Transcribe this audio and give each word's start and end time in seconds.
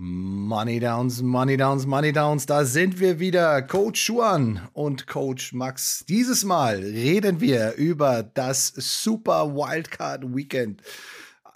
Money 0.00 0.78
Downs, 0.78 1.22
Money 1.22 1.56
Downs, 1.56 1.84
Money 1.84 2.12
Downs, 2.12 2.46
da 2.46 2.64
sind 2.64 3.00
wir 3.00 3.18
wieder. 3.18 3.62
Coach 3.62 4.00
Schuan 4.00 4.68
und 4.72 5.08
Coach 5.08 5.52
Max. 5.52 6.04
Dieses 6.08 6.44
Mal 6.44 6.76
reden 6.76 7.40
wir 7.40 7.74
über 7.74 8.22
das 8.22 8.68
Super 8.76 9.56
Wildcard 9.56 10.22
Weekend. 10.36 10.82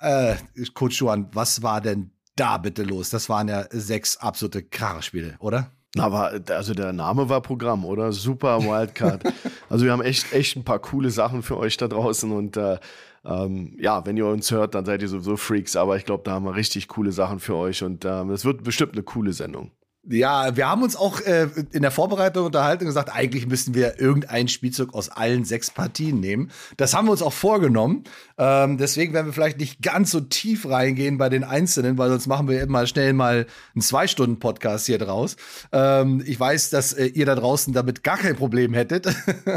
Äh, 0.00 0.34
Coach 0.74 0.96
Schuan, 0.96 1.28
was 1.32 1.62
war 1.62 1.80
denn 1.80 2.10
da 2.34 2.58
bitte 2.58 2.82
los? 2.82 3.10
Das 3.10 3.28
waren 3.28 3.46
ja 3.46 3.64
sechs 3.70 4.16
absolute 4.16 4.64
Kracherspiele, 4.64 5.36
oder? 5.38 5.70
Aber 5.98 6.40
also 6.48 6.72
der 6.74 6.92
Name 6.92 7.28
war 7.28 7.42
Programm, 7.42 7.84
oder? 7.84 8.12
Super 8.12 8.62
Wildcard. 8.62 9.24
also 9.68 9.84
wir 9.84 9.92
haben 9.92 10.02
echt, 10.02 10.32
echt 10.32 10.56
ein 10.56 10.64
paar 10.64 10.78
coole 10.78 11.10
Sachen 11.10 11.42
für 11.42 11.58
euch 11.58 11.76
da 11.76 11.88
draußen 11.88 12.32
und 12.32 12.56
äh, 12.56 12.78
ähm, 13.24 13.76
ja, 13.78 14.04
wenn 14.06 14.16
ihr 14.16 14.26
uns 14.26 14.50
hört, 14.50 14.74
dann 14.74 14.84
seid 14.84 15.02
ihr 15.02 15.08
sowieso 15.08 15.36
Freaks, 15.36 15.76
aber 15.76 15.96
ich 15.96 16.04
glaube, 16.04 16.24
da 16.24 16.32
haben 16.32 16.44
wir 16.44 16.56
richtig 16.56 16.88
coole 16.88 17.12
Sachen 17.12 17.40
für 17.40 17.54
euch 17.54 17.82
und 17.82 18.04
ähm, 18.04 18.30
es 18.30 18.44
wird 18.44 18.64
bestimmt 18.64 18.94
eine 18.94 19.02
coole 19.02 19.32
Sendung. 19.32 19.70
Ja, 20.04 20.56
wir 20.56 20.68
haben 20.68 20.82
uns 20.82 20.96
auch 20.96 21.20
äh, 21.20 21.46
in 21.70 21.82
der 21.82 21.92
Vorbereitung 21.92 22.46
unterhalten 22.46 22.82
und 22.82 22.88
gesagt, 22.88 23.14
eigentlich 23.14 23.46
müssten 23.46 23.72
wir 23.74 24.00
irgendeinen 24.00 24.48
Spielzug 24.48 24.94
aus 24.94 25.08
allen 25.10 25.44
sechs 25.44 25.70
Partien 25.70 26.18
nehmen. 26.18 26.50
Das 26.76 26.92
haben 26.92 27.06
wir 27.06 27.12
uns 27.12 27.22
auch 27.22 27.32
vorgenommen. 27.32 28.02
Ähm, 28.36 28.78
deswegen 28.78 29.14
werden 29.14 29.26
wir 29.26 29.32
vielleicht 29.32 29.60
nicht 29.60 29.80
ganz 29.80 30.10
so 30.10 30.18
tief 30.18 30.68
reingehen 30.68 31.18
bei 31.18 31.28
den 31.28 31.44
Einzelnen, 31.44 31.98
weil 31.98 32.10
sonst 32.10 32.26
machen 32.26 32.48
wir 32.48 32.60
immer 32.60 32.84
schnell 32.88 33.12
mal 33.12 33.46
einen 33.76 33.82
Zwei-Stunden-Podcast 33.82 34.86
hier 34.86 34.98
draus. 34.98 35.36
Ähm, 35.70 36.20
ich 36.26 36.38
weiß, 36.38 36.70
dass 36.70 36.94
äh, 36.94 37.04
ihr 37.04 37.24
da 37.24 37.36
draußen 37.36 37.72
damit 37.72 38.02
gar 38.02 38.18
kein 38.18 38.34
Problem 38.34 38.74
hättet, 38.74 39.06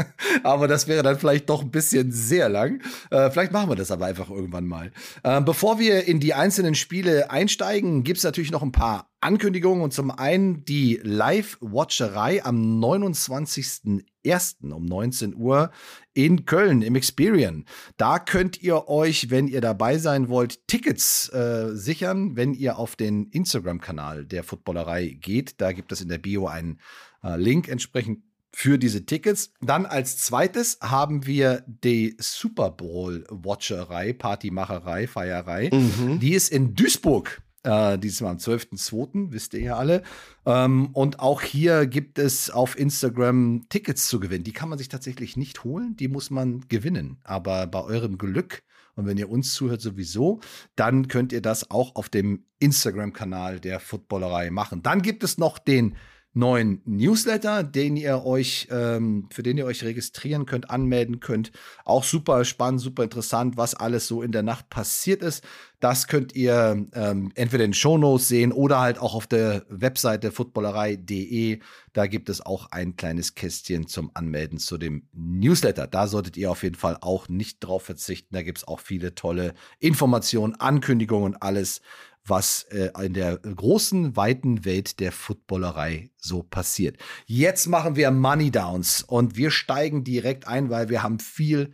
aber 0.44 0.68
das 0.68 0.86
wäre 0.86 1.02
dann 1.02 1.18
vielleicht 1.18 1.50
doch 1.50 1.62
ein 1.62 1.72
bisschen 1.72 2.12
sehr 2.12 2.48
lang. 2.48 2.82
Äh, 3.10 3.32
vielleicht 3.32 3.50
machen 3.50 3.68
wir 3.68 3.76
das 3.76 3.90
aber 3.90 4.06
einfach 4.06 4.30
irgendwann 4.30 4.66
mal. 4.66 4.92
Ähm, 5.24 5.44
bevor 5.44 5.80
wir 5.80 6.06
in 6.06 6.20
die 6.20 6.34
einzelnen 6.34 6.76
Spiele 6.76 7.32
einsteigen, 7.32 8.04
gibt's 8.04 8.22
natürlich 8.22 8.52
noch 8.52 8.62
ein 8.62 8.70
paar 8.70 9.08
Ankündigungen 9.26 9.82
und 9.82 9.92
zum 9.92 10.12
einen 10.12 10.64
die 10.64 11.00
Live-Watcherei 11.02 12.44
am 12.44 12.80
29.01. 12.80 14.70
um 14.70 14.84
19 14.84 15.34
Uhr 15.34 15.72
in 16.14 16.44
Köln 16.44 16.80
im 16.80 16.94
Experian. 16.94 17.64
Da 17.96 18.20
könnt 18.20 18.62
ihr 18.62 18.86
euch, 18.86 19.28
wenn 19.28 19.48
ihr 19.48 19.60
dabei 19.60 19.98
sein 19.98 20.28
wollt, 20.28 20.68
Tickets 20.68 21.28
äh, 21.30 21.74
sichern, 21.74 22.36
wenn 22.36 22.54
ihr 22.54 22.78
auf 22.78 22.94
den 22.94 23.26
Instagram-Kanal 23.30 24.26
der 24.26 24.44
Footballerei 24.44 25.18
geht. 25.20 25.60
Da 25.60 25.72
gibt 25.72 25.90
es 25.90 26.00
in 26.00 26.08
der 26.08 26.18
Bio 26.18 26.46
einen 26.46 26.78
äh, 27.24 27.36
Link 27.36 27.66
entsprechend 27.66 28.22
für 28.54 28.78
diese 28.78 29.06
Tickets. 29.06 29.50
Dann 29.60 29.86
als 29.86 30.18
zweites 30.18 30.78
haben 30.80 31.26
wir 31.26 31.64
die 31.66 32.16
Super 32.20 32.70
Bowl 32.70 33.26
Watcherei, 33.28 34.12
Partymacherei, 34.12 35.08
Feierei. 35.08 35.68
Mhm. 35.72 36.20
Die 36.20 36.32
ist 36.32 36.52
in 36.52 36.76
Duisburg 36.76 37.42
äh, 37.66 37.98
dieses 37.98 38.20
Mal 38.20 38.30
am 38.30 38.36
12.02., 38.36 39.32
wisst 39.32 39.54
ihr 39.54 39.60
ja 39.60 39.76
alle. 39.76 40.02
Ähm, 40.46 40.90
und 40.92 41.20
auch 41.20 41.42
hier 41.42 41.86
gibt 41.86 42.18
es 42.18 42.50
auf 42.50 42.78
Instagram 42.78 43.66
Tickets 43.68 44.08
zu 44.08 44.20
gewinnen. 44.20 44.44
Die 44.44 44.52
kann 44.52 44.68
man 44.68 44.78
sich 44.78 44.88
tatsächlich 44.88 45.36
nicht 45.36 45.64
holen, 45.64 45.96
die 45.96 46.08
muss 46.08 46.30
man 46.30 46.60
gewinnen. 46.68 47.18
Aber 47.24 47.66
bei 47.66 47.82
eurem 47.82 48.18
Glück 48.18 48.62
und 48.94 49.06
wenn 49.06 49.18
ihr 49.18 49.28
uns 49.28 49.52
zuhört 49.52 49.82
sowieso, 49.82 50.40
dann 50.74 51.08
könnt 51.08 51.32
ihr 51.32 51.42
das 51.42 51.70
auch 51.70 51.96
auf 51.96 52.08
dem 52.08 52.46
Instagram-Kanal 52.60 53.60
der 53.60 53.78
Footballerei 53.78 54.50
machen. 54.50 54.82
Dann 54.82 55.02
gibt 55.02 55.22
es 55.22 55.36
noch 55.36 55.58
den 55.58 55.96
neuen 56.36 56.82
Newsletter, 56.84 57.64
den 57.64 57.96
ihr 57.96 58.24
euch, 58.24 58.68
ähm, 58.70 59.28
für 59.32 59.42
den 59.42 59.56
ihr 59.56 59.64
euch 59.64 59.82
registrieren 59.82 60.44
könnt, 60.44 60.70
anmelden 60.70 61.18
könnt. 61.18 61.50
Auch 61.84 62.04
super 62.04 62.44
spannend, 62.44 62.80
super 62.80 63.04
interessant, 63.04 63.56
was 63.56 63.74
alles 63.74 64.06
so 64.06 64.22
in 64.22 64.32
der 64.32 64.42
Nacht 64.42 64.68
passiert 64.68 65.22
ist. 65.22 65.42
Das 65.80 66.06
könnt 66.06 66.34
ihr 66.34 66.86
ähm, 66.92 67.32
entweder 67.34 67.64
in 67.64 67.72
Shownotes 67.72 68.28
sehen 68.28 68.52
oder 68.52 68.80
halt 68.80 68.98
auch 68.98 69.14
auf 69.14 69.26
der 69.26 69.64
Webseite 69.68 70.30
footballerei.de. 70.30 71.60
Da 71.92 72.06
gibt 72.06 72.28
es 72.28 72.44
auch 72.44 72.70
ein 72.70 72.96
kleines 72.96 73.34
Kästchen 73.34 73.86
zum 73.86 74.10
Anmelden 74.14 74.58
zu 74.58 74.76
dem 74.76 75.08
Newsletter. 75.12 75.86
Da 75.86 76.06
solltet 76.06 76.36
ihr 76.36 76.50
auf 76.50 76.62
jeden 76.62 76.76
Fall 76.76 76.98
auch 77.00 77.28
nicht 77.28 77.60
drauf 77.60 77.82
verzichten. 77.82 78.34
Da 78.34 78.42
gibt 78.42 78.58
es 78.58 78.68
auch 78.68 78.80
viele 78.80 79.14
tolle 79.14 79.54
Informationen, 79.78 80.54
Ankündigungen 80.54 81.34
und 81.34 81.42
alles, 81.42 81.80
was 82.28 82.64
äh, 82.70 82.90
in 83.04 83.14
der 83.14 83.38
großen, 83.38 84.16
weiten 84.16 84.64
Welt 84.64 85.00
der 85.00 85.12
Footballerei 85.12 86.10
so 86.16 86.42
passiert. 86.42 86.98
Jetzt 87.26 87.66
machen 87.66 87.96
wir 87.96 88.10
Money 88.10 88.50
Downs 88.50 89.02
und 89.02 89.36
wir 89.36 89.50
steigen 89.50 90.04
direkt 90.04 90.46
ein, 90.46 90.70
weil 90.70 90.88
wir 90.88 91.02
haben 91.02 91.18
viel 91.18 91.72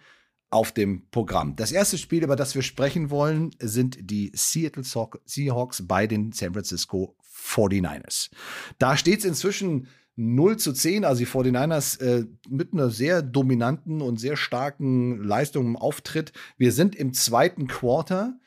auf 0.51 0.73
dem 0.73 1.09
Programm. 1.11 1.57
Das 1.57 1.73
erste 1.73 1.97
Spiel, 1.97 2.23
über 2.23 2.37
das 2.37 2.55
wir 2.55 2.63
sprechen 2.63 3.11
wollen, 3.11 3.51
sind 3.59 3.99
die 4.11 4.31
Seattle 4.35 4.85
Seahawks 5.25 5.87
bei 5.87 6.07
den 6.07 6.33
San 6.33 6.53
Francisco 6.53 7.17
49ers. 7.35 8.31
Da 8.79 8.97
steht 8.97 9.21
es 9.21 9.25
inzwischen 9.25 9.89
0 10.17 10.59
zu 10.59 10.75
10, 10.75 11.07
also 11.07 11.21
die 11.21 11.27
49ers 11.27 12.01
äh, 12.01 12.27
mit 12.51 12.75
einer 12.75 12.91
sehr 12.91 13.23
dominanten 13.23 14.03
und 14.03 14.21
sehr 14.21 14.37
starken 14.37 15.23
Leistung 15.25 15.67
im 15.67 15.77
Auftritt. 15.77 16.33
Wir 16.59 16.73
sind 16.73 16.95
im 16.95 17.15
zweiten 17.15 17.67
Quarter 17.67 18.39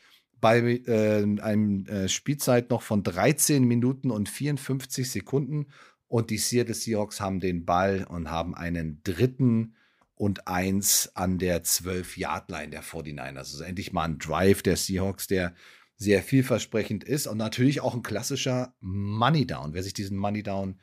bei 0.45 0.83
äh, 0.85 1.23
einem 1.41 1.87
äh, 1.87 2.07
Spielzeit 2.07 2.69
noch 2.69 2.83
von 2.83 3.01
13 3.01 3.63
Minuten 3.63 4.11
und 4.11 4.29
54 4.29 5.09
Sekunden. 5.09 5.65
Und 6.07 6.29
die 6.29 6.37
Seattle 6.37 6.75
Seahawks 6.75 7.19
haben 7.19 7.39
den 7.39 7.65
Ball 7.65 8.05
und 8.07 8.29
haben 8.29 8.53
einen 8.53 9.01
dritten 9.01 9.73
und 10.13 10.47
eins 10.47 11.09
an 11.15 11.39
der 11.39 11.63
12-Yard-Line 11.63 12.69
der 12.69 12.83
49ers. 12.83 13.37
Also 13.37 13.63
endlich 13.63 13.91
mal 13.91 14.03
ein 14.03 14.19
Drive 14.19 14.61
der 14.61 14.77
Seahawks, 14.77 15.25
der 15.25 15.55
sehr 15.95 16.21
vielversprechend 16.21 17.03
ist 17.03 17.25
und 17.25 17.39
natürlich 17.39 17.81
auch 17.81 17.95
ein 17.95 18.03
klassischer 18.03 18.75
Money 18.81 19.47
Down. 19.47 19.73
Wer 19.73 19.81
sich 19.81 19.95
diesen 19.95 20.15
Money 20.15 20.43
Down 20.43 20.79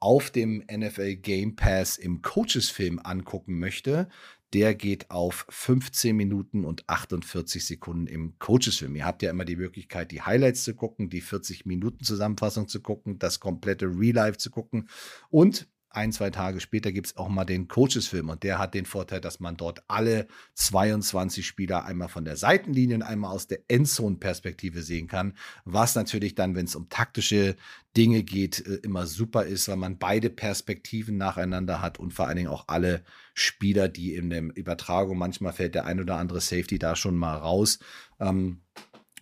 auf 0.00 0.32
dem 0.32 0.64
NFL 0.68 1.14
Game 1.18 1.54
Pass 1.54 1.98
im 1.98 2.20
Coaches-Film 2.20 2.98
angucken 2.98 3.60
möchte, 3.60 4.08
der 4.54 4.76
geht 4.76 5.10
auf 5.10 5.46
15 5.50 6.14
Minuten 6.14 6.64
und 6.64 6.88
48 6.88 7.66
Sekunden 7.66 8.06
im 8.06 8.38
Coaches-Film. 8.38 8.94
Ihr 8.94 9.04
habt 9.04 9.22
ja 9.22 9.30
immer 9.30 9.44
die 9.44 9.56
Möglichkeit, 9.56 10.12
die 10.12 10.22
Highlights 10.22 10.62
zu 10.62 10.74
gucken, 10.74 11.10
die 11.10 11.20
40 11.20 11.66
Minuten 11.66 12.04
Zusammenfassung 12.04 12.68
zu 12.68 12.80
gucken, 12.80 13.18
das 13.18 13.40
komplette 13.40 13.86
Real-Life 13.86 14.38
zu 14.38 14.50
gucken 14.50 14.88
und 15.28 15.66
ein, 15.96 16.12
zwei 16.12 16.30
Tage 16.30 16.60
später 16.60 16.92
gibt 16.92 17.08
es 17.08 17.16
auch 17.16 17.28
mal 17.28 17.44
den 17.44 17.68
Coaches-Film 17.68 18.28
und 18.28 18.42
der 18.42 18.58
hat 18.58 18.74
den 18.74 18.86
Vorteil, 18.86 19.20
dass 19.20 19.40
man 19.40 19.56
dort 19.56 19.82
alle 19.88 20.26
22 20.54 21.46
Spieler 21.46 21.84
einmal 21.84 22.08
von 22.08 22.24
der 22.24 22.36
Seitenlinie 22.36 22.96
und 22.96 23.02
einmal 23.02 23.32
aus 23.32 23.46
der 23.46 23.60
Endzone-Perspektive 23.68 24.82
sehen 24.82 25.06
kann, 25.06 25.34
was 25.64 25.94
natürlich 25.94 26.34
dann, 26.34 26.54
wenn 26.54 26.66
es 26.66 26.76
um 26.76 26.88
taktische 26.88 27.56
Dinge 27.96 28.22
geht, 28.22 28.66
äh, 28.66 28.74
immer 28.82 29.06
super 29.06 29.44
ist, 29.44 29.68
weil 29.68 29.76
man 29.76 29.98
beide 29.98 30.30
Perspektiven 30.30 31.16
nacheinander 31.16 31.80
hat 31.80 31.98
und 31.98 32.12
vor 32.12 32.26
allen 32.26 32.36
Dingen 32.36 32.48
auch 32.48 32.64
alle 32.68 33.04
Spieler, 33.34 33.88
die 33.88 34.14
in 34.14 34.30
der 34.30 34.42
Übertragung, 34.54 35.18
manchmal 35.18 35.52
fällt 35.52 35.74
der 35.74 35.86
ein 35.86 36.00
oder 36.00 36.16
andere 36.16 36.40
Safety 36.40 36.78
da 36.78 36.96
schon 36.96 37.16
mal 37.16 37.36
raus. 37.36 37.78
Ähm, 38.20 38.60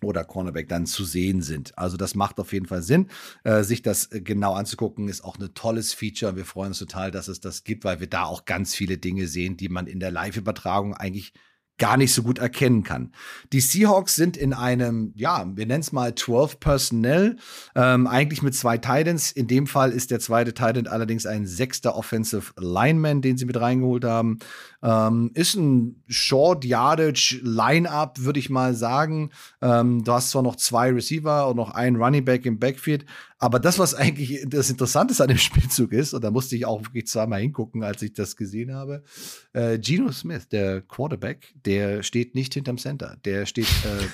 oder 0.05 0.23
Cornerback 0.23 0.69
dann 0.69 0.85
zu 0.85 1.05
sehen 1.05 1.41
sind. 1.41 1.77
Also 1.77 1.97
das 1.97 2.15
macht 2.15 2.39
auf 2.39 2.53
jeden 2.53 2.65
Fall 2.65 2.81
Sinn, 2.81 3.07
äh, 3.43 3.63
sich 3.63 3.81
das 3.81 4.11
äh, 4.11 4.21
genau 4.21 4.53
anzugucken, 4.53 5.07
ist 5.07 5.23
auch 5.23 5.37
ein 5.37 5.53
tolles 5.53 5.93
Feature. 5.93 6.35
Wir 6.35 6.45
freuen 6.45 6.69
uns 6.69 6.79
total, 6.79 7.11
dass 7.11 7.27
es 7.27 7.39
das 7.39 7.63
gibt, 7.63 7.83
weil 7.83 7.99
wir 7.99 8.07
da 8.07 8.23
auch 8.23 8.45
ganz 8.45 8.75
viele 8.75 8.97
Dinge 8.97 9.27
sehen, 9.27 9.57
die 9.57 9.69
man 9.69 9.87
in 9.87 9.99
der 9.99 10.11
Live-Übertragung 10.11 10.93
eigentlich 10.93 11.33
gar 11.79 11.97
nicht 11.97 12.13
so 12.13 12.23
gut 12.23 12.37
erkennen 12.37 12.83
kann. 12.83 13.11
Die 13.51 13.59
Seahawks 13.59 14.15
sind 14.15 14.37
in 14.37 14.53
einem, 14.53 15.11
ja, 15.15 15.45
wir 15.55 15.65
nennen 15.65 15.81
es 15.81 15.91
mal 15.91 16.13
12 16.13 16.59
Personnel, 16.59 17.37
ähm, 17.75 18.05
eigentlich 18.05 18.43
mit 18.43 18.55
zwei 18.55 18.77
Titans. 18.77 19.31
In 19.31 19.47
dem 19.47 19.65
Fall 19.65 19.91
ist 19.91 20.11
der 20.11 20.19
zweite 20.19 20.53
Titan 20.53 20.87
allerdings 20.87 21.25
ein 21.25 21.47
sechster 21.47 21.95
Offensive 21.95 22.53
Lineman, 22.57 23.21
den 23.21 23.37
sie 23.37 23.45
mit 23.45 23.59
reingeholt 23.59 24.05
haben. 24.05 24.39
Ähm, 24.83 25.31
ist 25.33 25.55
ein 25.55 26.03
Short 26.07 26.65
Yardage 26.65 27.39
Lineup, 27.41 28.19
würde 28.19 28.39
ich 28.39 28.49
mal 28.49 28.75
sagen. 28.75 29.31
Ähm, 29.61 30.03
du 30.03 30.11
hast 30.11 30.31
zwar 30.31 30.43
noch 30.43 30.57
zwei 30.57 30.91
Receiver 30.91 31.47
und 31.47 31.55
noch 31.55 31.71
einen 31.71 31.95
Running 31.95 32.25
Back 32.25 32.45
im 32.45 32.59
Backfield, 32.59 33.05
aber 33.43 33.59
das, 33.59 33.77
was 33.77 33.93
eigentlich 33.93 34.45
das 34.47 34.69
Interessante 34.69 35.21
an 35.21 35.27
dem 35.27 35.37
Spielzug 35.37 35.91
ist, 35.91 36.13
und 36.13 36.23
da 36.23 36.31
musste 36.31 36.55
ich 36.55 36.65
auch 36.65 36.81
wirklich 36.81 37.07
zweimal 37.07 37.41
hingucken, 37.41 37.83
als 37.83 38.01
ich 38.01 38.13
das 38.13 38.37
gesehen 38.37 38.73
habe, 38.73 39.03
äh, 39.51 39.77
Geno 39.79 40.13
Smith, 40.13 40.47
der 40.47 40.79
Quarterback, 40.79 41.53
der 41.65 42.03
steht 42.03 42.35
nicht 42.35 42.53
hinterm 42.53 42.77
Center, 42.77 43.17
der 43.25 43.45
steht 43.45 43.67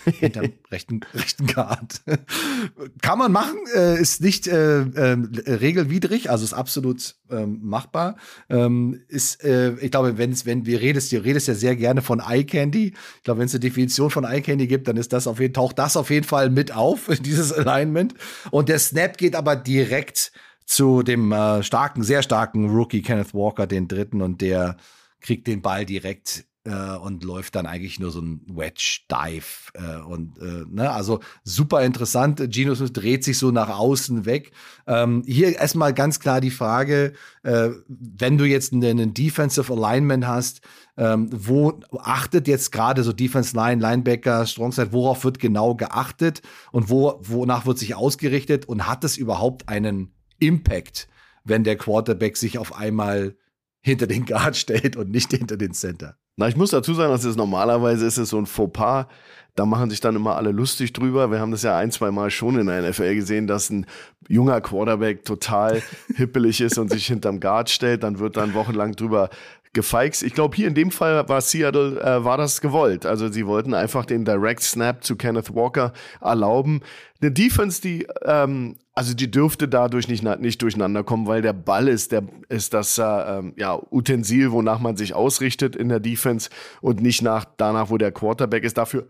äh, 0.06 0.12
hinterm 0.20 0.54
rechten, 0.72 1.02
rechten 1.14 1.46
Guard. 1.46 2.02
Kann 3.04 3.20
man 3.20 3.32
machen, 3.32 3.60
äh, 3.76 4.02
ist 4.02 4.20
nicht 4.20 4.48
äh, 4.48 4.82
äh, 4.82 5.14
regelwidrig, 5.46 6.32
also 6.32 6.44
ist 6.44 6.54
absolut 6.54 7.16
ähm, 7.30 7.60
machbar. 7.62 8.18
Ähm, 8.50 9.00
ist, 9.10 9.44
äh, 9.44 9.76
ich 9.76 9.92
glaube, 9.92 10.18
wenn's, 10.18 10.48
wenn 10.48 10.59
wir 10.66 10.82
redest, 10.82 11.12
du 11.12 11.24
redest 11.24 11.48
ja 11.48 11.56
sehr 11.56 11.76
gerne 11.76 12.02
von 12.02 12.20
Eye 12.20 12.44
Candy. 12.44 12.94
Ich 13.18 13.24
glaube, 13.24 13.40
wenn 13.40 13.48
es 13.48 13.54
eine 13.54 13.62
Definition 13.62 14.10
von 14.10 14.24
Eye 14.24 14.42
Candy 14.42 14.68
gibt, 14.68 14.88
dann 14.88 14.98
ist 14.98 15.14
das 15.14 15.28
auf 15.28 15.40
jeden, 15.40 15.54
taucht 15.54 15.80
das 15.80 15.98
auf 15.98 16.10
jeden 16.10 16.26
Fall 16.26 16.50
mit 16.50 16.74
auf, 16.76 17.10
dieses 17.22 17.52
Alignment. 17.52 18.14
Und 18.52 18.70
der 18.70 18.80
Snap 18.80 19.18
geht 19.18 19.36
aber 19.36 19.56
direkt 19.56 20.32
zu 20.66 21.04
dem 21.04 21.32
äh, 21.32 21.64
starken, 21.64 22.04
sehr 22.04 22.22
starken 22.22 22.70
Rookie 22.70 23.02
Kenneth 23.02 23.34
Walker, 23.34 23.66
den 23.66 23.88
dritten, 23.88 24.22
und 24.22 24.42
der 24.42 24.78
kriegt 25.20 25.48
den 25.48 25.62
Ball 25.62 25.86
direkt 25.86 26.46
äh, 26.66 26.98
und 26.98 27.24
läuft 27.24 27.56
dann 27.56 27.66
eigentlich 27.66 28.00
nur 28.00 28.12
so 28.12 28.22
ein 28.22 28.42
Wedge-Dive. 28.48 29.72
Äh, 29.74 30.02
und 30.02 30.38
äh, 30.40 30.66
ne, 30.70 30.92
also 30.92 31.20
super 31.44 31.84
interessant. 31.84 32.42
Geno 32.50 32.76
Smith 32.76 32.94
dreht 32.94 33.24
sich 33.24 33.38
so 33.38 33.52
nach 33.52 33.70
außen 33.70 34.26
weg. 34.26 34.52
Ähm, 34.88 35.24
hier 35.26 35.58
erstmal 35.58 35.94
ganz 35.94 36.20
klar 36.20 36.42
die 36.42 36.52
Frage, 36.52 37.14
äh, 37.44 37.70
wenn 37.88 38.38
du 38.38 38.46
jetzt 38.46 38.74
einen 38.74 39.14
Defensive 39.14 39.72
Alignment 39.72 40.28
hast, 40.28 40.62
ähm, 40.98 41.30
wo 41.32 41.80
achtet 41.98 42.48
jetzt 42.48 42.72
gerade 42.72 43.04
so 43.04 43.14
Defense 43.14 43.56
Line, 43.56 43.82
Linebacker, 43.82 44.46
Strongside, 44.46 44.92
worauf 44.92 45.24
wird 45.24 45.40
genau 45.40 45.76
geachtet 45.76 46.42
und 46.72 46.90
wo, 46.90 47.20
wonach 47.22 47.66
wird 47.66 47.78
sich 47.78 47.96
ausgerichtet 47.96 48.66
und 48.66 48.86
hat 48.86 49.04
es 49.04 49.16
überhaupt 49.16 49.70
einen 49.70 50.14
Impact, 50.40 51.08
wenn 51.46 51.64
der 51.64 51.78
Quarterback 51.78 52.36
sich 52.36 52.58
auf 52.58 52.76
einmal 52.76 53.38
hinter 53.82 54.08
den 54.08 54.26
Guard 54.26 54.58
stellt 54.58 54.98
und 54.98 55.10
nicht 55.10 55.32
hinter 55.32 55.56
den 55.56 55.74
Center? 55.74 56.18
Na, 56.40 56.48
ich 56.48 56.56
muss 56.56 56.72
dazu 56.72 56.94
sagen, 56.94 57.12
dass 57.12 57.26
es 57.26 57.36
normalerweise 57.36 58.06
ist 58.06 58.18
es 58.18 58.30
so 58.30 58.38
ein 58.38 58.46
Fauxpas. 58.46 59.08
Da 59.56 59.66
machen 59.66 59.90
sich 59.90 60.00
dann 60.00 60.16
immer 60.16 60.38
alle 60.38 60.52
lustig 60.52 60.94
drüber. 60.94 61.32
Wir 61.32 61.42
haben 61.42 61.52
das 61.52 61.64
ja 61.64 61.78
ein, 61.78 61.92
zwei 61.92 62.12
Mal 62.12 62.32
schon 62.32 62.58
in 62.58 62.68
der 62.68 62.82
NFL 62.82 63.14
gesehen, 63.14 63.46
dass 63.46 63.70
ein 63.70 63.86
junger 64.30 64.62
Quarterback 64.62 65.26
total 65.26 65.82
hippelig 66.16 66.62
ist 66.62 66.78
und 66.78 66.92
sich 66.92 67.08
hinterm 67.08 67.42
Guard 67.42 67.70
stellt. 67.70 68.04
Dann 68.04 68.20
wird 68.20 68.38
dann 68.38 68.54
wochenlang 68.54 68.94
drüber 68.94 69.30
gefeixt. 69.74 70.24
Ich 70.24 70.34
glaube, 70.34 70.56
hier 70.56 70.68
in 70.68 70.74
dem 70.74 70.92
Fall 70.92 71.28
war 71.30 71.42
Seattle, 71.42 72.02
äh, 72.02 72.24
war 72.24 72.38
das 72.38 72.62
gewollt. 72.62 73.06
Also 73.06 73.28
sie 73.28 73.46
wollten 73.46 73.74
einfach 73.74 74.06
den 74.06 74.26
Direct 74.26 74.64
Snap 74.64 75.04
zu 75.04 75.16
Kenneth 75.16 75.54
Walker 75.54 75.94
erlauben. 76.22 76.82
Eine 77.22 77.32
Defense, 77.32 77.82
die, 77.82 78.08
ähm, 78.26 78.78
also 78.94 79.14
die 79.14 79.30
dürfte 79.30 79.68
dadurch 79.68 80.08
nicht, 80.08 80.24
nicht 80.24 80.62
durcheinander 80.62 81.04
kommen, 81.04 81.28
weil 81.28 81.42
der 81.42 81.54
Ball 81.54 81.88
ist, 81.88 82.12
der 82.12 82.24
ist 82.48 82.74
das 82.74 82.98
äh, 82.98 83.04
ähm, 83.04 83.54
ja, 83.58 83.80
Utensil, 83.92 84.52
wonach 84.52 84.80
man 84.80 84.98
sich 84.98 85.14
ausrichtet 85.14 85.76
in 85.76 85.90
der 85.90 86.00
Defense 86.00 86.50
und 86.82 87.02
nicht 87.02 87.22
nach 87.22 87.46
danach, 87.58 87.90
wo 87.90 87.98
der 87.98 88.12
Quarterback 88.12 88.64
ist. 88.64 88.78
Dafür 88.78 89.08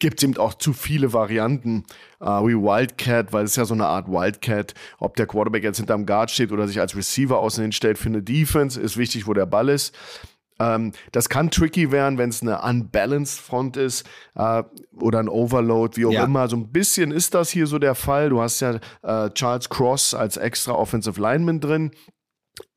gibt 0.00 0.18
es 0.18 0.24
eben 0.24 0.36
auch 0.38 0.54
zu 0.54 0.72
viele 0.72 1.12
Varianten 1.12 1.84
äh, 2.20 2.26
wie 2.26 2.56
Wildcat, 2.56 3.32
weil 3.32 3.44
es 3.44 3.54
ja 3.54 3.64
so 3.64 3.74
eine 3.74 3.86
Art 3.86 4.08
Wildcat, 4.08 4.74
ob 4.98 5.14
der 5.14 5.26
Quarterback 5.26 5.62
jetzt 5.62 5.76
hinterm 5.76 6.06
Guard 6.06 6.30
steht 6.30 6.50
oder 6.50 6.66
sich 6.66 6.80
als 6.80 6.96
Receiver 6.96 7.38
außen 7.38 7.62
hinstellt 7.62 7.98
für 7.98 8.08
eine 8.08 8.22
Defense, 8.22 8.80
ist 8.80 8.96
wichtig, 8.96 9.26
wo 9.26 9.34
der 9.34 9.46
Ball 9.46 9.68
ist. 9.68 9.94
Ähm, 10.58 10.92
das 11.12 11.28
kann 11.28 11.50
tricky 11.50 11.90
werden, 11.90 12.18
wenn 12.18 12.30
es 12.30 12.42
eine 12.42 12.60
unbalanced 12.60 13.40
Front 13.40 13.76
ist 13.76 14.06
äh, 14.34 14.62
oder 14.98 15.20
ein 15.20 15.28
Overload, 15.28 15.96
wie 15.96 16.06
auch 16.06 16.12
ja. 16.12 16.24
immer. 16.24 16.48
So 16.48 16.56
ein 16.56 16.70
bisschen 16.70 17.12
ist 17.12 17.34
das 17.34 17.50
hier 17.50 17.66
so 17.66 17.78
der 17.78 17.94
Fall. 17.94 18.28
Du 18.28 18.40
hast 18.40 18.60
ja 18.60 18.78
äh, 19.02 19.30
Charles 19.30 19.68
Cross 19.68 20.14
als 20.14 20.36
extra 20.36 20.72
Offensive 20.72 21.20
Lineman 21.20 21.60
drin 21.60 21.92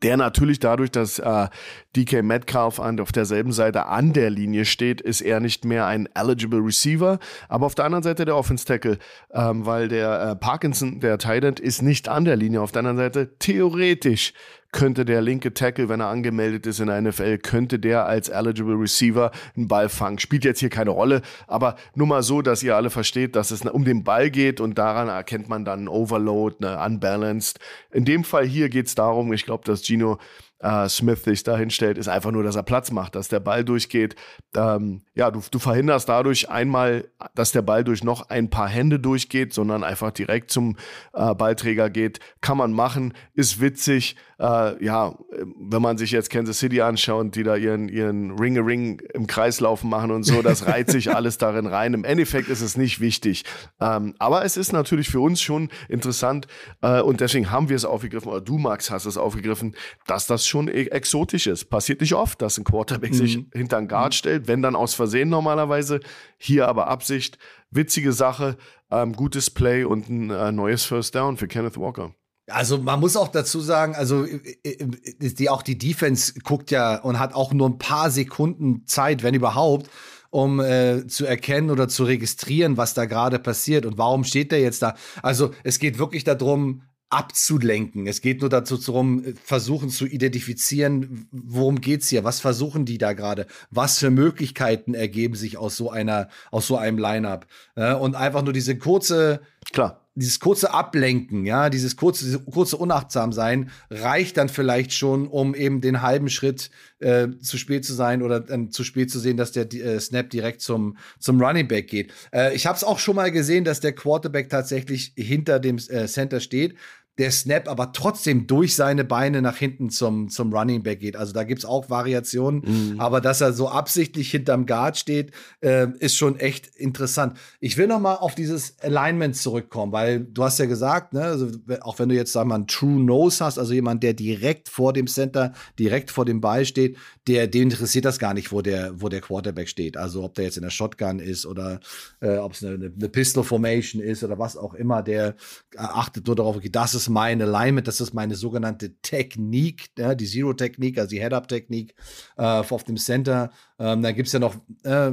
der 0.01 0.17
natürlich 0.17 0.59
dadurch, 0.59 0.91
dass 0.91 1.19
äh, 1.19 1.47
DK 1.95 2.23
Metcalf 2.23 2.79
an, 2.79 2.99
auf 2.99 3.11
derselben 3.11 3.51
Seite 3.51 3.85
an 3.87 4.13
der 4.13 4.29
Linie 4.29 4.65
steht, 4.65 5.01
ist 5.01 5.21
er 5.21 5.39
nicht 5.39 5.65
mehr 5.65 5.85
ein 5.85 6.07
eligible 6.13 6.59
Receiver. 6.59 7.19
Aber 7.49 7.65
auf 7.65 7.75
der 7.75 7.85
anderen 7.85 8.03
Seite 8.03 8.25
der 8.25 8.35
Offense 8.35 8.65
Tackle, 8.65 8.97
ähm, 9.31 9.65
weil 9.65 9.87
der 9.87 10.21
äh, 10.21 10.35
Parkinson, 10.35 10.99
der 10.99 11.17
Tight 11.17 11.43
End, 11.43 11.59
ist 11.59 11.81
nicht 11.81 12.07
an 12.07 12.25
der 12.25 12.35
Linie. 12.35 12.61
Auf 12.61 12.71
der 12.71 12.79
anderen 12.79 12.97
Seite 12.97 13.37
theoretisch 13.39 14.33
könnte 14.73 15.05
der 15.05 15.21
linke 15.21 15.53
Tackle, 15.53 15.87
wenn 15.87 16.01
er 16.01 16.07
angemeldet 16.07 16.67
ist 16.67 16.81
in 16.81 16.87
der 16.87 17.01
NFL, 17.01 17.37
könnte 17.37 17.79
der 17.79 18.05
als 18.05 18.27
eligible 18.27 18.75
Receiver 18.75 19.31
einen 19.55 19.69
Ball 19.69 19.87
fangen. 19.87 20.19
Spielt 20.19 20.43
jetzt 20.43 20.59
hier 20.59 20.69
keine 20.69 20.89
Rolle, 20.89 21.21
aber 21.47 21.77
nur 21.95 22.07
mal 22.07 22.23
so, 22.23 22.41
dass 22.41 22.61
ihr 22.63 22.75
alle 22.75 22.89
versteht, 22.89 23.37
dass 23.37 23.51
es 23.51 23.61
um 23.61 23.85
den 23.85 24.03
Ball 24.03 24.29
geht 24.29 24.59
und 24.59 24.77
daran 24.77 25.07
erkennt 25.07 25.47
man 25.47 25.63
dann 25.63 25.87
Overload, 25.87 26.57
eine 26.59 26.83
Unbalanced. 26.83 27.59
In 27.91 28.03
dem 28.03 28.25
Fall 28.25 28.45
hier 28.45 28.67
geht 28.67 28.87
es 28.87 28.95
darum, 28.95 29.31
ich 29.31 29.45
glaube, 29.45 29.63
dass 29.63 29.85
Gino 29.85 30.17
äh, 30.63 30.87
Smith 30.89 31.23
sich 31.23 31.43
da 31.43 31.57
hinstellt, 31.57 31.97
ist 31.97 32.07
einfach 32.07 32.31
nur, 32.31 32.43
dass 32.43 32.55
er 32.55 32.63
Platz 32.63 32.91
macht, 32.91 33.15
dass 33.15 33.27
der 33.27 33.39
Ball 33.39 33.63
durchgeht. 33.63 34.15
Ähm, 34.55 35.01
ja, 35.13 35.29
du, 35.29 35.41
du 35.51 35.59
verhinderst 35.59 36.09
dadurch 36.09 36.49
einmal, 36.49 37.09
dass 37.35 37.51
der 37.51 37.61
Ball 37.61 37.83
durch 37.83 38.03
noch 38.03 38.29
ein 38.29 38.49
paar 38.49 38.69
Hände 38.69 38.99
durchgeht, 38.99 39.53
sondern 39.53 39.83
einfach 39.83 40.11
direkt 40.11 40.51
zum 40.51 40.77
äh, 41.13 41.35
Ballträger 41.35 41.89
geht. 41.89 42.19
Kann 42.41 42.57
man 42.57 42.71
machen, 42.71 43.13
ist 43.33 43.59
witzig. 43.59 44.15
Äh, 44.39 44.83
ja, 44.83 45.13
wenn 45.57 45.81
man 45.81 45.97
sich 45.97 46.11
jetzt 46.11 46.29
Kansas 46.29 46.59
City 46.59 46.81
anschaut, 46.81 47.35
die 47.35 47.43
da 47.43 47.55
ihren, 47.55 47.89
ihren 47.89 48.31
Ring-a-Ring 48.31 49.01
im 49.13 49.27
Kreislaufen 49.27 49.89
machen 49.89 50.11
und 50.11 50.23
so, 50.23 50.41
das 50.41 50.65
reiht 50.65 50.89
sich 50.89 51.11
alles 51.15 51.37
darin 51.37 51.67
rein. 51.67 51.93
Im 51.93 52.03
Endeffekt 52.03 52.49
ist 52.49 52.61
es 52.61 52.77
nicht 52.77 52.99
wichtig. 52.99 53.43
Ähm, 53.79 54.15
aber 54.17 54.43
es 54.45 54.57
ist 54.57 54.71
natürlich 54.71 55.09
für 55.09 55.19
uns 55.19 55.41
schon 55.41 55.69
interessant 55.89 56.47
äh, 56.81 57.01
und 57.01 57.19
deswegen 57.21 57.51
haben 57.51 57.69
wir 57.69 57.75
es 57.75 57.85
aufgegriffen, 57.85 58.29
oder 58.29 58.41
du, 58.41 58.57
Max, 58.57 58.89
hast 58.89 59.05
es 59.05 59.17
aufgegriffen, 59.17 59.75
dass 60.07 60.25
das 60.27 60.47
schon 60.47 60.52
e-, 60.61 60.87
exotisch 60.87 61.47
ist. 61.47 61.65
Passiert 61.65 62.01
nicht 62.01 62.13
oft, 62.13 62.41
dass 62.41 62.57
ein 62.57 62.63
Quarterback 62.63 63.11
mhm. 63.11 63.17
sich 63.17 63.39
hinter 63.53 63.77
einen 63.77 63.87
Guard 63.87 64.13
stellt, 64.15 64.47
wenn 64.47 64.61
dann 64.61 64.75
aus 64.75 64.93
Versehen 64.93 65.29
normalerweise. 65.29 65.99
Hier 66.37 66.67
aber 66.67 66.87
Absicht. 66.87 67.37
Witzige 67.71 68.13
Sache, 68.13 68.57
ähm, 68.91 69.13
gutes 69.13 69.49
Play 69.49 69.83
und 69.83 70.09
ein 70.09 70.29
äh, 70.29 70.51
neues 70.51 70.83
First 70.83 71.15
Down 71.15 71.37
für 71.37 71.47
Kenneth 71.47 71.77
Walker. 71.77 72.13
Also 72.47 72.77
man 72.77 72.99
muss 72.99 73.15
auch 73.15 73.29
dazu 73.29 73.61
sagen, 73.61 73.95
also 73.95 74.25
die 74.25 75.49
auch 75.49 75.61
die 75.61 75.77
Defense 75.77 76.33
guckt 76.41 76.71
ja 76.71 76.97
und 76.97 77.17
hat 77.17 77.33
auch 77.33 77.53
nur 77.53 77.69
ein 77.69 77.77
paar 77.77 78.11
Sekunden 78.11 78.85
Zeit, 78.85 79.23
wenn 79.23 79.33
überhaupt, 79.33 79.89
um 80.29 80.59
äh, 80.59 81.07
zu 81.07 81.25
erkennen 81.25 81.69
oder 81.69 81.87
zu 81.87 82.03
registrieren, 82.03 82.75
was 82.75 82.93
da 82.93 83.05
gerade 83.05 83.39
passiert 83.39 83.85
und 83.85 83.97
warum 83.97 84.25
steht 84.25 84.51
der 84.51 84.59
jetzt 84.59 84.81
da. 84.81 84.95
Also 85.21 85.51
es 85.63 85.79
geht 85.79 85.99
wirklich 85.99 86.25
darum, 86.25 86.81
abzulenken. 87.13 88.07
Es 88.07 88.21
geht 88.21 88.41
nur 88.41 88.49
dazu 88.49 88.75
darum, 88.75 89.23
versuchen 89.43 89.89
zu 89.89 90.07
identifizieren, 90.07 91.27
worum 91.31 91.79
geht's 91.79 92.09
hier? 92.09 92.23
Was 92.23 92.39
versuchen 92.39 92.85
die 92.85 92.97
da 92.97 93.13
gerade? 93.13 93.45
Was 93.69 93.99
für 93.99 94.09
Möglichkeiten 94.09 94.95
ergeben 94.95 95.35
sich 95.35 95.57
aus 95.57 95.77
so 95.77 95.91
einer, 95.91 96.29
aus 96.49 96.65
so 96.65 96.75
einem 96.75 96.97
Lineup? 96.97 97.45
Ja, 97.75 97.93
und 97.95 98.15
einfach 98.15 98.41
nur 98.43 98.53
diese 98.53 98.77
kurze, 98.79 99.41
klar, 99.71 100.03
dieses 100.15 100.39
kurze 100.39 100.73
Ablenken, 100.73 101.45
ja, 101.45 101.69
dieses 101.69 101.95
kurze, 101.95 102.25
diese 102.25 102.39
kurze 102.39 102.77
Unachtsamsein 102.77 103.71
reicht 103.89 104.37
dann 104.37 104.47
vielleicht 104.47 104.93
schon, 104.93 105.27
um 105.27 105.55
eben 105.55 105.81
den 105.81 106.01
halben 106.01 106.29
Schritt 106.29 106.69
äh, 106.99 107.29
zu 107.41 107.57
spät 107.57 107.83
zu 107.83 107.93
sein 107.93 108.21
oder 108.21 108.39
dann 108.39 108.71
zu 108.71 108.83
spät 108.83 109.09
zu 109.09 109.19
sehen, 109.19 109.37
dass 109.37 109.51
der 109.51 109.71
äh, 109.73 109.99
Snap 109.99 110.29
direkt 110.29 110.61
zum, 110.61 110.97
zum 111.19 111.41
Running 111.41 111.67
Back 111.67 111.87
geht. 111.87 112.11
Äh, 112.31 112.55
ich 112.55 112.67
habe 112.67 112.75
es 112.75 112.83
auch 112.83 112.99
schon 112.99 113.15
mal 113.15 113.31
gesehen, 113.31 113.63
dass 113.63 113.79
der 113.79 113.93
Quarterback 113.93 114.49
tatsächlich 114.49 115.13
hinter 115.15 115.59
dem 115.59 115.77
äh, 115.77 116.07
Center 116.07 116.39
steht 116.39 116.75
der 117.19 117.31
Snap 117.31 117.67
aber 117.67 117.93
trotzdem 117.93 118.47
durch 118.47 118.75
seine 118.75 119.03
Beine 119.03 119.41
nach 119.41 119.57
hinten 119.57 119.89
zum, 119.89 120.29
zum 120.29 120.51
Running 120.51 120.81
Back 120.81 120.99
geht. 120.99 121.15
Also 121.15 121.31
da 121.31 121.43
gibt's 121.43 121.63
auch 121.63 121.89
Variationen, 121.89 122.63
mhm. 122.65 122.99
aber 122.99 123.21
dass 123.21 123.41
er 123.41 123.53
so 123.53 123.69
absichtlich 123.69 124.31
hinterm 124.31 124.65
Guard 124.65 124.97
steht, 124.97 125.31
äh, 125.61 125.87
ist 125.99 126.17
schon 126.17 126.39
echt 126.39 126.67
interessant. 126.75 127.37
Ich 127.59 127.77
will 127.77 127.87
noch 127.87 127.99
mal 127.99 128.15
auf 128.15 128.33
dieses 128.33 128.79
Alignment 128.79 129.35
zurückkommen, 129.35 129.91
weil 129.91 130.21
du 130.21 130.43
hast 130.43 130.57
ja 130.57 130.65
gesagt, 130.65 131.13
ne, 131.13 131.23
also, 131.23 131.47
auch 131.81 131.99
wenn 131.99 132.09
du 132.09 132.15
jetzt 132.15 132.33
sag 132.33 132.47
mal 132.47 132.55
einen 132.55 132.67
True 132.67 132.99
Nose 133.03 133.45
hast, 133.45 133.59
also 133.59 133.73
jemand, 133.73 134.01
der 134.01 134.13
direkt 134.13 134.69
vor 134.69 134.91
dem 134.91 135.05
Center, 135.05 135.53
direkt 135.77 136.09
vor 136.09 136.25
dem 136.25 136.41
Ball 136.41 136.65
steht, 136.65 136.97
der 137.27 137.47
dem 137.47 137.63
interessiert 137.63 138.05
das 138.05 138.17
gar 138.17 138.33
nicht, 138.33 138.51
wo 138.51 138.61
der 138.61 139.01
wo 139.01 139.09
der 139.09 139.21
Quarterback 139.21 139.69
steht. 139.69 139.97
Also 139.97 140.23
ob 140.23 140.33
der 140.33 140.45
jetzt 140.45 140.57
in 140.57 140.63
der 140.63 140.71
Shotgun 140.71 141.19
ist 141.19 141.45
oder 141.45 141.79
äh, 142.21 142.37
ob 142.37 142.53
es 142.53 142.63
eine, 142.63 142.91
eine 142.93 143.09
Pistol 143.09 143.43
Formation 143.43 144.01
ist 144.01 144.23
oder 144.23 144.39
was 144.39 144.57
auch 144.57 144.73
immer, 144.73 145.03
der 145.03 145.35
achtet 145.77 146.25
nur 146.27 146.35
darauf, 146.35 146.55
okay, 146.55 146.69
das 146.69 146.95
ist 146.95 147.02
ist 147.03 147.09
mein 147.09 147.41
Alignment, 147.41 147.87
das 147.87 148.01
ist 148.01 148.13
meine 148.13 148.35
sogenannte 148.35 148.95
Technik, 149.01 149.89
ja, 149.97 150.15
die 150.15 150.25
Zero-Technik, 150.25 150.97
also 150.97 151.09
die 151.09 151.19
Head-Up-Technik 151.19 151.93
äh, 152.37 152.43
auf 152.43 152.83
dem 152.83 152.97
Center. 152.97 153.51
Ähm, 153.79 154.01
dann 154.01 154.15
gibt 154.15 154.27
es 154.27 154.33
ja 154.33 154.39
noch 154.39 154.55
äh, 154.83 155.11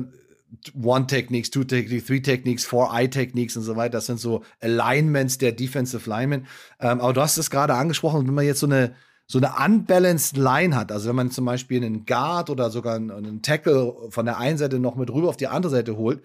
One 0.80 1.06
Techniques, 1.06 1.50
Two 1.50 1.64
Techniques, 1.64 2.06
Three 2.06 2.20
Techniques, 2.20 2.64
Four 2.64 2.90
Eye 2.92 3.08
Techniques 3.08 3.56
und 3.56 3.62
so 3.62 3.76
weiter. 3.76 3.92
Das 3.92 4.06
sind 4.06 4.18
so 4.18 4.42
Alignments 4.60 5.38
der 5.38 5.52
Defensive 5.52 6.08
Linemen. 6.08 6.46
Ähm, 6.80 7.00
aber 7.00 7.12
du 7.12 7.20
hast 7.20 7.36
es 7.36 7.50
gerade 7.50 7.74
angesprochen, 7.74 8.26
wenn 8.26 8.34
man 8.34 8.44
jetzt 8.44 8.60
so 8.60 8.66
eine 8.66 8.94
so 9.26 9.38
eine 9.38 9.52
unbalanced 9.64 10.36
Line 10.36 10.74
hat, 10.74 10.90
also 10.90 11.08
wenn 11.08 11.14
man 11.14 11.30
zum 11.30 11.44
Beispiel 11.44 11.84
einen 11.84 12.04
Guard 12.04 12.50
oder 12.50 12.68
sogar 12.68 12.96
einen 12.96 13.42
Tackle 13.42 13.94
von 14.08 14.26
der 14.26 14.38
einen 14.38 14.58
Seite 14.58 14.80
noch 14.80 14.96
mit 14.96 15.08
rüber 15.08 15.28
auf 15.28 15.36
die 15.36 15.46
andere 15.46 15.70
Seite 15.70 15.96
holt, 15.96 16.24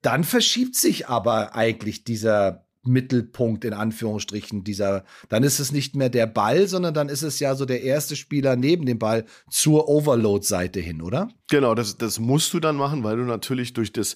dann 0.00 0.24
verschiebt 0.24 0.74
sich 0.74 1.06
aber 1.06 1.54
eigentlich 1.54 2.04
dieser 2.04 2.65
Mittelpunkt 2.86 3.64
in 3.64 3.72
Anführungsstrichen 3.72 4.64
dieser, 4.64 5.04
dann 5.28 5.42
ist 5.42 5.58
es 5.58 5.72
nicht 5.72 5.96
mehr 5.96 6.08
der 6.08 6.26
Ball, 6.26 6.66
sondern 6.68 6.94
dann 6.94 7.08
ist 7.08 7.22
es 7.22 7.40
ja 7.40 7.54
so 7.54 7.64
der 7.64 7.82
erste 7.82 8.16
Spieler 8.16 8.56
neben 8.56 8.86
dem 8.86 8.98
Ball 8.98 9.24
zur 9.50 9.88
Overload-Seite 9.88 10.80
hin, 10.80 11.02
oder? 11.02 11.28
Genau, 11.50 11.74
das, 11.74 11.96
das 11.96 12.18
musst 12.18 12.52
du 12.54 12.60
dann 12.60 12.76
machen, 12.76 13.04
weil 13.04 13.16
du 13.16 13.24
natürlich 13.24 13.72
durch 13.72 13.92
das 13.92 14.14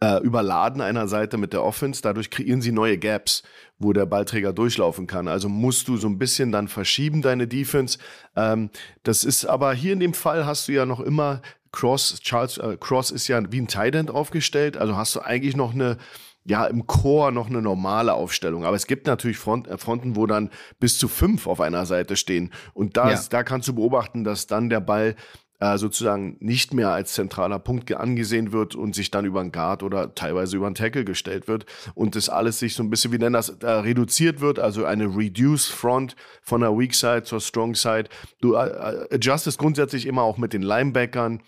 äh, 0.00 0.22
Überladen 0.22 0.80
einer 0.80 1.08
Seite 1.08 1.38
mit 1.38 1.52
der 1.52 1.62
Offense, 1.62 2.02
dadurch 2.02 2.30
kreieren 2.30 2.60
sie 2.60 2.72
neue 2.72 2.98
Gaps, 2.98 3.42
wo 3.78 3.92
der 3.92 4.06
Ballträger 4.06 4.52
durchlaufen 4.52 5.06
kann. 5.06 5.28
Also 5.28 5.48
musst 5.48 5.88
du 5.88 5.96
so 5.96 6.08
ein 6.08 6.18
bisschen 6.18 6.52
dann 6.52 6.68
verschieben, 6.68 7.22
deine 7.22 7.46
Defense. 7.46 7.98
Ähm, 8.36 8.70
das 9.02 9.24
ist 9.24 9.44
aber 9.46 9.72
hier 9.72 9.92
in 9.92 10.00
dem 10.00 10.14
Fall 10.14 10.46
hast 10.46 10.68
du 10.68 10.72
ja 10.72 10.86
noch 10.86 11.00
immer 11.00 11.40
Cross, 11.72 12.20
Charles 12.20 12.58
äh, 12.58 12.76
Cross 12.78 13.10
ist 13.10 13.26
ja 13.28 13.40
wie 13.50 13.60
ein 13.60 13.66
Tight 13.66 13.96
End 13.96 14.10
aufgestellt, 14.10 14.76
also 14.76 14.96
hast 14.96 15.16
du 15.16 15.20
eigentlich 15.20 15.56
noch 15.56 15.74
eine 15.74 15.96
ja 16.44 16.66
im 16.66 16.86
Chor 16.86 17.30
noch 17.30 17.48
eine 17.48 17.62
normale 17.62 18.14
Aufstellung. 18.14 18.64
Aber 18.64 18.76
es 18.76 18.86
gibt 18.86 19.06
natürlich 19.06 19.38
Front, 19.38 19.66
äh, 19.68 19.78
Fronten, 19.78 20.16
wo 20.16 20.26
dann 20.26 20.50
bis 20.78 20.98
zu 20.98 21.08
fünf 21.08 21.46
auf 21.46 21.60
einer 21.60 21.86
Seite 21.86 22.16
stehen. 22.16 22.52
Und 22.74 22.96
das, 22.96 23.24
ja. 23.24 23.28
da 23.30 23.42
kannst 23.42 23.68
du 23.68 23.74
beobachten, 23.74 24.24
dass 24.24 24.46
dann 24.46 24.68
der 24.68 24.80
Ball 24.80 25.16
äh, 25.60 25.78
sozusagen 25.78 26.36
nicht 26.40 26.74
mehr 26.74 26.90
als 26.90 27.14
zentraler 27.14 27.58
Punkt 27.58 27.92
angesehen 27.94 28.52
wird 28.52 28.74
und 28.74 28.94
sich 28.94 29.10
dann 29.10 29.24
über 29.24 29.40
einen 29.40 29.52
Guard 29.52 29.82
oder 29.82 30.14
teilweise 30.14 30.56
über 30.56 30.66
einen 30.66 30.74
Tackle 30.74 31.04
gestellt 31.04 31.48
wird 31.48 31.64
und 31.94 32.16
das 32.16 32.28
alles 32.28 32.58
sich 32.58 32.74
so 32.74 32.82
ein 32.82 32.90
bisschen, 32.90 33.12
wie 33.12 33.18
nennen 33.18 33.34
das, 33.34 33.48
äh, 33.48 33.70
reduziert 33.70 34.40
wird, 34.40 34.58
also 34.58 34.84
eine 34.84 35.16
Reduced 35.16 35.72
Front 35.72 36.16
von 36.42 36.60
der 36.60 36.76
Weak 36.76 36.94
Side 36.94 37.22
zur 37.22 37.40
Strong 37.40 37.76
Side. 37.76 38.08
Du 38.40 38.54
äh, 38.54 38.66
äh 38.66 39.14
adjustest 39.14 39.58
grundsätzlich 39.58 40.06
immer 40.06 40.22
auch 40.22 40.38
mit 40.38 40.52
den 40.52 40.62
Linebackern, 40.62 41.40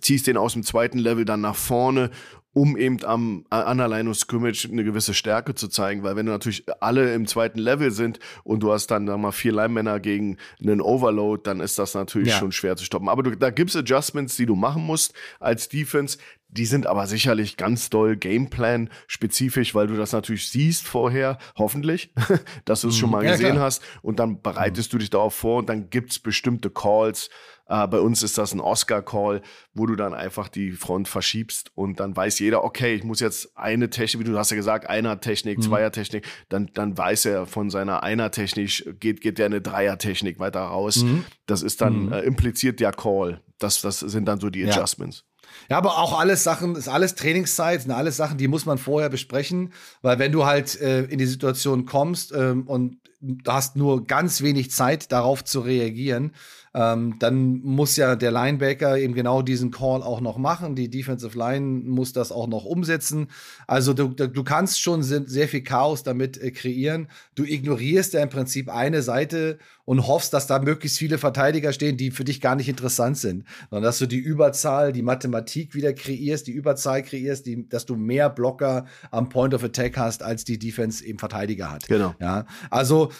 ziehst 0.00 0.26
den 0.26 0.38
aus 0.38 0.54
dem 0.54 0.62
zweiten 0.62 0.98
Level 0.98 1.24
dann 1.24 1.42
nach 1.42 1.56
vorne 1.56 2.10
um 2.56 2.74
eben 2.78 3.04
am 3.04 3.44
an 3.50 3.76
der 3.76 3.86
Line 3.86 4.08
of 4.08 4.16
Scrimmage 4.16 4.66
eine 4.72 4.82
gewisse 4.82 5.12
Stärke 5.12 5.54
zu 5.54 5.68
zeigen, 5.68 6.02
weil 6.02 6.16
wenn 6.16 6.24
du 6.24 6.32
natürlich 6.32 6.64
alle 6.80 7.12
im 7.12 7.26
zweiten 7.26 7.58
Level 7.58 7.90
sind 7.90 8.18
und 8.44 8.60
du 8.60 8.72
hast 8.72 8.86
dann 8.86 9.06
sag 9.06 9.18
mal 9.18 9.30
vier 9.30 9.52
Linemänner 9.52 10.00
gegen 10.00 10.38
einen 10.62 10.80
Overload, 10.80 11.42
dann 11.44 11.60
ist 11.60 11.78
das 11.78 11.92
natürlich 11.92 12.30
ja. 12.30 12.38
schon 12.38 12.52
schwer 12.52 12.74
zu 12.76 12.86
stoppen. 12.86 13.10
Aber 13.10 13.22
du, 13.22 13.36
da 13.36 13.50
gibt's 13.50 13.76
Adjustments, 13.76 14.36
die 14.36 14.46
du 14.46 14.56
machen 14.56 14.86
musst 14.86 15.12
als 15.38 15.68
Defense. 15.68 16.16
Die 16.48 16.64
sind 16.64 16.86
aber 16.86 17.06
sicherlich 17.06 17.58
ganz 17.58 17.90
doll 17.90 18.16
Gameplan 18.16 18.88
spezifisch, 19.06 19.74
weil 19.74 19.88
du 19.88 19.96
das 19.96 20.12
natürlich 20.12 20.48
siehst 20.48 20.86
vorher, 20.86 21.36
hoffentlich, 21.58 22.10
dass 22.64 22.80
du 22.80 22.88
es 22.88 22.96
schon 22.96 23.10
mhm. 23.10 23.16
mal 23.16 23.24
ja, 23.26 23.32
gesehen 23.32 23.52
klar. 23.52 23.66
hast 23.66 23.82
und 24.00 24.18
dann 24.18 24.40
bereitest 24.40 24.90
mhm. 24.90 24.92
du 24.92 24.98
dich 25.00 25.10
darauf 25.10 25.34
vor 25.34 25.58
und 25.58 25.68
dann 25.68 25.90
gibt's 25.90 26.18
bestimmte 26.18 26.70
Calls, 26.70 27.28
äh, 27.68 27.86
bei 27.88 28.00
uns 28.00 28.22
ist 28.22 28.38
das 28.38 28.52
ein 28.52 28.60
Oscar-Call, 28.60 29.42
wo 29.74 29.86
du 29.86 29.96
dann 29.96 30.14
einfach 30.14 30.48
die 30.48 30.72
Front 30.72 31.08
verschiebst 31.08 31.70
und 31.74 32.00
dann 32.00 32.16
weiß 32.16 32.38
jeder, 32.38 32.64
okay, 32.64 32.94
ich 32.94 33.04
muss 33.04 33.20
jetzt 33.20 33.56
eine 33.56 33.90
Technik, 33.90 34.26
wie 34.26 34.30
du 34.30 34.38
hast 34.38 34.50
ja 34.50 34.56
gesagt, 34.56 34.88
Einer-Technik, 34.88 35.58
mhm. 35.58 35.62
Zweier-Technik, 35.62 36.26
dann, 36.48 36.70
dann 36.74 36.96
weiß 36.96 37.24
er 37.26 37.46
von 37.46 37.70
seiner 37.70 38.02
Einer-Technik, 38.02 39.00
geht, 39.00 39.20
geht 39.20 39.38
der 39.38 39.46
eine 39.46 39.60
Dreier-Technik 39.60 40.38
weiter 40.38 40.60
raus. 40.60 41.02
Mhm. 41.02 41.24
Das 41.46 41.62
ist 41.62 41.80
dann 41.80 42.06
mhm. 42.06 42.12
äh, 42.12 42.20
impliziert 42.20 42.80
der 42.80 42.92
Call. 42.92 43.40
Das, 43.58 43.80
das 43.80 44.00
sind 44.00 44.26
dann 44.26 44.38
so 44.40 44.50
die 44.50 44.68
Adjustments. 44.68 45.18
Ja. 45.18 45.36
Ja, 45.70 45.78
aber 45.78 45.98
auch 45.98 46.18
alles 46.18 46.44
Sachen, 46.44 46.76
ist 46.76 46.88
alles 46.88 47.14
Trainingszeit, 47.14 47.82
sind 47.82 47.90
alles 47.90 48.16
Sachen, 48.16 48.36
die 48.36 48.48
muss 48.48 48.66
man 48.66 48.78
vorher 48.78 49.08
besprechen, 49.08 49.72
weil 50.02 50.18
wenn 50.18 50.32
du 50.32 50.44
halt 50.44 50.80
äh, 50.80 51.04
in 51.04 51.18
die 51.18 51.26
Situation 51.26 51.86
kommst 51.86 52.32
ähm, 52.32 52.64
und 52.66 52.98
du 53.20 53.50
hast 53.50 53.76
nur 53.76 54.06
ganz 54.06 54.42
wenig 54.42 54.70
Zeit, 54.70 55.12
darauf 55.12 55.44
zu 55.44 55.60
reagieren, 55.60 56.32
ähm, 56.76 57.16
dann 57.18 57.62
muss 57.62 57.96
ja 57.96 58.16
der 58.16 58.30
Linebacker 58.30 58.98
eben 58.98 59.14
genau 59.14 59.40
diesen 59.40 59.70
Call 59.70 60.02
auch 60.02 60.20
noch 60.20 60.36
machen. 60.36 60.74
Die 60.74 60.90
Defensive 60.90 61.36
Line 61.36 61.64
muss 61.86 62.12
das 62.12 62.30
auch 62.30 62.46
noch 62.46 62.66
umsetzen. 62.66 63.28
Also 63.66 63.94
du, 63.94 64.08
du 64.08 64.44
kannst 64.44 64.82
schon 64.82 65.02
sehr 65.02 65.48
viel 65.48 65.62
Chaos 65.62 66.02
damit 66.02 66.36
äh, 66.36 66.50
kreieren. 66.50 67.08
Du 67.34 67.44
ignorierst 67.44 68.12
ja 68.12 68.22
im 68.22 68.28
Prinzip 68.28 68.68
eine 68.68 69.00
Seite 69.00 69.58
und 69.86 70.06
hoffst, 70.06 70.34
dass 70.34 70.46
da 70.46 70.58
möglichst 70.58 70.98
viele 70.98 71.16
Verteidiger 71.16 71.72
stehen, 71.72 71.96
die 71.96 72.10
für 72.10 72.24
dich 72.24 72.42
gar 72.42 72.56
nicht 72.56 72.68
interessant 72.68 73.16
sind, 73.16 73.44
sondern 73.70 73.84
dass 73.84 73.96
du 73.96 74.06
die 74.06 74.18
Überzahl, 74.18 74.92
die 74.92 75.02
Mathematik 75.02 75.74
wieder 75.74 75.94
kreierst, 75.94 76.46
die 76.46 76.52
Überzahl 76.52 77.02
kreierst, 77.02 77.46
die, 77.46 77.66
dass 77.66 77.86
du 77.86 77.96
mehr 77.96 78.28
Blocker 78.28 78.84
am 79.10 79.30
Point 79.30 79.54
of 79.54 79.64
Attack 79.64 79.96
hast, 79.96 80.22
als 80.22 80.44
die 80.44 80.58
Defense 80.58 81.02
eben 81.06 81.18
Verteidiger 81.18 81.72
hat. 81.72 81.88
Genau. 81.88 82.14
Ja, 82.20 82.44
also 82.68 83.10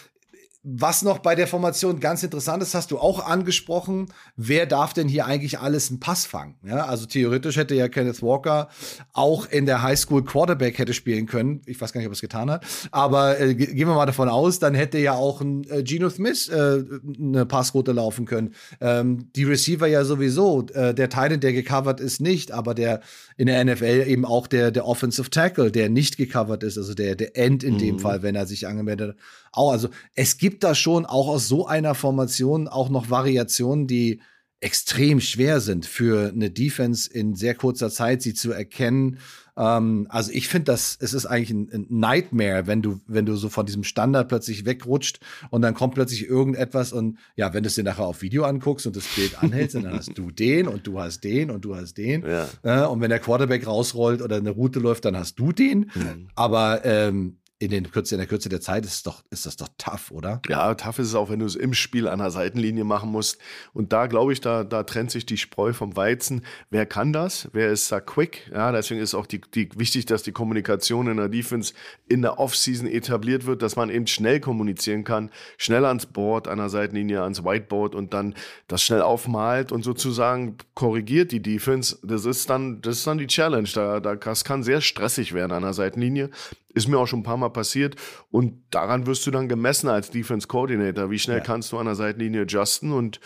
was 0.68 1.02
noch 1.02 1.20
bei 1.20 1.36
der 1.36 1.46
Formation 1.46 2.00
ganz 2.00 2.24
interessant 2.24 2.60
ist, 2.60 2.74
hast 2.74 2.90
du 2.90 2.98
auch 2.98 3.24
angesprochen, 3.24 4.06
wer 4.34 4.66
darf 4.66 4.92
denn 4.94 5.06
hier 5.06 5.24
eigentlich 5.24 5.60
alles 5.60 5.90
einen 5.90 6.00
Pass 6.00 6.26
fangen? 6.26 6.56
Ja, 6.66 6.86
also 6.86 7.06
theoretisch 7.06 7.56
hätte 7.56 7.76
ja 7.76 7.86
Kenneth 7.86 8.20
Walker 8.20 8.68
auch 9.12 9.48
in 9.48 9.64
der 9.66 9.82
Highschool 9.82 10.24
Quarterback 10.24 10.76
hätte 10.78 10.92
spielen 10.92 11.26
können. 11.26 11.62
Ich 11.66 11.80
weiß 11.80 11.92
gar 11.92 12.00
nicht, 12.00 12.08
ob 12.08 12.12
er 12.12 12.14
es 12.14 12.20
getan 12.20 12.50
hat, 12.50 12.66
aber 12.90 13.38
äh, 13.38 13.54
gehen 13.54 13.86
wir 13.86 13.94
mal 13.94 14.06
davon 14.06 14.28
aus, 14.28 14.58
dann 14.58 14.74
hätte 14.74 14.98
ja 14.98 15.12
auch 15.12 15.40
ein 15.40 15.70
äh, 15.70 15.84
Geno 15.84 16.10
Smith 16.10 16.48
äh, 16.48 16.82
eine 17.16 17.46
Passroute 17.46 17.92
laufen 17.92 18.24
können. 18.24 18.52
Ähm, 18.80 19.30
die 19.36 19.44
Receiver 19.44 19.86
ja 19.86 20.04
sowieso, 20.04 20.66
äh, 20.74 20.92
der 20.92 21.08
Titan, 21.08 21.38
der 21.38 21.52
gecovert 21.52 22.00
ist, 22.00 22.20
nicht, 22.20 22.50
aber 22.50 22.74
der 22.74 23.02
in 23.36 23.46
der 23.46 23.64
NFL 23.64 24.04
eben 24.08 24.24
auch 24.24 24.48
der 24.48 24.72
der 24.72 24.84
Offensive 24.84 25.30
Tackle, 25.30 25.70
der 25.70 25.90
nicht 25.90 26.16
gecovert 26.16 26.64
ist, 26.64 26.76
also 26.76 26.92
der 26.92 27.14
der 27.14 27.36
End 27.36 27.62
in 27.62 27.74
mhm. 27.74 27.78
dem 27.78 27.98
Fall, 28.00 28.22
wenn 28.22 28.34
er 28.34 28.46
sich 28.46 28.66
angemeldet 28.66 29.10
hat 29.10 29.16
auch, 29.56 29.72
also 29.72 29.88
es 30.14 30.38
gibt 30.38 30.64
da 30.64 30.74
schon 30.74 31.06
auch 31.06 31.28
aus 31.28 31.48
so 31.48 31.66
einer 31.66 31.94
Formation 31.94 32.68
auch 32.68 32.88
noch 32.88 33.10
Variationen, 33.10 33.86
die 33.86 34.20
extrem 34.60 35.20
schwer 35.20 35.60
sind 35.60 35.84
für 35.84 36.30
eine 36.34 36.50
Defense 36.50 37.10
in 37.12 37.34
sehr 37.34 37.54
kurzer 37.54 37.90
Zeit, 37.90 38.22
sie 38.22 38.32
zu 38.32 38.52
erkennen. 38.52 39.18
Ähm, 39.56 40.06
also 40.08 40.32
ich 40.32 40.48
finde 40.48 40.72
das, 40.72 40.96
es 41.00 41.12
ist 41.12 41.26
eigentlich 41.26 41.50
ein, 41.50 41.70
ein, 41.72 41.86
Nightmare, 41.90 42.66
wenn 42.66 42.80
du, 42.80 43.00
wenn 43.06 43.26
du 43.26 43.36
so 43.36 43.48
von 43.48 43.66
diesem 43.66 43.84
Standard 43.84 44.28
plötzlich 44.28 44.64
wegrutscht 44.64 45.20
und 45.50 45.60
dann 45.62 45.74
kommt 45.74 45.94
plötzlich 45.94 46.26
irgendetwas 46.26 46.92
und 46.92 47.18
ja, 47.36 47.52
wenn 47.52 47.62
du 47.62 47.68
es 47.68 47.74
dir 47.74 47.84
nachher 47.84 48.06
auf 48.06 48.22
Video 48.22 48.44
anguckst 48.44 48.86
und 48.86 48.96
das 48.96 49.06
Bild 49.06 49.42
anhältst, 49.42 49.74
dann 49.76 49.90
hast 49.92 50.16
du 50.16 50.30
den 50.30 50.68
und 50.68 50.86
du 50.86 51.00
hast 51.00 51.22
den 51.22 51.50
und 51.50 51.64
du 51.64 51.76
hast 51.76 51.94
den. 51.94 52.24
Ja. 52.26 52.48
Äh, 52.62 52.86
und 52.86 53.00
wenn 53.00 53.10
der 53.10 53.20
Quarterback 53.20 53.66
rausrollt 53.66 54.22
oder 54.22 54.36
eine 54.36 54.50
Route 54.50 54.80
läuft, 54.80 55.04
dann 55.04 55.16
hast 55.16 55.38
du 55.38 55.52
den. 55.52 55.90
Mhm. 55.94 56.28
Aber 56.34 56.84
ähm, 56.84 57.38
in, 57.58 57.70
den 57.70 57.90
Kürze, 57.90 58.14
in 58.14 58.18
der 58.18 58.28
Kürze 58.28 58.50
der 58.50 58.60
Zeit 58.60 58.84
ist, 58.84 59.06
doch, 59.06 59.24
ist 59.30 59.46
das 59.46 59.56
doch 59.56 59.68
tough, 59.78 60.10
oder? 60.10 60.42
Ja, 60.48 60.74
tough 60.74 60.98
ist 60.98 61.08
es 61.08 61.14
auch, 61.14 61.30
wenn 61.30 61.38
du 61.38 61.46
es 61.46 61.56
im 61.56 61.72
Spiel 61.72 62.06
an 62.06 62.18
der 62.18 62.30
Seitenlinie 62.30 62.84
machen 62.84 63.10
musst. 63.10 63.38
Und 63.72 63.94
da 63.94 64.08
glaube 64.08 64.34
ich, 64.34 64.42
da, 64.42 64.62
da 64.62 64.82
trennt 64.82 65.10
sich 65.10 65.24
die 65.24 65.38
Spreu 65.38 65.72
vom 65.72 65.96
Weizen. 65.96 66.44
Wer 66.68 66.84
kann 66.84 67.14
das? 67.14 67.48
Wer 67.52 67.70
ist 67.70 67.90
da 67.90 68.00
quick? 68.00 68.50
Ja, 68.52 68.72
deswegen 68.72 69.00
ist 69.00 69.14
auch 69.14 69.24
die, 69.24 69.40
die, 69.40 69.70
wichtig, 69.74 70.04
dass 70.04 70.22
die 70.22 70.32
Kommunikation 70.32 71.06
in 71.06 71.16
der 71.16 71.30
Defense 71.30 71.72
in 72.08 72.20
der 72.20 72.38
Offseason 72.38 72.86
etabliert 72.86 73.46
wird, 73.46 73.62
dass 73.62 73.74
man 73.74 73.88
eben 73.88 74.06
schnell 74.06 74.38
kommunizieren 74.40 75.04
kann, 75.04 75.30
schnell 75.56 75.86
ans 75.86 76.04
Board, 76.04 76.48
an 76.48 76.58
der 76.58 76.68
Seitenlinie, 76.68 77.22
ans 77.22 77.42
Whiteboard 77.42 77.94
und 77.94 78.12
dann 78.12 78.34
das 78.68 78.82
schnell 78.82 79.00
aufmalt 79.00 79.72
und 79.72 79.82
sozusagen 79.82 80.58
korrigiert 80.74 81.32
die 81.32 81.40
Defense. 81.40 81.98
Das 82.02 82.26
ist 82.26 82.50
dann, 82.50 82.82
das 82.82 82.98
ist 82.98 83.06
dann 83.06 83.16
die 83.16 83.26
Challenge. 83.26 83.68
Da, 83.72 84.00
da, 84.00 84.14
das 84.14 84.44
kann 84.44 84.62
sehr 84.62 84.82
stressig 84.82 85.32
werden 85.32 85.52
an 85.52 85.62
der 85.62 85.72
Seitenlinie. 85.72 86.28
Ist 86.76 86.88
mir 86.88 86.98
auch 86.98 87.06
schon 87.06 87.20
ein 87.20 87.22
paar 87.22 87.38
Mal 87.38 87.45
passiert. 87.50 87.96
Und 88.30 88.62
daran 88.70 89.06
wirst 89.06 89.26
du 89.26 89.30
dann 89.30 89.48
gemessen 89.48 89.88
als 89.88 90.10
Defense 90.10 90.46
Coordinator. 90.46 91.10
Wie 91.10 91.18
schnell 91.18 91.38
ja. 91.38 91.44
kannst 91.44 91.72
du 91.72 91.78
an 91.78 91.86
der 91.86 91.94
Seitenlinie 91.94 92.42
adjusten? 92.42 92.92
Und 92.92 93.20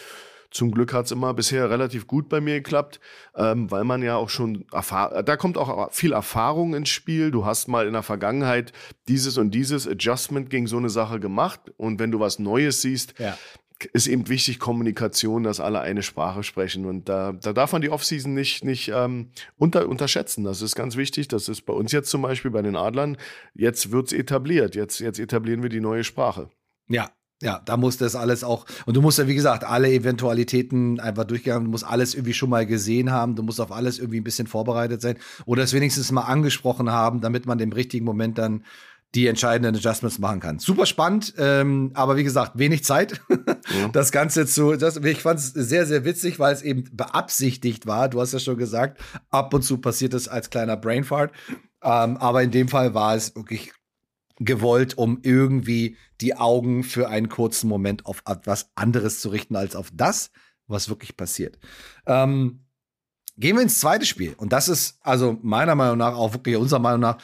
zum 0.51 0.73
Glück 0.73 0.93
hat 0.93 1.07
es 1.07 1.13
immer 1.13 1.33
bisher 1.33 1.71
relativ 1.71 2.09
gut 2.09 2.29
bei 2.29 2.41
mir 2.41 2.57
geklappt, 2.57 2.99
ähm, 3.37 3.71
weil 3.71 3.85
man 3.85 4.03
ja 4.03 4.17
auch 4.17 4.29
schon 4.29 4.65
da 4.73 5.37
kommt 5.37 5.57
auch 5.57 5.93
viel 5.93 6.13
Erfahrung 6.13 6.75
ins 6.75 6.89
Spiel. 6.89 7.31
Du 7.31 7.45
hast 7.45 7.69
mal 7.69 7.87
in 7.87 7.93
der 7.93 8.03
Vergangenheit 8.03 8.73
dieses 9.07 9.39
und 9.39 9.53
dieses 9.53 9.87
Adjustment 9.87 10.51
gegen 10.51 10.67
so 10.67 10.77
eine 10.77 10.91
Sache 10.91 11.21
gemacht 11.21 11.61
und 11.77 12.01
wenn 12.01 12.11
du 12.11 12.19
was 12.19 12.41
Neues 12.41 12.83
siehst, 12.83 13.15
ja 13.19 13.37
ist 13.87 14.07
eben 14.07 14.29
wichtig 14.29 14.59
Kommunikation, 14.59 15.43
dass 15.43 15.61
alle 15.61 15.81
eine 15.81 16.03
Sprache 16.03 16.43
sprechen. 16.43 16.87
Und 16.87 17.09
da, 17.09 17.33
da 17.33 17.53
darf 17.53 17.73
man 17.73 17.83
die 17.83 17.91
Offseason 17.91 18.35
nicht, 18.35 18.65
nicht 18.65 18.91
ähm, 18.95 19.31
unter, 19.57 19.89
unterschätzen. 19.89 20.45
Das 20.45 20.63
ist 20.63 20.75
ganz 20.75 20.97
wichtig. 20.97 21.29
Das 21.29 21.49
ist 21.49 21.63
bei 21.63 21.73
uns 21.73 21.93
jetzt 21.93 22.11
zum 22.11 22.23
Beispiel 22.23 22.51
bei 22.51 22.63
den 22.63 22.77
Adlern. 22.77 23.17
Jetzt 23.55 23.91
wird 23.91 24.09
es 24.09 24.13
etabliert. 24.13 24.75
Jetzt, 24.75 25.01
jetzt 25.01 25.19
etablieren 25.19 25.63
wir 25.63 25.71
die 25.71 25.81
neue 25.81 26.05
Sprache. 26.05 26.51
Ja, 26.89 27.11
ja, 27.43 27.63
da 27.65 27.79
muss 27.79 27.97
das 27.97 28.17
alles 28.17 28.45
auch, 28.45 28.67
und 28.85 28.95
du 28.97 29.01
musst 29.01 29.19
ja, 29.19 29.27
wie 29.27 29.35
gesagt, 29.35 29.65
alle 29.65 29.91
Eventualitäten 29.91 31.01
einfach 31.01 31.25
durchgehen, 31.25 31.65
du 31.65 31.71
musst 31.71 31.87
alles 31.87 32.15
irgendwie 32.15 32.35
schon 32.35 32.51
mal 32.51 32.67
gesehen 32.67 33.11
haben, 33.11 33.35
du 33.35 33.43
musst 33.43 33.63
auf 33.63 33.73
alles 33.73 33.99
irgendwie 33.99 34.21
ein 34.21 34.25
bisschen 34.25 34.47
vorbereitet 34.47 35.01
sein 35.01 35.17
oder 35.47 35.63
es 35.63 35.73
wenigstens 35.73 36.13
mal 36.13 36.23
angesprochen 36.23 36.91
haben, 36.91 37.23
damit 37.23 37.47
man 37.47 37.59
im 37.61 37.73
richtigen 37.73 38.05
Moment 38.05 38.37
dann 38.37 38.65
die 39.15 39.27
entscheidenden 39.27 39.75
Adjustments 39.75 40.19
machen 40.19 40.41
kann. 40.41 40.59
Super 40.59 40.85
spannend, 40.85 41.35
ähm, 41.39 41.93
aber 41.95 42.17
wie 42.17 42.25
gesagt, 42.25 42.59
wenig 42.59 42.85
Zeit. 42.85 43.21
Ja. 43.71 43.89
Das 43.89 44.13
Ganze 44.13 44.47
zu, 44.47 44.77
das, 44.77 44.97
ich 44.97 45.23
fand 45.23 45.39
es 45.39 45.53
sehr, 45.53 45.87
sehr 45.87 46.05
witzig, 46.05 46.39
weil 46.39 46.53
es 46.53 46.63
eben 46.63 46.85
beabsichtigt 46.93 47.87
war. 47.87 48.09
Du 48.09 48.21
hast 48.21 48.33
ja 48.33 48.39
schon 48.39 48.57
gesagt, 48.57 49.01
ab 49.31 49.55
und 49.55 49.63
zu 49.63 49.79
passiert 49.79 50.15
es 50.15 50.29
als 50.29 50.51
kleiner 50.51 50.77
Brainfart. 50.77 51.33
Ähm, 51.83 52.17
aber 52.17 52.43
in 52.43 52.51
dem 52.51 52.69
Fall 52.69 52.95
war 52.95 53.15
es 53.15 53.35
wirklich 53.35 53.73
gewollt, 54.39 54.97
um 54.97 55.21
irgendwie 55.23 55.97
die 56.21 56.37
Augen 56.37 56.83
für 56.83 57.09
einen 57.09 57.29
kurzen 57.29 57.69
Moment 57.69 58.07
auf 58.07 58.23
etwas 58.27 58.71
anderes 58.75 59.21
zu 59.21 59.29
richten, 59.29 59.55
als 59.57 59.77
auf 59.77 59.91
das, 59.93 60.31
was 60.67 60.89
wirklich 60.89 61.17
passiert. 61.17 61.59
Ähm, 62.07 62.65
gehen 63.37 63.57
wir 63.57 63.63
ins 63.63 63.81
zweite 63.81 64.07
Spiel. 64.07 64.35
Und 64.37 64.53
das 64.53 64.69
ist 64.69 64.99
also 65.03 65.39
meiner 65.43 65.75
Meinung 65.75 65.99
nach, 65.99 66.15
auch 66.15 66.33
wirklich 66.33 66.57
unserer 66.57 66.81
Meinung 66.81 67.01
nach, 67.01 67.19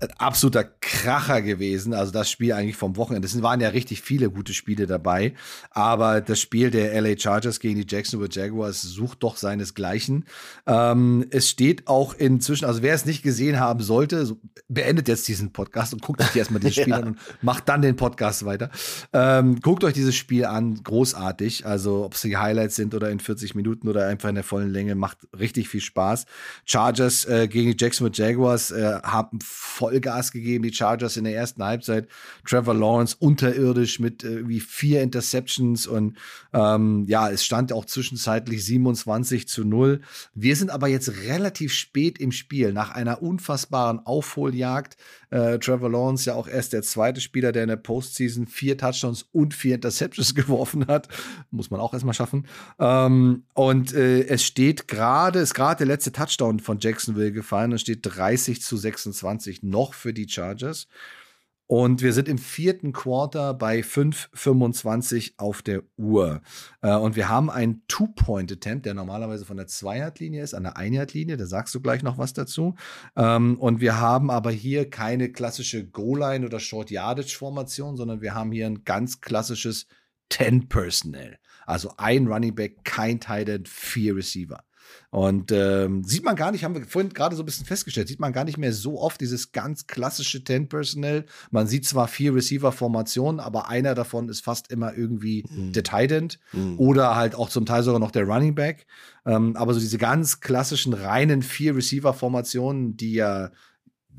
ein 0.00 0.10
absoluter 0.18 0.64
Kracher 0.64 1.42
gewesen. 1.42 1.92
Also 1.92 2.12
das 2.12 2.30
Spiel 2.30 2.52
eigentlich 2.52 2.76
vom 2.76 2.96
Wochenende. 2.96 3.26
Es 3.26 3.42
waren 3.42 3.60
ja 3.60 3.70
richtig 3.70 4.00
viele 4.00 4.30
gute 4.30 4.54
Spiele 4.54 4.86
dabei. 4.86 5.34
Aber 5.70 6.20
das 6.20 6.40
Spiel 6.40 6.70
der 6.70 7.00
LA 7.00 7.18
Chargers 7.18 7.58
gegen 7.58 7.80
die 7.80 7.86
Jacksonville 7.88 8.30
Jaguars 8.30 8.82
sucht 8.82 9.22
doch 9.22 9.36
seinesgleichen. 9.36 10.24
Ähm, 10.66 11.26
es 11.30 11.48
steht 11.48 11.88
auch 11.88 12.14
inzwischen, 12.14 12.64
also 12.64 12.82
wer 12.82 12.94
es 12.94 13.06
nicht 13.06 13.22
gesehen 13.22 13.58
haben 13.58 13.80
sollte, 13.80 14.24
so, 14.24 14.38
beendet 14.68 15.08
jetzt 15.08 15.26
diesen 15.26 15.52
Podcast 15.52 15.92
und 15.92 16.02
guckt 16.02 16.20
euch 16.20 16.36
erstmal 16.36 16.60
dieses 16.60 16.76
Spiel 16.76 16.90
ja. 16.90 16.98
an 16.98 17.04
und 17.04 17.18
macht 17.42 17.68
dann 17.68 17.82
den 17.82 17.96
Podcast 17.96 18.44
weiter. 18.44 18.70
Ähm, 19.12 19.60
guckt 19.60 19.82
euch 19.82 19.94
dieses 19.94 20.14
Spiel 20.14 20.44
an. 20.44 20.80
Großartig. 20.82 21.66
Also 21.66 22.04
ob 22.04 22.14
es 22.14 22.22
die 22.22 22.36
Highlights 22.36 22.76
sind 22.76 22.94
oder 22.94 23.10
in 23.10 23.18
40 23.18 23.56
Minuten 23.56 23.88
oder 23.88 24.06
einfach 24.06 24.28
in 24.28 24.36
der 24.36 24.44
vollen 24.44 24.70
Länge, 24.70 24.94
macht 24.94 25.18
richtig 25.36 25.68
viel 25.68 25.80
Spaß. 25.80 26.26
Chargers 26.64 27.24
äh, 27.24 27.48
gegen 27.48 27.72
die 27.72 27.76
Jacksonville 27.78 28.14
Jaguars 28.14 28.70
äh, 28.70 29.00
haben 29.02 29.40
voll 29.42 29.87
Vollgas 29.88 30.32
gegeben, 30.32 30.64
die 30.64 30.72
Chargers 30.72 31.16
in 31.16 31.24
der 31.24 31.34
ersten 31.34 31.64
Halbzeit. 31.64 32.08
Trevor 32.46 32.74
Lawrence 32.74 33.16
unterirdisch 33.18 33.98
mit 33.98 34.22
äh, 34.22 34.46
wie 34.46 34.60
vier 34.60 35.02
Interceptions 35.02 35.86
und 35.86 36.16
ähm, 36.52 37.04
ja, 37.08 37.30
es 37.30 37.44
stand 37.44 37.72
auch 37.72 37.86
zwischenzeitlich 37.86 38.64
27 38.64 39.48
zu 39.48 39.64
0. 39.64 40.00
Wir 40.34 40.56
sind 40.56 40.70
aber 40.70 40.88
jetzt 40.88 41.22
relativ 41.24 41.72
spät 41.72 42.18
im 42.18 42.32
Spiel, 42.32 42.72
nach 42.72 42.90
einer 42.90 43.22
unfassbaren 43.22 44.00
Aufholjagd. 44.04 44.96
Äh, 45.30 45.58
Trevor 45.58 45.90
Lawrence 45.90 46.26
ja 46.26 46.34
auch 46.34 46.48
erst 46.48 46.72
der 46.72 46.82
zweite 46.82 47.20
Spieler, 47.20 47.52
der 47.52 47.62
in 47.62 47.68
der 47.68 47.76
Postseason 47.76 48.46
vier 48.46 48.78
Touchdowns 48.78 49.26
und 49.32 49.54
vier 49.54 49.74
Interceptions 49.74 50.34
geworfen 50.34 50.86
hat. 50.86 51.08
Muss 51.50 51.70
man 51.70 51.80
auch 51.80 51.92
erstmal 51.92 52.14
schaffen. 52.14 52.46
Ähm, 52.78 53.44
und 53.54 53.94
äh, 53.94 54.26
es 54.26 54.44
steht 54.44 54.88
gerade, 54.88 55.40
ist 55.40 55.54
gerade 55.54 55.78
der 55.78 55.86
letzte 55.86 56.12
Touchdown 56.12 56.60
von 56.60 56.78
Jacksonville 56.80 57.32
gefallen 57.32 57.72
und 57.72 57.78
steht 57.78 58.00
30 58.02 58.62
zu 58.62 58.76
26 58.76 59.62
noch 59.78 59.94
für 59.94 60.12
die 60.12 60.28
Chargers. 60.28 60.88
Und 61.70 62.00
wir 62.00 62.14
sind 62.14 62.28
im 62.28 62.38
vierten 62.38 62.92
Quarter 62.92 63.52
bei 63.52 63.80
5,25 63.80 65.34
auf 65.36 65.60
der 65.60 65.82
Uhr. 65.98 66.40
Äh, 66.80 66.96
und 66.96 67.14
wir 67.14 67.28
haben 67.28 67.50
einen 67.50 67.82
Two-Point-Attempt, 67.88 68.86
der 68.86 68.94
normalerweise 68.94 69.44
von 69.44 69.58
der 69.58 69.66
Zweihardlinie 69.66 70.42
ist, 70.42 70.54
an 70.54 70.62
der 70.62 70.78
Einhardlinie. 70.78 71.36
Da 71.36 71.44
sagst 71.44 71.74
du 71.74 71.82
gleich 71.82 72.02
noch 72.02 72.16
was 72.16 72.32
dazu. 72.32 72.74
Ähm, 73.16 73.58
und 73.60 73.82
wir 73.82 74.00
haben 74.00 74.30
aber 74.30 74.50
hier 74.50 74.88
keine 74.88 75.30
klassische 75.30 75.86
Goal-Line 75.86 76.46
oder 76.46 76.58
Short-Yardage-Formation, 76.58 77.98
sondern 77.98 78.22
wir 78.22 78.34
haben 78.34 78.50
hier 78.50 78.64
ein 78.64 78.84
ganz 78.84 79.20
klassisches 79.20 79.86
Ten-Personnel. 80.30 81.36
Also 81.66 81.92
ein 81.98 82.28
Running 82.28 82.54
Back, 82.54 82.82
kein 82.84 83.20
Tight 83.20 83.50
End, 83.50 83.68
vier 83.68 84.16
Receiver. 84.16 84.64
Und 85.10 85.52
ähm, 85.52 86.04
sieht 86.04 86.24
man 86.24 86.36
gar 86.36 86.52
nicht, 86.52 86.64
haben 86.64 86.74
wir 86.74 86.84
vorhin 86.84 87.12
gerade 87.12 87.34
so 87.34 87.42
ein 87.42 87.46
bisschen 87.46 87.66
festgestellt, 87.66 88.08
sieht 88.08 88.20
man 88.20 88.32
gar 88.32 88.44
nicht 88.44 88.58
mehr 88.58 88.72
so 88.72 89.00
oft 89.00 89.20
dieses 89.20 89.52
ganz 89.52 89.86
klassische 89.86 90.44
Ten-Personnel. 90.44 91.24
Man 91.50 91.66
sieht 91.66 91.86
zwar 91.86 92.08
vier 92.08 92.34
Receiver-Formationen, 92.34 93.40
aber 93.40 93.68
einer 93.68 93.94
davon 93.94 94.28
ist 94.28 94.44
fast 94.44 94.70
immer 94.70 94.94
irgendwie 94.94 95.44
mhm. 95.48 95.72
der 95.72 95.82
Tight 95.82 96.12
End 96.12 96.38
mhm. 96.52 96.78
oder 96.78 97.16
halt 97.16 97.34
auch 97.34 97.48
zum 97.48 97.64
Teil 97.64 97.82
sogar 97.82 98.00
noch 98.00 98.10
der 98.10 98.24
Running 98.24 98.54
Back. 98.54 98.86
Ähm, 99.24 99.56
aber 99.56 99.72
so 99.74 99.80
diese 99.80 99.98
ganz 99.98 100.40
klassischen 100.40 100.92
reinen 100.92 101.42
vier 101.42 101.74
Receiver-Formationen, 101.74 102.96
die 102.96 103.14
ja 103.14 103.50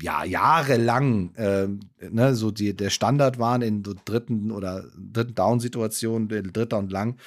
ja, 0.02 0.24
jahrelang 0.24 1.34
äh, 1.34 1.68
ne, 2.10 2.34
so 2.34 2.50
die, 2.50 2.74
der 2.74 2.90
Standard 2.90 3.38
waren 3.38 3.62
in 3.62 3.84
so 3.84 3.94
dritten 4.04 4.50
oder 4.50 4.84
dritten 4.96 5.34
Down-Situationen, 5.34 6.28
dritter 6.28 6.78
und 6.78 6.90
lang, 6.90 7.18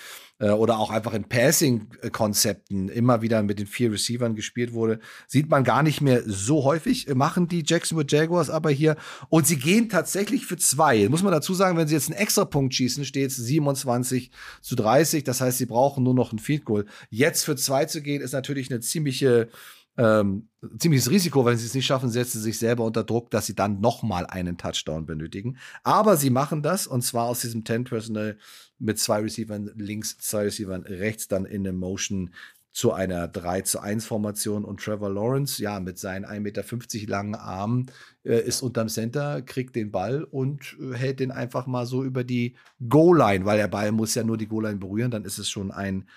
oder 0.51 0.79
auch 0.79 0.89
einfach 0.89 1.13
in 1.13 1.23
Passing-Konzepten 1.25 2.89
immer 2.89 3.21
wieder 3.21 3.43
mit 3.43 3.59
den 3.59 3.67
vier 3.67 3.91
Receivern 3.91 4.35
gespielt 4.35 4.73
wurde, 4.73 4.99
sieht 5.27 5.49
man 5.49 5.63
gar 5.63 5.83
nicht 5.83 6.01
mehr 6.01 6.23
so 6.25 6.63
häufig, 6.63 7.07
äh, 7.07 7.15
machen 7.15 7.47
die 7.47 7.63
Jacksonville 7.65 8.07
Jaguars 8.09 8.49
aber 8.49 8.69
hier. 8.69 8.95
Und 9.29 9.47
sie 9.47 9.57
gehen 9.57 9.89
tatsächlich 9.89 10.45
für 10.45 10.57
zwei. 10.57 11.07
Muss 11.09 11.23
man 11.23 11.31
dazu 11.31 11.53
sagen, 11.53 11.77
wenn 11.77 11.87
sie 11.87 11.95
jetzt 11.95 12.09
einen 12.09 12.19
extra 12.19 12.45
Punkt 12.45 12.73
schießen, 12.73 13.05
steht 13.05 13.31
es 13.31 13.37
27 13.37 14.31
zu 14.61 14.75
30. 14.75 15.23
Das 15.23 15.41
heißt, 15.41 15.57
sie 15.57 15.65
brauchen 15.65 16.03
nur 16.03 16.13
noch 16.13 16.33
ein 16.33 16.39
Field 16.39 16.65
Goal. 16.65 16.85
Jetzt 17.09 17.45
für 17.45 17.55
zwei 17.55 17.85
zu 17.85 18.01
gehen, 18.01 18.21
ist 18.21 18.33
natürlich 18.33 18.69
eine 18.69 18.79
ziemliche 18.79 19.49
ähm, 19.97 20.49
ziemliches 20.79 21.09
Risiko, 21.09 21.45
wenn 21.45 21.57
sie 21.57 21.65
es 21.65 21.75
nicht 21.75 21.85
schaffen, 21.85 22.09
setzen 22.09 22.39
sie 22.39 22.45
sich 22.45 22.59
selber 22.59 22.83
unter 22.83 23.03
Druck, 23.03 23.29
dass 23.29 23.45
sie 23.45 23.55
dann 23.55 23.79
nochmal 23.79 24.25
einen 24.25 24.57
Touchdown 24.57 25.05
benötigen. 25.05 25.57
Aber 25.83 26.17
sie 26.17 26.29
machen 26.29 26.63
das 26.63 26.87
und 26.87 27.03
zwar 27.03 27.25
aus 27.25 27.41
diesem 27.41 27.65
10 27.65 27.83
Personal 27.83 28.37
mit 28.79 28.99
zwei 28.99 29.19
Receivern 29.19 29.71
links, 29.75 30.17
zwei 30.17 30.43
Receivern 30.43 30.83
rechts, 30.83 31.27
dann 31.27 31.45
in 31.45 31.63
der 31.63 31.73
Motion 31.73 32.31
zu 32.71 32.91
einer 32.91 33.27
3 33.27 33.61
zu 33.61 33.79
1 33.79 34.03
Formation 34.03 34.65
und 34.65 34.79
Trevor 34.79 35.11
Lawrence, 35.11 35.61
ja, 35.61 35.79
mit 35.79 35.99
seinen 35.99 36.25
1,50 36.25 36.39
Meter 36.39 36.63
langen 37.07 37.35
Armen 37.35 37.85
äh, 38.23 38.39
ist 38.39 38.63
unterm 38.63 38.89
Center, 38.89 39.43
kriegt 39.43 39.75
den 39.75 39.91
Ball 39.91 40.23
und 40.23 40.75
äh, 40.81 40.95
hält 40.95 41.19
den 41.19 41.29
einfach 41.29 41.67
mal 41.67 41.85
so 41.85 42.03
über 42.03 42.23
die 42.23 42.55
Goal-Line, 42.89 43.45
weil 43.45 43.59
der 43.59 43.67
Ball 43.67 43.91
muss 43.91 44.15
ja 44.15 44.23
nur 44.23 44.37
die 44.37 44.47
Goal-Line 44.47 44.77
berühren, 44.77 45.11
dann 45.11 45.23
ist 45.23 45.37
es 45.37 45.49
schon 45.49 45.71
ein 45.71 46.07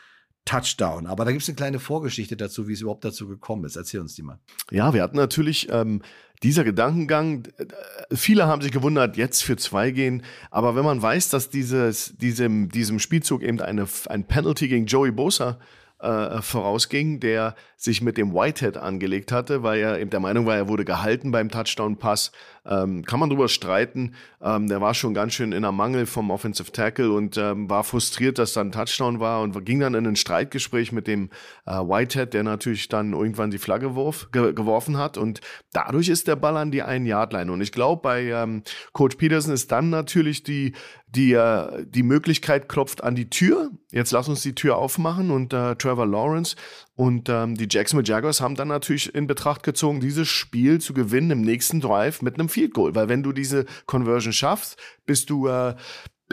Touchdown. 0.47 1.07
Aber 1.07 1.27
da 1.27 1.33
gibt 1.33 1.43
es 1.43 1.49
eine 1.49 1.57
kleine 1.57 1.79
Vorgeschichte 1.79 2.37
dazu, 2.37 2.67
wie 2.69 2.73
es 2.73 2.81
überhaupt 2.81 3.05
dazu 3.05 3.29
gekommen 3.29 3.65
ist. 3.65 3.77
Erzähl 3.77 4.01
uns 4.01 4.15
die 4.15 4.23
mal. 4.23 4.39
Ja, 4.71 4.95
wir 4.95 5.03
hatten 5.03 5.17
natürlich 5.17 5.69
ähm, 5.71 6.01
dieser 6.43 6.65
Gedankengang. 6.65 7.49
Viele 8.13 8.47
haben 8.47 8.63
sich 8.63 8.73
gewundert, 8.73 9.17
jetzt 9.17 9.43
für 9.43 9.57
zwei 9.57 9.91
gehen. 9.91 10.23
Aber 10.51 10.75
wenn 10.75 10.85
man 10.85 11.03
weiß, 11.03 11.29
dass 11.29 11.51
dieses, 11.51 12.17
diesem, 12.17 12.71
diesem 12.71 12.99
Spielzug 12.99 13.43
eben 13.43 13.61
eine, 13.61 13.87
ein 14.09 14.27
Penalty 14.27 14.69
gegen 14.69 14.87
Joey 14.87 15.11
Bosa 15.11 15.59
äh, 15.99 16.43
vorausging, 16.43 17.21
der 17.21 17.55
sich 17.77 18.03
mit 18.03 18.17
dem 18.17 18.35
Whitehead 18.35 18.77
angelegt 18.77 19.33
hatte, 19.33 19.63
weil 19.63 19.81
er 19.81 19.99
eben 19.99 20.11
der 20.11 20.21
Meinung 20.21 20.47
war, 20.47 20.57
er 20.57 20.69
wurde 20.69 20.85
gehalten 20.85 21.31
beim 21.31 21.49
Touchdown-Pass. 21.51 22.33
Ähm, 22.69 23.05
kann 23.05 23.21
man 23.21 23.31
drüber 23.31 23.49
streiten. 23.49 24.15
Ähm, 24.43 24.69
der 24.69 24.81
war 24.81 24.95
schon 24.95 25.15
ganz 25.15 25.35
schön 25.35 25.53
in 25.53 25.63
der 25.63 25.73
Mangel 25.73 26.07
vom 26.07 26.31
Offensive 26.31 26.73
Tackle 26.73 27.13
und 27.13 27.37
ähm, 27.37 27.71
war 27.71 27.85
frustriert, 27.85 28.39
dass 28.39 28.53
dann 28.53 28.73
Touchdown 28.73 29.21
war 29.21 29.43
und 29.43 29.65
ging 29.65 29.81
dann 29.81 29.95
in 29.95 30.07
ein 30.07 30.17
Streitgespräch 30.17 30.93
mit 30.93 31.07
dem 31.07 31.31
äh, 31.67 31.73
Whitehead, 31.73 32.35
der 32.35 32.43
natürlich 32.43 32.89
dann 32.89 33.13
irgendwann 33.13 33.51
die 33.51 33.59
Flagge 33.59 33.95
wurf, 33.95 34.29
ge 34.33 34.53
geworfen 34.53 34.97
hat 34.97 35.19
und 35.19 35.41
dadurch 35.73 36.09
ist 36.09 36.29
der 36.29 36.37
Ball 36.37 36.57
an 36.57 36.71
die 36.71 36.83
einen 36.83 37.07
Yard 37.07 37.33
Line. 37.33 37.53
Und 37.53 37.61
ich 37.61 37.73
glaube, 37.73 38.03
bei 38.03 38.25
ähm, 38.25 38.63
Coach 38.93 39.17
Peterson 39.17 39.53
ist 39.53 39.71
dann 39.71 39.91
natürlich 39.91 40.43
die 40.43 40.73
die, 41.09 41.33
äh, 41.33 41.85
die 41.87 42.03
Möglichkeit 42.03 42.69
klopft 42.69 43.03
an 43.03 43.15
die 43.15 43.31
Tür. 43.31 43.71
Jetzt 43.91 44.13
lass 44.13 44.29
uns 44.29 44.43
die 44.43 44.55
Tür 44.55 44.77
aufmachen 44.77 45.31
und 45.31 45.53
äh, 45.53 45.75
Trevor 45.77 46.07
Lawrence 46.07 46.57
und 46.97 47.29
ähm, 47.29 47.57
die 47.57 47.69
Jacksonville 47.71 48.09
Jaguars 48.09 48.41
haben 48.41 48.55
dann 48.55 48.69
natürlich 48.69 49.15
in 49.15 49.27
Betracht 49.27 49.63
gezogen, 49.63 50.01
dieses 50.01 50.29
Spiel 50.29 50.81
zu 50.81 50.95
gewinnen 50.95 51.31
im 51.31 51.43
nächsten 51.43 51.81
Drive 51.81 52.23
mit 52.23 52.39
einem 52.39 52.49
Field 52.49 52.73
Goal. 52.73 52.95
Weil 52.95 53.11
wenn 53.11 53.23
du 53.23 53.33
diese 53.33 53.67
Conversion 53.85 54.33
schaffst, 54.33 54.79
bist 55.05 55.29
du 55.29 55.47
äh, 55.47 55.75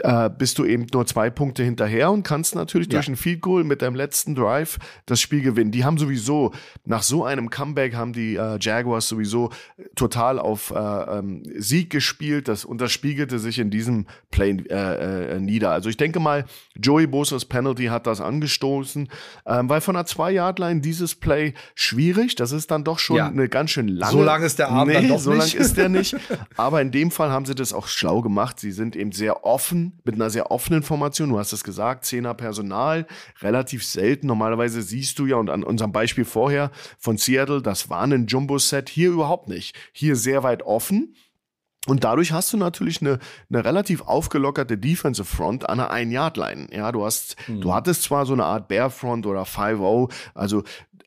äh, 0.02 0.28
bist 0.28 0.58
du 0.58 0.64
eben 0.64 0.86
nur 0.92 1.06
zwei 1.06 1.30
Punkte 1.30 1.62
hinterher 1.62 2.10
und 2.10 2.24
kannst 2.24 2.54
natürlich 2.54 2.88
ja. 2.88 2.94
durch 2.94 3.08
ein 3.08 3.16
Field 3.16 3.40
Goal 3.40 3.64
mit 3.64 3.80
deinem 3.80 3.94
letzten 3.94 4.34
Drive 4.34 4.78
das 5.06 5.20
Spiel 5.20 5.40
gewinnen. 5.40 5.70
Die 5.70 5.84
haben 5.84 5.98
sowieso, 5.98 6.52
nach 6.84 7.02
so 7.02 7.24
einem 7.24 7.48
Comeback 7.48 7.94
haben 7.94 8.12
die 8.12 8.34
äh, 8.34 8.58
Jaguars 8.60 9.06
sowieso 9.06 9.50
total 9.94 10.38
auf 10.38 10.72
äh, 10.72 10.78
ähm, 10.78 11.42
Sieg 11.56 11.90
gespielt 11.90 12.48
das, 12.48 12.64
und 12.64 12.80
das 12.80 12.90
spiegelte 12.90 13.38
sich 13.38 13.58
in 13.58 13.70
diesem 13.70 14.06
Play 14.30 14.56
äh, 14.68 15.36
äh, 15.36 15.40
nieder. 15.40 15.70
Also 15.70 15.88
ich 15.88 15.96
denke 15.96 16.18
mal, 16.18 16.44
Joey 16.74 17.06
Bosa's 17.06 17.44
Penalty 17.44 17.86
hat 17.86 18.06
das 18.06 18.20
angestoßen, 18.20 19.08
ähm, 19.46 19.68
weil 19.68 19.80
von 19.80 19.94
der 19.94 20.06
Zwei-Yard-Line 20.06 20.80
dieses 20.80 21.14
Play 21.14 21.54
schwierig, 21.76 22.34
das 22.34 22.50
ist 22.50 22.70
dann 22.70 22.82
doch 22.82 22.98
schon 22.98 23.16
ja. 23.16 23.28
eine 23.28 23.48
ganz 23.48 23.70
schön 23.70 23.88
lange. 23.88 24.12
So 24.12 24.24
lang 24.24 24.42
ist 24.42 24.58
der 24.58 24.70
Arm 24.70 24.88
nee, 24.88 24.94
dann 24.94 25.08
doch 25.08 25.20
so 25.20 25.32
lang 25.32 25.52
ist 25.52 25.76
der 25.76 25.88
nicht. 25.88 26.16
Aber 26.56 26.82
in 26.82 26.90
dem 26.90 27.12
Fall 27.12 27.30
haben 27.30 27.46
sie 27.46 27.54
das 27.54 27.72
auch 27.72 27.86
schlau 27.86 28.22
gemacht. 28.22 28.58
Sie 28.58 28.72
sind 28.72 28.96
eben 28.96 29.12
sehr 29.12 29.44
offen 29.44 29.83
mit 30.04 30.14
einer 30.14 30.30
sehr 30.30 30.50
offenen 30.50 30.82
Formation. 30.82 31.30
Du 31.30 31.38
hast 31.38 31.52
es 31.52 31.64
gesagt, 31.64 32.04
Zehner 32.04 32.34
Personal, 32.34 33.06
relativ 33.40 33.84
selten. 33.84 34.26
Normalerweise 34.26 34.82
siehst 34.82 35.18
du 35.18 35.26
ja, 35.26 35.36
und 35.36 35.50
an 35.50 35.64
unserem 35.64 35.92
Beispiel 35.92 36.24
vorher 36.24 36.70
von 36.98 37.16
Seattle, 37.16 37.62
das 37.62 37.90
war 37.90 38.02
ein 38.02 38.26
Jumbo-Set, 38.26 38.88
hier 38.88 39.10
überhaupt 39.10 39.48
nicht. 39.48 39.76
Hier 39.92 40.16
sehr 40.16 40.42
weit 40.42 40.62
offen. 40.62 41.14
Und 41.86 42.04
dadurch 42.04 42.32
hast 42.32 42.52
du 42.52 42.56
natürlich 42.56 43.02
eine, 43.02 43.18
eine 43.50 43.64
relativ 43.64 44.02
aufgelockerte 44.02 44.78
Defensive 44.78 45.26
Front 45.26 45.68
an 45.68 45.78
der 45.78 45.90
Ein-Yard-Line. 45.90 46.68
Ja, 46.72 46.92
du 46.92 47.04
hast, 47.04 47.36
mhm. 47.46 47.60
du 47.60 47.74
hattest 47.74 48.04
zwar 48.04 48.24
so 48.24 48.32
eine 48.32 48.44
Art 48.44 48.68
Bear 48.68 48.90
Front 48.90 49.26
oder 49.26 49.42
5-0, 49.42 50.10
also 50.34 50.62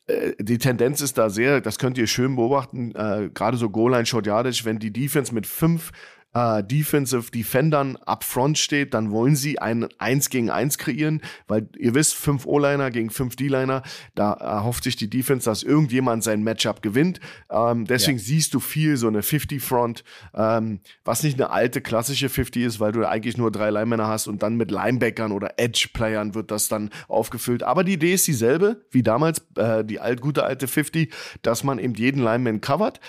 äh, 0.06 0.32
die 0.38 0.58
Tendenz 0.58 1.00
ist 1.00 1.18
da 1.18 1.30
sehr, 1.30 1.60
das 1.60 1.78
könnt 1.78 1.98
ihr 1.98 2.06
schön 2.06 2.36
beobachten, 2.36 2.94
äh, 2.94 3.30
gerade 3.32 3.56
so 3.56 3.70
Goal-Line 3.70 4.06
Short 4.06 4.26
Yardage, 4.26 4.62
wenn 4.64 4.78
die 4.78 4.92
Defense 4.92 5.34
mit 5.34 5.46
fünf 5.46 5.92
äh, 6.34 6.62
Defensive 6.62 7.30
Defendern 7.30 7.96
up 7.96 8.24
front 8.24 8.58
steht, 8.58 8.94
dann 8.94 9.10
wollen 9.10 9.36
sie 9.36 9.58
ein 9.58 9.88
1 9.98 10.30
gegen 10.30 10.50
1 10.50 10.78
kreieren, 10.78 11.22
weil 11.46 11.68
ihr 11.78 11.94
wisst, 11.94 12.14
5 12.14 12.46
O-Liner 12.46 12.90
gegen 12.90 13.10
5 13.10 13.36
D-Liner, 13.36 13.82
da 14.14 14.32
erhofft 14.32 14.84
sich 14.84 14.96
die 14.96 15.08
Defense, 15.10 15.44
dass 15.44 15.62
irgendjemand 15.62 16.22
sein 16.22 16.42
Matchup 16.42 16.82
gewinnt. 16.82 17.20
Ähm, 17.50 17.86
deswegen 17.86 18.18
ja. 18.18 18.24
siehst 18.24 18.54
du 18.54 18.60
viel 18.60 18.96
so 18.96 19.08
eine 19.08 19.20
50-Front, 19.20 20.04
ähm, 20.34 20.80
was 21.04 21.22
nicht 21.22 21.40
eine 21.40 21.50
alte 21.50 21.80
klassische 21.80 22.28
50 22.28 22.62
ist, 22.62 22.80
weil 22.80 22.92
du 22.92 23.08
eigentlich 23.08 23.36
nur 23.36 23.50
drei 23.50 23.70
Linemänner 23.70 24.06
hast 24.06 24.26
und 24.26 24.42
dann 24.42 24.56
mit 24.56 24.70
Linebackern 24.70 25.32
oder 25.32 25.54
Edge-Playern 25.56 26.34
wird 26.34 26.50
das 26.50 26.68
dann 26.68 26.90
aufgefüllt. 27.08 27.62
Aber 27.62 27.84
die 27.84 27.94
Idee 27.94 28.14
ist 28.14 28.26
dieselbe 28.26 28.84
wie 28.90 29.02
damals, 29.02 29.44
äh, 29.56 29.84
die 29.84 30.00
alt, 30.00 30.20
gute 30.20 30.44
alte 30.44 30.68
50, 30.68 31.12
dass 31.42 31.64
man 31.64 31.78
eben 31.78 31.94
jeden 31.94 32.22
Lineman 32.22 32.60
covert 32.60 33.00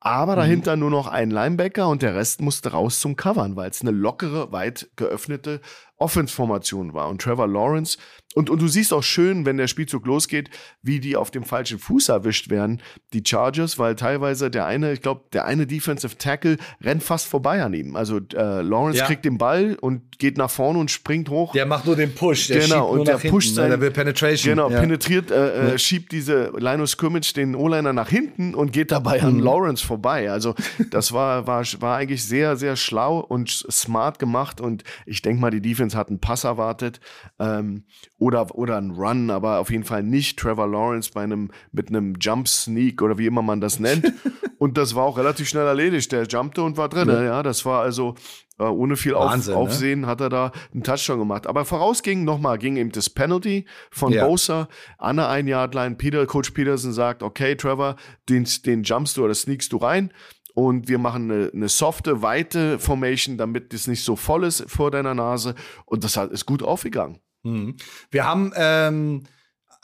aber 0.00 0.32
mhm. 0.32 0.36
dahinter 0.36 0.76
mhm. 0.76 0.80
nur 0.80 0.90
noch 0.90 1.06
ein 1.06 1.30
Linebacker 1.30 1.88
und 1.88 2.02
der 2.02 2.14
Rest 2.14 2.40
musste 2.40 2.72
raus 2.72 3.00
zum 3.00 3.16
Covern, 3.16 3.56
weil 3.56 3.70
es 3.70 3.80
eine 3.80 3.90
lockere, 3.90 4.52
weit 4.52 4.90
geöffnete 4.96 5.60
Offense-Formation 5.98 6.92
war. 6.92 7.08
Und 7.08 7.22
Trevor 7.22 7.48
Lawrence, 7.48 7.98
und, 8.36 8.50
und 8.50 8.60
du 8.60 8.68
siehst 8.68 8.92
auch 8.92 9.02
schön, 9.02 9.46
wenn 9.46 9.56
der 9.56 9.66
Spielzug 9.66 10.06
losgeht, 10.06 10.50
wie 10.82 11.00
die 11.00 11.16
auf 11.16 11.30
dem 11.30 11.42
falschen 11.42 11.78
Fuß 11.78 12.10
erwischt 12.10 12.50
werden, 12.50 12.82
die 13.14 13.22
Chargers, 13.26 13.78
weil 13.78 13.94
teilweise 13.94 14.50
der 14.50 14.66
eine, 14.66 14.92
ich 14.92 15.00
glaube, 15.00 15.22
der 15.32 15.46
eine 15.46 15.66
Defensive 15.66 16.18
Tackle 16.18 16.58
rennt 16.82 17.02
fast 17.02 17.28
vorbei 17.28 17.62
an 17.62 17.72
ihm. 17.72 17.96
Also 17.96 18.18
äh, 18.34 18.60
Lawrence 18.60 18.98
ja. 18.98 19.06
kriegt 19.06 19.24
den 19.24 19.38
Ball 19.38 19.78
und 19.80 20.18
geht 20.18 20.36
nach 20.36 20.50
vorne 20.50 20.78
und 20.78 20.90
springt 20.90 21.30
hoch. 21.30 21.52
Der 21.52 21.64
macht 21.64 21.86
nur 21.86 21.96
den 21.96 22.14
Push. 22.14 22.48
Der 22.48 22.60
genau, 22.60 22.88
und 22.88 23.08
der 23.08 23.16
pusht 23.16 23.54
sein, 23.54 23.70
der 23.70 23.80
will 23.80 23.90
Penetration. 23.90 24.54
Genau, 24.54 24.70
ja. 24.70 24.80
penetriert, 24.80 25.30
äh, 25.30 25.72
äh, 25.72 25.78
schiebt 25.78 26.12
diese 26.12 26.52
Linus 26.58 26.90
Scrimmage 26.90 27.32
den 27.32 27.54
O-Liner 27.54 27.94
nach 27.94 28.10
hinten 28.10 28.54
und 28.54 28.70
geht 28.70 28.92
dabei 28.92 29.22
an 29.22 29.36
mhm. 29.36 29.44
Lawrence 29.44 29.82
vorbei. 29.84 30.30
Also 30.30 30.54
das 30.90 31.12
war, 31.12 31.46
war, 31.46 31.64
war 31.80 31.96
eigentlich 31.96 32.24
sehr, 32.24 32.56
sehr 32.56 32.76
schlau 32.76 33.20
und 33.20 33.48
smart 33.48 34.18
gemacht 34.18 34.60
und 34.60 34.84
ich 35.06 35.22
denke 35.22 35.40
mal, 35.40 35.50
die 35.50 35.62
Defense 35.62 35.85
hat 35.94 36.08
einen 36.08 36.20
Pass 36.20 36.44
erwartet 36.44 37.00
ähm, 37.38 37.84
oder, 38.18 38.54
oder 38.54 38.76
einen 38.76 38.92
Run, 38.92 39.30
aber 39.30 39.58
auf 39.58 39.70
jeden 39.70 39.84
Fall 39.84 40.02
nicht 40.02 40.38
Trevor 40.38 40.66
Lawrence 40.66 41.10
bei 41.12 41.22
einem, 41.22 41.50
mit 41.72 41.88
einem 41.88 42.14
Jump 42.20 42.48
Sneak 42.48 43.02
oder 43.02 43.18
wie 43.18 43.26
immer 43.26 43.42
man 43.42 43.60
das 43.60 43.78
nennt. 43.78 44.12
und 44.58 44.76
das 44.76 44.94
war 44.94 45.04
auch 45.04 45.18
relativ 45.18 45.48
schnell 45.48 45.66
erledigt. 45.66 46.10
Der 46.12 46.24
jumpte 46.24 46.62
und 46.62 46.76
war 46.76 46.88
drin. 46.88 47.08
Ja, 47.08 47.22
ja 47.22 47.42
das 47.42 47.64
war 47.64 47.82
also 47.82 48.14
äh, 48.58 48.64
ohne 48.64 48.96
viel 48.96 49.14
Wahnsinn, 49.14 49.54
Auf, 49.54 49.60
ne? 49.60 49.66
Aufsehen 49.68 50.00
ne? 50.02 50.06
hat 50.06 50.20
er 50.20 50.28
da 50.28 50.52
einen 50.72 50.82
Touchdown 50.82 51.18
gemacht. 51.18 51.46
Aber 51.46 51.64
vorausging 51.64 52.24
nochmal, 52.24 52.58
ging 52.58 52.76
ihm 52.76 52.90
das 52.90 53.10
Penalty 53.10 53.66
von 53.90 54.12
ja. 54.12 54.26
Bosa 54.26 54.68
an 54.98 55.16
der 55.16 55.28
ein 55.28 55.46
Yard 55.46 55.74
Line. 55.74 55.96
Peter, 55.96 56.26
Coach 56.26 56.50
Peterson 56.50 56.92
sagt, 56.92 57.22
okay, 57.22 57.54
Trevor, 57.54 57.96
den, 58.28 58.46
den 58.64 58.82
jumpst 58.82 59.16
du 59.16 59.24
oder 59.24 59.34
sneakst 59.34 59.72
du 59.72 59.76
rein 59.76 60.12
und 60.56 60.88
wir 60.88 60.96
machen 60.96 61.30
eine, 61.30 61.50
eine 61.52 61.68
softe, 61.68 62.22
weite 62.22 62.78
Formation, 62.78 63.36
damit 63.36 63.74
es 63.74 63.86
nicht 63.86 64.02
so 64.02 64.16
voll 64.16 64.42
ist 64.44 64.64
vor 64.70 64.90
deiner 64.90 65.12
Nase. 65.12 65.54
Und 65.84 66.02
das 66.02 66.16
ist 66.16 66.46
gut 66.46 66.62
aufgegangen. 66.62 67.18
Mhm. 67.42 67.76
Wir 68.10 68.24
haben 68.24 68.52
ähm, 68.56 69.24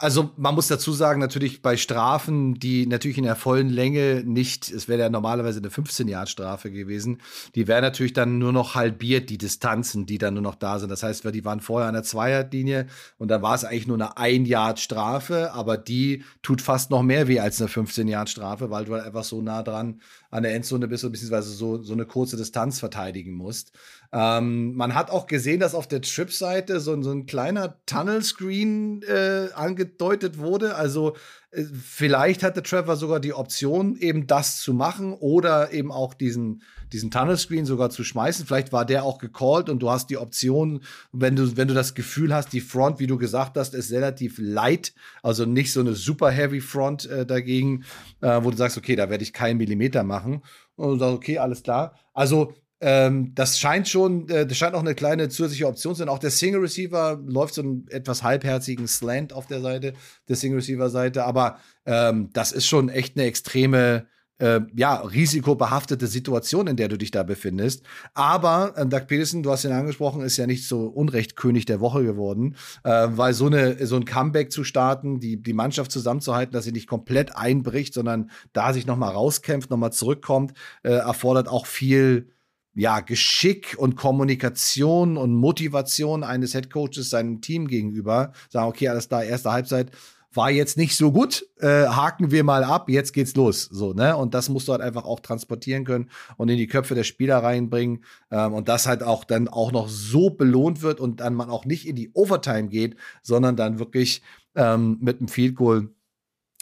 also 0.02 0.30
man 0.37 0.56
muss 0.56 0.66
dazu 0.66 0.92
sagen, 0.92 1.20
natürlich 1.20 1.62
bei 1.62 1.76
Strafen, 1.76 2.54
die 2.54 2.88
natürlich 2.88 3.18
in 3.18 3.24
der 3.24 3.37
vollen 3.37 3.68
Länge 3.68 4.24
nicht, 4.26 4.68
es 4.68 4.88
wäre 4.88 5.00
ja 5.00 5.08
normalerweise 5.08 5.61
eine 5.61 5.68
15-Jahr-Strafe 5.68 6.72
gewesen, 6.72 7.20
die 7.54 7.68
wären 7.68 7.82
natürlich 7.82 8.12
dann 8.12 8.38
nur 8.38 8.52
noch 8.52 8.74
halbiert, 8.74 9.30
die 9.30 9.38
Distanzen, 9.38 10.04
die 10.04 10.18
dann 10.18 10.35
nur 10.35 10.42
noch 10.42 10.56
da 10.56 10.80
sind. 10.80 10.88
Das 10.88 11.04
heißt, 11.04 11.24
die 11.32 11.44
waren 11.44 11.61
vorher 11.61 11.87
an 11.87 11.94
der 11.94 12.02
Zweierlinie 12.02 12.88
und 13.16 13.28
dann 13.28 13.42
war 13.42 13.54
es 13.54 13.64
eigentlich 13.64 13.87
nur 13.87 13.96
eine 13.96 14.16
Ein-Yard-Strafe, 14.16 15.52
aber 15.52 15.76
die 15.76 16.24
tut 16.42 16.61
fast 16.61 16.90
noch 16.90 17.04
mehr 17.04 17.28
weh 17.28 17.38
als 17.38 17.61
eine 17.61 17.70
15-Yard-Strafe, 17.70 18.70
weil 18.70 18.87
du 18.87 18.94
halt 18.94 19.04
einfach 19.04 19.22
so 19.22 19.40
nah 19.40 19.62
dran 19.62 20.00
an 20.33 20.42
der 20.42 20.55
Endzone 20.55 20.88
bist, 20.88 21.03
beziehungsweise 21.05 21.51
so, 21.51 21.83
so 21.83 21.92
eine 21.92 22.07
kurze 22.07 22.38
Distanz 22.38 22.81
verteidigen 22.81 23.33
musst. 23.33 23.73
Ähm, 24.12 24.75
man 24.75 24.95
hat 24.95 25.11
auch 25.11 25.27
gesehen, 25.27 25.61
dass 25.61 25.75
auf 25.75 25.87
der 25.87 26.01
Trip-Seite 26.01 26.81
so, 26.81 27.01
so, 27.03 27.12
ein 27.12 27.27
kleiner 27.27 27.77
Tunnel-Screen 27.85 29.03
äh, 29.03 29.49
angedeutet 29.55 30.38
wurde. 30.38 30.75
Also 30.75 31.16
vielleicht 31.53 32.43
hatte 32.43 32.62
Trevor 32.62 32.97
sogar 32.97 33.21
die 33.21 33.35
Option, 33.35 33.97
eben 33.97 34.27
das 34.27 34.61
zu 34.61 34.73
machen 34.73 35.12
oder 35.12 35.73
eben 35.73 35.93
auch 35.93 36.15
diesen, 36.15 36.62
diesen 36.93 37.11
Tunnel-Screen 37.11 37.67
sogar 37.67 37.91
zu 37.91 38.05
schmeißen. 38.05 38.47
Vielleicht 38.47 38.73
war 38.73 38.87
der 38.87 39.05
auch 39.05 39.19
gecallt 39.19 39.69
und 39.69 39.81
du 39.81 39.91
hast 39.91 40.09
die 40.09 40.17
Option, 40.17 40.83
wenn 41.12 41.37
du, 41.37 41.57
wenn 41.57 41.69
du 41.69 41.75
das 41.75 41.95
Gefühl 41.95 42.35
hast, 42.35 42.55
die 42.55 42.62
Front, 42.62 43.01
wie 43.01 43.07
du 43.07 43.19
gesagt 43.19 43.59
hast, 43.59 43.75
ist 43.75 43.93
relativ 43.93 44.38
light, 44.38 44.95
also 45.23 45.45
nicht 45.45 45.73
so 45.73 45.81
eine 45.81 45.95
super 45.95 46.31
heavy 46.31 46.62
Front 46.62 47.05
äh, 47.07 47.27
dagegen, 47.27 47.85
äh, 48.23 48.43
wo 48.43 48.51
du 48.51 48.57
sagst, 48.57 48.79
okay, 48.79 48.97
da 48.97 49.11
werde 49.11 49.25
ich 49.25 49.35
keinen 49.35 49.59
Millimeter 49.59 50.05
machen. 50.05 50.43
Und 50.77 50.93
du 50.93 50.99
sagst, 50.99 51.15
okay, 51.15 51.38
alles 51.38 51.62
klar. 51.62 51.95
Also 52.15 52.55
ähm, 52.83 53.33
das 53.37 53.61
scheint 53.61 53.88
schon, 53.88 54.29
äh, 54.29 54.45
das 54.45 54.59
scheint 54.59 54.75
auch 54.75 54.81
eine 54.81 54.97
kleine 54.97 55.29
zusätzliche 55.29 55.68
Option 55.68 55.95
zu 55.95 56.01
sein. 56.01 56.09
Auch 56.09 56.18
der 56.18 56.33
Single 56.33 56.62
Receiver 56.62 57.21
läuft 57.25 57.55
so 57.55 57.62
einen 57.62 57.87
etwas 57.88 58.25
halbherzigen 58.25 58.88
Slant 58.88 59.33
auf 59.33 59.47
der 59.47 59.61
Seite, 59.61 59.95
der 60.29 60.35
Single 60.35 60.59
Receiver 60.59 60.90
Seite. 60.90 61.25
Aber 61.25 61.59
ähm, 61.87 62.31
das 62.33 62.51
ist 62.51 62.66
schon 62.66 62.88
echt 62.88 63.16
eine 63.16 63.27
extreme, 63.27 64.07
äh, 64.38 64.62
ja, 64.75 64.97
risikobehaftete 64.97 66.09
Situation, 66.09 66.66
in 66.66 66.75
der 66.75 66.88
du 66.88 66.99
dich 66.99 67.12
da 67.12 67.23
befindest. 67.23 67.85
Aber 68.14 68.73
äh, 68.77 68.85
Doug 68.85 69.07
Peterson, 69.07 69.45
du 69.45 69.53
hast 69.53 69.64
ihn 69.64 69.71
angesprochen, 69.71 70.23
ist 70.23 70.37
ja 70.37 70.49
nicht 70.49 70.66
so 70.66 70.88
Unrecht 70.88 71.37
König 71.37 71.66
der 71.66 71.79
Woche 71.79 72.03
geworden, 72.03 72.57
äh, 72.83 73.07
weil 73.11 73.33
so, 73.33 73.47
eine, 73.47 73.87
so 73.87 73.95
ein 73.95 74.05
Comeback 74.05 74.51
zu 74.51 74.64
starten, 74.64 75.21
die, 75.21 75.40
die 75.40 75.53
Mannschaft 75.53 75.92
zusammenzuhalten, 75.92 76.53
dass 76.53 76.64
sie 76.64 76.73
nicht 76.73 76.88
komplett 76.88 77.37
einbricht, 77.37 77.95
sondern 77.95 78.29
da 78.53 78.73
sich 78.73 78.87
noch 78.87 78.97
mal 78.97 79.11
rauskämpft, 79.11 79.71
noch 79.71 79.77
mal 79.77 79.92
zurückkommt, 79.92 80.55
äh, 80.83 80.90
erfordert 80.90 81.47
auch 81.47 81.66
viel 81.66 82.33
ja, 82.74 83.00
Geschick 83.00 83.76
und 83.78 83.96
Kommunikation 83.96 85.16
und 85.16 85.35
Motivation 85.35 86.24
eines 86.24 86.54
Headcoaches 86.54 87.11
seinem 87.11 87.40
Team 87.40 87.68
gegenüber. 87.68 88.32
Sagen, 88.48 88.68
okay, 88.68 88.88
alles 88.88 89.08
da, 89.08 89.22
erste 89.22 89.52
Halbzeit 89.52 89.90
war 90.35 90.50
jetzt 90.50 90.76
nicht 90.76 90.96
so 90.96 91.12
gut, 91.12 91.46
äh, 91.61 91.87
haken 91.87 92.30
wir 92.30 92.44
mal 92.44 92.64
ab, 92.64 92.88
jetzt 92.88 93.12
geht's 93.12 93.37
los. 93.37 93.68
So, 93.70 93.92
ne? 93.92 94.16
Und 94.16 94.35
das 94.35 94.48
musst 94.48 94.68
du 94.68 94.72
halt 94.72 94.80
einfach 94.80 95.04
auch 95.04 95.20
transportieren 95.20 95.85
können 95.85 96.08
und 96.37 96.48
in 96.48 96.56
die 96.56 96.66
Köpfe 96.66 96.94
der 96.94 97.04
Spieler 97.04 97.38
reinbringen. 97.38 98.04
Ähm, 98.30 98.54
und 98.54 98.68
das 98.68 98.87
halt 98.87 99.02
auch 99.02 99.24
dann 99.24 99.48
auch 99.48 99.72
noch 99.72 99.88
so 99.88 100.30
belohnt 100.30 100.82
wird 100.82 101.00
und 101.00 101.20
dann 101.20 101.35
man 101.35 101.50
auch 101.50 101.64
nicht 101.64 101.87
in 101.87 101.96
die 101.96 102.11
Overtime 102.14 102.68
geht, 102.68 102.96
sondern 103.22 103.56
dann 103.56 103.78
wirklich 103.78 104.22
ähm, 104.54 104.98
mit 105.00 105.18
einem 105.18 105.28
Field 105.28 105.56
Goal 105.56 105.90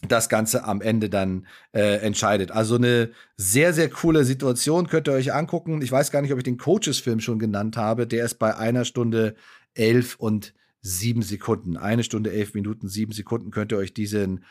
das 0.09 0.29
Ganze 0.29 0.65
am 0.65 0.81
Ende 0.81 1.11
dann 1.11 1.47
äh, 1.73 1.97
entscheidet. 1.99 2.51
Also 2.51 2.77
eine 2.77 3.11
sehr, 3.37 3.73
sehr 3.73 3.91
coole 3.91 4.25
Situation, 4.25 4.89
könnt 4.89 5.09
ihr 5.09 5.13
euch 5.13 5.33
angucken. 5.35 5.83
Ich 5.83 5.93
weiß 5.93 6.11
gar 6.11 6.23
nicht, 6.23 6.33
ob 6.33 6.39
ich 6.39 6.45
den 6.45 6.59
Coaches-Film 6.59 7.21
schon 7.21 7.39
genannt 7.39 7.77
habe. 7.77 8.07
Der 8.07 8.25
ist 8.25 8.39
bei 8.39 8.57
einer 8.57 8.85
Stunde 8.85 9.35
elf 9.75 10.17
und 10.17 10.55
sieben 10.81 11.23
Sekunden. 11.23 11.77
Eine 11.77 12.05
Stunde, 12.05 12.33
elf 12.33 12.55
Minuten, 12.55 12.89
sieben 12.89 13.13
Sekunden 13.13 13.51
könnt 13.51 13.73
ihr 13.73 13.79
euch 13.79 13.93
diesen 13.93 14.45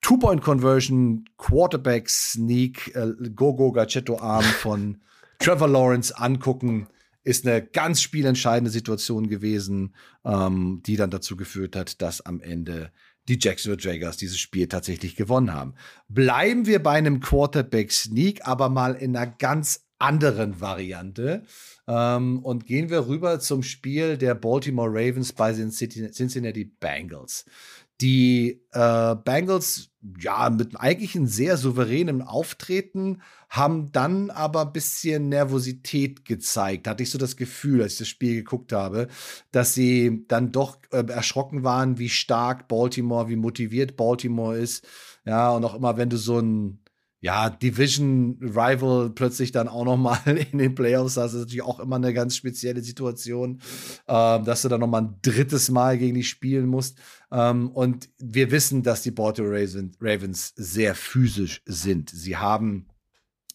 Two-Point-Conversion, 0.00 1.26
Quarterback-Sneak, 1.36 2.94
äh, 2.94 3.12
Go-Go-Gachetto-Arm 3.34 4.44
von 4.44 4.98
Trevor 5.38 5.68
Lawrence 5.68 6.16
angucken. 6.16 6.88
Ist 7.22 7.46
eine 7.46 7.62
ganz 7.62 8.00
spielentscheidende 8.00 8.70
Situation 8.70 9.28
gewesen, 9.28 9.94
ähm, 10.24 10.82
die 10.86 10.96
dann 10.96 11.10
dazu 11.10 11.36
geführt 11.36 11.76
hat, 11.76 12.00
dass 12.00 12.22
am 12.22 12.40
Ende 12.40 12.90
die 13.28 13.38
Jacksonville 13.40 13.80
Jaguars 13.80 14.16
dieses 14.16 14.38
Spiel 14.38 14.66
tatsächlich 14.66 15.16
gewonnen 15.16 15.52
haben. 15.52 15.74
Bleiben 16.08 16.66
wir 16.66 16.82
bei 16.82 16.92
einem 16.92 17.20
Quarterback 17.20 17.92
Sneak, 17.92 18.46
aber 18.46 18.68
mal 18.68 18.94
in 18.94 19.16
einer 19.16 19.26
ganz 19.26 19.86
anderen 20.00 20.60
Variante. 20.60 21.44
Ähm, 21.86 22.40
und 22.40 22.66
gehen 22.66 22.90
wir 22.90 23.06
rüber 23.06 23.38
zum 23.40 23.62
Spiel 23.62 24.16
der 24.16 24.34
Baltimore 24.34 24.90
Ravens 24.90 25.32
bei 25.32 25.52
den 25.52 25.70
Cincinnati 25.70 26.64
Bengals. 26.64 27.44
Die 28.00 28.62
äh, 28.72 29.14
Bengals, 29.16 29.90
ja, 30.18 30.48
mit 30.48 30.80
eigentlich 30.80 31.14
einem 31.14 31.26
sehr 31.26 31.56
souveränen 31.58 32.22
Auftreten, 32.22 33.20
haben 33.50 33.92
dann 33.92 34.30
aber 34.30 34.62
ein 34.62 34.72
bisschen 34.72 35.28
Nervosität 35.28 36.24
gezeigt. 36.24 36.88
Hatte 36.88 37.02
ich 37.02 37.10
so 37.10 37.18
das 37.18 37.36
Gefühl, 37.36 37.82
als 37.82 37.94
ich 37.94 37.98
das 37.98 38.08
Spiel 38.08 38.36
geguckt 38.36 38.72
habe, 38.72 39.08
dass 39.52 39.74
sie 39.74 40.24
dann 40.28 40.52
doch 40.52 40.78
äh, 40.92 41.04
erschrocken 41.08 41.62
waren, 41.64 41.98
wie 41.98 42.08
stark 42.08 42.68
Baltimore, 42.68 43.28
wie 43.28 43.36
motiviert 43.36 43.96
Baltimore 43.96 44.56
ist. 44.56 44.86
Ja, 45.26 45.50
und 45.50 45.64
auch 45.64 45.74
immer, 45.74 45.96
wenn 45.96 46.08
du 46.08 46.16
so 46.16 46.38
ein 46.38 46.79
ja, 47.22 47.50
Division 47.50 48.38
Rival 48.40 49.10
plötzlich 49.10 49.52
dann 49.52 49.68
auch 49.68 49.84
noch 49.84 49.96
mal 49.96 50.18
in 50.52 50.58
den 50.58 50.74
Playoffs 50.74 51.16
hast, 51.16 51.34
ist 51.34 51.40
natürlich 51.40 51.62
auch 51.62 51.78
immer 51.78 51.96
eine 51.96 52.14
ganz 52.14 52.34
spezielle 52.34 52.82
Situation, 52.82 53.60
ähm, 54.08 54.44
dass 54.44 54.62
du 54.62 54.68
dann 54.68 54.80
noch 54.80 54.86
mal 54.86 55.02
ein 55.02 55.18
drittes 55.22 55.70
Mal 55.70 55.98
gegen 55.98 56.14
die 56.14 56.24
spielen 56.24 56.66
musst. 56.66 56.98
Ähm, 57.30 57.70
und 57.70 58.08
wir 58.18 58.50
wissen, 58.50 58.82
dass 58.82 59.02
die 59.02 59.10
Baltimore 59.10 59.68
Ravens 60.00 60.54
sehr 60.56 60.94
physisch 60.94 61.62
sind. 61.66 62.10
Sie 62.10 62.36
haben 62.36 62.86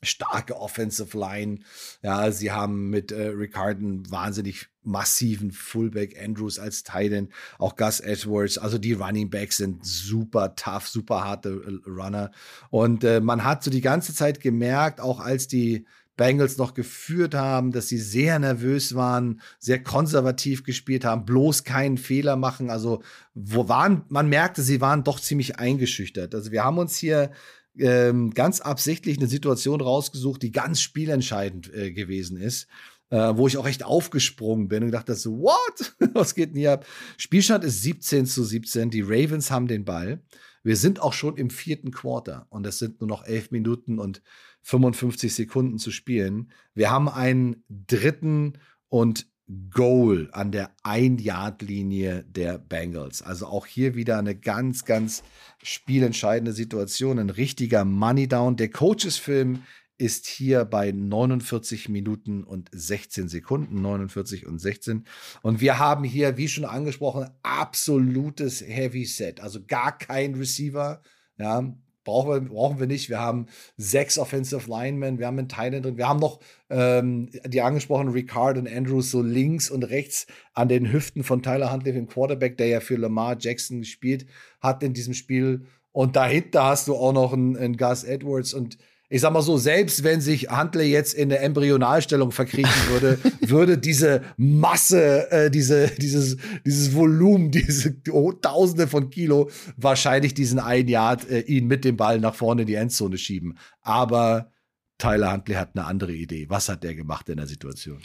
starke 0.04 0.60
Offensive 0.60 1.18
Line. 1.18 1.60
Ja, 2.02 2.32
sie 2.32 2.52
haben 2.52 2.90
mit 2.90 3.12
äh, 3.12 3.34
einen 3.56 4.10
wahnsinnig 4.10 4.68
massiven 4.84 5.52
Fullback 5.52 6.22
Andrews 6.22 6.60
als 6.60 6.84
Titan, 6.84 7.30
auch 7.58 7.76
Gus 7.76 8.00
Edwards. 8.00 8.58
Also 8.58 8.78
die 8.78 8.94
Running 8.94 9.30
Backs 9.30 9.58
sind 9.58 9.86
super 9.86 10.56
tough, 10.56 10.88
super 10.88 11.24
harte 11.24 11.50
äh, 11.50 11.90
Runner. 11.90 12.32
Und 12.70 13.04
äh, 13.04 13.20
man 13.20 13.44
hat 13.44 13.64
so 13.64 13.72
die 13.72 13.82
ganze 13.82 14.14
Zeit 14.14 14.40
gemerkt, 14.40 15.02
auch 15.02 15.20
als 15.20 15.48
die 15.48 15.86
Bengals 16.18 16.58
noch 16.58 16.74
geführt 16.74 17.36
haben, 17.36 17.72
dass 17.72 17.90
sie 17.90 17.98
sehr 17.98 18.40
nervös 18.40 18.96
waren, 18.96 19.42
sehr 19.60 19.84
konservativ 19.84 20.64
gespielt 20.64 21.04
haben, 21.04 21.26
bloß 21.26 21.66
keinen 21.66 21.98
Fehler 21.98 22.38
machen. 22.38 22.70
Also, 22.70 23.04
wo 23.34 23.68
waren, 23.68 24.04
man 24.08 24.30
merkte, 24.30 24.62
sie 24.62 24.80
waren 24.80 25.04
doch 25.04 25.20
ziemlich 25.20 25.60
eingeschüchtert. 25.60 26.34
Also, 26.34 26.52
wir 26.52 26.64
haben 26.64 26.78
uns 26.78 26.96
hier 26.96 27.32
ähm, 27.80 28.34
ganz 28.34 28.62
absichtlich 28.62 29.18
eine 29.18 29.28
Situation 29.28 29.82
rausgesucht, 29.82 30.42
die 30.42 30.52
ganz 30.52 30.82
spielentscheidend 30.82 31.74
äh, 31.74 31.92
gewesen 31.92 32.38
ist. 32.38 32.68
Äh, 33.12 33.38
wo 33.38 33.48
ich 33.48 33.58
auch 33.58 33.68
echt 33.68 33.86
aufgesprungen 33.86 34.68
bin 34.68 34.82
und 34.82 34.88
gedacht 34.88 35.08
so, 35.16 35.38
what? 35.38 35.96
Was 36.16 36.34
geht 36.34 36.50
denn 36.50 36.58
hier 36.58 36.74
ab? 36.74 36.88
Spielstand 37.18 37.64
ist 37.64 37.84
17 37.84 38.26
zu 38.26 38.44
17. 38.44 38.90
Die 38.90 39.04
Ravens 39.04 39.52
haben 39.52 39.68
den 39.68 39.86
Ball. 39.86 40.24
Wir 40.64 40.76
sind 40.76 41.00
auch 41.00 41.14
schon 41.14 41.38
im 41.38 41.52
vierten 41.52 41.92
Quarter 41.92 42.48
und 42.50 42.66
es 42.66 42.80
sind 42.80 43.00
nur 43.00 43.08
noch 43.08 43.24
elf 43.24 43.52
Minuten 43.52 44.00
und 44.00 44.24
55 44.64 45.36
Sekunden 45.36 45.78
zu 45.78 45.92
spielen. 45.92 46.52
Wir 46.74 46.90
haben 46.90 47.08
einen 47.08 47.64
dritten 47.70 48.54
und 48.90 49.28
Goal 49.70 50.30
an 50.32 50.52
der 50.52 50.72
Ein-Yard-Linie 50.84 52.24
der 52.24 52.58
Bengals. 52.58 53.22
Also 53.22 53.46
auch 53.46 53.68
hier 53.68 53.94
wieder 53.96 54.18
eine 54.18 54.36
ganz, 54.36 54.86
ganz 54.86 55.24
spielentscheidende 55.62 56.54
Situation. 56.54 57.20
Ein 57.20 57.30
richtiger 57.30 57.86
Money-Down. 57.86 58.56
Der 58.56 58.72
Coaches-Film 58.72 59.62
ist 59.98 60.26
hier 60.26 60.66
bei 60.66 60.92
49 60.92 61.90
Minuten 61.90 62.44
und 62.44 62.70
16 62.72 63.30
Sekunden, 63.30 63.82
49 63.82 64.46
und 64.46 64.60
16. 64.60 65.06
Und 65.42 65.62
wir 65.62 65.80
haben 65.80 66.04
hier, 66.04 66.38
wie 66.38 66.48
schon 66.48 66.66
angesprochen, 66.66 67.30
absolutes 67.44 68.62
Heavy 68.62 69.06
Set. 69.06 69.40
Also 69.40 69.64
gar 69.66 69.98
kein 69.98 70.36
Receiver. 70.36 71.02
Ja, 71.38 71.76
brauchen 72.06 72.32
wir, 72.32 72.40
brauchen 72.40 72.80
wir 72.80 72.88
nicht. 72.88 73.10
Wir 73.10 73.20
haben 73.20 73.48
sechs 73.76 74.18
Offensive 74.18 74.70
Linemen, 74.70 75.20
wir 75.20 75.28
haben 75.28 75.38
einen 75.38 75.50
Thailand 75.50 75.84
drin, 75.84 75.98
wir 75.98 76.08
haben 76.08 76.22
noch 76.22 76.40
ähm, 76.70 77.30
die 77.46 77.62
angesprochenen 77.62 78.14
Ricard 78.14 78.58
und 78.58 78.70
Andrews 78.70 79.12
so 79.12 79.22
links 79.22 79.70
und 79.70 79.84
rechts 79.84 80.28
an 80.54 80.70
den 80.70 80.94
Hüften 80.94 81.24
von 81.24 81.44
Tyler 81.44 81.74
Huntley, 81.74 81.92
dem 81.92 82.08
Quarterback, 82.08 82.56
der 82.58 82.68
ja 82.68 82.80
für 82.80 82.96
Lamar 82.96 83.36
Jackson 83.38 83.80
gespielt 83.80 84.26
hat 84.62 84.82
in 84.84 84.94
diesem 84.94 85.14
Spiel. 85.14 85.66
Und 85.92 86.16
dahinter 86.16 86.64
hast 86.64 86.88
du 86.88 86.96
auch 86.96 87.14
noch 87.14 87.34
einen, 87.34 87.58
einen 87.58 87.76
Gus 87.76 88.06
Edwards 88.06 88.54
und 88.54 88.78
ich 89.10 89.22
sag 89.22 89.34
mal 89.34 89.42
so, 89.42 89.58
selbst 89.58 90.04
wenn 90.04 90.20
sich 90.20 90.50
Huntley 90.50 90.92
jetzt 90.92 91.14
in 91.14 91.30
der 91.30 91.44
Embryonalstellung 91.44 92.32
verkriechen 92.32 92.90
würde, 92.90 93.20
würde 93.42 93.78
diese 93.78 94.22
Masse, 94.38 95.32
äh, 95.32 95.52
diese, 95.52 95.88
dieses, 95.90 96.38
dieses 96.66 96.96
Volumen, 96.96 97.52
diese 97.52 98.02
Tausende 98.42 98.88
von 98.88 99.10
Kilo 99.10 99.50
wahrscheinlich 99.78 100.34
diesen 100.34 100.60
ein 100.60 100.88
Yard 100.88 101.30
äh, 101.30 101.42
ihn 101.42 101.68
mit 101.68 101.86
dem 101.86 101.98
Ball 101.98 102.20
nach 102.20 102.36
vorne 102.36 102.62
in 102.62 102.68
die 102.68 102.76
Endzone 102.76 103.18
schieben. 103.18 103.58
Aber 103.82 104.52
Tyler 104.98 105.34
Huntley 105.34 105.56
hat 105.56 105.72
eine 105.76 105.86
andere 105.86 106.14
Idee. 106.14 106.48
Was 106.50 106.70
hat 106.70 106.84
der 106.84 106.96
gemacht 106.96 107.30
in 107.30 107.38
der 107.38 107.48
Situation? 107.48 108.02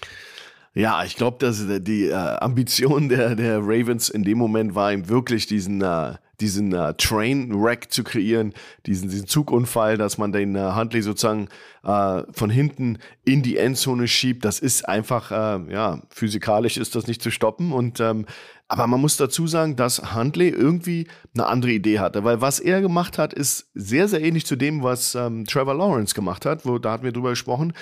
Ja, 0.75 1.03
ich 1.05 1.17
glaube, 1.17 1.39
dass 1.41 1.65
die 1.83 2.07
äh, 2.07 2.15
Ambition 2.15 3.09
der, 3.09 3.35
der 3.35 3.59
Ravens 3.59 4.09
in 4.09 4.23
dem 4.23 4.39
Moment 4.39 4.75
war, 4.75 4.93
ihm 4.93 5.09
wirklich 5.09 5.47
diesen 5.47 5.83
äh, 5.83 6.15
diesen 6.41 6.73
äh, 6.73 6.95
Train-Wreck 6.95 7.91
zu 7.91 8.05
kreieren, 8.05 8.55
diesen, 8.87 9.09
diesen 9.09 9.27
Zugunfall, 9.27 9.97
dass 9.97 10.19
man 10.19 10.33
den 10.33 10.57
äh, 10.57 10.73
Huntley 10.75 11.03
sozusagen 11.03 11.49
äh, 11.85 12.23
von 12.33 12.51
hinten 12.51 12.99
in 13.25 13.43
die 13.43 13.57
Endzone 13.57 14.09
schiebt. 14.09 14.45
Das 14.45 14.59
ist 14.59 14.89
einfach, 14.89 15.31
äh, 15.31 15.73
ja, 15.73 16.03
physikalisch 16.11 16.77
ist 16.77 16.95
das 16.95 17.07
nicht 17.07 17.23
zu 17.23 17.31
stoppen. 17.31 17.73
Und 17.73 18.01
ähm, 18.01 18.27
aber 18.71 18.87
man 18.87 19.01
muss 19.01 19.17
dazu 19.17 19.49
sagen, 19.49 19.75
dass 19.75 20.15
Huntley 20.15 20.49
irgendwie 20.49 21.09
eine 21.35 21.47
andere 21.47 21.73
Idee 21.73 21.99
hatte, 21.99 22.23
weil 22.23 22.41
was 22.41 22.61
er 22.61 22.81
gemacht 22.81 23.19
hat, 23.19 23.35
ist 23.35 23.69
sehr, 23.75 24.07
sehr 24.07 24.23
ähnlich 24.23 24.47
zu 24.47 24.55
dem, 24.55 24.85
was 24.85 25.17
ähm, 25.17 25.45
Trevor 25.45 25.75
Lawrence 25.75 26.15
gemacht 26.15 26.47
hat, 26.47 26.65
wo 26.65 26.79
da 26.79 26.93
hatten 26.93 27.03
wir 27.03 27.11
drüber 27.11 27.31
gesprochen. 27.31 27.73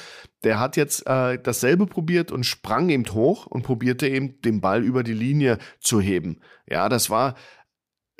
Der 0.44 0.58
hat 0.58 0.78
jetzt 0.78 1.06
äh, 1.06 1.38
dasselbe 1.38 1.84
probiert 1.84 2.32
und 2.32 2.46
sprang 2.46 2.88
eben 2.88 3.04
hoch 3.12 3.44
und 3.44 3.64
probierte 3.64 4.08
eben 4.08 4.40
den 4.40 4.62
Ball 4.62 4.82
über 4.82 5.02
die 5.02 5.12
Linie 5.12 5.58
zu 5.78 6.00
heben. 6.00 6.40
Ja, 6.66 6.88
das 6.88 7.10
war 7.10 7.34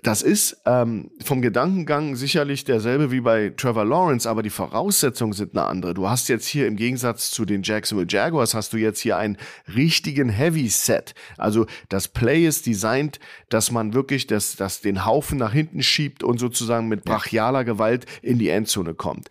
das 0.03 0.23
ist 0.23 0.63
ähm, 0.65 1.11
vom 1.25 1.43
Gedankengang 1.43 2.15
sicherlich 2.15 2.65
derselbe 2.65 3.11
wie 3.11 3.21
bei 3.21 3.53
Trevor 3.57 3.85
Lawrence, 3.85 4.29
aber 4.29 4.45
die 4.45 4.51
Voraussetzungen 4.51 5.33
sind 5.33 5.57
eine 5.57 5.67
andere. 5.67 5.95
Du 5.95 6.09
hast 6.09 6.29
jetzt 6.29 6.47
hier 6.47 6.69
im 6.69 6.77
Gegensatz 6.77 7.33
zu 7.33 7.45
den 7.45 7.63
Jacksonville 7.65 8.07
Jaguars, 8.09 8.55
hast 8.55 8.73
du 8.73 8.77
jetzt 8.77 9.01
hier 9.01 9.17
einen 9.17 9.37
richtigen 9.75 10.29
Heavy 10.29 10.69
Set. 10.69 11.15
Also 11.37 11.67
das 11.89 12.07
Play 12.07 12.47
ist 12.47 12.67
designt, 12.67 13.19
dass 13.49 13.73
man 13.73 13.93
wirklich 13.93 14.29
das, 14.29 14.55
das 14.55 14.81
den 14.81 15.05
Haufen 15.05 15.37
nach 15.37 15.53
hinten 15.53 15.83
schiebt 15.83 16.23
und 16.23 16.39
sozusagen 16.39 16.87
mit 16.87 17.05
brachialer 17.05 17.65
Gewalt 17.65 18.07
in 18.23 18.39
die 18.39 18.51
Endzone 18.51 18.95
kommt. 18.95 19.29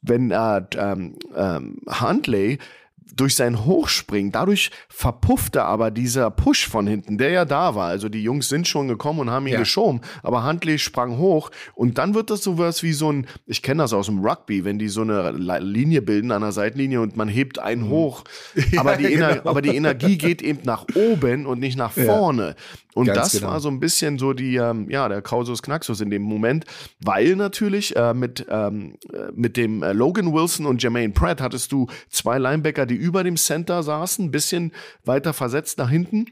Wenn 0.00 0.30
äh, 0.30 0.62
ähm, 0.76 1.16
ähm, 1.36 1.80
Huntley 2.00 2.58
durch 3.16 3.34
sein 3.34 3.64
Hochspringen, 3.64 4.32
dadurch 4.32 4.70
verpuffte 4.88 5.64
aber 5.64 5.90
dieser 5.90 6.30
Push 6.30 6.68
von 6.68 6.86
hinten, 6.86 7.18
der 7.18 7.30
ja 7.30 7.44
da 7.44 7.74
war. 7.74 7.88
Also 7.88 8.08
die 8.08 8.22
Jungs 8.22 8.48
sind 8.48 8.68
schon 8.68 8.88
gekommen 8.88 9.20
und 9.20 9.30
haben 9.30 9.46
ihn 9.46 9.54
ja. 9.54 9.58
geschoben, 9.58 10.00
aber 10.22 10.44
Huntley 10.46 10.78
sprang 10.78 11.18
hoch 11.18 11.50
und 11.74 11.98
dann 11.98 12.14
wird 12.14 12.30
das 12.30 12.42
sowas 12.42 12.82
wie 12.82 12.92
so 12.92 13.10
ein, 13.12 13.26
ich 13.46 13.62
kenne 13.62 13.82
das 13.82 13.92
aus 13.92 14.06
dem 14.06 14.20
Rugby, 14.20 14.64
wenn 14.64 14.78
die 14.78 14.88
so 14.88 15.02
eine 15.02 15.32
Linie 15.32 16.02
bilden 16.02 16.32
an 16.32 16.42
der 16.42 16.52
Seitenlinie 16.52 17.00
und 17.00 17.16
man 17.16 17.28
hebt 17.28 17.58
einen 17.58 17.84
mhm. 17.84 17.90
hoch, 17.90 18.24
aber, 18.76 18.96
die 18.96 19.08
genau. 19.08 19.40
aber 19.44 19.62
die 19.62 19.76
Energie 19.76 20.18
geht 20.18 20.42
eben 20.42 20.60
nach 20.64 20.86
oben 20.94 21.46
und 21.46 21.60
nicht 21.60 21.76
nach 21.76 21.92
vorne. 21.92 22.48
Ja. 22.48 22.54
Und 22.94 23.06
Ganz 23.06 23.18
das 23.18 23.32
genau. 23.40 23.52
war 23.52 23.60
so 23.60 23.68
ein 23.68 23.78
bisschen 23.78 24.18
so 24.18 24.32
die, 24.32 24.56
ähm, 24.56 24.90
ja, 24.90 25.08
der 25.08 25.22
Kausus 25.22 25.62
Knaxus 25.62 26.00
in 26.00 26.10
dem 26.10 26.22
Moment, 26.22 26.64
weil 27.00 27.36
natürlich 27.36 27.94
äh, 27.94 28.14
mit, 28.14 28.46
ähm, 28.50 28.94
äh, 29.12 29.30
mit 29.32 29.56
dem 29.56 29.82
äh, 29.82 29.92
Logan 29.92 30.32
Wilson 30.32 30.66
und 30.66 30.82
Jermaine 30.82 31.12
Pratt 31.12 31.40
hattest 31.40 31.70
du 31.72 31.86
zwei 32.08 32.38
Linebacker, 32.38 32.86
die 32.86 32.96
über 33.00 33.24
dem 33.24 33.36
Center 33.36 33.82
saßen, 33.82 34.26
ein 34.26 34.30
bisschen 34.30 34.72
weiter 35.04 35.32
versetzt 35.32 35.78
nach 35.78 35.90
hinten. 35.90 36.26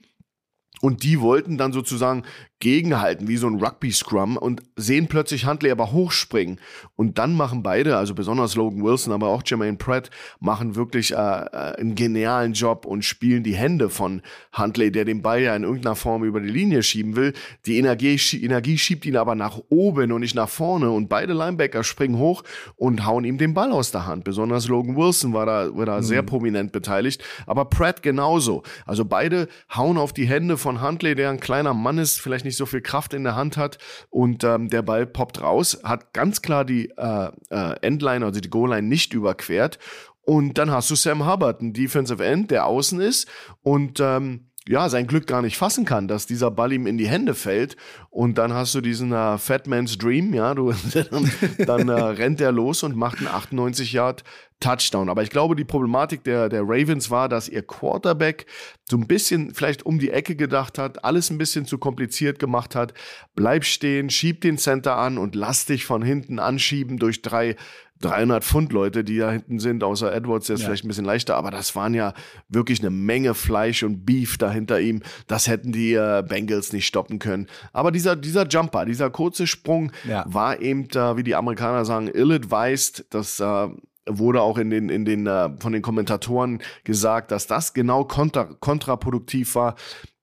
Und 0.81 1.03
die 1.03 1.21
wollten 1.21 1.59
dann 1.59 1.73
sozusagen 1.73 2.23
gegenhalten, 2.61 3.29
wie 3.29 3.37
so 3.37 3.47
ein 3.47 3.63
Rugby-Scrum 3.63 4.37
und 4.37 4.63
sehen 4.75 5.07
plötzlich 5.07 5.47
Huntley 5.47 5.71
aber 5.71 5.93
hochspringen. 5.93 6.59
Und 6.97 7.19
dann 7.19 7.35
machen 7.35 7.63
beide, 7.63 7.97
also 7.97 8.15
besonders 8.15 8.57
Logan 8.57 8.83
Wilson, 8.83 9.13
aber 9.13 9.29
auch 9.29 9.43
Jermaine 9.47 9.77
Pratt, 9.77 10.11
machen 10.41 10.75
wirklich 10.75 11.13
äh, 11.13 11.17
äh, 11.17 11.77
einen 11.79 11.95
genialen 11.95 12.55
Job 12.55 12.85
und 12.85 13.05
spielen 13.05 13.45
die 13.45 13.55
Hände 13.55 13.91
von 13.91 14.23
Huntley, 14.57 14.91
der 14.91 15.05
den 15.05 15.23
Ball 15.23 15.41
ja 15.43 15.55
in 15.55 15.63
irgendeiner 15.63 15.95
Form 15.95 16.25
über 16.25 16.41
die 16.41 16.49
Linie 16.49 16.83
schieben 16.83 17.15
will. 17.15 17.33
Die 17.67 17.79
Energie, 17.79 18.19
Energie 18.43 18.77
schiebt 18.77 19.07
ihn 19.07 19.17
aber 19.17 19.37
nach 19.37 19.61
oben 19.69 20.11
und 20.11 20.21
nicht 20.21 20.35
nach 20.35 20.49
vorne. 20.49 20.91
Und 20.91 21.09
beide 21.09 21.35
Linebacker 21.35 21.85
springen 21.85 22.19
hoch 22.19 22.43
und 22.75 23.07
hauen 23.07 23.25
ihm 23.25 23.39
den 23.39 23.55
Ball 23.55 23.71
aus 23.71 23.93
der 23.93 24.07
Hand. 24.07 24.25
Besonders 24.25 24.67
Logan 24.67 24.97
Wilson 24.97 25.33
war 25.33 25.47
da, 25.47 25.77
war 25.77 25.87
da 25.87 25.99
mhm. 25.99 26.03
sehr 26.03 26.23
prominent 26.23 26.73
beteiligt, 26.73 27.23
aber 27.47 27.67
Pratt 27.67 28.03
genauso. 28.03 28.65
Also 28.85 29.05
beide 29.05 29.47
hauen 29.75 29.97
auf 29.97 30.13
die 30.13 30.27
Hände 30.27 30.57
von 30.57 30.83
Huntley, 30.83 31.15
der 31.15 31.31
ein 31.31 31.39
kleiner 31.39 31.73
Mann 31.73 31.99
ist, 31.99 32.21
vielleicht 32.21 32.48
nicht 32.49 32.57
so 32.57 32.67
viel 32.67 32.81
Kraft 32.81 33.15
in 33.15 33.25
der 33.25 33.37
Hand 33.37 33.57
hat 33.57 33.79
und 34.11 34.45
ähm, 34.45 34.69
der 34.69 34.83
Ball 34.83 35.07
poppt 35.07 35.41
raus, 35.41 35.79
hat 35.85 36.13
ganz 36.13 36.43
klar 36.43 36.65
die 36.65 36.91
äh, 36.97 37.31
äh, 37.51 37.77
Endline, 37.83 38.25
also 38.25 38.41
die 38.41 38.51
Goal-Line 38.51 38.87
nicht 38.87 39.15
überquert. 39.15 39.79
Und 40.23 40.59
dann 40.59 40.71
hast 40.71 40.91
du 40.91 40.95
Sam 40.95 41.27
Hubbard, 41.27 41.63
ein 41.63 41.73
Defensive 41.73 42.23
End, 42.23 42.51
der 42.51 42.67
außen 42.67 43.01
ist 43.01 43.29
und 43.63 43.99
ähm, 44.01 44.48
ja, 44.69 44.89
sein 44.89 45.07
Glück 45.07 45.27
gar 45.27 45.41
nicht 45.41 45.57
fassen 45.57 45.85
kann, 45.85 46.09
dass 46.09 46.27
dieser 46.27 46.51
Ball 46.51 46.73
ihm 46.73 46.87
in 46.87 46.99
die 46.99 47.09
Hände 47.09 47.35
fällt. 47.35 47.77
Und 48.11 48.37
dann 48.37 48.53
hast 48.53 48.75
du 48.75 48.81
diesen 48.81 49.13
äh, 49.13 49.39
Fat 49.39 49.67
Man's 49.67 49.97
Dream, 49.97 50.35
ja, 50.35 50.55
du, 50.55 50.73
dann, 51.11 51.31
dann 51.59 51.89
äh, 51.89 51.93
rennt 51.93 52.41
er 52.41 52.53
los 52.53 52.83
und 52.83 52.95
macht 52.95 53.19
einen 53.19 53.29
98 53.29 53.93
Yard 53.93 54.25
Touchdown. 54.61 55.09
Aber 55.09 55.23
ich 55.23 55.31
glaube, 55.31 55.57
die 55.57 55.65
Problematik 55.65 56.25
der, 56.25 56.49
der 56.49 56.63
Ravens 56.63 57.11
war, 57.11 57.29
dass 57.29 57.49
ihr 57.49 57.63
Quarterback 57.63 58.47
so 58.91 58.97
ein 58.97 59.07
bisschen 59.07 59.55
vielleicht 59.55 59.87
um 59.87 59.99
die 59.99 60.11
Ecke 60.11 60.37
gedacht 60.37 60.79
hat, 60.79 61.05
alles 61.05 61.31
ein 61.31 61.39
bisschen 61.39 61.65
zu 61.65 61.79
kompliziert 61.79 62.39
gemacht 62.39 62.75
hat. 62.75 62.93
Bleib 63.35 63.65
stehen, 63.65 64.11
schieb 64.11 64.41
den 64.41 64.59
Center 64.59 64.97
an 64.97 65.17
und 65.17 65.35
lass 65.35 65.65
dich 65.65 65.87
von 65.87 66.03
hinten 66.03 66.39
anschieben 66.39 66.99
durch 66.99 67.23
drei 67.23 67.57
300 68.01 68.45
Pfund 68.45 68.73
Leute, 68.73 69.05
die 69.05 69.19
da 69.19 69.31
hinten 69.31 69.59
sind, 69.59 69.83
außer 69.83 70.13
Edwards, 70.13 70.47
der 70.47 70.55
ist 70.55 70.63
ja. 70.63 70.69
vielleicht 70.69 70.85
ein 70.85 70.89
bisschen 70.89 71.05
leichter, 71.05 71.37
aber 71.37 71.51
das 71.51 71.75
waren 71.75 71.95
ja 71.95 72.15
wirklich 72.49 72.81
eine 72.81 72.91
Menge 72.91 73.35
Fleisch 73.35 73.83
und 73.83 74.05
Beef 74.05 74.39
dahinter 74.39 74.81
ihm. 74.81 75.03
Das 75.27 75.49
hätten 75.49 75.73
die 75.73 75.95
äh, 75.95 76.23
Bengals 76.27 76.73
nicht 76.73 76.87
stoppen 76.87 77.19
können. 77.19 77.47
Aber 77.73 77.91
dieser, 77.91 78.17
dieser 78.17 78.47
Jumper, 78.47 78.85
dieser 78.85 79.11
kurze 79.11 79.47
Sprung 79.47 79.93
ja. 80.09 80.25
war 80.29 80.61
eben, 80.61 80.89
äh, 80.91 81.17
wie 81.17 81.25
die 81.25 81.35
Amerikaner 81.35 81.85
sagen, 81.85 82.09
ill-advised. 82.09 83.07
Das 83.11 83.41
äh, 83.41 83.69
wurde 84.09 84.43
auch 84.43 84.59
in 84.59 84.71
den, 84.71 84.89
in 84.89 85.05
den, 85.05 85.27
äh, 85.27 85.51
von 85.59 85.73
den 85.73 85.83
Kommentatoren 85.83 86.61
gesagt, 86.85 87.31
dass 87.31 87.47
das 87.47 87.75
genau 87.75 88.05
kontra, 88.05 88.45
kontraproduktiv 88.45 89.55
war. 89.55 89.75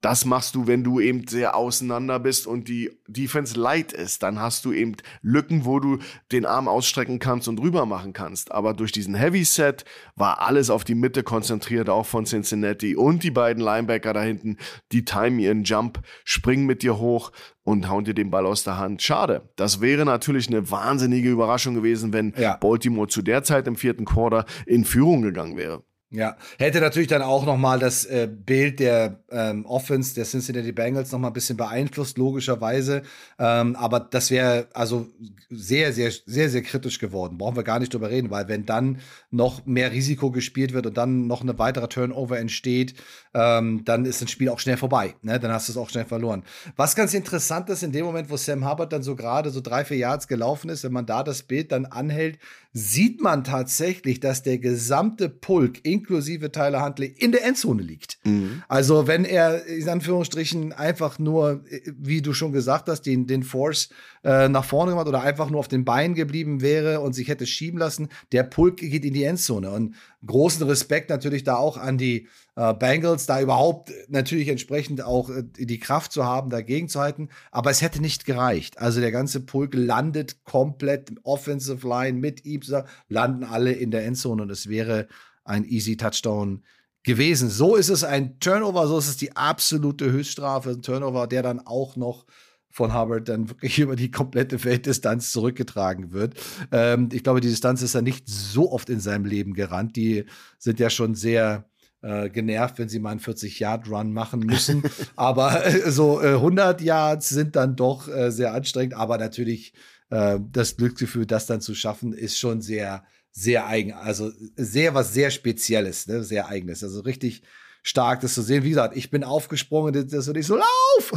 Das 0.05 0.23
machst 0.23 0.53
du, 0.53 0.67
wenn 0.67 0.83
du 0.83 0.99
eben 0.99 1.27
sehr 1.27 1.55
auseinander 1.55 2.19
bist 2.19 2.45
und 2.45 2.67
die 2.67 2.91
Defense 3.07 3.59
light 3.59 3.91
ist. 3.91 4.21
Dann 4.21 4.39
hast 4.39 4.63
du 4.63 4.71
eben 4.71 4.95
Lücken, 5.23 5.65
wo 5.65 5.79
du 5.79 5.97
den 6.31 6.45
Arm 6.45 6.67
ausstrecken 6.67 7.17
kannst 7.17 7.47
und 7.47 7.59
rüber 7.59 7.87
machen 7.87 8.13
kannst. 8.13 8.51
Aber 8.51 8.75
durch 8.75 8.91
diesen 8.91 9.15
Heavy 9.15 9.43
Set 9.43 9.83
war 10.15 10.41
alles 10.41 10.69
auf 10.69 10.83
die 10.83 10.93
Mitte 10.93 11.23
konzentriert, 11.23 11.89
auch 11.89 12.05
von 12.05 12.25
Cincinnati 12.25 12.95
und 12.95 13.23
die 13.23 13.31
beiden 13.31 13.63
Linebacker 13.63 14.13
da 14.13 14.21
hinten, 14.21 14.57
die 14.91 15.05
timen 15.05 15.39
ihren 15.39 15.63
Jump, 15.63 16.01
springen 16.23 16.67
mit 16.67 16.83
dir 16.83 16.99
hoch 16.99 17.31
und 17.63 17.89
hauen 17.89 18.05
dir 18.05 18.13
den 18.13 18.29
Ball 18.29 18.45
aus 18.45 18.63
der 18.63 18.77
Hand. 18.77 19.01
Schade. 19.01 19.49
Das 19.55 19.81
wäre 19.81 20.05
natürlich 20.05 20.47
eine 20.49 20.69
wahnsinnige 20.69 21.31
Überraschung 21.31 21.73
gewesen, 21.73 22.13
wenn 22.13 22.31
ja. 22.37 22.57
Baltimore 22.57 23.07
zu 23.07 23.23
der 23.23 23.41
Zeit 23.43 23.65
im 23.65 23.75
vierten 23.75 24.05
Quarter 24.05 24.45
in 24.67 24.85
Führung 24.85 25.23
gegangen 25.23 25.57
wäre. 25.57 25.83
Ja, 26.15 26.37
hätte 26.57 26.79
natürlich 26.79 27.09
dann 27.09 27.21
auch 27.21 27.45
noch 27.45 27.57
mal 27.57 27.77
das 27.77 28.05
äh, 28.05 28.29
Bild 28.31 28.79
der 28.79 29.19
ähm, 29.29 29.65
Offense 29.65 30.15
der 30.15 30.23
Cincinnati 30.23 30.71
Bengals 30.71 31.11
noch 31.11 31.19
mal 31.19 31.27
ein 31.27 31.33
bisschen 31.33 31.57
beeinflusst, 31.57 32.17
logischerweise. 32.17 33.01
Ähm, 33.37 33.75
aber 33.75 33.99
das 33.99 34.31
wäre 34.31 34.67
also 34.73 35.07
sehr, 35.49 35.91
sehr, 35.91 36.11
sehr, 36.25 36.49
sehr 36.49 36.61
kritisch 36.61 36.99
geworden. 36.99 37.37
Brauchen 37.37 37.57
wir 37.57 37.63
gar 37.63 37.79
nicht 37.79 37.93
drüber 37.93 38.09
reden, 38.09 38.29
weil 38.29 38.47
wenn 38.47 38.65
dann 38.65 38.99
noch 39.29 39.65
mehr 39.65 39.91
Risiko 39.91 40.31
gespielt 40.31 40.71
wird 40.71 40.85
und 40.85 40.95
dann 40.95 41.27
noch 41.27 41.41
eine 41.41 41.59
weitere 41.59 41.89
Turnover 41.89 42.39
entsteht, 42.39 42.95
ähm, 43.33 43.83
dann 43.83 44.05
ist 44.05 44.21
das 44.21 44.31
Spiel 44.31 44.47
auch 44.47 44.59
schnell 44.59 44.77
vorbei. 44.77 45.15
Ne? 45.21 45.37
Dann 45.37 45.51
hast 45.51 45.67
du 45.67 45.73
es 45.73 45.77
auch 45.77 45.89
schnell 45.89 46.05
verloren. 46.05 46.43
Was 46.77 46.95
ganz 46.95 47.13
interessant 47.13 47.69
ist, 47.69 47.83
in 47.83 47.91
dem 47.91 48.05
Moment, 48.05 48.29
wo 48.29 48.37
Sam 48.37 48.69
Hubbard 48.69 48.93
dann 48.93 49.03
so 49.03 49.17
gerade 49.17 49.49
so 49.49 49.59
drei, 49.59 49.83
vier 49.83 49.97
Yards 49.97 50.29
gelaufen 50.29 50.69
ist, 50.69 50.85
wenn 50.85 50.93
man 50.93 51.05
da 51.05 51.23
das 51.23 51.43
Bild 51.43 51.73
dann 51.73 51.85
anhält, 51.85 52.39
sieht 52.77 53.21
man 53.21 53.45
tatsächlich, 53.45 54.19
dass 54.19 54.43
der 54.43 54.57
gesamte 54.57 55.29
Pulk, 55.29 55.85
inklusive 55.85 56.51
Tyler 56.51 56.83
Huntley 56.83 57.07
in 57.07 57.31
der 57.31 57.45
Endzone 57.45 57.81
liegt. 57.81 58.17
Mhm. 58.25 58.63
Also 58.67 59.07
wenn 59.07 59.23
er 59.23 59.65
in 59.65 59.87
Anführungsstrichen 59.87 60.73
einfach 60.73 61.17
nur, 61.17 61.63
wie 61.97 62.21
du 62.21 62.33
schon 62.33 62.51
gesagt 62.51 62.89
hast, 62.89 63.03
den, 63.03 63.27
den 63.27 63.43
Force 63.43 63.87
äh, 64.25 64.49
nach 64.49 64.65
vorne 64.65 64.91
gemacht 64.91 65.07
oder 65.07 65.21
einfach 65.21 65.49
nur 65.49 65.61
auf 65.61 65.69
den 65.69 65.85
Beinen 65.85 66.15
geblieben 66.15 66.59
wäre 66.59 66.99
und 66.99 67.13
sich 67.13 67.29
hätte 67.29 67.47
schieben 67.47 67.79
lassen, 67.79 68.09
der 68.33 68.43
Pulk 68.43 68.77
geht 68.77 69.05
in 69.05 69.13
die 69.13 69.23
Endzone. 69.23 69.71
Und 69.71 69.95
großen 70.25 70.67
Respekt 70.67 71.09
natürlich 71.09 71.45
da 71.45 71.55
auch 71.55 71.77
an 71.77 71.97
die 71.97 72.27
äh, 72.55 72.73
Bengals, 72.73 73.25
da 73.25 73.41
überhaupt 73.41 73.91
natürlich 74.07 74.47
entsprechend 74.47 75.01
auch 75.01 75.29
äh, 75.29 75.43
die 75.43 75.79
Kraft 75.79 76.11
zu 76.11 76.25
haben, 76.25 76.49
dagegen 76.49 76.87
zu 76.87 76.99
halten. 76.99 77.29
Aber 77.51 77.69
es 77.69 77.81
hätte 77.81 78.01
nicht 78.01 78.25
gereicht. 78.25 78.79
Also 78.79 79.01
der 79.01 79.11
ganze 79.11 79.41
Pulk 79.41 79.73
landet 79.73 80.43
komplett 80.43 81.11
Offensive 81.23 81.87
Line 81.87 82.17
mit 82.19 82.45
ihm, 82.45 82.61
landen 83.09 83.43
alle 83.43 83.73
in 83.73 83.91
der 83.91 84.05
Endzone 84.05 84.43
und 84.43 84.49
es 84.49 84.67
wäre 84.69 85.07
ein 85.43 85.65
easy 85.65 85.97
Touchdown 85.97 86.63
gewesen. 87.03 87.49
So 87.49 87.75
ist 87.75 87.89
es 87.89 88.03
ein 88.03 88.39
Turnover, 88.39 88.87
so 88.87 88.97
ist 88.97 89.07
es 89.07 89.17
die 89.17 89.35
absolute 89.35 90.11
Höchststrafe. 90.11 90.71
Ein 90.71 90.81
Turnover, 90.81 91.27
der 91.27 91.43
dann 91.43 91.59
auch 91.59 91.95
noch 91.95 92.25
von 92.71 92.91
Harvard 92.91 93.29
dann 93.29 93.49
wirklich 93.49 93.79
über 93.79 93.95
die 93.95 94.11
komplette 94.11 94.59
Felddistanz 94.59 95.31
zurückgetragen 95.31 96.11
wird. 96.11 96.35
Ähm, 96.71 97.09
ich 97.11 97.23
glaube, 97.23 97.41
die 97.41 97.49
Distanz 97.49 97.81
ist 97.81 97.95
er 97.95 98.01
nicht 98.01 98.27
so 98.27 98.71
oft 98.71 98.89
in 98.89 98.99
seinem 98.99 99.25
Leben 99.25 99.53
gerannt. 99.53 99.95
Die 99.95 100.25
sind 100.57 100.79
ja 100.79 100.89
schon 100.89 101.15
sehr 101.15 101.69
äh, 102.05 102.29
genervt, 102.29 102.77
wenn 102.77 102.87
sie 102.87 102.99
mal 102.99 103.09
einen 103.09 103.19
40-Yard-Run 103.19 104.13
machen 104.13 104.41
müssen. 104.41 104.83
aber 105.15 105.65
äh, 105.65 105.89
so 105.91 106.21
äh, 106.21 106.35
100 106.35 106.81
Yards 106.81 107.29
sind 107.29 107.55
dann 107.55 107.75
doch 107.75 108.07
äh, 108.07 108.31
sehr 108.31 108.53
anstrengend. 108.53 108.93
Aber 108.93 109.17
natürlich 109.17 109.73
äh, 110.11 110.39
das 110.51 110.77
Glücksgefühl, 110.77 111.25
das 111.25 111.47
dann 111.47 111.61
zu 111.61 111.73
schaffen, 111.73 112.13
ist 112.13 112.37
schon 112.37 112.61
sehr, 112.61 113.03
sehr 113.31 113.65
eigen. 113.65 113.93
Also 113.93 114.31
sehr 114.55 114.93
was 114.93 115.13
sehr 115.13 115.31
Spezielles, 115.31 116.05
ne? 116.05 116.23
sehr 116.23 116.47
eigenes. 116.47 116.83
Also 116.83 117.01
richtig 117.01 117.41
stark, 117.85 118.21
das 118.21 118.33
zu 118.33 118.41
sehen. 118.41 118.63
Wie 118.63 118.69
gesagt, 118.69 118.97
ich 118.97 119.11
bin 119.11 119.23
aufgesprungen, 119.23 120.07
das 120.09 120.27
und 120.27 120.35
ich 120.35 120.47
so, 120.47 120.55
lauf! 120.55 121.13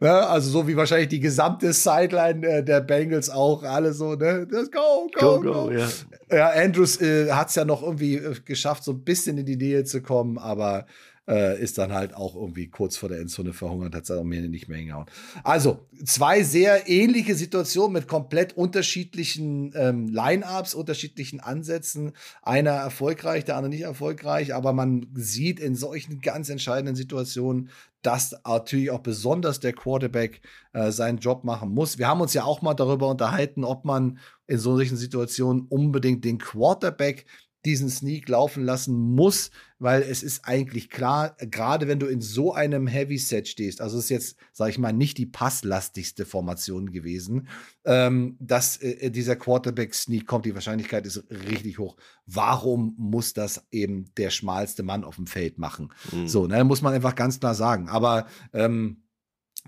ja, 0.00 0.26
also 0.28 0.50
so 0.50 0.66
wie 0.66 0.76
wahrscheinlich 0.76 1.08
die 1.08 1.20
gesamte 1.20 1.72
Sideline 1.72 2.44
äh, 2.44 2.64
der 2.64 2.80
Bengals 2.80 3.30
auch, 3.30 3.62
alle 3.62 3.92
so, 3.92 4.16
ne? 4.16 4.44
Das 4.50 4.72
go, 4.72 5.08
go, 5.16 5.40
go. 5.40 5.40
go, 5.40 5.52
go. 5.66 5.70
Ja. 5.70 5.88
ja, 6.32 6.48
Andrews 6.50 7.00
äh, 7.00 7.30
hat 7.30 7.50
es 7.50 7.54
ja 7.54 7.64
noch 7.64 7.84
irgendwie 7.84 8.16
äh, 8.16 8.34
geschafft, 8.44 8.82
so 8.82 8.90
ein 8.90 9.04
bisschen 9.04 9.38
in 9.38 9.46
die 9.46 9.56
Nähe 9.56 9.84
zu 9.84 10.02
kommen, 10.02 10.36
aber 10.36 10.84
äh, 11.28 11.60
ist 11.60 11.78
dann 11.78 11.92
halt 11.92 12.14
auch 12.14 12.34
irgendwie 12.34 12.68
kurz 12.68 12.96
vor 12.96 13.08
der 13.08 13.20
Endzone 13.20 13.52
verhungert, 13.52 13.94
hat 13.94 14.04
es 14.04 14.10
auch 14.10 14.24
mehr 14.24 14.42
nicht 14.42 14.68
mehr 14.68 14.78
hingehauen. 14.78 15.06
Also, 15.44 15.86
zwei 16.04 16.42
sehr 16.42 16.88
ähnliche 16.88 17.34
Situationen 17.34 17.92
mit 17.92 18.08
komplett 18.08 18.56
unterschiedlichen 18.56 19.72
ähm, 19.76 20.08
Line-Ups, 20.08 20.74
unterschiedlichen 20.74 21.40
Ansätzen. 21.40 22.12
Einer 22.42 22.72
erfolgreich, 22.72 23.44
der 23.44 23.56
andere 23.56 23.70
nicht 23.70 23.82
erfolgreich, 23.82 24.54
aber 24.54 24.72
man 24.72 25.06
sieht 25.14 25.60
in 25.60 25.76
solchen 25.76 26.20
ganz 26.20 26.48
entscheidenden 26.48 26.96
Situationen, 26.96 27.70
dass 28.02 28.34
natürlich 28.44 28.90
auch 28.90 29.00
besonders 29.00 29.60
der 29.60 29.72
Quarterback 29.72 30.40
äh, 30.72 30.90
seinen 30.90 31.18
Job 31.18 31.44
machen 31.44 31.72
muss. 31.72 31.98
Wir 31.98 32.08
haben 32.08 32.20
uns 32.20 32.34
ja 32.34 32.42
auch 32.42 32.60
mal 32.60 32.74
darüber 32.74 33.08
unterhalten, 33.08 33.64
ob 33.64 33.84
man 33.84 34.18
in 34.48 34.58
solchen 34.58 34.96
Situationen 34.96 35.66
unbedingt 35.68 36.24
den 36.24 36.38
Quarterback 36.38 37.26
diesen 37.64 37.88
Sneak 37.88 38.28
laufen 38.28 38.64
lassen 38.64 38.94
muss, 38.94 39.50
weil 39.78 40.02
es 40.02 40.22
ist 40.22 40.44
eigentlich 40.44 40.90
klar, 40.90 41.36
gerade 41.38 41.88
wenn 41.88 41.98
du 41.98 42.06
in 42.06 42.20
so 42.20 42.52
einem 42.54 42.86
Heavy 42.86 43.18
Set 43.18 43.48
stehst, 43.48 43.80
also 43.80 43.98
ist 43.98 44.10
jetzt, 44.10 44.36
sage 44.52 44.70
ich 44.70 44.78
mal, 44.78 44.92
nicht 44.92 45.18
die 45.18 45.26
passlastigste 45.26 46.24
Formation 46.24 46.92
gewesen, 46.92 47.48
ähm, 47.84 48.36
dass 48.40 48.76
äh, 48.78 49.10
dieser 49.10 49.36
Quarterback 49.36 49.94
Sneak 49.94 50.26
kommt, 50.26 50.46
die 50.46 50.54
Wahrscheinlichkeit 50.54 51.06
ist 51.06 51.24
richtig 51.30 51.78
hoch. 51.78 51.96
Warum 52.26 52.94
muss 52.98 53.32
das 53.32 53.66
eben 53.70 54.12
der 54.16 54.30
schmalste 54.30 54.82
Mann 54.82 55.04
auf 55.04 55.16
dem 55.16 55.26
Feld 55.26 55.58
machen? 55.58 55.92
Mhm. 56.12 56.28
So, 56.28 56.46
ne, 56.46 56.64
muss 56.64 56.82
man 56.82 56.94
einfach 56.94 57.14
ganz 57.14 57.40
klar 57.40 57.54
sagen. 57.54 57.88
Aber 57.88 58.26
ähm, 58.52 59.02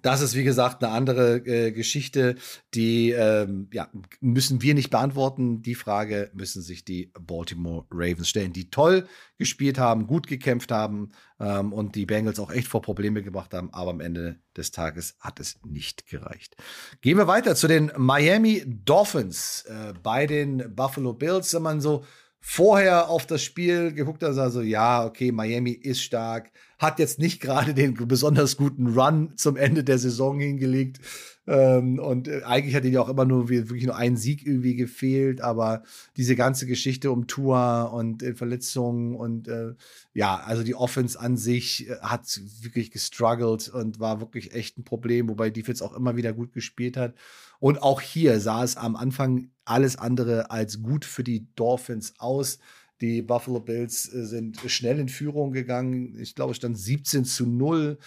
das 0.05 0.21
ist, 0.21 0.35
wie 0.35 0.45
gesagt, 0.45 0.85
eine 0.85 0.93
andere 0.93 1.37
äh, 1.47 1.73
Geschichte, 1.73 2.35
die 2.75 3.13
ähm, 3.13 3.69
ja, 3.73 3.89
müssen 4.21 4.61
wir 4.61 4.75
nicht 4.75 4.91
beantworten. 4.91 5.63
Die 5.63 5.75
Frage 5.75 6.31
müssen 6.35 6.61
sich 6.61 6.85
die 6.85 7.11
Baltimore 7.19 7.87
Ravens 7.91 8.29
stellen, 8.29 8.53
die 8.53 8.69
toll 8.69 9.09
gespielt 9.39 9.79
haben, 9.79 10.07
gut 10.07 10.27
gekämpft 10.27 10.71
haben 10.71 11.13
ähm, 11.41 11.73
und 11.73 11.95
die 11.95 12.05
Bengals 12.05 12.39
auch 12.39 12.51
echt 12.51 12.69
vor 12.69 12.83
Probleme 12.83 13.23
gebracht 13.23 13.55
haben. 13.55 13.73
Aber 13.73 13.93
am 13.93 14.01
Ende 14.01 14.41
des 14.55 14.73
Tages 14.73 15.17
hat 15.21 15.41
es 15.41 15.59
nicht 15.65 16.07
gereicht. 16.07 16.55
Gehen 17.01 17.17
wir 17.17 17.27
weiter 17.27 17.57
zu 17.57 17.67
den 17.67 17.91
Miami 17.97 18.63
Dolphins. 18.67 19.63
Äh, 19.63 19.95
bei 20.03 20.27
den 20.27 20.75
Buffalo 20.77 21.15
Bills, 21.15 21.55
wenn 21.55 21.63
man 21.63 21.81
so 21.81 22.05
vorher 22.47 23.09
auf 23.09 23.27
das 23.27 23.43
Spiel 23.43 23.95
geguckt 23.95 24.23
hat, 24.23 24.37
also 24.37 24.61
ja, 24.61 25.07
okay, 25.07 25.33
Miami 25.33 25.71
ist 25.71 26.03
stark, 26.03 26.51
hat 26.79 26.99
jetzt 26.99 27.19
nicht 27.19 27.41
gerade 27.41 27.73
den 27.73 27.95
besonders 27.95 28.59
guten 28.59 28.89
Run 28.89 29.33
zum 29.37 29.57
Ende 29.57 29.83
der 29.83 29.99
Saison 29.99 30.39
hingelegt. 30.39 31.01
Ähm, 31.47 31.99
und 31.99 32.29
äh, 32.29 32.43
eigentlich 32.45 32.75
hat 32.75 32.85
ihnen 32.85 32.93
ja 32.93 33.01
auch 33.01 33.09
immer 33.09 33.25
nur 33.25 33.49
wirklich 33.49 33.87
nur 33.87 33.97
ein 33.97 34.19
Sieg 34.19 34.47
irgendwie 34.47 34.77
gefehlt, 34.77 35.41
aber 35.41 35.85
diese 36.19 36.37
ganze 36.37 36.67
Geschichte 36.67 37.11
um 37.11 37.27
Tour 37.27 37.91
und 37.95 38.23
äh, 38.23 38.35
Verletzungen 38.35 39.17
und 39.17 39.49
äh, 39.49 39.73
ja, 40.13 40.37
also 40.37 40.63
die 40.63 40.75
Offense 40.75 41.19
an 41.19 41.39
sich 41.39 41.89
äh, 41.89 41.97
hat 42.03 42.41
wirklich 42.61 42.91
gestruggelt 42.91 43.71
und 43.71 44.01
war 44.01 44.21
wirklich 44.21 44.53
echt 44.53 44.79
ein 44.79 44.85
Problem, 44.85 45.31
wobei 45.31 45.49
Defense 45.49 45.83
auch 45.83 45.95
immer 45.95 46.15
wieder 46.17 46.35
gut 46.35 46.53
gespielt 46.53 46.99
hat. 46.99 47.15
Und 47.59 47.83
auch 47.83 48.03
hier 48.03 48.39
sah 48.41 48.63
es 48.63 48.77
am 48.77 48.97
Anfang 48.97 49.51
alles 49.65 49.97
andere 49.97 50.51
als 50.51 50.83
gut 50.83 51.05
für 51.05 51.25
die 51.25 51.47
Dolphins 51.55 52.15
aus. 52.19 52.59
Die 53.01 53.23
Buffalo 53.23 53.61
Bills 53.61 54.13
äh, 54.13 54.25
sind 54.25 54.59
schnell 54.67 54.99
in 54.99 55.09
Führung 55.09 55.53
gegangen. 55.53 56.17
Ich 56.19 56.35
glaube, 56.35 56.53
es 56.53 56.59
stand 56.59 56.79
17 56.79 57.25
zu 57.25 57.47
0. 57.47 57.99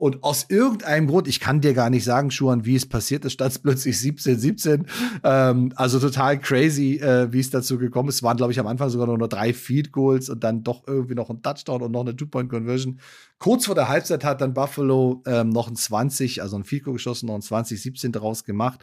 Und 0.00 0.22
aus 0.22 0.46
irgendeinem 0.48 1.08
Grund, 1.08 1.28
ich 1.28 1.40
kann 1.40 1.60
dir 1.60 1.74
gar 1.74 1.90
nicht 1.90 2.04
sagen, 2.04 2.30
Schuhan, 2.30 2.64
wie 2.64 2.74
es 2.74 2.88
passiert 2.88 3.26
ist, 3.26 3.34
stand 3.34 3.52
es 3.52 3.58
plötzlich 3.58 4.00
17, 4.00 4.38
17. 4.38 4.86
Ähm, 5.22 5.74
also 5.76 6.00
total 6.00 6.40
crazy, 6.40 6.94
äh, 6.96 7.30
wie 7.30 7.40
es 7.40 7.50
dazu 7.50 7.76
gekommen 7.76 8.08
ist. 8.08 8.14
Es 8.14 8.22
waren, 8.22 8.38
glaube 8.38 8.50
ich, 8.50 8.58
am 8.58 8.66
Anfang 8.66 8.88
sogar 8.88 9.06
nur 9.06 9.18
noch 9.18 9.28
drei 9.28 9.52
Field 9.52 9.92
Goals 9.92 10.30
und 10.30 10.42
dann 10.42 10.64
doch 10.64 10.88
irgendwie 10.88 11.14
noch 11.14 11.28
ein 11.28 11.42
Touchdown 11.42 11.82
und 11.82 11.92
noch 11.92 12.00
eine 12.00 12.16
Two-Point-Conversion. 12.16 12.98
Kurz 13.38 13.66
vor 13.66 13.74
der 13.74 13.90
Halbzeit 13.90 14.24
hat 14.24 14.40
dann 14.40 14.54
Buffalo 14.54 15.22
ähm, 15.26 15.50
noch 15.50 15.68
ein 15.68 15.76
20, 15.76 16.40
also 16.40 16.56
ein 16.56 16.64
Field 16.64 16.84
Goal 16.84 16.94
geschossen, 16.94 17.26
noch 17.26 17.34
ein 17.34 17.42
20, 17.42 17.82
17 17.82 18.10
daraus 18.10 18.44
gemacht. 18.44 18.80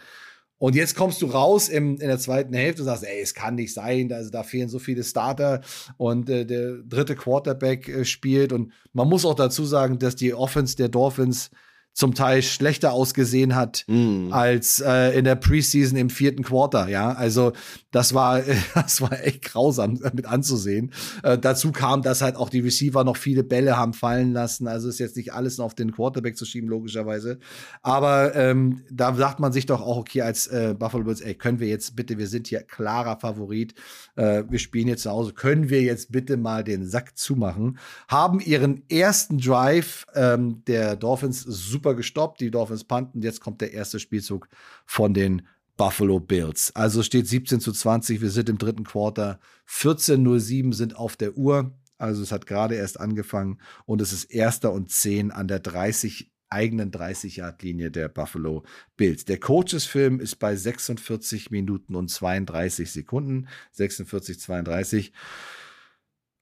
Und 0.60 0.76
jetzt 0.76 0.96
kommst 0.96 1.22
du 1.22 1.28
raus 1.28 1.70
im, 1.70 2.00
in 2.00 2.08
der 2.08 2.20
zweiten 2.20 2.54
Hälfte 2.54 2.82
und 2.82 2.88
sagst, 2.88 3.04
ey, 3.04 3.22
es 3.22 3.34
kann 3.34 3.56
nicht 3.56 3.74
sein, 3.74 4.12
also 4.12 4.32
da 4.32 4.44
fehlen 4.44 4.70
so 4.70 4.80
viele 4.80 5.04
Starter 5.04 5.62
und 5.98 6.30
äh, 6.30 6.46
der 6.46 6.78
dritte 6.84 7.16
Quarterback 7.16 7.88
äh, 7.88 8.06
spielt. 8.06 8.52
Und 8.52 8.72
man 8.94 9.08
muss 9.08 9.26
auch 9.26 9.36
dazu 9.36 9.66
sagen, 9.66 10.00
dass 10.00 10.16
die 10.16 10.34
Offense 10.34 10.76
der 10.76 10.90
Dolphins 10.90 11.52
zum 11.94 12.14
Teil 12.14 12.44
schlechter 12.44 12.94
ausgesehen 12.94 13.56
hat 13.56 13.84
mm. 13.88 14.32
als 14.32 14.80
äh, 14.80 15.18
in 15.18 15.26
der 15.26 15.34
Preseason 15.34 15.98
im 15.98 16.12
vierten 16.12 16.44
Quarter. 16.44 16.88
Ja, 16.90 17.14
also 17.14 17.54
das 17.98 18.14
war, 18.14 18.44
das 18.76 19.02
war 19.02 19.24
echt 19.24 19.42
grausam 19.44 20.00
mit 20.14 20.28
anzusehen. 20.28 20.92
Äh, 21.24 21.40
dazu 21.40 21.72
kam, 21.72 22.04
dass 22.04 22.22
halt 22.22 22.36
auch 22.36 22.50
die 22.50 22.60
Receiver 22.60 23.04
noch 23.04 23.18
viele 23.18 23.44
Bälle 23.44 23.76
haben 23.76 23.94
fallen 23.94 24.34
lassen. 24.34 24.68
Also 24.68 24.88
ist 24.88 25.00
jetzt 25.00 25.18
nicht 25.18 25.34
alles 25.34 25.60
auf 25.60 25.74
den 25.74 25.92
Quarterback 25.92 26.38
zu 26.38 26.46
schieben, 26.46 26.70
logischerweise. 26.70 27.40
Aber 27.82 28.36
ähm, 28.36 28.84
da 28.92 29.16
sagt 29.16 29.40
man 29.40 29.52
sich 29.52 29.66
doch 29.66 29.82
auch, 29.82 29.98
okay, 29.98 30.22
als 30.22 30.46
äh, 30.46 30.76
Buffalo 30.78 31.06
Bills, 31.06 31.22
ey, 31.22 31.34
können 31.34 31.60
wir 31.60 31.68
jetzt 31.68 31.96
bitte, 31.96 32.20
wir 32.20 32.28
sind 32.28 32.46
hier 32.46 32.62
klarer 32.62 33.20
Favorit. 33.20 33.74
Äh, 34.16 34.44
wir 34.48 34.60
spielen 34.60 34.88
jetzt 34.88 35.02
zu 35.02 35.10
Hause. 35.10 35.34
Können 35.34 35.72
wir 35.72 35.82
jetzt 35.82 36.12
bitte 36.12 36.38
mal 36.38 36.64
den 36.64 36.86
Sack 36.86 37.18
zumachen? 37.18 37.80
Haben 38.08 38.40
ihren 38.40 38.84
ersten 38.90 39.40
Drive 39.40 40.06
ähm, 40.14 40.64
der 40.68 40.96
Dolphins 40.96 41.42
super 41.42 41.96
gestoppt. 41.96 42.42
Die 42.42 42.52
Dolphins 42.52 42.84
punten. 42.84 43.24
Jetzt 43.24 43.42
kommt 43.42 43.62
der 43.62 43.74
erste 43.74 44.00
Spielzug 44.00 44.48
von 44.86 45.16
den 45.16 45.42
Buffalo 45.78 46.20
Bills. 46.20 46.76
Also 46.76 47.04
steht 47.04 47.28
17 47.28 47.60
zu 47.62 47.72
20. 47.72 48.22
Wir 48.22 48.32
sind 48.32 48.50
im 48.50 48.58
dritten 48.58 48.84
Quarter. 48.84 49.40
14.07 49.70 50.74
sind 50.74 50.96
auf 50.96 51.16
der 51.16 51.38
Uhr. 51.38 51.72
Also 51.98 52.22
es 52.22 52.32
hat 52.32 52.46
gerade 52.46 52.76
erst 52.76 53.00
angefangen 53.00 53.60
und 53.86 54.02
es 54.02 54.12
ist 54.12 54.26
erster 54.26 54.72
und 54.72 54.92
10 54.92 55.32
an 55.32 55.48
der 55.48 55.60
30 55.60 56.32
eigenen 56.50 56.92
30-Yard-Linie 56.92 57.92
der 57.92 58.08
Buffalo 58.08 58.64
Bills. 58.96 59.26
Der 59.26 59.40
Coaches-Film 59.40 60.20
ist 60.20 60.38
bei 60.38 60.56
46 60.56 61.52
Minuten 61.52 61.96
und 61.96 62.10
32 62.10 62.92
Sekunden. 62.92 63.48
46, 63.74 64.40
32. 64.40 65.12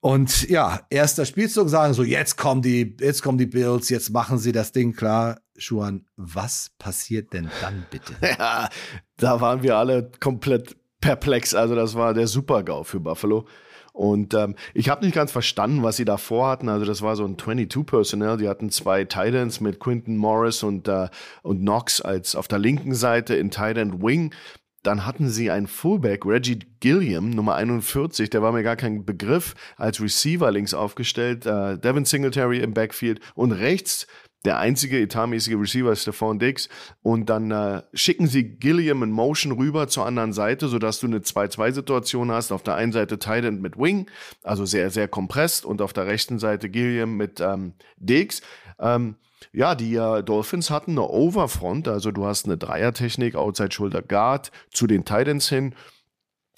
Und 0.05 0.47
ja, 0.49 0.81
erster 0.91 1.25
Spielzug 1.25 1.67
sagen 1.67 1.95
so, 1.95 2.03
jetzt 2.03 2.37
kommen 2.37 2.61
die, 2.61 2.95
jetzt 2.99 3.23
kommen 3.23 3.39
die 3.39 3.47
Bills, 3.47 3.89
jetzt 3.89 4.11
machen 4.11 4.37
sie 4.37 4.51
das 4.51 4.71
Ding 4.71 4.93
klar. 4.93 5.39
Schuan, 5.57 6.05
was 6.15 6.69
passiert 6.77 7.33
denn 7.33 7.49
dann 7.59 7.87
bitte? 7.89 8.13
Ja, 8.21 8.69
da 9.17 9.41
waren 9.41 9.63
wir 9.63 9.77
alle 9.77 10.11
komplett 10.19 10.75
perplex. 11.01 11.55
Also 11.55 11.73
das 11.73 11.95
war 11.95 12.13
der 12.13 12.27
Super-GAU 12.27 12.83
für 12.83 12.99
Buffalo. 12.99 13.47
Und 13.93 14.35
ähm, 14.35 14.53
ich 14.75 14.89
habe 14.89 15.03
nicht 15.03 15.15
ganz 15.15 15.31
verstanden, 15.31 15.81
was 15.81 15.95
sie 15.95 16.05
da 16.05 16.17
vorhatten. 16.17 16.69
Also 16.69 16.85
das 16.85 17.01
war 17.01 17.15
so 17.15 17.25
ein 17.25 17.37
22-Personnel. 17.37 18.37
Die 18.37 18.47
hatten 18.47 18.69
zwei 18.69 19.05
Titans 19.05 19.59
mit 19.59 19.79
Quinton 19.79 20.17
Morris 20.17 20.61
und, 20.61 20.87
äh, 20.87 21.07
und 21.41 21.61
Knox 21.61 21.99
als 21.99 22.35
auf 22.35 22.47
der 22.47 22.59
linken 22.59 22.93
Seite 22.93 23.33
in 23.33 23.49
Titan 23.49 24.03
Wing 24.03 24.35
dann 24.85 25.05
hatten 25.05 25.29
sie 25.29 25.51
einen 25.51 25.67
Fullback, 25.67 26.25
Reggie 26.25 26.59
Gilliam, 26.79 27.29
Nummer 27.29 27.55
41, 27.55 28.29
der 28.29 28.41
war 28.41 28.51
mir 28.51 28.63
gar 28.63 28.75
kein 28.75 29.05
Begriff, 29.05 29.55
als 29.77 30.01
Receiver 30.01 30.51
links 30.51 30.73
aufgestellt, 30.73 31.45
äh, 31.45 31.77
Devin 31.77 32.05
Singletary 32.05 32.59
im 32.59 32.73
Backfield 32.73 33.19
und 33.35 33.51
rechts 33.51 34.07
der 34.45 34.59
einzige 34.59 35.01
etatmäßige 35.01 35.55
Receiver 35.55 35.91
ist 35.91 36.03
Stephon 36.03 36.37
Diggs. 36.37 36.69
Und 37.01 37.31
dann 37.31 37.49
äh, 37.49 37.81
schicken 37.95 38.27
sie 38.27 38.43
Gilliam 38.43 39.01
in 39.01 39.09
Motion 39.09 39.51
rüber 39.51 39.87
zur 39.87 40.05
anderen 40.05 40.33
Seite, 40.33 40.67
sodass 40.67 40.99
du 40.99 41.07
eine 41.07 41.19
2-2-Situation 41.19 42.31
hast. 42.31 42.51
Auf 42.51 42.61
der 42.61 42.75
einen 42.75 42.91
Seite 42.91 43.17
Titan 43.17 43.59
mit 43.59 43.75
Wing, 43.77 44.07
also 44.43 44.65
sehr, 44.65 44.91
sehr 44.91 45.07
kompresst. 45.07 45.65
Und 45.65 45.81
auf 45.81 45.93
der 45.93 46.05
rechten 46.05 46.37
Seite 46.37 46.69
Gilliam 46.69 47.17
mit 47.17 47.39
ähm, 47.41 47.73
Diggs. 47.97 48.43
Ähm, 48.79 49.15
ja, 49.51 49.75
die 49.75 49.95
äh, 49.95 50.23
Dolphins 50.23 50.69
hatten 50.69 50.91
eine 50.91 51.09
Overfront, 51.09 51.87
also 51.87 52.11
du 52.11 52.25
hast 52.25 52.45
eine 52.45 52.57
Dreiertechnik, 52.57 53.35
Outside 53.35 53.71
Shoulder 53.71 54.01
Guard 54.01 54.51
zu 54.71 54.87
den 54.87 55.05
Titans 55.05 55.49
hin. 55.49 55.75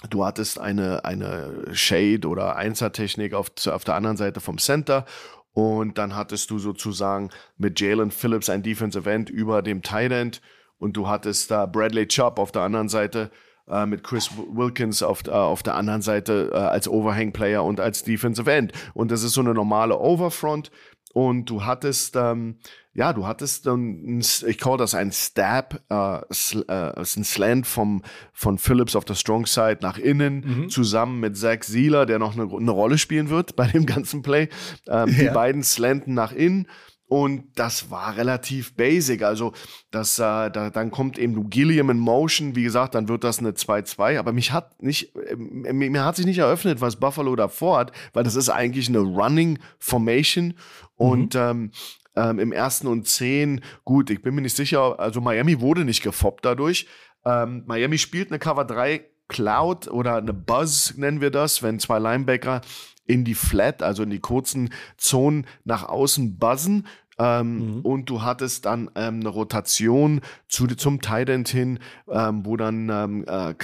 Du 0.10 0.24
hattest 0.26 0.60
eine, 0.60 1.06
eine 1.06 1.66
Shade 1.72 2.28
oder 2.28 2.56
Einser-Technik 2.56 3.34
auf, 3.34 3.52
auf 3.68 3.84
der 3.84 3.96
anderen 3.96 4.18
Seite 4.18 4.40
vom 4.40 4.60
Center 4.60 5.06
und 5.54 5.98
dann 5.98 6.16
hattest 6.16 6.52
du 6.52 6.60
sozusagen 6.60 7.32
mit 7.58 7.80
Jalen 7.80 8.12
Phillips 8.12 8.50
ein 8.50 8.62
Defensive 8.62 9.10
End 9.10 9.30
über 9.32 9.64
dem 9.64 9.82
Tight 9.82 10.12
End 10.12 10.42
und 10.78 10.96
du 10.96 11.08
hattest 11.08 11.50
da 11.50 11.66
Bradley 11.66 12.08
Chubb 12.08 12.38
auf 12.38 12.52
der 12.52 12.62
anderen 12.62 12.90
Seite 12.90 13.32
äh, 13.68 13.86
mit 13.86 14.04
Chris 14.04 14.30
Wilkins 14.38 15.04
auf, 15.04 15.26
äh, 15.28 15.32
auf 15.32 15.64
der 15.64 15.76
anderen 15.76 16.02
Seite 16.02 16.52
äh, 16.54 16.58
als 16.58 16.88
Overhang-Player 16.88 17.64
und 17.64 17.80
als 17.80 18.04
Defensive 18.04 18.52
End. 18.52 18.72
Und 18.94 19.12
das 19.12 19.24
ist 19.24 19.34
so 19.34 19.42
eine 19.42 19.54
normale 19.54 19.98
Overfront. 20.00 20.72
Und 21.18 21.50
du 21.50 21.66
hattest 21.66 22.16
ähm, 22.16 22.60
ja, 22.94 23.12
du 23.12 23.26
hattest 23.26 23.66
dann, 23.68 24.20
ich 24.20 24.58
call 24.58 24.78
das 24.78 24.94
ein 24.94 25.12
Stab, 25.12 25.82
äh, 25.90 26.20
sl 26.32 26.64
äh, 26.68 27.02
ist 27.02 27.16
ein 27.16 27.24
Slant 27.24 27.66
vom, 27.66 28.04
von 28.34 28.58
Phillips 28.60 28.96
auf 28.96 29.06
der 29.06 29.16
Strong 29.16 29.48
Side 29.48 29.80
nach 29.82 29.98
innen, 29.98 30.44
mhm. 30.64 30.70
zusammen 30.70 31.20
mit 31.20 31.36
Zach 31.38 31.64
Sieler, 31.64 32.06
der 32.06 32.20
noch 32.20 32.36
eine, 32.36 32.52
eine, 32.52 32.72
Rolle 32.72 33.00
spielen 33.00 33.30
wird 33.30 33.56
bei 33.56 33.68
dem 33.68 33.88
ganzen 33.88 34.22
Play. 34.22 34.50
Ähm, 34.88 35.10
ja. 35.10 35.24
Die 35.24 35.30
beiden 35.30 35.64
slanten 35.64 36.14
nach 36.14 36.32
innen. 36.32 36.68
Und 37.08 37.46
das 37.56 37.90
war 37.90 38.18
relativ 38.18 38.76
basic. 38.76 39.24
Also, 39.24 39.54
das, 39.92 40.20
äh, 40.20 40.52
da, 40.52 40.70
dann 40.70 40.92
kommt 40.92 41.18
eben 41.18 41.50
Gilliam 41.50 41.90
in 41.90 42.00
Motion. 42.00 42.56
Wie 42.56 42.64
gesagt, 42.64 42.96
dann 42.96 43.08
wird 43.08 43.24
das 43.24 43.40
eine 43.40 43.52
2-2. 43.52 44.20
Aber 44.20 44.34
mich 44.34 44.52
hat 44.52 44.84
nicht, 44.84 45.16
äh, 45.16 45.36
mir 45.36 46.04
hat 46.04 46.18
sich 46.18 46.26
nicht 46.26 46.40
eröffnet, 46.40 46.82
was 46.82 46.98
Buffalo 46.98 47.36
davor 47.38 47.80
hat, 47.80 47.92
weil 48.12 48.24
das 48.24 48.36
ist 48.36 48.50
eigentlich 48.50 48.90
eine 48.90 49.00
Running 49.00 49.58
Formation. 49.80 50.54
Und 50.96 51.36
mhm. 51.36 51.40
ähm, 51.40 51.72
ähm, 52.18 52.40
im 52.40 52.52
ersten 52.52 52.88
und 52.88 53.08
zehn. 53.08 53.62
Gut, 53.86 54.10
ich 54.10 54.22
bin 54.22 54.36
mir 54.36 54.42
nicht 54.42 54.58
sicher, 54.58 55.00
also 55.00 55.22
Miami 55.22 55.62
wurde 55.62 55.86
nicht 55.86 56.04
gefoppt 56.04 56.44
dadurch. 56.44 56.88
Ähm, 57.24 57.64
Miami 57.68 57.98
spielt 57.98 58.32
eine 58.32 58.40
Cover 58.40 58.66
3 58.66 59.06
Cloud 59.28 59.88
oder 59.88 60.16
eine 60.18 60.34
Buzz 60.34 60.96
nennen 60.96 61.22
wir 61.22 61.32
das, 61.32 61.62
wenn 61.62 61.80
zwei 61.80 62.00
Linebacker 62.00 62.62
in 63.08 63.24
die 63.24 63.36
Flat, 63.36 63.82
also 63.82 64.04
in 64.04 64.10
die 64.10 64.20
kurzen 64.20 64.70
Zonen 64.98 65.46
nach 65.64 65.88
außen 65.88 66.38
buzzen. 66.38 66.86
Ähm, 67.20 67.78
mhm. 67.78 67.82
Und 67.82 68.10
du 68.10 68.22
hattest 68.22 68.66
dann 68.66 68.92
ähm, 68.96 69.22
eine 69.22 69.30
Rotation 69.30 70.22
zu, 70.48 70.68
zum 70.68 71.02
Tight 71.02 71.30
End 71.30 71.50
hin, 71.50 71.80
ähm, 72.12 72.46
wo 72.46 72.58
dann 72.58 72.90
ähm, 72.90 73.26
äh, 73.28 73.56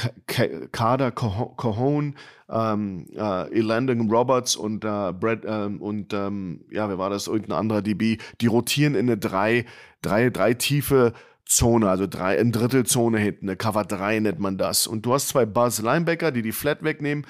Kader 0.71 1.11
Cajon, 1.11 2.15
ähm, 2.49 3.05
äh, 3.15 3.59
Elandon 3.59 4.09
Roberts 4.09 4.55
und 4.55 4.83
äh, 4.83 5.13
Brad 5.13 5.43
ähm, 5.45 5.81
und 5.81 6.13
ähm, 6.13 6.61
ja, 6.71 6.89
wer 6.89 6.97
war 6.97 7.11
das? 7.11 7.27
Irgendein 7.27 7.59
anderer 7.59 7.83
DB, 7.83 8.17
die 8.41 8.47
rotieren 8.47 8.95
in 8.95 9.07
eine 9.07 9.17
drei, 9.17 9.65
drei, 10.01 10.31
drei 10.31 10.55
tiefe 10.55 11.13
Zone, 11.45 11.89
also 11.89 12.07
drei, 12.07 12.37
in 12.37 12.51
Drittelzone 12.51 13.19
hinten, 13.19 13.49
eine 13.49 13.57
Cover 13.57 13.83
3 13.83 14.19
nennt 14.19 14.39
man 14.39 14.57
das. 14.57 14.87
Und 14.87 15.05
du 15.05 15.13
hast 15.13 15.27
zwei 15.27 15.45
Buzz 15.45 15.81
Linebacker, 15.81 16.31
die 16.31 16.41
die 16.41 16.53
Flat 16.53 16.83
wegnehmen. 16.83 17.25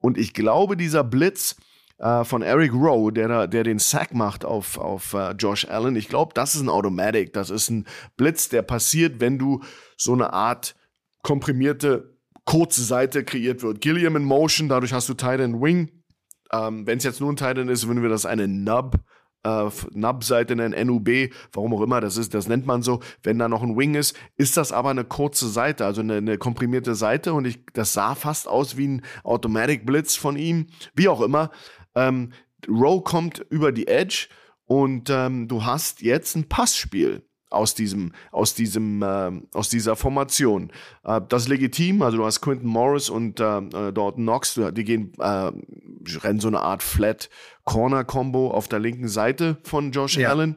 Und 0.00 0.18
ich 0.18 0.34
glaube, 0.34 0.76
dieser 0.76 1.04
Blitz, 1.04 1.56
äh, 1.98 2.24
von 2.24 2.42
Eric 2.42 2.72
Rowe, 2.72 3.12
der, 3.12 3.46
der 3.48 3.64
den 3.64 3.78
Sack 3.78 4.14
macht 4.14 4.44
auf, 4.44 4.78
auf 4.78 5.14
uh, 5.14 5.32
Josh 5.32 5.66
Allen. 5.66 5.96
Ich 5.96 6.08
glaube, 6.08 6.32
das 6.34 6.54
ist 6.54 6.60
ein 6.60 6.68
Automatic. 6.68 7.32
Das 7.32 7.50
ist 7.50 7.70
ein 7.70 7.86
Blitz, 8.16 8.48
der 8.48 8.62
passiert, 8.62 9.20
wenn 9.20 9.38
du 9.38 9.62
so 9.96 10.12
eine 10.12 10.32
Art 10.32 10.76
komprimierte 11.22 12.16
kurze 12.44 12.82
Seite 12.82 13.24
kreiert 13.24 13.62
wird. 13.62 13.80
Gilliam 13.80 14.16
in 14.16 14.24
Motion, 14.24 14.68
dadurch 14.68 14.92
hast 14.92 15.08
du 15.08 15.14
Titan 15.14 15.60
Wing. 15.60 15.90
Ähm, 16.52 16.86
wenn 16.86 16.98
es 16.98 17.04
jetzt 17.04 17.20
nur 17.20 17.30
ein 17.30 17.36
Titan 17.36 17.68
ist, 17.68 17.86
würden 17.86 18.02
wir 18.02 18.08
das 18.08 18.24
eine 18.24 18.48
Nub 18.48 18.94
äh, 19.44 19.68
Nub-Seite 19.92 20.56
nennen, 20.56 20.86
NUB, 20.86 21.30
warum 21.52 21.74
auch 21.74 21.82
immer, 21.82 22.00
das 22.00 22.16
ist, 22.16 22.34
das 22.34 22.48
nennt 22.48 22.66
man 22.66 22.82
so. 22.82 23.00
Wenn 23.22 23.38
da 23.38 23.48
noch 23.48 23.62
ein 23.62 23.76
Wing 23.76 23.94
ist, 23.94 24.16
ist 24.36 24.56
das 24.56 24.72
aber 24.72 24.90
eine 24.90 25.04
kurze 25.04 25.48
Seite, 25.48 25.84
also 25.84 26.00
eine, 26.00 26.16
eine 26.16 26.38
komprimierte 26.38 26.94
Seite 26.94 27.32
und 27.32 27.46
ich, 27.46 27.64
das 27.72 27.92
sah 27.92 28.14
fast 28.14 28.48
aus 28.48 28.76
wie 28.76 28.88
ein 28.88 29.02
Automatic 29.24 29.86
Blitz 29.86 30.16
von 30.16 30.36
ihm, 30.36 30.66
wie 30.94 31.08
auch 31.08 31.20
immer. 31.20 31.50
Ähm, 31.94 32.32
Rowe 32.68 33.02
kommt 33.02 33.44
über 33.50 33.72
die 33.72 33.88
Edge 33.88 34.28
und 34.64 35.08
ähm, 35.10 35.48
du 35.48 35.64
hast 35.64 36.02
jetzt 36.02 36.36
ein 36.36 36.48
Passspiel 36.48 37.22
aus 37.50 37.74
diesem, 37.74 38.12
aus 38.30 38.54
diesem, 38.54 39.02
äh, 39.02 39.30
aus 39.54 39.68
dieser 39.68 39.96
Formation. 39.96 40.70
Äh, 41.04 41.20
das 41.28 41.44
ist 41.44 41.48
legitim. 41.48 42.02
Also 42.02 42.18
du 42.18 42.26
hast 42.26 42.40
Quinton 42.40 42.68
Morris 42.68 43.08
und 43.08 43.40
äh, 43.40 43.58
äh 43.58 43.92
Dalton 43.92 44.24
Knox, 44.24 44.60
die 44.72 44.84
gehen, 44.84 45.12
äh, 45.18 45.50
rennen 46.22 46.40
so 46.40 46.48
eine 46.48 46.60
Art 46.60 46.82
Flat 46.82 47.30
Corner 47.68 48.02
Combo 48.02 48.50
auf 48.50 48.66
der 48.66 48.78
linken 48.78 49.08
Seite 49.08 49.58
von 49.62 49.92
Josh 49.92 50.16
ja. 50.16 50.30
Allen. 50.30 50.56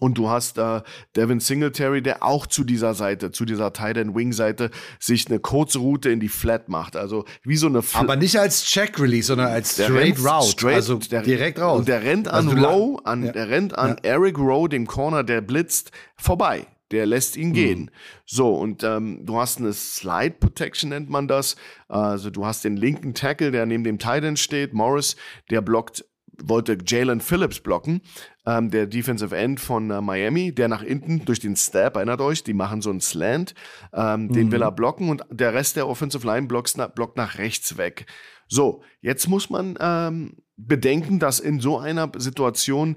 Und 0.00 0.18
du 0.18 0.28
hast 0.28 0.58
äh, 0.58 0.82
Devin 1.14 1.38
Singletary, 1.38 2.02
der 2.02 2.24
auch 2.24 2.48
zu 2.48 2.64
dieser 2.64 2.94
Seite, 2.94 3.30
zu 3.30 3.44
dieser 3.44 3.72
Tight 3.72 3.96
End 3.96 4.16
Wing 4.16 4.32
Seite, 4.32 4.72
sich 4.98 5.28
eine 5.28 5.38
kurze 5.38 5.78
Route 5.78 6.10
in 6.10 6.18
die 6.18 6.28
Flat 6.28 6.68
macht. 6.68 6.96
Also 6.96 7.24
wie 7.44 7.56
so 7.56 7.68
eine. 7.68 7.82
Fl 7.82 7.98
Aber 7.98 8.16
nicht 8.16 8.36
als 8.36 8.64
Check 8.64 8.98
Release, 8.98 9.28
sondern 9.28 9.46
als 9.46 9.74
Straight 9.74 10.18
Route. 10.18 10.48
Straight, 10.48 10.74
also 10.74 10.96
der, 10.96 11.22
direkt 11.22 11.60
raus. 11.60 11.78
Und 11.78 11.86
der 11.86 12.02
rennt 12.02 12.26
an 12.26 12.48
also 12.48 12.66
Rowe, 12.66 13.06
an, 13.06 13.26
ja. 13.26 13.30
der 13.30 13.48
rennt 13.48 13.78
an 13.78 13.90
ja. 13.90 13.96
Eric 14.02 14.36
Rowe, 14.36 14.68
dem 14.68 14.88
Corner, 14.88 15.22
der 15.22 15.40
blitzt 15.40 15.92
vorbei. 16.16 16.66
Der 16.90 17.06
lässt 17.06 17.36
ihn 17.36 17.50
mhm. 17.50 17.54
gehen. 17.54 17.90
So, 18.26 18.56
und 18.56 18.82
ähm, 18.82 19.24
du 19.24 19.38
hast 19.38 19.58
eine 19.58 19.72
Slide 19.72 20.34
Protection, 20.40 20.90
nennt 20.90 21.10
man 21.10 21.28
das. 21.28 21.54
Also 21.86 22.30
du 22.30 22.44
hast 22.44 22.64
den 22.64 22.76
linken 22.76 23.14
Tackle, 23.14 23.52
der 23.52 23.66
neben 23.66 23.84
dem 23.84 24.00
Tight 24.00 24.24
End 24.24 24.40
steht, 24.40 24.74
Morris, 24.74 25.14
der 25.50 25.60
blockt 25.60 26.04
wollte 26.42 26.78
Jalen 26.86 27.20
Phillips 27.20 27.60
blocken, 27.60 28.00
ähm, 28.46 28.70
der 28.70 28.86
Defensive 28.86 29.36
End 29.36 29.60
von 29.60 29.90
äh, 29.90 30.00
Miami, 30.00 30.54
der 30.54 30.68
nach 30.68 30.82
hinten 30.82 31.24
durch 31.24 31.40
den 31.40 31.56
Stab, 31.56 31.96
erinnert 31.96 32.20
euch, 32.20 32.44
die 32.44 32.54
machen 32.54 32.82
so 32.82 32.90
einen 32.90 33.00
Slant, 33.00 33.54
ähm, 33.92 34.24
mhm. 34.24 34.32
den 34.32 34.52
will 34.52 34.62
er 34.62 34.72
blocken 34.72 35.08
und 35.08 35.24
der 35.30 35.54
Rest 35.54 35.76
der 35.76 35.88
Offensive 35.88 36.26
Line 36.26 36.46
blockt, 36.46 36.74
blockt 36.94 37.16
nach 37.16 37.38
rechts 37.38 37.76
weg. 37.76 38.06
So, 38.48 38.82
jetzt 39.00 39.28
muss 39.28 39.50
man 39.50 39.76
ähm, 39.80 40.36
bedenken, 40.56 41.18
dass 41.18 41.40
in 41.40 41.60
so 41.60 41.78
einer 41.78 42.10
Situation 42.16 42.96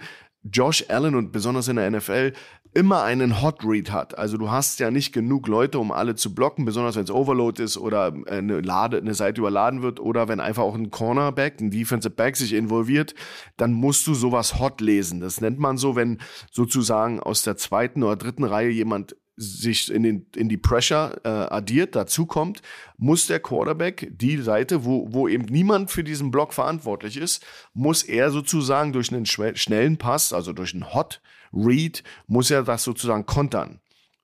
Josh 0.51 0.85
Allen 0.89 1.15
und 1.15 1.31
besonders 1.31 1.67
in 1.67 1.77
der 1.77 1.89
NFL 1.89 2.33
immer 2.73 3.03
einen 3.03 3.41
Hot 3.41 3.63
Read 3.63 3.91
hat. 3.91 4.17
Also 4.17 4.37
du 4.37 4.51
hast 4.51 4.79
ja 4.79 4.91
nicht 4.91 5.11
genug 5.11 5.47
Leute, 5.47 5.79
um 5.79 5.91
alle 5.91 6.15
zu 6.15 6.35
blocken, 6.35 6.65
besonders 6.65 6.95
wenn 6.95 7.05
es 7.05 7.11
Overload 7.11 7.63
ist 7.63 7.77
oder 7.77 8.13
eine, 8.27 8.61
Lade, 8.61 8.97
eine 8.97 9.15
Seite 9.15 9.41
überladen 9.41 9.81
wird 9.81 9.99
oder 9.99 10.27
wenn 10.27 10.39
einfach 10.39 10.63
auch 10.63 10.75
ein 10.75 10.91
Cornerback, 10.91 11.59
ein 11.59 11.71
Defensive 11.71 12.13
Back 12.13 12.35
sich 12.35 12.53
involviert, 12.53 13.15
dann 13.57 13.73
musst 13.73 14.05
du 14.05 14.13
sowas 14.13 14.59
Hot 14.59 14.81
lesen. 14.81 15.21
Das 15.21 15.41
nennt 15.41 15.59
man 15.59 15.77
so, 15.77 15.95
wenn 15.95 16.19
sozusagen 16.51 17.19
aus 17.19 17.43
der 17.43 17.57
zweiten 17.57 18.03
oder 18.03 18.15
dritten 18.15 18.43
Reihe 18.43 18.69
jemand 18.69 19.15
sich 19.37 19.91
in, 19.91 20.03
den, 20.03 20.25
in 20.35 20.49
die 20.49 20.57
Pressure 20.57 21.21
äh, 21.23 21.29
addiert, 21.29 21.95
dazu 21.95 22.25
kommt, 22.25 22.61
muss 22.97 23.27
der 23.27 23.39
Quarterback 23.39 24.09
die 24.11 24.37
Seite, 24.37 24.83
wo, 24.83 25.07
wo 25.11 25.27
eben 25.27 25.45
niemand 25.45 25.91
für 25.91 26.03
diesen 26.03 26.31
Block 26.31 26.53
verantwortlich 26.53 27.17
ist, 27.17 27.45
muss 27.73 28.01
er 28.01 28.31
sozusagen 28.31 28.93
durch 28.93 29.13
einen 29.13 29.27
schnellen 29.27 29.97
Pass, 29.97 30.33
also 30.33 30.53
durch 30.53 30.73
einen 30.73 30.93
Hot 30.93 31.21
Read, 31.53 32.03
muss 32.25 32.51
er 32.51 32.63
das 32.63 32.83
sozusagen 32.83 33.25
kontern. 33.25 33.79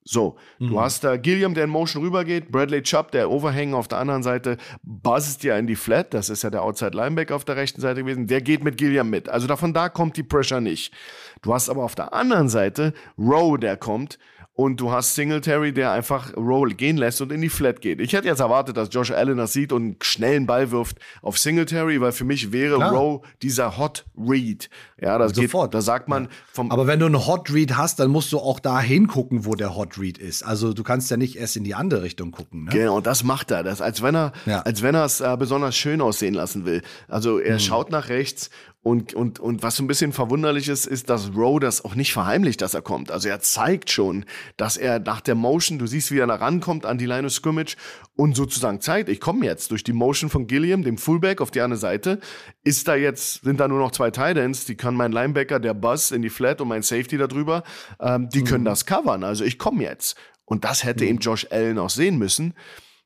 So, 0.05 0.35
mhm. 0.59 0.69
du 0.69 0.81
hast 0.81 1.03
da 1.03 1.15
Gilliam, 1.15 1.53
der 1.53 1.63
in 1.63 1.69
Motion 1.69 2.03
rübergeht, 2.03 2.51
Bradley 2.51 2.81
Chubb, 2.81 3.11
der 3.11 3.31
Overhang 3.31 3.73
auf 3.73 3.87
der 3.87 3.99
anderen 3.99 4.23
Seite, 4.23 4.57
buzzet 4.83 5.43
ja 5.43 5.57
in 5.57 5.67
die 5.67 5.75
Flat, 5.75 6.13
das 6.13 6.29
ist 6.29 6.43
ja 6.43 6.49
der 6.49 6.63
Outside 6.63 6.91
Linebacker 6.97 7.35
auf 7.35 7.45
der 7.45 7.55
rechten 7.55 7.79
Seite 7.79 8.01
gewesen, 8.01 8.27
der 8.27 8.41
geht 8.41 8.63
mit 8.63 8.77
Gilliam 8.77 9.09
mit. 9.09 9.29
Also 9.29 9.47
davon 9.47 9.73
da 9.73 9.89
kommt 9.89 10.17
die 10.17 10.23
Pressure 10.23 10.59
nicht. 10.59 10.93
Du 11.41 11.53
hast 11.53 11.69
aber 11.69 11.83
auf 11.83 11.95
der 11.95 12.13
anderen 12.13 12.49
Seite 12.49 12.93
Rowe, 13.17 13.57
der 13.57 13.77
kommt 13.77 14.19
und 14.55 14.79
du 14.79 14.91
hast 14.91 15.15
Singletary, 15.15 15.73
der 15.73 15.91
einfach 15.91 16.35
Roll 16.37 16.73
gehen 16.75 16.97
lässt 16.97 17.21
und 17.21 17.31
in 17.31 17.41
die 17.41 17.49
Flat 17.49 17.81
geht. 17.81 17.99
Ich 17.99 18.13
hätte 18.13 18.27
jetzt 18.27 18.39
erwartet, 18.39 18.77
dass 18.77 18.89
Josh 18.91 19.09
Allen 19.09 19.37
das 19.37 19.51
sieht 19.51 19.71
und 19.71 19.83
einen 19.83 19.95
schnellen 20.01 20.45
Ball 20.45 20.69
wirft 20.69 20.99
auf 21.23 21.39
Singletary, 21.39 21.99
weil 22.01 22.11
für 22.11 22.23
mich 22.23 22.51
wäre 22.51 22.75
Klar. 22.75 22.91
Rowe 22.91 23.21
dieser 23.41 23.77
Hot 23.77 24.05
Read. 24.15 24.69
Ja, 25.01 25.17
das 25.17 25.33
Sofort. 25.33 25.71
Geht, 25.71 25.79
da 25.79 25.81
sagt 25.81 26.07
man 26.07 26.27
vom. 26.51 26.71
Aber 26.71 26.85
wenn 26.85 26.99
du 26.99 27.07
einen 27.07 27.25
Hot 27.25 27.51
Read 27.51 27.75
hast, 27.77 27.99
dann 27.99 28.11
musst 28.11 28.31
du 28.31 28.37
auch 28.37 28.59
da 28.59 28.79
hingucken, 28.79 29.45
wo 29.45 29.55
der 29.55 29.75
Hot 29.75 29.97
Read 29.97 30.19
ist. 30.19 30.43
Also 30.43 30.73
du 30.73 30.83
kannst 30.83 31.09
ja 31.09 31.17
nicht 31.17 31.35
erst 31.35 31.57
in 31.57 31.63
die 31.63 31.73
andere 31.73 32.03
Richtung 32.03 32.31
gucken. 32.31 32.65
Ne? 32.65 32.71
Genau, 32.71 32.97
und 32.97 33.07
das 33.07 33.23
macht 33.23 33.49
er. 33.49 33.63
Das, 33.63 33.81
als 33.81 34.03
wenn 34.03 34.15
er, 34.15 34.33
ja. 34.45 34.61
als 34.61 34.83
wenn 34.83 34.93
er 34.93 35.05
es 35.05 35.19
äh, 35.19 35.35
besonders 35.37 35.75
schön 35.75 35.99
aussehen 35.99 36.35
lassen 36.35 36.65
will. 36.65 36.83
Also 37.07 37.39
er 37.39 37.55
mhm. 37.55 37.59
schaut 37.59 37.89
nach 37.89 38.09
rechts 38.09 38.51
Und, 38.83 39.13
und, 39.13 39.39
und 39.39 39.63
was 39.63 39.77
so 39.77 39.83
ein 39.83 39.87
bisschen 39.87 40.11
verwunderlich 40.11 40.67
ist, 40.67 40.85
ist, 40.85 41.09
dass 41.09 41.33
Rowe 41.33 41.61
das 41.61 41.85
auch 41.85 41.95
nicht 41.95 42.11
verheimlicht, 42.11 42.61
dass 42.61 42.73
er 42.73 42.81
kommt. 42.81 43.11
Also 43.11 43.29
er 43.29 43.39
zeigt 43.39 43.89
schon, 43.89 44.25
dass 44.57 44.75
er 44.75 44.99
nach 44.99 45.21
der 45.21 45.35
Motion, 45.35 45.79
du 45.79 45.87
siehst, 45.87 46.11
wie 46.11 46.19
er 46.19 46.27
da 46.27 46.35
rankommt 46.35 46.85
an 46.85 46.97
die 46.97 47.05
Line 47.05 47.25
of 47.25 47.31
Scrimmage 47.31 47.77
und 48.17 48.35
sozusagen 48.35 48.81
zeigt, 48.81 49.07
ich 49.07 49.21
komme 49.21 49.45
jetzt 49.45 49.71
durch 49.71 49.85
die 49.85 49.93
Motion 49.93 50.29
von 50.29 50.47
Gilliam, 50.47 50.83
dem 50.83 50.97
Fullback 50.97 51.39
auf 51.39 51.49
die 51.49 51.61
andere 51.61 51.79
Seite, 51.79 52.19
ist 52.65 52.89
da 52.89 52.95
jetzt, 52.95 53.45
sind 53.45 53.61
da 53.61 53.69
nur 53.69 53.79
noch 53.79 53.91
zwei 53.91 54.11
Titans, 54.11 54.65
die 54.65 54.75
kann 54.75 54.95
mein 54.95 55.13
Linebacker, 55.13 55.61
der 55.61 55.73
Buzz 55.73 56.11
in 56.11 56.21
die 56.21 56.29
Flat 56.29 56.59
und 56.59 56.67
mein 56.67 56.83
Safety 56.83 57.17
darüber, 57.17 57.63
ähm, 58.01 58.27
die 58.33 58.41
mhm. 58.41 58.45
können 58.45 58.65
das 58.65 58.85
covern. 58.85 59.23
Also 59.23 59.45
ich 59.45 59.57
komme 59.57 59.83
jetzt. 59.83 60.17
Und 60.43 60.65
das 60.65 60.83
hätte 60.83 61.05
mhm. 61.05 61.09
eben 61.09 61.19
Josh 61.19 61.47
Allen 61.51 61.79
auch 61.79 61.89
sehen 61.89 62.17
müssen. 62.17 62.53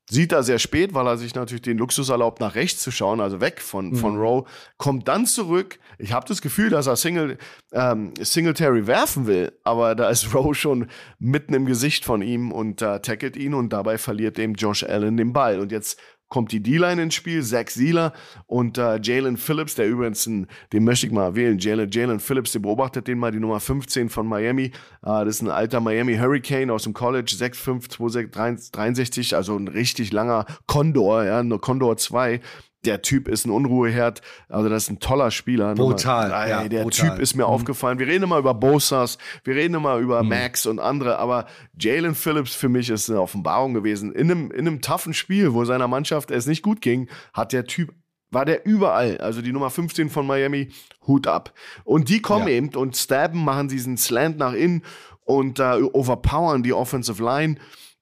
Sieht 0.10 0.32
er 0.32 0.42
sehr 0.42 0.58
spät, 0.58 0.94
weil 0.94 1.06
er 1.06 1.18
sich 1.18 1.36
natürlich 1.36 1.64
den 1.64 1.78
Luxus 1.78 2.08
erlaubt, 2.08 2.40
nach 2.40 2.56
rechts 2.56 2.82
zu 2.82 2.92
schauen, 2.92 3.20
also 3.20 3.42
weg 3.42 3.60
von, 3.60 3.90
mhm. 3.90 3.96
von 3.96 4.18
Rowe. 4.18 4.46
Kommt 4.78 5.10
dann 5.10 5.26
zurück. 5.26 5.80
Ich 5.98 6.14
habe 6.14 6.26
das 6.26 6.42
Gefühl, 6.42 6.70
dass 6.70 6.88
er 6.88 6.96
Single, 6.96 7.38
ähm, 7.74 8.14
Singletary 8.18 8.88
werfen 8.88 9.28
will, 9.28 9.52
aber 9.66 9.96
da 9.96 10.10
ist 10.10 10.34
Rowe 10.34 10.56
schon 10.56 10.88
mitten 11.20 11.54
im 11.54 11.66
Gesicht 11.66 12.06
von 12.06 12.22
ihm 12.22 12.54
und 12.54 12.82
äh, 12.82 13.02
tackelt 13.02 13.36
ihn 13.36 13.54
und 13.54 13.74
dabei 13.74 13.98
verliert 13.98 14.38
dem 14.38 14.54
Josh 14.54 14.84
Allen 14.84 15.18
den 15.18 15.34
Ball. 15.34 15.60
Und 15.60 15.74
jetzt 15.74 16.00
kommt 16.30 16.52
die 16.52 16.62
D-Line 16.62 17.02
ins 17.02 17.16
Spiel, 17.16 17.44
Zach 17.44 17.70
Sieler 17.70 18.14
und 18.46 18.78
äh, 18.78 19.00
Jalen 19.02 19.38
Phillips, 19.38 19.76
der 19.76 19.88
übrigens, 19.88 20.26
ein, 20.26 20.48
den 20.74 20.84
möchte 20.84 21.08
ich 21.08 21.14
mal 21.14 21.36
wählen, 21.36 21.58
Jalen, 21.60 21.90
Jalen 21.90 22.20
Phillips, 22.20 22.52
der 22.52 22.60
beobachtet 22.60 23.08
den 23.08 23.20
mal, 23.20 23.32
die 23.32 23.40
Nummer 23.40 23.60
15 23.60 24.10
von 24.10 24.28
Miami, 24.28 24.66
äh, 24.66 24.72
das 25.02 25.36
ist 25.36 25.42
ein 25.42 25.50
alter 25.50 25.80
Miami 25.80 26.18
Hurricane 26.18 26.70
aus 26.70 26.84
dem 26.84 26.94
College, 26.94 27.32
6'5", 27.38 27.90
263, 27.90 29.36
also 29.36 29.56
ein 29.56 29.68
richtig 29.68 30.12
langer 30.12 30.46
Condor, 30.66 31.24
ja, 31.24 31.44
nur 31.44 31.62
Condor 31.62 31.98
2, 31.98 32.42
der 32.88 33.02
Typ 33.02 33.28
ist 33.28 33.46
ein 33.46 33.52
Unruheherd. 33.52 34.22
Also, 34.50 34.70
das 34.70 34.84
ist 34.84 34.90
ein 34.90 35.00
toller 35.00 35.30
Spieler. 35.30 35.76
Brutal. 35.76 36.32
Ey, 36.32 36.50
ja, 36.50 36.68
der 36.68 36.84
brutal. 36.84 37.12
Typ 37.12 37.20
ist 37.20 37.36
mir 37.36 37.44
mhm. 37.44 37.50
aufgefallen. 37.50 38.00
Wir 38.00 38.08
reden 38.08 38.24
immer 38.24 38.40
über 38.40 38.54
Bosas, 38.54 39.18
wir 39.44 39.56
reden 39.56 39.76
immer 39.76 39.98
über 39.98 40.24
mhm. 40.24 40.30
Max 40.30 40.66
und 40.66 40.80
andere, 40.80 41.20
aber 41.20 41.46
Jalen 41.80 42.16
Phillips 42.16 42.56
für 42.56 42.70
mich 42.70 42.90
ist 42.90 43.10
eine 43.10 43.22
Offenbarung 43.22 43.74
gewesen. 43.74 44.14
In 44.14 44.32
einem, 44.32 44.52
in 44.52 44.68
einem 44.68 44.82
toughen 44.82 45.14
Spiel, 45.14 45.54
wo 45.54 45.66
seiner 45.66 45.88
Mannschaft 45.88 46.32
es 46.32 46.48
nicht 46.48 46.64
gut 46.64 46.82
ging, 46.82 47.10
hat 47.34 47.54
der 47.54 47.66
Typ 47.66 47.94
war 48.30 48.46
der 48.46 48.66
überall. 48.66 49.18
Also 49.20 49.42
die 49.42 49.54
Nummer 49.54 49.70
15 49.70 50.10
von 50.10 50.28
Miami, 50.28 50.70
Hut 51.06 51.28
ab. 51.28 51.54
Und 51.86 52.10
die 52.10 52.22
kommen 52.22 52.48
ja. 52.48 52.56
eben 52.56 52.70
und 52.76 52.98
stabben, 52.98 53.44
machen 53.44 53.70
diesen 53.70 53.98
Slant 53.98 54.38
nach 54.38 54.54
innen 54.54 54.84
und 55.24 55.60
äh, 55.60 55.82
overpowern 55.82 56.64
die 56.64 56.74
Offensive 56.74 57.24
Line. 57.24 57.56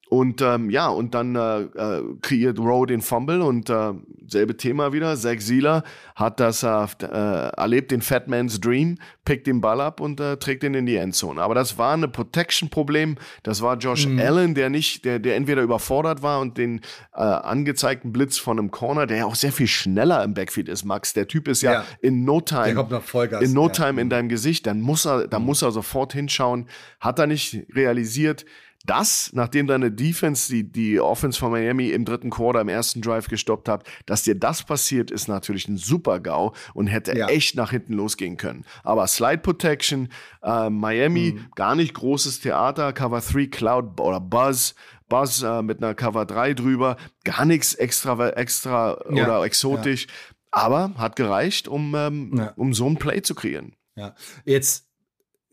Und 0.08 0.40
ähm, 0.40 0.70
ja, 0.70 0.86
und 0.88 1.14
dann 1.14 1.34
äh, 1.34 1.62
äh, 1.62 2.02
kreiert 2.22 2.60
Rowe 2.60 2.86
den 2.86 3.00
Fumble 3.00 3.42
und 3.42 3.68
äh, 3.68 3.92
selbe 4.28 4.56
Thema 4.56 4.92
wieder. 4.92 5.16
Zach 5.16 5.40
Sieler 5.40 5.82
hat 6.14 6.38
das 6.38 6.62
äh, 6.62 6.86
äh, 7.02 7.48
erlebt, 7.56 7.90
den 7.90 8.02
Fat 8.02 8.28
Man's 8.28 8.60
Dream, 8.60 8.98
pickt 9.24 9.48
den 9.48 9.60
Ball 9.60 9.80
ab 9.80 10.00
und 10.00 10.20
äh, 10.20 10.36
trägt 10.36 10.62
ihn 10.62 10.74
in 10.74 10.86
die 10.86 10.94
Endzone. 10.94 11.42
Aber 11.42 11.56
das 11.56 11.76
war 11.76 11.96
ein 11.96 12.12
Protection-Problem. 12.12 13.16
Das 13.42 13.62
war 13.62 13.76
Josh 13.78 14.06
mhm. 14.06 14.20
Allen, 14.20 14.54
der 14.54 14.70
nicht, 14.70 15.04
der, 15.04 15.18
der 15.18 15.34
entweder 15.34 15.62
überfordert 15.62 16.22
war 16.22 16.38
und 16.38 16.56
den 16.56 16.82
äh, 17.12 17.22
angezeigten 17.22 18.12
Blitz 18.12 18.38
von 18.38 18.60
einem 18.60 18.70
Corner, 18.70 19.06
der 19.06 19.16
ja 19.16 19.24
auch 19.24 19.34
sehr 19.34 19.52
viel 19.52 19.66
schneller 19.66 20.22
im 20.22 20.34
Backfield 20.34 20.68
ist, 20.68 20.84
Max. 20.84 21.14
Der 21.14 21.26
Typ 21.26 21.48
ist 21.48 21.62
ja, 21.62 21.72
ja. 21.72 21.84
in 22.00 22.24
No 22.24 22.40
Time, 22.40 22.64
der 22.64 22.74
kommt 22.76 22.90
noch 22.92 23.02
Vollgas, 23.02 23.42
in 23.42 23.52
No 23.52 23.68
Time 23.68 24.00
in 24.00 24.08
deinem 24.08 24.28
Gesicht. 24.28 24.68
Dann 24.68 24.80
muss 24.80 25.04
er, 25.04 25.26
dann 25.26 25.42
mhm. 25.42 25.46
muss 25.46 25.62
er 25.62 25.72
sofort 25.72 26.12
hinschauen. 26.12 26.68
Hat 27.00 27.18
er 27.18 27.26
nicht 27.26 27.66
realisiert 27.74 28.44
das, 28.86 29.30
nachdem 29.32 29.66
deine 29.66 29.90
Defense 29.90 30.50
die, 30.50 30.64
die 30.64 31.00
Offense 31.00 31.38
von 31.38 31.50
Miami 31.50 31.90
im 31.90 32.04
dritten 32.04 32.30
Quarter, 32.30 32.60
im 32.60 32.68
ersten 32.68 33.02
Drive 33.02 33.28
gestoppt 33.28 33.68
hat, 33.68 33.84
dass 34.06 34.22
dir 34.22 34.34
das 34.34 34.62
passiert, 34.62 35.10
ist 35.10 35.28
natürlich 35.28 35.68
ein 35.68 35.76
super 35.76 36.20
GAU 36.20 36.52
und 36.74 36.86
hätte 36.86 37.16
ja. 37.16 37.28
echt 37.28 37.56
nach 37.56 37.70
hinten 37.70 37.94
losgehen 37.94 38.36
können. 38.36 38.64
Aber 38.82 39.06
Slide 39.06 39.38
Protection, 39.38 40.08
äh, 40.42 40.70
Miami, 40.70 41.34
mhm. 41.36 41.50
gar 41.54 41.74
nicht 41.74 41.94
großes 41.94 42.40
Theater, 42.40 42.92
Cover 42.92 43.20
3, 43.20 43.46
Cloud 43.46 44.00
oder 44.00 44.20
Buzz, 44.20 44.74
Buzz 45.08 45.42
äh, 45.42 45.62
mit 45.62 45.82
einer 45.82 45.94
Cover 45.94 46.24
3 46.24 46.54
drüber, 46.54 46.96
gar 47.24 47.44
nichts 47.44 47.74
extra, 47.74 48.30
extra 48.30 48.98
ja. 49.10 49.24
oder 49.24 49.44
exotisch, 49.44 50.06
ja. 50.06 50.12
aber 50.50 50.94
hat 50.96 51.16
gereicht, 51.16 51.68
um, 51.68 51.94
ähm, 51.94 52.50
um 52.56 52.72
so 52.72 52.86
ein 52.86 52.96
Play 52.96 53.22
zu 53.22 53.34
kreieren. 53.34 53.74
Ja, 53.96 54.14
jetzt 54.44 54.85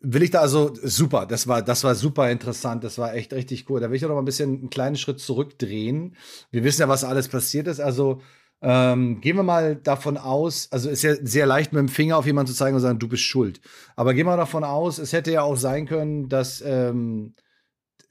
will 0.03 0.21
ich 0.21 0.31
da 0.31 0.41
also 0.41 0.73
super, 0.83 1.25
das 1.25 1.47
war 1.47 1.61
das 1.61 1.83
war 1.83 1.95
super 1.95 2.29
interessant, 2.29 2.83
das 2.83 2.97
war 2.97 3.15
echt 3.15 3.33
richtig 3.33 3.69
cool. 3.69 3.79
Da 3.79 3.89
will 3.89 3.95
ich 3.95 4.01
noch 4.01 4.09
mal 4.09 4.19
ein 4.19 4.25
bisschen 4.25 4.59
einen 4.59 4.69
kleinen 4.69 4.97
Schritt 4.97 5.19
zurückdrehen. 5.19 6.15
Wir 6.51 6.63
wissen 6.63 6.81
ja, 6.81 6.89
was 6.89 7.03
alles 7.03 7.29
passiert 7.29 7.67
ist, 7.67 7.79
also 7.79 8.21
ähm, 8.61 9.19
gehen 9.21 9.35
wir 9.35 9.43
mal 9.43 9.75
davon 9.75 10.17
aus, 10.17 10.69
also 10.71 10.89
ist 10.89 11.03
ja 11.03 11.15
sehr 11.21 11.45
leicht 11.45 11.73
mit 11.73 11.79
dem 11.79 11.89
Finger 11.89 12.17
auf 12.17 12.25
jemanden 12.25 12.51
zu 12.51 12.57
zeigen 12.57 12.75
und 12.75 12.81
sagen, 12.81 12.99
du 12.99 13.07
bist 13.07 13.23
schuld. 13.23 13.59
Aber 13.95 14.13
gehen 14.13 14.25
wir 14.25 14.37
davon 14.37 14.63
aus, 14.63 14.99
es 14.99 15.13
hätte 15.13 15.31
ja 15.31 15.41
auch 15.41 15.57
sein 15.57 15.85
können, 15.85 16.29
dass 16.29 16.61
ähm, 16.65 17.33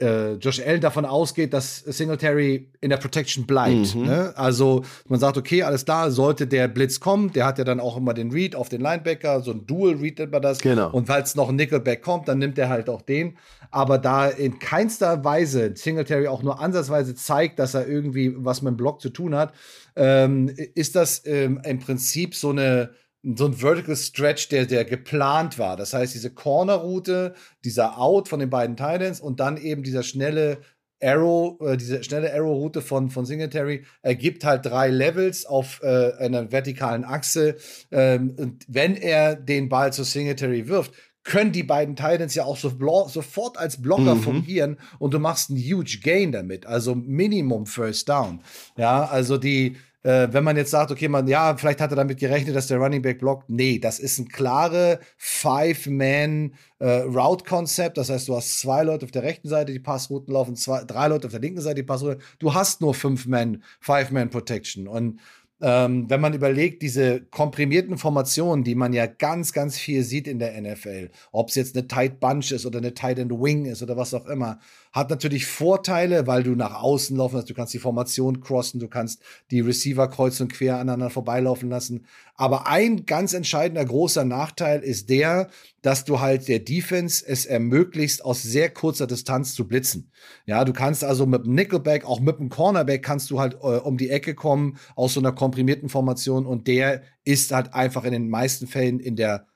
äh, 0.03 0.33
Josh 0.35 0.61
Allen 0.61 0.81
davon 0.81 1.05
ausgeht, 1.05 1.53
dass 1.53 1.79
Singletary 1.79 2.69
in 2.81 2.91
der 2.91 2.97
Protection 2.97 3.47
bleibt. 3.47 3.95
Mhm. 3.95 4.07
Ne? 4.07 4.33
Also 4.37 4.83
man 5.09 5.21
sagt, 5.21 5.37
okay, 5.37 5.63
alles 5.63 5.85
klar, 5.85 6.11
sollte 6.11 6.47
der 6.47 6.69
Blitz 6.69 7.01
kommen, 7.01 7.33
der 7.33 7.47
hat 7.47 7.59
ja 7.59 7.65
dann 7.65 7.81
auch 7.81 7.97
immer 7.97 8.13
den 8.13 8.31
Read 8.33 8.57
auf 8.57 8.69
den 8.69 8.81
Linebacker, 8.81 9.41
so 9.41 9.53
ein 9.53 9.67
Dual 9.67 9.95
Read 9.95 10.19
nennt 10.19 10.33
man 10.33 10.43
das. 10.43 10.59
Genau. 10.59 10.91
Und 10.91 11.07
falls 11.07 11.35
noch 11.37 11.49
ein 11.49 11.57
Nickelback 11.57 12.03
kommt, 12.03 12.29
dann 12.29 12.39
nimmt 12.39 12.59
er 12.59 12.69
halt 12.69 12.89
auch 12.89 13.03
den. 13.03 13.37
Aber 13.71 13.99
da 13.99 14.29
in 14.29 14.59
keinster 14.59 15.25
Weise 15.25 15.73
Singletary 15.75 16.27
auch 16.27 16.43
nur 16.43 16.61
ansatzweise 16.61 17.15
zeigt, 17.15 17.59
dass 17.59 17.75
er 17.75 17.87
irgendwie 17.87 18.35
was 18.37 18.61
mit 18.61 18.73
dem 18.73 18.77
Block 18.77 19.01
zu 19.01 19.09
tun 19.09 19.35
hat, 19.35 19.55
ähm, 19.97 20.51
ist 20.75 20.97
das 20.97 21.23
ähm, 21.25 21.61
im 21.65 21.79
Prinzip 21.79 22.35
so 22.35 22.51
eine 22.51 22.91
so 23.23 23.47
ein 23.47 23.55
Vertical 23.55 23.97
Stretch, 23.97 24.49
der, 24.49 24.67
der 24.67 24.85
geplant 24.85 25.59
war. 25.59 25.77
Das 25.77 25.95
heißt, 25.95 26.15
diese 26.15 26.31
Corner-Route, 26.31 27.35
dieser 27.65 27.99
Out 27.99 28.29
von 28.29 28.41
den 28.41 28.51
beiden 28.51 28.77
Titans 28.77 29.21
und 29.21 29.39
dann 29.41 29.57
eben 29.57 29.83
dieser 29.83 30.03
schnelle 30.03 30.59
Arrow, 31.01 31.61
äh, 31.61 31.77
diese 31.77 32.03
schnelle 32.03 32.33
Arrow-Route 32.33 32.81
von, 32.81 33.11
von 33.11 33.27
Singletary 33.27 33.85
ergibt 34.03 34.45
halt 34.45 34.67
drei 34.67 34.89
Levels 34.89 35.47
auf 35.47 35.81
äh, 35.83 36.13
einer 36.19 36.51
vertikalen 36.53 37.05
Achse. 37.05 37.57
Ähm, 37.91 38.35
und 38.37 38.65
wenn 38.69 38.97
er 38.97 39.37
den 39.37 39.69
Ball 39.69 39.93
zu 39.93 40.05
Singletary 40.05 40.69
wirft, 40.69 40.93
können 41.25 41.53
die 41.53 41.63
beiden 41.63 41.95
Titans 41.95 42.35
ja 42.35 42.45
auch 42.45 42.57
so 42.57 42.73
sofort 43.09 43.57
als 43.57 43.81
Blocker 43.81 44.17
mhm. 44.17 44.23
fungieren 44.23 44.79
und 44.99 45.15
du 45.15 45.21
machst 45.21 45.51
einen 45.51 45.61
huge 45.61 46.01
Gain 46.03 46.33
damit, 46.33 46.67
also 46.67 46.97
Minimum 46.97 47.67
First 47.67 48.09
Down. 48.09 48.43
Ja, 48.77 49.05
also 49.05 49.39
die, 49.39 49.77
äh, 50.03 50.29
wenn 50.33 50.45
man 50.45 50.57
jetzt 50.57 50.71
sagt, 50.71 50.91
okay, 50.91 51.09
man, 51.09 51.29
ja, 51.29 51.57
vielleicht 51.57 51.81
hat 51.81 51.93
er 51.93 51.97
damit 51.97 52.19
gerechnet, 52.19 52.57
dass 52.57 52.67
der 52.67 52.79
Running 52.79 53.01
Back 53.03 53.21
blockt. 53.21 53.49
Nee, 53.49 53.79
das 53.79 53.99
ist 53.99 54.19
ein 54.19 54.29
klare 54.29 55.01
Five-Man-Route-Konzept. 55.17 57.97
Äh, 57.97 58.01
das 58.01 58.11
heißt, 58.11 58.29
du 58.29 58.37
hast 58.37 58.59
zwei 58.59 58.83
Leute 58.83 59.05
auf 59.05 59.13
der 59.13 59.23
rechten 59.23 59.49
Seite, 59.49 59.73
die 59.73 59.79
Passrouten 59.79 60.35
laufen, 60.35 60.57
zwei, 60.57 60.85
drei 60.85 61.09
Leute 61.09 61.29
auf 61.29 61.33
der 61.33 61.41
linken 61.41 61.61
Seite, 61.61 61.77
die 61.77 61.85
Passrouten. 61.85 62.23
Du 62.39 62.55
hast 62.55 62.81
nur 62.81 62.95
Fünf-Man, 62.95 63.63
Five-Man-Protection. 63.81 64.89
Und 64.89 65.21
ähm, 65.65 66.11
wenn 66.11 66.21
man 66.21 66.35
überlegt, 66.35 66.83
diese 66.83 67.21
komprimierten 67.21 67.97
Formationen, 67.97 68.65
die 68.65 68.75
man 68.75 68.93
ja 68.93 69.07
ganz, 69.07 69.53
ganz 69.53 69.79
viel 69.79 70.03
sieht 70.03 70.27
in 70.27 70.41
der 70.41 70.61
NFL, 70.61 71.11
ob 71.31 71.51
es 71.51 71.55
jetzt 71.55 71.77
eine 71.77 71.87
Tight 71.87 72.19
Bunch 72.19 72.51
ist 72.51 72.67
oder 72.67 72.79
eine 72.79 72.95
Tight 72.95 73.21
End 73.21 73.31
Wing 73.31 73.67
ist 73.67 73.81
oder 73.81 73.97
was 73.97 74.13
auch 74.13 74.27
immer, 74.27 74.59
hat 74.93 75.09
natürlich 75.09 75.47
Vorteile, 75.47 76.27
weil 76.27 76.43
du 76.43 76.55
nach 76.55 76.83
außen 76.83 77.17
laufen 77.17 77.37
kannst, 77.37 77.51
du 77.51 77.55
kannst 77.55 77.75
die 77.75 77.79
Formation 77.79 78.41
crossen, 78.41 78.79
du 78.79 78.89
kannst 78.89 79.23
die 79.51 79.61
Receiver 79.61 80.07
kreuz 80.09 80.39
und 80.41 80.53
quer 80.53 80.75
aneinander 80.75 81.09
vorbeilaufen 81.09 81.71
lassen. 81.71 82.07
Aber 82.35 82.67
ein 82.67 83.07
ganz 83.07 83.33
entscheidender 83.33 83.85
großer 83.85 84.25
Nachteil 84.25 84.81
ist 84.81 85.09
der, 85.09 85.49
dass 85.81 86.05
du 86.05 86.21
halt 86.21 86.47
der 86.47 86.59
Defense 86.59 87.25
es 87.27 87.47
ermöglicht, 87.47 88.25
aus 88.25 88.43
sehr 88.43 88.69
kurzer 88.69 89.07
Distanz 89.07 89.55
zu 89.55 89.67
blitzen. 89.67 90.11
Ja, 90.45 90.65
du 90.65 90.73
kannst 90.73 91.05
also 91.05 91.25
mit 91.25 91.47
dem 91.47 91.55
Nickelback, 91.55 92.05
auch 92.05 92.21
mit 92.21 92.39
dem 92.39 92.51
Cornerback 92.51 93.03
kannst 93.03 93.31
du 93.31 93.41
halt 93.41 93.55
äh, 93.55 93.79
um 93.79 93.97
die 93.97 94.11
Ecke 94.11 94.35
kommen 94.35 94.79
aus 94.95 95.15
so 95.15 95.21
einer 95.21 95.33
komprimierten 95.33 95.89
Formation 95.89 96.45
und 96.47 96.69
der 96.69 97.03
ist 97.25 97.53
halt 97.53 97.73
einfach 97.73 98.05
in 98.05 98.13
den 98.13 98.29
meisten 98.29 98.67
Fällen 98.67 99.01
in 99.01 99.17
der 99.17 99.47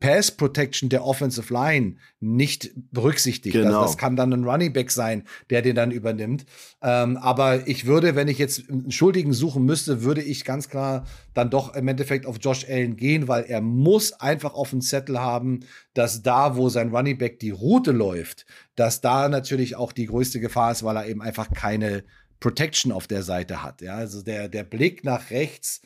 Pass 0.00 0.30
Protection 0.30 0.88
der 0.88 1.04
Offensive 1.04 1.52
Line 1.52 1.96
nicht 2.20 2.70
berücksichtigt. 2.90 3.54
Also 3.54 3.68
genau. 3.68 3.82
Das, 3.82 3.92
das, 3.92 3.98
kann 3.98 4.16
dann 4.16 4.32
ein 4.32 4.44
Running 4.44 4.72
Back 4.72 4.90
sein, 4.90 5.24
der 5.50 5.60
den 5.60 5.76
dann 5.76 5.90
übernimmt. 5.90 6.46
Ähm, 6.82 7.18
aber 7.18 7.68
ich 7.68 7.84
würde, 7.84 8.16
wenn 8.16 8.26
ich 8.26 8.38
jetzt 8.38 8.68
einen 8.70 8.90
Schuldigen 8.90 9.34
suchen 9.34 9.64
müsste, 9.66 10.02
würde 10.02 10.22
ich 10.22 10.46
ganz 10.46 10.70
klar 10.70 11.06
dann 11.34 11.50
doch 11.50 11.74
im 11.74 11.86
Endeffekt 11.86 12.24
auf 12.24 12.38
Josh 12.40 12.66
Allen 12.68 12.96
gehen, 12.96 13.28
weil 13.28 13.44
er 13.44 13.60
muss 13.60 14.14
einfach 14.14 14.54
auf 14.54 14.70
dem 14.70 14.80
Zettel 14.80 15.20
haben, 15.20 15.60
dass 15.92 16.22
da, 16.22 16.56
wo 16.56 16.70
sein 16.70 16.94
Running 16.94 17.18
Back 17.18 17.38
die 17.38 17.50
Route 17.50 17.92
läuft, 17.92 18.46
dass 18.76 19.02
da 19.02 19.28
natürlich 19.28 19.76
auch 19.76 19.92
die 19.92 20.06
größte 20.06 20.40
Gefahr 20.40 20.72
ist, 20.72 20.82
weil 20.82 20.96
er 20.96 21.06
eben 21.06 21.20
einfach 21.20 21.50
keine 21.52 22.04
Protection 22.40 22.90
auf 22.90 23.06
der 23.06 23.22
Seite 23.22 23.62
hat. 23.62 23.82
Ja, 23.82 23.96
also 23.96 24.22
der, 24.22 24.48
der 24.48 24.64
Blick 24.64 25.04
nach 25.04 25.30
rechts 25.30 25.82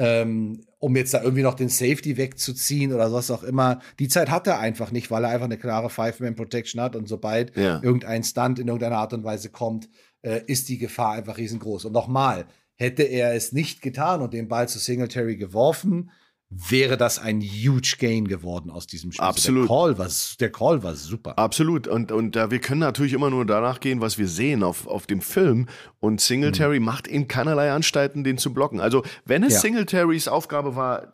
ähm, 0.00 0.62
um 0.78 0.96
jetzt 0.96 1.12
da 1.12 1.22
irgendwie 1.22 1.42
noch 1.42 1.54
den 1.54 1.68
Safety 1.68 2.16
wegzuziehen 2.16 2.94
oder 2.94 3.12
was 3.12 3.30
auch 3.30 3.42
immer. 3.42 3.80
Die 3.98 4.08
Zeit 4.08 4.30
hat 4.30 4.46
er 4.46 4.58
einfach 4.58 4.92
nicht, 4.92 5.10
weil 5.10 5.24
er 5.24 5.30
einfach 5.30 5.44
eine 5.44 5.58
klare 5.58 5.90
Five-Man-Protection 5.90 6.80
hat 6.80 6.96
und 6.96 7.06
sobald 7.06 7.54
ja. 7.54 7.82
irgendein 7.82 8.24
Stunt 8.24 8.58
in 8.58 8.66
irgendeiner 8.68 8.96
Art 8.96 9.12
und 9.12 9.24
Weise 9.24 9.50
kommt, 9.50 9.90
äh, 10.22 10.40
ist 10.46 10.70
die 10.70 10.78
Gefahr 10.78 11.12
einfach 11.12 11.36
riesengroß. 11.36 11.84
Und 11.84 11.92
nochmal, 11.92 12.46
hätte 12.76 13.02
er 13.02 13.34
es 13.34 13.52
nicht 13.52 13.82
getan 13.82 14.22
und 14.22 14.32
den 14.32 14.48
Ball 14.48 14.68
zu 14.70 14.78
Singletary 14.78 15.36
geworfen, 15.36 16.10
wäre 16.50 16.96
das 16.96 17.20
ein 17.20 17.40
huge 17.40 17.96
Gain 17.98 18.26
geworden 18.26 18.70
aus 18.70 18.88
diesem 18.88 19.12
Spiel. 19.12 19.24
Absolut. 19.24 19.70
Also 19.70 19.86
der, 19.86 19.96
Call 19.96 19.98
war, 19.98 20.08
der 20.40 20.52
Call 20.52 20.82
war 20.82 20.94
super. 20.96 21.38
Absolut. 21.38 21.86
Und, 21.86 22.10
und 22.10 22.34
äh, 22.34 22.50
wir 22.50 22.58
können 22.58 22.80
natürlich 22.80 23.12
immer 23.12 23.30
nur 23.30 23.46
danach 23.46 23.78
gehen, 23.78 24.00
was 24.00 24.18
wir 24.18 24.26
sehen 24.26 24.64
auf, 24.64 24.88
auf 24.88 25.06
dem 25.06 25.20
Film. 25.20 25.68
Und 26.00 26.20
Singletary 26.20 26.80
mhm. 26.80 26.86
macht 26.86 27.06
eben 27.06 27.28
keinerlei 27.28 27.70
Anstalten, 27.70 28.24
den 28.24 28.36
zu 28.36 28.52
blocken. 28.52 28.80
Also, 28.80 29.04
wenn 29.24 29.44
es 29.44 29.54
ja. 29.54 29.60
Singetarys 29.60 30.26
Aufgabe 30.26 30.74
war, 30.74 31.12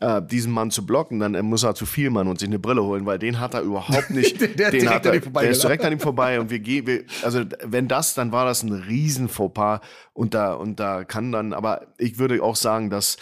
äh, 0.00 0.22
diesen 0.22 0.52
Mann 0.52 0.70
zu 0.70 0.86
blocken, 0.86 1.18
dann 1.18 1.34
äh, 1.34 1.42
muss 1.42 1.64
er 1.64 1.74
zu 1.74 1.84
viel 1.84 2.10
Mann 2.10 2.28
und 2.28 2.38
sich 2.38 2.48
eine 2.48 2.60
Brille 2.60 2.82
holen, 2.82 3.06
weil 3.06 3.18
den 3.18 3.40
hat 3.40 3.54
er 3.54 3.62
überhaupt 3.62 4.10
nicht. 4.10 4.40
der, 4.40 4.70
den 4.70 4.88
hat 4.88 5.04
er, 5.04 5.18
der 5.18 5.50
ist 5.50 5.62
direkt 5.62 5.84
an 5.84 5.92
ihm 5.92 6.00
vorbei 6.00 6.40
und 6.40 6.50
wir 6.50 6.60
gehen, 6.60 7.06
also 7.22 7.42
wenn 7.64 7.88
das, 7.88 8.14
dann 8.14 8.32
war 8.32 8.44
das 8.44 8.62
ein 8.62 8.72
riesen 8.72 9.28
Fauxpas 9.28 9.80
und 10.12 10.34
da 10.34 10.54
und 10.54 10.80
da 10.80 11.04
kann 11.04 11.32
dann, 11.32 11.52
aber 11.52 11.88
ich 11.98 12.18
würde 12.18 12.42
auch 12.42 12.56
sagen, 12.56 12.88
dass 12.88 13.18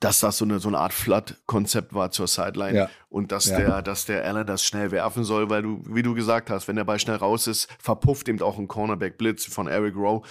dass 0.00 0.20
das 0.20 0.38
so 0.38 0.44
eine, 0.44 0.60
so 0.60 0.68
eine 0.68 0.78
Art 0.78 0.92
Flood-Konzept 0.92 1.92
war 1.92 2.10
zur 2.10 2.28
Sideline 2.28 2.76
ja. 2.76 2.90
und 3.08 3.32
dass 3.32 3.46
ja. 3.46 3.58
der, 3.58 3.82
dass 3.82 4.04
der 4.04 4.24
Allen 4.24 4.46
das 4.46 4.64
schnell 4.64 4.90
werfen 4.90 5.24
soll, 5.24 5.50
weil 5.50 5.62
du, 5.62 5.82
wie 5.86 6.02
du 6.02 6.14
gesagt 6.14 6.50
hast, 6.50 6.68
wenn 6.68 6.76
der 6.76 6.84
Ball 6.84 7.00
schnell 7.00 7.16
raus 7.16 7.46
ist, 7.46 7.68
verpufft 7.80 8.28
eben 8.28 8.40
auch 8.40 8.58
ein 8.58 8.68
Cornerback-Blitz 8.68 9.46
von 9.46 9.66
Eric 9.66 9.96
Rowe. 9.96 10.22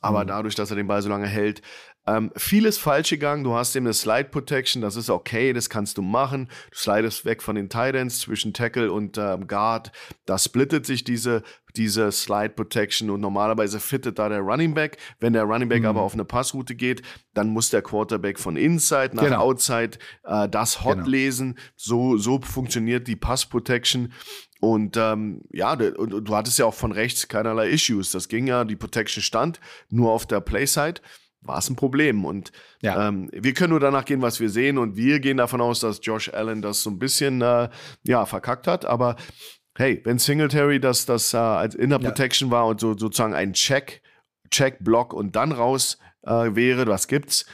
Aber 0.00 0.22
mhm. 0.22 0.28
dadurch, 0.28 0.54
dass 0.54 0.70
er 0.70 0.76
den 0.76 0.86
Ball 0.86 1.02
so 1.02 1.08
lange 1.08 1.26
hält, 1.26 1.60
ähm, 2.06 2.30
vieles 2.36 2.78
falsch 2.78 3.10
gegangen. 3.10 3.42
Du 3.42 3.54
hast 3.54 3.74
eben 3.74 3.86
eine 3.86 3.94
Slide 3.94 4.28
Protection, 4.28 4.80
das 4.80 4.96
ist 4.96 5.10
okay, 5.10 5.52
das 5.52 5.68
kannst 5.68 5.98
du 5.98 6.02
machen. 6.02 6.48
Du 6.70 6.78
slidest 6.78 7.24
weg 7.24 7.42
von 7.42 7.56
den 7.56 7.68
Titans 7.68 8.20
zwischen 8.20 8.52
Tackle 8.52 8.92
und 8.92 9.18
ähm, 9.18 9.48
Guard. 9.48 9.90
Da 10.24 10.38
splittet 10.38 10.86
sich 10.86 11.02
diese, 11.02 11.42
diese 11.74 12.12
Slide 12.12 12.50
Protection 12.50 13.10
und 13.10 13.20
normalerweise 13.20 13.80
fittet 13.80 14.18
da 14.18 14.28
der 14.28 14.40
Running 14.40 14.74
Back. 14.74 14.98
Wenn 15.18 15.32
der 15.32 15.44
Running 15.44 15.68
Back 15.68 15.80
mhm. 15.80 15.88
aber 15.88 16.02
auf 16.02 16.14
eine 16.14 16.24
Passroute 16.24 16.76
geht, 16.76 17.02
dann 17.34 17.48
muss 17.48 17.70
der 17.70 17.82
Quarterback 17.82 18.38
von 18.38 18.56
Inside 18.56 19.10
nach 19.14 19.24
genau. 19.24 19.40
Outside 19.40 19.98
äh, 20.24 20.48
das 20.48 20.84
Hot 20.84 20.98
genau. 20.98 21.08
lesen. 21.08 21.58
So, 21.74 22.16
so 22.18 22.40
funktioniert 22.40 23.08
die 23.08 23.16
Pass 23.16 23.46
Protection. 23.46 24.12
Und 24.60 24.96
ähm, 24.96 25.42
ja, 25.52 25.72
und 25.72 26.28
du 26.28 26.36
hattest 26.36 26.58
ja 26.58 26.66
auch 26.66 26.74
von 26.74 26.92
rechts 26.92 27.28
keinerlei 27.28 27.68
Issues. 27.68 28.12
Das 28.12 28.28
ging 28.28 28.46
ja, 28.46 28.64
die 28.64 28.76
Protection 28.76 29.22
stand 29.22 29.60
nur 29.90 30.12
auf 30.12 30.24
der 30.24 30.40
Playside 30.40 31.00
war 31.46 31.58
es 31.58 31.68
ein 31.68 31.76
Problem. 31.76 32.24
Und 32.24 32.52
ja. 32.82 33.08
ähm, 33.08 33.28
wir 33.32 33.54
können 33.54 33.70
nur 33.70 33.80
danach 33.80 34.04
gehen, 34.04 34.22
was 34.22 34.40
wir 34.40 34.50
sehen. 34.50 34.78
Und 34.78 34.96
wir 34.96 35.20
gehen 35.20 35.36
davon 35.36 35.60
aus, 35.60 35.80
dass 35.80 36.00
Josh 36.02 36.32
Allen 36.32 36.62
das 36.62 36.82
so 36.82 36.90
ein 36.90 36.98
bisschen 36.98 37.42
äh, 37.42 37.68
ja, 38.04 38.26
verkackt 38.26 38.66
hat. 38.66 38.84
Aber 38.84 39.16
hey, 39.76 40.00
wenn 40.04 40.18
Singletary 40.18 40.80
das, 40.80 41.06
das 41.06 41.34
äh, 41.34 41.38
als 41.38 41.74
Inner 41.74 41.98
Protection 41.98 42.48
ja. 42.48 42.56
war 42.56 42.66
und 42.66 42.80
so, 42.80 42.96
sozusagen 42.96 43.34
ein 43.34 43.52
Check, 43.52 44.02
Check-Block 44.50 45.12
und 45.12 45.36
dann 45.36 45.52
raus 45.52 45.98
äh, 46.22 46.54
wäre, 46.54 46.86
was 46.86 47.08
gibt's, 47.08 47.46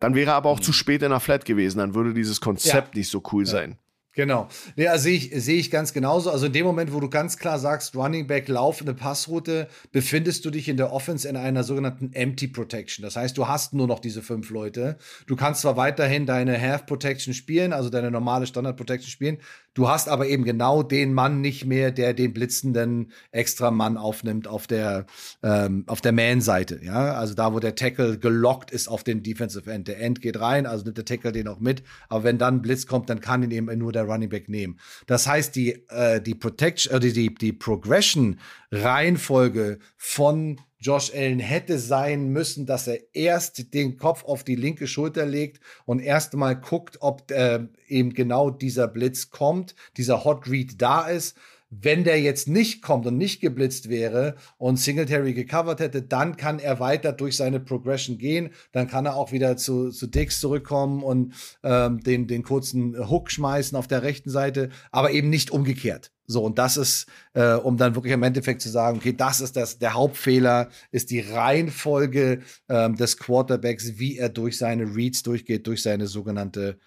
dann 0.00 0.14
wäre 0.14 0.32
er 0.32 0.36
aber 0.36 0.50
auch 0.50 0.58
mhm. 0.58 0.64
zu 0.64 0.72
spät 0.72 1.02
in 1.02 1.10
der 1.10 1.20
Flat 1.20 1.44
gewesen. 1.44 1.78
Dann 1.78 1.94
würde 1.94 2.14
dieses 2.14 2.40
Konzept 2.40 2.94
ja. 2.94 2.98
nicht 2.98 3.10
so 3.10 3.22
cool 3.32 3.46
sein. 3.46 3.78
Genau. 4.16 4.48
Ja, 4.76 4.96
sehe 4.96 5.14
ich, 5.14 5.30
sehe 5.44 5.58
ich 5.58 5.70
ganz 5.70 5.92
genauso. 5.92 6.30
Also 6.30 6.46
in 6.46 6.54
dem 6.54 6.64
Moment, 6.64 6.94
wo 6.94 7.00
du 7.00 7.10
ganz 7.10 7.36
klar 7.36 7.58
sagst, 7.58 7.94
Running 7.94 8.26
Back, 8.26 8.48
laufende 8.48 8.94
Passroute, 8.94 9.68
befindest 9.92 10.42
du 10.46 10.50
dich 10.50 10.70
in 10.70 10.78
der 10.78 10.90
Offense 10.90 11.28
in 11.28 11.36
einer 11.36 11.62
sogenannten 11.64 12.14
Empty 12.14 12.48
Protection. 12.48 13.02
Das 13.02 13.16
heißt, 13.16 13.36
du 13.36 13.46
hast 13.46 13.74
nur 13.74 13.86
noch 13.86 13.98
diese 13.98 14.22
fünf 14.22 14.48
Leute. 14.48 14.96
Du 15.26 15.36
kannst 15.36 15.60
zwar 15.60 15.76
weiterhin 15.76 16.24
deine 16.24 16.58
Half 16.58 16.86
Protection 16.86 17.34
spielen, 17.34 17.74
also 17.74 17.90
deine 17.90 18.10
normale 18.10 18.46
Standard 18.46 18.78
Protection 18.78 19.10
spielen, 19.10 19.36
Du 19.76 19.88
hast 19.90 20.08
aber 20.08 20.26
eben 20.26 20.44
genau 20.44 20.82
den 20.82 21.12
Mann 21.12 21.42
nicht 21.42 21.66
mehr, 21.66 21.90
der 21.90 22.14
den 22.14 22.32
blitzenden 22.32 23.12
extra 23.30 23.70
Mann 23.70 23.98
aufnimmt 23.98 24.48
auf 24.48 24.66
der, 24.66 25.04
ähm, 25.42 25.84
auf 25.86 26.00
der 26.00 26.12
Man-Seite. 26.12 26.80
Ja, 26.82 27.12
also 27.12 27.34
da, 27.34 27.52
wo 27.52 27.60
der 27.60 27.74
Tackle 27.74 28.18
gelockt 28.18 28.70
ist 28.70 28.88
auf 28.88 29.04
den 29.04 29.22
Defensive 29.22 29.70
End. 29.70 29.86
Der 29.86 30.00
End 30.00 30.22
geht 30.22 30.40
rein, 30.40 30.64
also 30.64 30.84
nimmt 30.84 30.96
der 30.96 31.04
Tackle 31.04 31.30
den 31.30 31.46
auch 31.46 31.60
mit. 31.60 31.82
Aber 32.08 32.24
wenn 32.24 32.38
dann 32.38 32.62
Blitz 32.62 32.86
kommt, 32.86 33.10
dann 33.10 33.20
kann 33.20 33.42
ihn 33.42 33.50
eben 33.50 33.78
nur 33.78 33.92
der 33.92 34.04
Running 34.04 34.30
Back 34.30 34.48
nehmen. 34.48 34.78
Das 35.06 35.26
heißt, 35.26 35.54
die, 35.54 35.86
äh, 35.90 36.22
die 36.22 36.34
Protection, 36.34 36.94
äh, 36.94 37.00
die, 37.00 37.34
die 37.34 37.52
Progression-Reihenfolge 37.52 39.78
von 39.98 40.58
Josh 40.86 41.12
Allen 41.12 41.40
hätte 41.40 41.80
sein 41.80 42.28
müssen, 42.28 42.64
dass 42.64 42.86
er 42.86 43.00
erst 43.12 43.74
den 43.74 43.96
Kopf 43.96 44.24
auf 44.24 44.44
die 44.44 44.54
linke 44.54 44.86
Schulter 44.86 45.26
legt 45.26 45.60
und 45.84 45.98
erst 45.98 46.34
mal 46.34 46.54
guckt, 46.54 46.98
ob 47.00 47.28
äh, 47.32 47.66
eben 47.88 48.14
genau 48.14 48.50
dieser 48.50 48.86
Blitz 48.86 49.30
kommt, 49.30 49.74
dieser 49.96 50.24
Hot 50.24 50.48
Read 50.48 50.80
da 50.80 51.08
ist. 51.08 51.36
Wenn 51.70 52.04
der 52.04 52.20
jetzt 52.20 52.46
nicht 52.46 52.82
kommt 52.82 53.04
und 53.06 53.16
nicht 53.16 53.40
geblitzt 53.40 53.88
wäre 53.88 54.36
und 54.58 54.76
Singletary 54.76 55.34
gecovert 55.34 55.80
hätte, 55.80 56.02
dann 56.02 56.36
kann 56.36 56.60
er 56.60 56.78
weiter 56.78 57.12
durch 57.12 57.36
seine 57.36 57.58
Progression 57.58 58.16
gehen. 58.16 58.50
Dann 58.70 58.86
kann 58.86 59.06
er 59.06 59.16
auch 59.16 59.32
wieder 59.32 59.56
zu, 59.56 59.90
zu 59.90 60.06
Dix 60.06 60.38
zurückkommen 60.38 61.02
und 61.02 61.34
ähm, 61.64 61.98
den, 61.98 62.28
den 62.28 62.44
kurzen 62.44 63.10
Hook 63.10 63.32
schmeißen 63.32 63.76
auf 63.76 63.88
der 63.88 64.04
rechten 64.04 64.30
Seite, 64.30 64.68
aber 64.92 65.10
eben 65.10 65.30
nicht 65.30 65.50
umgekehrt. 65.50 66.12
So, 66.26 66.42
und 66.42 66.58
das 66.58 66.76
ist, 66.76 67.06
äh, 67.34 67.54
um 67.54 67.76
dann 67.76 67.94
wirklich 67.94 68.12
im 68.12 68.22
Endeffekt 68.22 68.62
zu 68.62 68.68
sagen, 68.68 68.98
okay, 68.98 69.12
das 69.12 69.40
ist 69.40 69.56
das, 69.56 69.78
der 69.78 69.94
Hauptfehler, 69.94 70.68
ist 70.90 71.10
die 71.10 71.20
Reihenfolge 71.20 72.40
ähm, 72.68 72.96
des 72.96 73.16
Quarterbacks, 73.16 73.98
wie 73.98 74.18
er 74.18 74.28
durch 74.28 74.58
seine 74.58 74.94
Reads 74.94 75.22
durchgeht, 75.22 75.66
durch 75.66 75.82
seine 75.82 76.06
sogenannte 76.06 76.78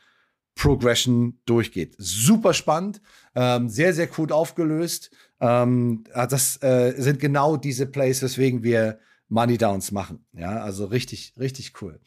Progression 0.56 1.40
durchgeht. 1.46 1.96
Super 1.98 2.54
spannend, 2.54 3.02
ähm, 3.34 3.70
sehr, 3.70 3.94
sehr 3.94 4.08
gut 4.08 4.32
aufgelöst. 4.32 5.10
Ähm, 5.40 6.04
das 6.14 6.62
äh, 6.62 6.94
sind 6.98 7.20
genau 7.20 7.56
diese 7.56 7.86
Plays, 7.86 8.22
weswegen 8.22 8.62
wir 8.62 9.00
Money 9.30 9.58
Downs 9.58 9.92
machen. 9.92 10.26
Ja, 10.34 10.62
also 10.62 10.86
richtig, 10.86 11.34
richtig 11.40 11.82
cool. 11.82 12.02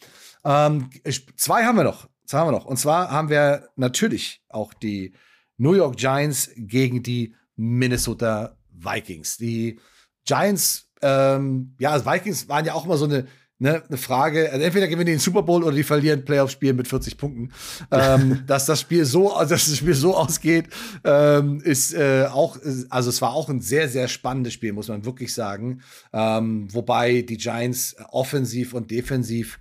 Ähm, 0.44 0.90
zwei 1.36 1.64
haben 1.64 1.76
wir 1.76 1.84
noch. 1.84 2.10
Zwei 2.26 2.38
haben 2.38 2.48
wir 2.48 2.58
noch. 2.58 2.66
Und 2.66 2.78
zwar 2.78 3.10
haben 3.10 3.30
wir 3.30 3.68
natürlich 3.76 4.42
auch 4.48 4.74
die 4.74 5.14
New 5.62 5.74
York 5.74 5.96
Giants 5.96 6.50
gegen 6.56 7.04
die 7.04 7.36
Minnesota 7.54 8.56
Vikings. 8.72 9.36
Die 9.36 9.78
Giants, 10.24 10.88
ähm, 11.00 11.76
ja, 11.78 11.92
also 11.92 12.04
Vikings 12.04 12.48
waren 12.48 12.64
ja 12.64 12.74
auch 12.74 12.84
immer 12.84 12.96
so 12.96 13.04
eine, 13.04 13.26
ne, 13.60 13.80
eine 13.86 13.96
Frage. 13.96 14.50
Also 14.50 14.64
entweder 14.64 14.88
gewinnen 14.88 15.06
die 15.06 15.12
den 15.12 15.18
Super 15.20 15.42
Bowl 15.42 15.62
oder 15.62 15.76
die 15.76 15.84
verlieren 15.84 16.24
Playoff-Spiel 16.24 16.72
mit 16.72 16.88
40 16.88 17.16
Punkten. 17.16 17.52
ähm, 17.92 18.42
dass 18.48 18.66
das 18.66 18.80
Spiel 18.80 19.04
so, 19.04 19.32
also 19.32 19.50
dass 19.54 19.68
das 19.68 19.78
Spiel 19.78 19.94
so 19.94 20.16
ausgeht, 20.16 20.66
ähm, 21.04 21.60
ist 21.60 21.94
äh, 21.94 22.26
auch, 22.28 22.58
also 22.90 23.10
es 23.10 23.22
war 23.22 23.32
auch 23.32 23.48
ein 23.48 23.60
sehr, 23.60 23.88
sehr 23.88 24.08
spannendes 24.08 24.54
Spiel, 24.54 24.72
muss 24.72 24.88
man 24.88 25.04
wirklich 25.04 25.32
sagen. 25.32 25.82
Ähm, 26.12 26.66
wobei 26.74 27.22
die 27.22 27.36
Giants 27.36 27.94
offensiv 28.10 28.74
und 28.74 28.90
defensiv 28.90 29.60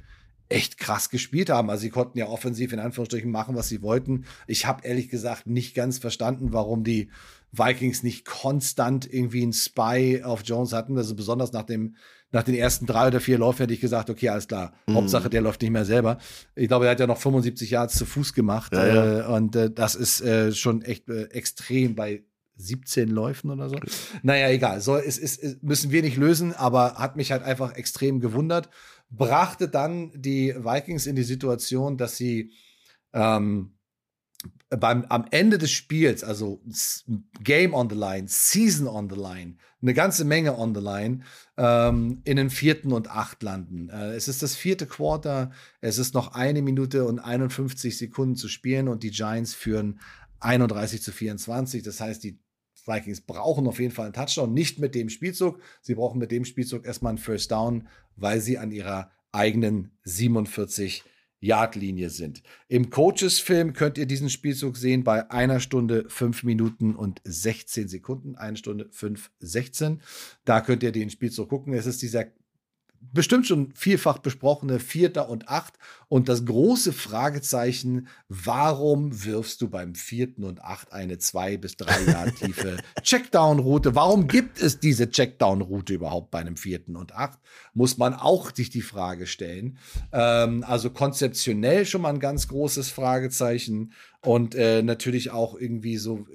echt 0.52 0.78
krass 0.78 1.10
gespielt 1.10 1.50
haben. 1.50 1.70
Also 1.70 1.82
sie 1.82 1.90
konnten 1.90 2.18
ja 2.18 2.28
offensiv 2.28 2.74
in 2.74 2.80
Anführungsstrichen 2.80 3.32
machen, 3.32 3.56
was 3.56 3.70
sie 3.70 3.82
wollten. 3.82 4.26
Ich 4.48 4.66
habe 4.66 4.86
ehrlich 4.86 5.10
gesagt 5.10 5.48
nicht 5.48 5.76
ganz 5.76 5.98
verstanden, 5.98 6.54
warum 6.54 6.84
die 6.84 7.10
Vikings 7.52 8.04
nicht 8.04 8.26
konstant 8.26 9.12
irgendwie 9.12 9.44
einen 9.44 9.54
Spy 9.54 10.22
auf 10.24 10.42
Jones 10.46 10.74
hatten. 10.74 10.98
Also 10.98 11.16
besonders 11.16 11.52
nach 11.52 11.64
dem 11.64 11.96
nach 12.34 12.44
den 12.44 12.56
ersten 12.56 12.86
drei 12.86 13.08
oder 13.08 13.20
vier 13.20 13.38
Läufen 13.38 13.64
hätte 13.64 13.74
ich 13.74 13.82
gesagt, 13.82 14.10
okay, 14.10 14.30
alles 14.30 14.48
klar. 14.48 14.74
Mhm. 14.88 14.96
Hauptsache, 14.96 15.30
der 15.30 15.42
läuft 15.42 15.62
nicht 15.62 15.72
mehr 15.72 15.84
selber. 15.84 16.18
Ich 16.56 16.70
glaube, 16.70 16.86
er 16.86 16.92
hat 16.92 17.00
ja 17.00 17.08
noch 17.08 17.18
75 17.18 17.70
Yards 17.70 17.98
zu 17.98 18.06
Fuß 18.06 18.34
gemacht. 18.34 18.74
Ja, 18.74 18.88
ja. 18.88 19.20
Äh, 19.20 19.36
und 19.36 19.56
äh, 19.56 19.70
das 19.70 19.96
ist 19.96 20.22
äh, 20.22 20.54
schon 20.54 20.82
echt 20.82 21.10
äh, 21.10 21.26
extrem 21.26 21.96
bei 21.96 22.24
17 22.56 23.10
Läufen 23.10 23.50
oder 23.50 23.70
so. 23.70 23.76
Naja, 24.24 24.50
egal. 24.50 24.82
So, 24.82 24.96
es, 24.96 25.18
es, 25.18 25.58
müssen 25.62 25.92
wir 25.92 26.02
nicht 26.02 26.18
lösen, 26.18 26.54
aber 26.54 26.96
hat 26.96 27.16
mich 27.16 27.32
halt 27.32 27.44
einfach 27.44 27.74
extrem 27.74 28.20
gewundert 28.20 28.70
brachte 29.12 29.68
dann 29.68 30.12
die 30.16 30.56
Vikings 30.56 31.06
in 31.06 31.16
die 31.16 31.24
Situation, 31.24 31.98
dass 31.98 32.18
sie 32.18 32.52
ähm, 33.14 33.74
beim, 34.70 35.06
am 35.06 35.26
Ende 35.32 35.58
des 35.58 35.72
Spiels, 35.72 36.24
also 36.24 36.64
Game 37.44 37.74
on 37.74 37.90
the 37.90 37.96
Line, 37.96 38.28
Season 38.28 38.88
on 38.88 39.10
the 39.10 39.16
Line, 39.16 39.58
eine 39.82 39.94
ganze 39.94 40.24
Menge 40.24 40.58
on 40.58 40.74
the 40.74 40.82
Line, 40.82 41.24
ähm, 41.58 42.22
in 42.24 42.38
den 42.38 42.50
vierten 42.50 42.94
und 42.94 43.10
acht 43.10 43.44
landen. 43.44 43.90
Äh, 43.90 44.14
es 44.14 44.28
ist 44.28 44.42
das 44.42 44.56
vierte 44.56 44.88
Quarter, 44.88 45.52
es 45.82 45.98
ist 45.98 46.14
noch 46.14 46.34
eine 46.34 46.62
Minute 46.62 47.06
und 47.06 47.20
51 47.20 47.98
Sekunden 47.98 48.36
zu 48.36 48.48
spielen 48.48 48.88
und 48.88 49.04
die 49.04 49.12
Giants 49.12 49.54
führen 49.54 50.00
31 50.40 51.04
zu 51.04 51.12
24. 51.12 51.84
Das 51.84 52.00
heißt, 52.00 52.24
die 52.24 52.40
Vikings 52.86 53.22
brauchen 53.22 53.68
auf 53.68 53.80
jeden 53.80 53.94
Fall 53.94 54.06
einen 54.06 54.14
Touchdown, 54.14 54.54
nicht 54.54 54.80
mit 54.80 54.96
dem 54.96 55.10
Spielzug. 55.10 55.60
Sie 55.82 55.96
brauchen 55.96 56.20
mit 56.20 56.32
dem 56.32 56.46
Spielzug 56.46 56.86
erstmal 56.86 57.12
einen 57.12 57.18
First 57.18 57.52
Down, 57.52 57.88
weil 58.16 58.42
sie 58.42 58.58
an 58.58 58.72
ihrer 58.72 59.12
eigenen 59.32 59.92
47 60.04 61.04
Yard-Linie 61.42 62.12
sind. 62.12 62.44
Im 62.68 62.90
Coaches-Film 62.90 63.74
könnt 63.74 63.98
ihr 63.98 64.06
diesen 64.06 64.30
Spielzug 64.30 64.78
sehen 64.78 65.04
bei 65.04 65.30
einer 65.32 65.60
Stunde, 65.60 66.06
fünf 66.08 66.44
Minuten 66.44 66.96
und 66.96 67.20
16 67.24 67.88
Sekunden. 67.88 68.36
Eine 68.36 68.58
Stunde, 68.58 68.90
fünf, 68.92 69.32
16. 69.40 70.02
Da 70.46 70.62
könnt 70.62 70.84
ihr 70.84 70.92
den 70.92 71.10
Spielzug 71.10 71.50
gucken. 71.50 71.74
Es 71.74 71.88
ist 71.88 72.02
dieser 72.04 72.26
bestimmt 73.14 73.48
schon 73.48 73.74
vielfach 73.76 74.20
besprochene 74.20 74.80
Vierter 74.80 75.30
und 75.30 75.50
Acht 75.50 75.74
und 76.08 76.30
das 76.30 76.46
große 76.46 76.94
Fragezeichen, 76.94 78.08
warum 78.30 79.26
wirfst 79.26 79.62
du 79.62 79.70
beim 79.70 79.96
Vierten 79.96 80.44
und 80.44 80.62
Acht 80.64 80.94
eine 80.94 81.18
zwei 81.18 81.58
bis 81.58 81.78
drei 81.78 82.04
Jahre 82.04 82.32
tiefe 82.36 82.78
Checkdown-Route? 83.02 83.96
Warum 83.96 84.28
gibt 84.28 84.62
es 84.62 84.80
diese 84.80 85.10
Checkdown-Route 85.10 85.94
überhaupt 85.94 86.32
bei 86.32 86.40
einem 86.40 86.58
Vierten 86.58 86.96
und 86.96 87.14
Acht? 87.14 87.40
Muss 87.74 87.98
man 87.98 88.14
auch 88.14 88.56
sich 88.56 88.70
die 88.70 88.82
Frage 88.82 89.28
stellen. 89.28 89.78
Ähm, 90.12 90.64
also 90.68 90.90
konzeptionell 90.90 91.86
schon 91.86 92.02
mal 92.02 92.14
ein 92.14 92.20
ganz 92.20 92.48
großes 92.48 92.90
Fragezeichen 92.92 93.94
und 94.22 94.56
äh, 94.56 94.84
natürlich 94.84 95.32
auch 95.32 95.56
irgendwie 95.56 95.98
so, 95.98 96.26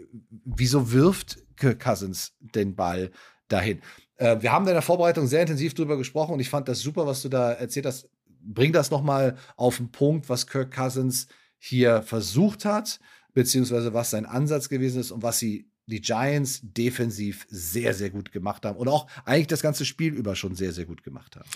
wieso 0.45 0.93
wirft 0.93 1.39
Kirk 1.57 1.81
Cousins 1.81 2.35
den 2.41 2.75
Ball 2.75 3.11
dahin? 3.49 3.81
Äh, 4.17 4.37
wir 4.41 4.53
haben 4.53 4.67
in 4.67 4.75
der 4.75 4.83
Vorbereitung 4.83 5.27
sehr 5.27 5.43
intensiv 5.43 5.75
drüber 5.75 5.97
gesprochen 5.97 6.35
und 6.35 6.41
ich 6.41 6.51
fand 6.51 6.69
das 6.69 6.81
super, 6.81 7.07
was 7.07 7.23
du 7.23 7.29
da 7.29 7.53
erzählt 7.53 7.87
hast. 7.87 8.09
Bring 8.41 8.73
das 8.73 8.91
noch 8.91 9.03
mal 9.03 9.37
auf 9.57 9.79
den 9.79 9.91
Punkt, 9.91 10.29
was 10.29 10.47
Kirk 10.47 10.73
Cousins 10.75 11.27
hier 11.59 12.03
versucht 12.03 12.65
hat, 12.65 13.01
beziehungsweise 13.35 13.93
was 13.93 14.11
sein 14.11 14.27
Ansatz 14.27 14.69
gewesen 14.69 15.01
ist 15.01 15.11
und 15.11 15.23
was 15.23 15.39
sie 15.39 15.69
die 15.87 16.01
Giants 16.01 16.61
defensiv 16.63 17.47
sehr, 17.49 17.95
sehr 17.95 18.11
gut 18.11 18.33
gemacht 18.33 18.65
haben 18.65 18.77
und 18.77 18.89
auch 18.89 19.07
eigentlich 19.25 19.47
das 19.47 19.63
ganze 19.63 19.85
Spiel 19.85 20.15
über 20.15 20.35
schon 20.35 20.55
sehr, 20.55 20.73
sehr 20.73 20.85
gut 20.85 21.05
gemacht 21.05 21.37
haben. 21.37 21.49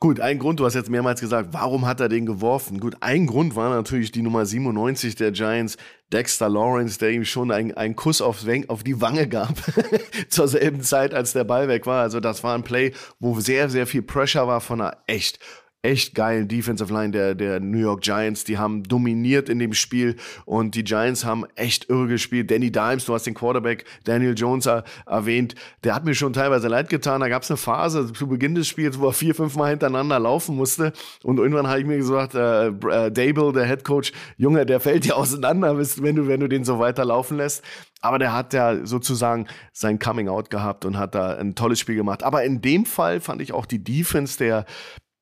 Gut, 0.00 0.20
ein 0.20 0.38
Grund, 0.38 0.60
du 0.60 0.64
hast 0.64 0.74
jetzt 0.74 0.90
mehrmals 0.90 1.20
gesagt, 1.20 1.48
warum 1.50 1.84
hat 1.84 1.98
er 1.98 2.08
den 2.08 2.24
geworfen? 2.24 2.78
Gut, 2.78 2.98
ein 3.00 3.26
Grund 3.26 3.56
war 3.56 3.68
natürlich 3.68 4.12
die 4.12 4.22
Nummer 4.22 4.46
97 4.46 5.16
der 5.16 5.32
Giants, 5.32 5.76
Dexter 6.12 6.48
Lawrence, 6.48 7.00
der 7.00 7.10
ihm 7.10 7.24
schon 7.24 7.50
einen 7.50 7.96
Kuss 7.96 8.20
auf, 8.20 8.44
auf 8.68 8.84
die 8.84 9.00
Wange 9.00 9.26
gab 9.26 9.54
zur 10.28 10.46
selben 10.46 10.82
Zeit, 10.82 11.14
als 11.14 11.32
der 11.32 11.42
Ball 11.42 11.66
weg 11.66 11.84
war. 11.86 12.00
Also 12.00 12.20
das 12.20 12.44
war 12.44 12.54
ein 12.54 12.62
Play, 12.62 12.92
wo 13.18 13.40
sehr, 13.40 13.70
sehr 13.70 13.88
viel 13.88 14.02
Pressure 14.02 14.46
war 14.46 14.60
von 14.60 14.80
einer 14.80 14.98
echt 15.08 15.40
echt 15.82 16.14
geilen 16.14 16.48
Defensive 16.48 16.92
Line 16.92 17.12
der, 17.12 17.34
der 17.34 17.60
New 17.60 17.78
York 17.78 18.02
Giants. 18.02 18.44
Die 18.44 18.58
haben 18.58 18.82
dominiert 18.82 19.48
in 19.48 19.60
dem 19.60 19.74
Spiel 19.74 20.16
und 20.44 20.74
die 20.74 20.82
Giants 20.82 21.24
haben 21.24 21.44
echt 21.54 21.88
irre 21.88 22.08
gespielt. 22.08 22.50
Danny 22.50 22.72
Dimes, 22.72 23.04
du 23.04 23.14
hast 23.14 23.26
den 23.26 23.34
Quarterback 23.34 23.84
Daniel 24.04 24.34
Jones 24.36 24.68
erwähnt, 25.06 25.54
der 25.84 25.94
hat 25.94 26.04
mir 26.04 26.14
schon 26.14 26.32
teilweise 26.32 26.66
leid 26.66 26.88
getan. 26.88 27.20
Da 27.20 27.28
gab 27.28 27.42
es 27.42 27.50
eine 27.50 27.58
Phase 27.58 28.12
zu 28.12 28.26
Beginn 28.26 28.56
des 28.56 28.66
Spiels, 28.66 28.98
wo 28.98 29.06
er 29.06 29.12
vier, 29.12 29.34
fünf 29.34 29.54
Mal 29.54 29.70
hintereinander 29.70 30.18
laufen 30.18 30.56
musste 30.56 30.92
und 31.22 31.38
irgendwann 31.38 31.68
habe 31.68 31.80
ich 31.80 31.86
mir 31.86 31.96
gesagt, 31.96 32.34
äh, 32.34 32.68
äh, 32.68 33.12
Dable, 33.12 33.52
der 33.52 33.66
Head 33.66 33.84
Coach, 33.84 34.12
Junge, 34.36 34.66
der 34.66 34.80
fällt 34.80 35.04
dir 35.04 35.16
auseinander, 35.16 35.78
wenn 35.78 36.16
du, 36.16 36.26
wenn 36.26 36.40
du 36.40 36.48
den 36.48 36.64
so 36.64 36.78
weiterlaufen 36.78 37.36
lässt. 37.36 37.62
Aber 38.00 38.18
der 38.18 38.32
hat 38.32 38.52
ja 38.52 38.86
sozusagen 38.86 39.46
sein 39.72 39.98
Coming 39.98 40.28
Out 40.28 40.50
gehabt 40.50 40.84
und 40.84 40.98
hat 40.98 41.14
da 41.14 41.36
ein 41.36 41.54
tolles 41.54 41.80
Spiel 41.80 41.96
gemacht. 41.96 42.22
Aber 42.22 42.44
in 42.44 42.60
dem 42.60 42.84
Fall 42.84 43.20
fand 43.20 43.42
ich 43.42 43.52
auch 43.52 43.66
die 43.66 43.82
Defense 43.82 44.38
der, 44.38 44.66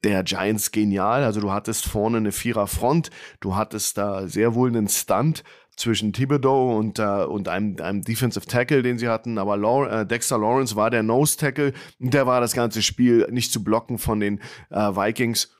der 0.04 0.22
Giants 0.22 0.70
genial. 0.70 1.24
Also 1.24 1.40
du 1.40 1.52
hattest 1.52 1.86
vorne 1.86 2.18
eine 2.18 2.32
Vierer-Front, 2.32 3.10
du 3.40 3.56
hattest 3.56 3.98
da 3.98 4.28
sehr 4.28 4.54
wohl 4.54 4.68
einen 4.68 4.88
Stunt 4.88 5.42
zwischen 5.76 6.12
Thibodeau 6.12 6.76
und, 6.76 6.98
äh, 6.98 7.24
und 7.24 7.48
einem, 7.48 7.76
einem 7.80 8.02
Defensive 8.02 8.46
Tackle, 8.46 8.82
den 8.82 8.98
sie 8.98 9.08
hatten. 9.08 9.38
Aber 9.38 9.56
Law 9.56 9.86
äh, 9.86 10.06
Dexter 10.06 10.38
Lawrence 10.38 10.74
war 10.74 10.90
der 10.90 11.02
Nose 11.02 11.36
Tackle 11.36 11.72
und 12.00 12.14
der 12.14 12.26
war 12.26 12.40
das 12.40 12.54
ganze 12.54 12.82
Spiel 12.82 13.26
nicht 13.30 13.52
zu 13.52 13.62
blocken 13.62 13.98
von 13.98 14.20
den 14.20 14.40
äh, 14.70 14.78
Vikings. 14.78 15.50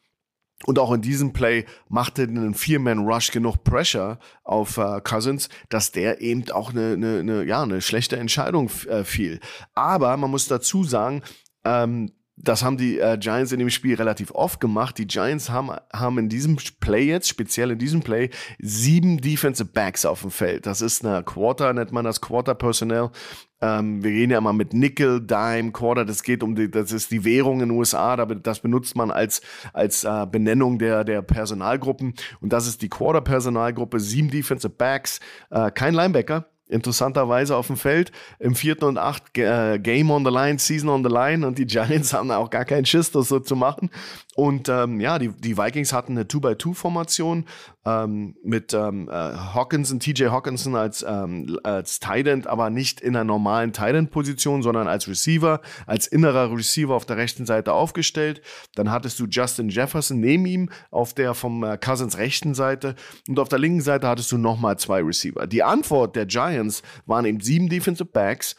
Und 0.64 0.78
auch 0.78 0.91
in 0.93 1.03
diesem 1.03 1.34
Play 1.34 1.66
machte 1.89 2.22
ein 2.22 2.55
Vier-Man-Rush 2.55 3.30
genug 3.30 3.62
Pressure 3.62 4.18
auf 4.43 4.78
äh, 4.78 5.03
Cousins, 5.03 5.51
dass 5.68 5.93
der 5.93 6.22
eben 6.22 6.51
auch 6.51 6.70
eine, 6.70 6.95
eine, 6.95 7.18
eine, 7.18 7.45
ja, 7.45 7.62
eine 7.62 7.82
schlechte 7.82 8.16
Entscheidung 8.16 8.70
äh, 8.89 9.05
fiel. 9.05 9.39
Aber 9.74 10.16
man 10.16 10.30
muss 10.30 10.49
dazu 10.49 10.82
sagen, 10.82 11.22
ähm, 11.64 12.12
das 12.37 12.62
haben 12.62 12.76
die 12.76 12.99
äh, 12.99 13.16
Giants 13.18 13.53
in 13.53 13.59
dem 13.59 13.70
Spiel 13.70 13.95
relativ 13.95 14.30
oft 14.30 14.61
gemacht. 14.61 14.99
Die 14.99 15.07
Giants 15.07 15.49
haben, 15.49 15.70
haben 15.93 16.18
in 16.18 16.28
diesem 16.28 16.57
Play 16.80 17.05
jetzt, 17.05 17.28
speziell 17.28 17.70
in 17.70 17.78
diesem 17.78 18.03
Play, 18.03 18.28
sieben 18.59 19.20
Defensive 19.20 19.70
Backs 19.72 20.05
auf 20.05 20.20
dem 20.20 20.30
Feld. 20.30 20.66
Das 20.66 20.82
ist 20.82 21.05
eine 21.05 21.22
Quarter, 21.22 21.72
nennt 21.72 21.93
man 21.93 22.05
das 22.05 22.20
Quarter 22.20 22.55
Personnel. 22.55 23.11
Ähm, 23.62 24.05
wir 24.05 24.11
reden 24.11 24.32
ja 24.32 24.39
immer 24.39 24.53
mit 24.53 24.74
Nickel, 24.74 25.26
Dime, 25.26 25.72
Quarter. 25.72 26.05
Das 26.05 26.22
geht 26.22 26.43
um 26.43 26.55
die, 26.55 26.70
das 26.70 26.93
ist 26.93 27.11
die 27.11 27.24
Währung 27.24 27.62
in 27.62 27.70
den 27.70 27.78
USA. 27.78 28.16
Das 28.16 28.61
benutzt 28.61 28.97
man 28.97 29.11
als, 29.11 29.41
als 29.72 30.05
äh, 30.05 30.26
Benennung 30.30 30.78
der, 30.78 31.05
der 31.05 31.22
Personalgruppen. 31.22 32.14
Und 32.41 32.53
das 32.53 32.66
ist 32.66 32.82
die 32.82 32.91
Quarter 32.91 33.22
Personalgruppe. 33.22 33.99
Sieben 33.99 34.30
Defensive 34.30 34.74
Backs, 34.74 35.20
äh, 35.51 35.70
kein 35.70 35.95
Linebacker 35.95 36.47
interessanterweise 36.69 37.57
auf 37.57 37.69
dem 37.69 37.77
Feld. 37.77 38.12
Im 38.39 38.55
vierten 38.55 38.85
und 38.85 38.99
acht 38.99 39.37
äh, 39.39 39.79
Game 39.79 40.11
on 40.11 40.25
the 40.25 40.31
Line, 40.31 40.59
Season 40.59 40.89
on 40.89 41.05
the 41.05 41.11
Line 41.11 41.47
und 41.47 41.59
die 41.59 41.67
Giants 41.67 42.12
haben 42.14 42.31
auch 42.31 42.51
gar 42.51 42.64
keinen 42.64 42.87
Schiss, 42.87 43.11
das 43.11 43.29
so 43.29 43.41
zu 43.41 43.57
machen. 43.57 43.91
Und 44.35 44.69
ähm, 44.69 45.01
ja, 45.01 45.19
die, 45.19 45.29
die 45.29 45.57
Vikings 45.57 45.93
hatten 45.93 46.12
eine 46.12 46.25
2x2-Formation 46.25 47.47
ähm, 47.87 48.34
mit 48.43 48.74
ähm, 48.74 49.09
äh, 49.09 49.12
Hawkinson, 49.12 50.01
TJ 50.01 50.26
Hawkinson 50.26 50.74
als, 50.74 51.07
ähm, 51.09 51.59
als 51.62 52.01
Tight 52.01 52.26
End, 52.26 52.47
aber 52.49 52.68
nicht 52.68 53.01
in 53.01 53.14
einer 53.14 53.24
normalen 53.24 53.72
Tight 53.72 53.95
End-Position, 53.95 54.62
sondern 54.62 54.89
als 54.89 55.07
Receiver, 55.09 55.61
als 55.87 56.09
innerer 56.09 56.53
Receiver 56.53 56.95
auf 56.95 57.07
der 57.07 57.16
rechten 57.16 57.47
Seite 57.47 57.72
aufgestellt. 57.72 58.43
Dann 58.74 58.91
hattest 58.91 59.20
du 59.20 59.26
Justin 59.26 59.68
Jefferson 59.68 60.18
neben 60.18 60.45
ihm 60.47 60.70
auf 60.91 61.14
der 61.14 61.34
vom 61.34 61.62
äh, 61.62 61.78
Cousins 61.78 62.18
rechten 62.18 62.55
Seite 62.55 62.97
und 63.28 63.39
auf 63.39 63.49
der 63.49 63.61
linken 63.61 63.80
Seite 63.80 64.09
hattest 64.09 64.32
du 64.32 64.39
nochmal 64.39 64.78
zwei 64.78 65.01
Receiver. 65.01 65.47
Die 65.47 65.62
Antwort 65.62 66.16
der 66.16 66.26
Giants 66.26 66.82
waren 67.07 67.24
eben 67.24 67.41
sieben 67.41 67.68
Defensive 67.68 68.11
Backs 68.11 68.57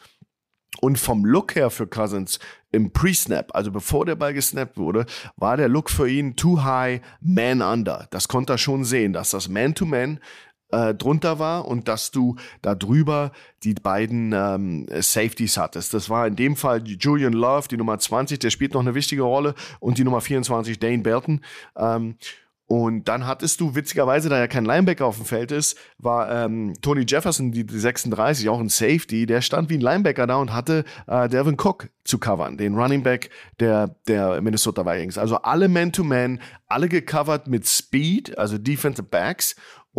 und 0.80 0.98
vom 0.98 1.24
Look 1.24 1.54
her 1.54 1.70
für 1.70 1.86
Cousins 1.86 2.38
im 2.70 2.92
Pre-Snap, 2.92 3.54
also 3.54 3.70
bevor 3.70 4.04
der 4.04 4.16
Ball 4.16 4.34
gesnappt 4.34 4.76
wurde, 4.76 5.06
war 5.36 5.56
der 5.56 5.68
Look 5.68 5.90
für 5.90 6.08
ihn 6.08 6.36
too 6.36 6.62
high, 6.62 7.00
man 7.20 7.62
under. 7.62 8.06
Das 8.10 8.28
konnte 8.28 8.54
er 8.54 8.58
schon 8.58 8.84
sehen, 8.84 9.12
dass 9.12 9.30
das 9.30 9.48
Man-to-Man 9.48 10.20
äh, 10.70 10.94
drunter 10.94 11.38
war 11.38 11.66
und 11.66 11.88
dass 11.88 12.10
du 12.10 12.36
da 12.62 12.74
drüber 12.74 13.32
die 13.64 13.74
beiden 13.74 14.32
ähm, 14.32 14.86
Safeties 15.00 15.56
hattest. 15.56 15.94
Das 15.94 16.10
war 16.10 16.26
in 16.26 16.36
dem 16.36 16.56
Fall 16.56 16.86
Julian 16.86 17.32
Love, 17.32 17.68
die 17.68 17.76
Nummer 17.76 17.98
20, 17.98 18.38
der 18.38 18.50
spielt 18.50 18.74
noch 18.74 18.82
eine 18.82 18.94
wichtige 18.94 19.22
Rolle, 19.22 19.54
und 19.80 19.98
die 19.98 20.04
Nummer 20.04 20.20
24, 20.20 20.78
Dane 20.78 21.02
Belton. 21.02 21.40
Ähm, 21.76 22.16
und 22.68 23.08
dann 23.08 23.26
hattest 23.26 23.62
du, 23.62 23.74
witzigerweise, 23.74 24.28
da 24.28 24.38
ja 24.38 24.46
kein 24.46 24.66
Linebacker 24.66 25.06
auf 25.06 25.16
dem 25.16 25.24
Feld 25.24 25.52
ist, 25.52 25.78
war 25.96 26.30
ähm, 26.30 26.74
Tony 26.82 27.06
Jefferson, 27.08 27.50
die, 27.50 27.64
die 27.64 27.78
36, 27.78 28.46
auch 28.50 28.60
ein 28.60 28.68
Safety, 28.68 29.24
der 29.24 29.40
stand 29.40 29.70
wie 29.70 29.78
ein 29.78 29.80
Linebacker 29.80 30.26
da 30.26 30.36
und 30.36 30.52
hatte 30.52 30.84
äh, 31.06 31.30
Devin 31.30 31.56
Cook 31.58 31.88
zu 32.04 32.18
covern, 32.18 32.58
den 32.58 32.74
Running 32.74 33.02
Back 33.02 33.30
der, 33.58 33.96
der 34.06 34.42
Minnesota 34.42 34.84
Vikings. 34.84 35.16
Also 35.16 35.36
alle 35.36 35.68
Man-to-Man, 35.68 36.36
-Man, 36.36 36.40
alle 36.66 36.90
gecovert 36.90 37.48
mit 37.48 37.66
Speed, 37.66 38.36
also 38.36 38.58
Defensive 38.58 39.08
Backs 39.08 39.56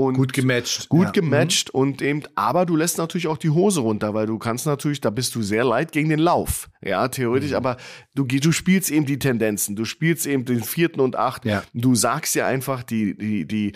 und 0.08 0.16
gut 0.16 0.34
gematcht. 0.34 0.90
Gut 0.90 1.06
ja. 1.06 1.12
gematcht 1.12 1.74
mhm. 1.74 1.80
und 1.80 2.02
eben, 2.02 2.24
aber 2.36 2.66
du 2.66 2.76
lässt 2.76 2.98
natürlich 2.98 3.28
auch 3.28 3.38
die 3.38 3.50
Hose 3.50 3.82
runter, 3.82 4.14
weil 4.14 4.26
du 4.26 4.38
kannst 4.38 4.66
natürlich, 4.66 5.02
da 5.02 5.10
bist 5.10 5.36
du 5.36 5.42
sehr 5.42 5.64
leid 5.64 5.92
gegen 5.92 6.10
den 6.10 6.20
Lauf. 6.20 6.70
Ja, 6.82 7.08
theoretisch, 7.08 7.52
mhm. 7.52 7.58
aber 7.58 7.78
du, 8.16 8.26
du 8.26 8.52
spielst 8.52 8.92
eben 8.92 9.06
die 9.06 9.20
Tendenzen, 9.20 9.76
du 9.76 9.86
spielst 9.86 10.26
eben 10.26 10.46
den 10.46 10.64
vierten 10.64 11.00
und 11.02 11.16
achten. 11.16 11.50
Ja. 11.50 11.64
Du 11.74 11.96
sagst 11.96 12.36
ja 12.36 12.48
einfach, 12.48 12.84
die, 12.84 13.18
die, 13.18 13.46
die, 13.46 13.74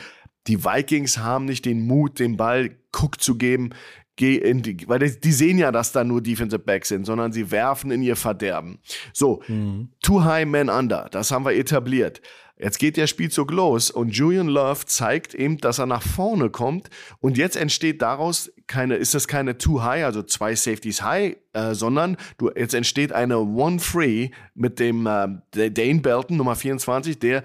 die 0.47 0.63
Vikings 0.63 1.17
haben 1.17 1.45
nicht 1.45 1.65
den 1.65 1.86
Mut, 1.86 2.19
den 2.19 2.38
Ball 2.38 2.71
Cook 2.91 3.21
zu 3.21 3.38
geben. 3.38 3.71
Geh 4.15 4.36
in 4.36 4.61
die, 4.61 4.88
weil 4.88 4.99
die, 4.99 5.19
die 5.19 5.32
sehen 5.32 5.57
ja, 5.57 5.71
dass 5.71 5.91
da 5.91 6.03
nur 6.03 6.21
Defensive 6.21 6.59
Backs 6.59 6.89
sind, 6.89 7.05
sondern 7.05 7.32
sie 7.32 7.49
werfen 7.49 7.89
in 7.89 8.03
ihr 8.03 8.15
Verderben. 8.15 8.80
So, 9.11 9.41
mhm. 9.47 9.89
Too 10.03 10.24
High 10.24 10.45
Man 10.45 10.69
Under, 10.69 11.07
das 11.09 11.32
haben 11.32 11.45
wir 11.45 11.53
etabliert. 11.53 12.21
Jetzt 12.59 12.77
geht 12.77 12.97
der 12.97 13.07
Spielzug 13.07 13.51
los 13.51 13.89
und 13.89 14.15
Julian 14.15 14.47
Love 14.47 14.85
zeigt 14.85 15.33
eben, 15.33 15.57
dass 15.57 15.79
er 15.79 15.87
nach 15.87 16.03
vorne 16.03 16.51
kommt 16.51 16.89
und 17.19 17.37
jetzt 17.37 17.55
entsteht 17.55 18.01
daraus 18.01 18.51
keine, 18.67 18.95
ist 18.95 19.15
das 19.15 19.27
keine 19.27 19.57
Too 19.57 19.81
High, 19.81 20.05
also 20.05 20.21
zwei 20.21 20.55
Safeties 20.55 21.01
High, 21.01 21.35
äh, 21.53 21.73
sondern 21.73 22.15
du, 22.37 22.51
jetzt 22.55 22.75
entsteht 22.75 23.11
eine 23.11 23.39
One 23.39 23.79
Free 23.79 24.29
mit 24.53 24.79
dem 24.79 25.07
äh, 25.07 25.29
Dane 25.71 26.01
Belton 26.01 26.37
Nummer 26.37 26.55
24, 26.55 27.17
der 27.17 27.43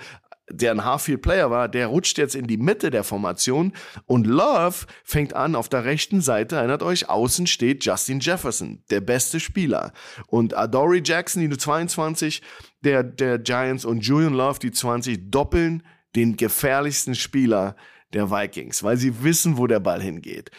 der 0.51 0.73
ein 0.73 0.85
Half-Field-Player 0.85 1.51
war, 1.51 1.69
der 1.69 1.89
rutscht 1.89 2.19
jetzt 2.19 2.35
in 2.35 2.47
die 2.47 2.57
Mitte 2.57 2.91
der 2.91 3.05
Formation 3.05 3.73
und 4.07 4.27
Love 4.27 4.87
fängt 5.05 5.35
an 5.35 5.55
auf 5.55 5.69
der 5.69 5.85
rechten 5.85 6.21
Seite, 6.21 6.57
erinnert 6.57 6.83
euch, 6.83 7.09
außen 7.09 7.47
steht 7.47 7.85
Justin 7.85 8.21
Jefferson, 8.21 8.83
der 8.91 9.01
beste 9.01 9.41
Spieler. 9.41 9.93
Und 10.27 10.57
Adoree 10.57 11.03
Jackson, 11.05 11.49
die 11.49 11.57
22, 11.57 12.43
der, 12.83 13.03
der 13.03 13.39
Giants 13.39 13.85
und 13.85 14.01
Julian 14.01 14.35
Love, 14.35 14.59
die 14.59 14.71
20, 14.71 15.31
doppeln 15.31 15.83
den 16.17 16.37
gefährlichsten 16.37 17.15
Spieler 17.15 17.77
der 18.13 18.31
Vikings, 18.31 18.83
weil 18.83 18.97
sie 18.97 19.23
wissen, 19.23 19.59
wo 19.59 19.67
der 19.67 19.81
Ball 19.81 20.01
hingeht. 20.01 20.51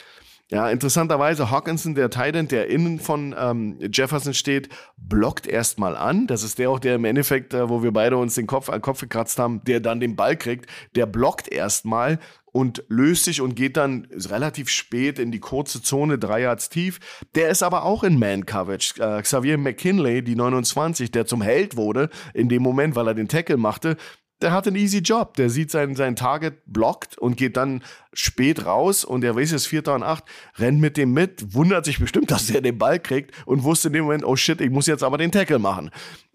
Ja, 0.51 0.67
interessanterweise, 0.71 1.51
Hawkinson, 1.51 1.93
der 1.93 2.09
Titan, 2.09 2.47
der 2.47 2.69
innen 2.69 2.99
von 2.99 3.35
ähm, 3.37 3.77
Jefferson 3.93 4.33
steht, 4.33 4.69
blockt 4.97 5.45
erstmal 5.45 5.95
an. 5.95 6.25
Das 6.25 6.41
ist 6.41 6.57
der 6.57 6.71
auch, 6.71 6.79
der 6.79 6.95
im 6.95 7.05
Endeffekt, 7.05 7.53
äh, 7.53 7.69
wo 7.69 7.83
wir 7.83 7.91
beide 7.91 8.17
uns 8.17 8.33
den 8.33 8.47
Kopf 8.47 8.67
an 8.67 8.81
Kopf 8.81 9.01
gekratzt 9.01 9.37
haben, 9.37 9.63
der 9.65 9.79
dann 9.79 9.99
den 9.99 10.15
Ball 10.15 10.35
kriegt. 10.35 10.65
Der 10.95 11.05
blockt 11.05 11.51
erstmal 11.51 12.17
und 12.51 12.83
löst 12.87 13.25
sich 13.25 13.41
und 13.41 13.55
geht 13.55 13.77
dann 13.77 14.07
relativ 14.11 14.69
spät 14.69 15.19
in 15.19 15.31
die 15.31 15.39
kurze 15.39 15.81
Zone, 15.81 16.17
drei 16.17 16.41
Yards 16.41 16.69
tief. 16.69 16.99
Der 17.35 17.49
ist 17.49 17.63
aber 17.63 17.83
auch 17.83 18.03
in 18.03 18.19
Man-Coverage. 18.19 19.01
Äh, 19.01 19.21
Xavier 19.21 19.57
McKinley, 19.57 20.23
die 20.23 20.35
29, 20.35 21.11
der 21.11 21.25
zum 21.25 21.41
Held 21.41 21.75
wurde 21.75 22.09
in 22.33 22.49
dem 22.49 22.63
Moment, 22.63 22.95
weil 22.95 23.07
er 23.07 23.13
den 23.13 23.27
Tackle 23.27 23.57
machte, 23.57 23.97
der 24.41 24.51
hat 24.51 24.67
einen 24.67 24.77
easy 24.77 24.99
Job. 24.99 25.35
Der 25.35 25.49
sieht 25.49 25.71
sein, 25.71 25.95
sein 25.95 26.15
Target 26.15 26.61
blockt 26.65 27.17
und 27.17 27.35
geht 27.35 27.57
dann 27.57 27.83
spät 28.13 28.65
raus 28.65 29.03
und 29.03 29.23
er 29.23 29.35
weiß, 29.35 29.49
es 29.49 29.63
ist 29.63 29.67
Vierter 29.67 29.95
und 29.95 30.03
Acht, 30.03 30.23
rennt 30.57 30.79
mit 30.79 30.97
dem 30.97 31.13
mit, 31.13 31.53
wundert 31.53 31.85
sich 31.85 31.99
bestimmt, 31.99 32.31
dass 32.31 32.49
er 32.49 32.61
den 32.61 32.77
Ball 32.77 32.99
kriegt 32.99 33.33
und 33.45 33.63
wusste 33.63 33.89
in 33.89 33.93
dem 33.93 34.05
Moment, 34.05 34.23
oh 34.23 34.35
shit, 34.35 34.61
ich 34.61 34.69
muss 34.69 34.87
jetzt 34.87 35.03
aber 35.03 35.17
den 35.17 35.31
Tackle 35.31 35.59
machen. 35.59 35.91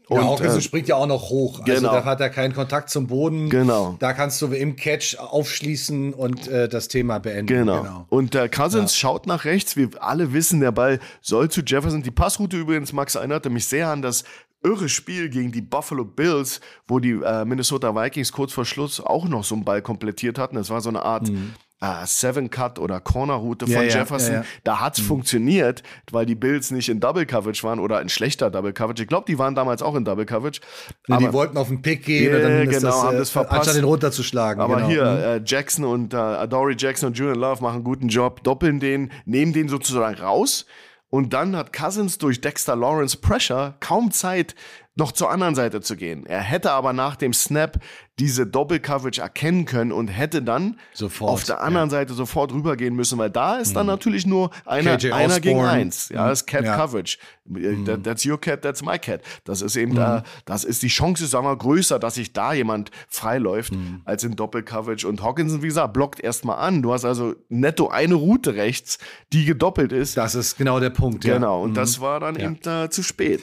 Und, 0.09 0.19
ja, 0.19 0.25
Hawkinson 0.25 0.59
äh, 0.59 0.63
springt 0.63 0.89
ja 0.89 0.97
auch 0.97 1.07
noch 1.07 1.31
hoch. 1.31 1.61
Also 1.61 1.73
genau. 1.73 1.93
da 1.93 2.05
hat 2.05 2.21
er 2.21 2.29
keinen 2.29 2.55
Kontakt 2.55 2.91
zum 2.91 3.07
Boden. 3.07 3.49
Genau. 3.49 3.97
Da 4.01 4.13
kannst 4.13 4.41
du 4.43 4.47
im 4.49 4.77
Catch 4.77 5.17
aufschließen 5.19 6.13
und 6.13 6.47
äh, 6.47 6.69
das 6.69 6.89
Thema 6.89 7.19
beenden. 7.21 7.47
Genau. 7.47 7.83
genau. 7.83 8.07
Und 8.11 8.35
der 8.35 8.51
Cousins 8.51 8.93
ja. 8.93 8.99
schaut 8.99 9.27
nach 9.27 9.47
rechts. 9.47 9.77
Wir 9.77 9.89
alle 10.01 10.35
wissen, 10.35 10.61
der 10.61 10.73
Ball 10.73 11.01
soll 11.23 11.51
zu 11.51 11.63
Jefferson. 11.63 12.03
Die 12.03 12.11
Passroute 12.11 12.59
übrigens, 12.59 12.93
Max, 12.93 13.15
erinnerte 13.15 13.49
mich 13.49 13.67
sehr 13.67 13.89
an 13.89 14.03
das 14.03 14.25
irre 14.63 14.89
Spiel 14.89 15.29
gegen 15.29 15.53
die 15.53 15.61
Buffalo 15.61 16.05
Bills, 16.05 16.61
wo 16.89 16.99
die 16.99 17.13
äh, 17.13 17.45
Minnesota 17.45 17.95
Vikings 17.95 18.33
kurz 18.33 18.53
vor 18.53 18.65
Schluss 18.65 19.01
auch 19.01 19.27
noch 19.27 19.45
so 19.45 19.55
einen 19.55 19.65
Ball 19.65 19.83
komplettiert 19.83 20.39
hatten. 20.39 20.57
Das 20.57 20.71
war 20.71 20.81
so 20.81 20.89
eine 20.89 21.03
Art 21.03 21.29
mhm. 21.29 21.55
Äh, 21.85 22.07
Seven 22.07 22.51
Cut 22.51 22.79
oder 22.79 23.01
Corner 23.01 23.35
Route 23.35 23.67
von 23.67 23.75
ja, 23.75 23.83
Jefferson. 23.83 24.35
Ja, 24.35 24.45
da 24.65 24.81
hat's 24.81 25.01
mhm. 25.01 25.07
funktioniert, 25.07 25.83
weil 26.11 26.27
die 26.27 26.35
Bills 26.35 26.71
nicht 26.71 26.89
in 26.89 27.01
Double 27.01 27.27
Coverage 27.27 27.63
waren 27.63 27.79
oder 27.79 28.01
in 28.01 28.09
schlechter 28.09 28.51
Double 28.51 28.73
Coverage. 28.73 29.03
Ich 29.03 29.09
glaube, 29.09 29.27
die 29.27 29.39
waren 29.39 29.55
damals 29.55 29.83
auch 29.83 29.95
in 29.95 30.05
Double 30.05 30.25
Coverage. 30.25 30.61
Nee, 31.09 31.17
aber, 31.17 31.27
die 31.27 31.33
wollten 31.33 31.59
auf 31.59 31.69
den 31.69 31.83
Pick 31.83 32.05
gehen 32.05 32.33
yeah, 32.33 32.41
dann 32.41 32.69
genau, 32.69 32.81
das, 32.81 33.03
haben 33.03 33.19
das 33.19 33.29
äh, 33.31 33.33
verpasst. 33.33 33.59
Anstatt 33.59 33.77
den 33.77 33.85
runterzuschlagen. 33.85 34.63
Aber 34.63 34.77
genau. 34.77 34.89
hier, 34.89 35.05
mhm. 35.05 35.19
äh, 35.19 35.43
Jackson 35.45 35.85
und 35.85 36.15
äh, 36.15 36.17
Adoree 36.17 36.77
Jackson 36.79 37.09
und 37.09 37.19
Julian 37.19 37.39
Love 37.39 37.63
machen 37.63 37.77
einen 37.77 37.85
guten 37.85 38.09
Job, 38.09 38.43
doppeln 38.43 38.81
den, 38.81 39.11
nehmen 39.27 39.53
den 39.53 39.69
sozusagen 39.69 40.17
raus. 40.19 40.67
Und 41.11 41.33
dann 41.33 41.55
hat 41.55 41.73
Cousins 41.73 42.19
durch 42.19 42.41
Dexter 42.41 42.75
Lawrence 42.75 43.17
Pressure 43.17 43.75
kaum 43.79 44.11
Zeit, 44.11 44.57
noch 44.97 45.11
zur 45.11 45.31
anderen 45.31 45.55
Seite 45.55 45.81
zu 45.81 45.97
gehen. 45.97 46.25
Er 46.25 46.41
hätte 46.41 46.71
aber 46.71 46.93
nach 46.93 47.17
dem 47.17 47.33
Snap 47.33 47.81
diese 48.21 48.47
Doppel-Coverage 48.47 49.21
erkennen 49.21 49.65
können 49.65 49.91
und 49.91 50.07
hätte 50.07 50.41
dann 50.41 50.79
sofort, 50.93 51.33
auf 51.33 51.45
der 51.45 51.63
anderen 51.63 51.89
ja. 51.89 51.97
Seite 51.97 52.15
sofort 52.15 52.53
rübergehen 52.53 52.95
müssen, 52.95 53.19
weil 53.19 53.31
da 53.31 53.57
ist 53.57 53.75
dann 53.75 53.87
mhm. 53.87 53.93
natürlich 53.93 54.25
nur 54.25 54.51
einer, 54.65 54.97
einer 55.13 55.41
gegen 55.41 55.65
eins. 55.65 56.11
Ja, 56.11 56.29
das 56.29 56.43
ist 56.43 56.47
Cat 56.47 56.65
ja. 56.65 56.77
Coverage. 56.77 57.19
Mhm. 57.45 58.05
That's 58.05 58.25
your 58.25 58.41
cat, 58.41 58.63
that's 58.63 58.83
my 58.83 58.97
cat. 58.97 59.21
Das 59.43 59.63
ist 59.63 59.75
eben 59.75 59.93
mhm. 59.93 59.97
da, 59.97 60.23
das 60.45 60.63
ist 60.63 60.85
die 60.85 60.89
Chance, 60.89 61.27
sagen 61.27 61.45
wir, 61.45 61.57
größer, 61.57 61.99
dass 61.99 62.15
sich 62.15 62.33
da 62.33 62.53
jemand 62.53 62.93
freiläuft 63.09 63.75
mhm. 63.75 64.03
als 64.05 64.23
in 64.23 64.37
Doppel-Coverage. 64.37 65.09
Und 65.09 65.21
Hawkinson, 65.21 65.63
wie 65.63 65.69
gesagt, 65.69 65.93
blockt 65.93 66.21
erstmal 66.21 66.59
an. 66.59 66.83
Du 66.83 66.93
hast 66.93 67.05
also 67.05 67.35
netto 67.49 67.89
eine 67.89 68.15
Route 68.15 68.55
rechts, 68.55 68.99
die 69.33 69.45
gedoppelt 69.45 69.91
ist. 69.91 70.17
Das 70.17 70.37
ist 70.37 70.57
genau 70.57 70.79
der 70.79 70.91
Punkt. 70.91 71.25
Genau. 71.25 71.63
Und 71.65 71.75
das 71.75 71.99
mhm. 71.99 72.03
war 72.03 72.21
dann 72.21 72.37
eben 72.37 72.59
äh, 72.65 72.89
zu 72.91 73.03
spät. 73.03 73.43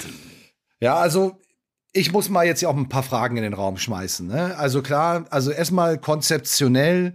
Ja, 0.82 0.96
also 0.96 1.40
ich 1.94 2.12
muss 2.12 2.30
mal 2.30 2.46
jetzt 2.46 2.62
ja 2.62 2.70
auch 2.70 2.76
ein 2.76 2.90
paar 2.90 3.04
Fragen 3.04 3.38
in 3.38 3.44
den 3.44 3.54
Raum 3.54 3.78
schmeißen. 3.78 4.28
Ne? 4.28 4.58
Also 4.58 4.82
klar, 4.82 5.26
also 5.30 5.52
erstmal 5.52 5.98
konzeptionell 6.00 7.14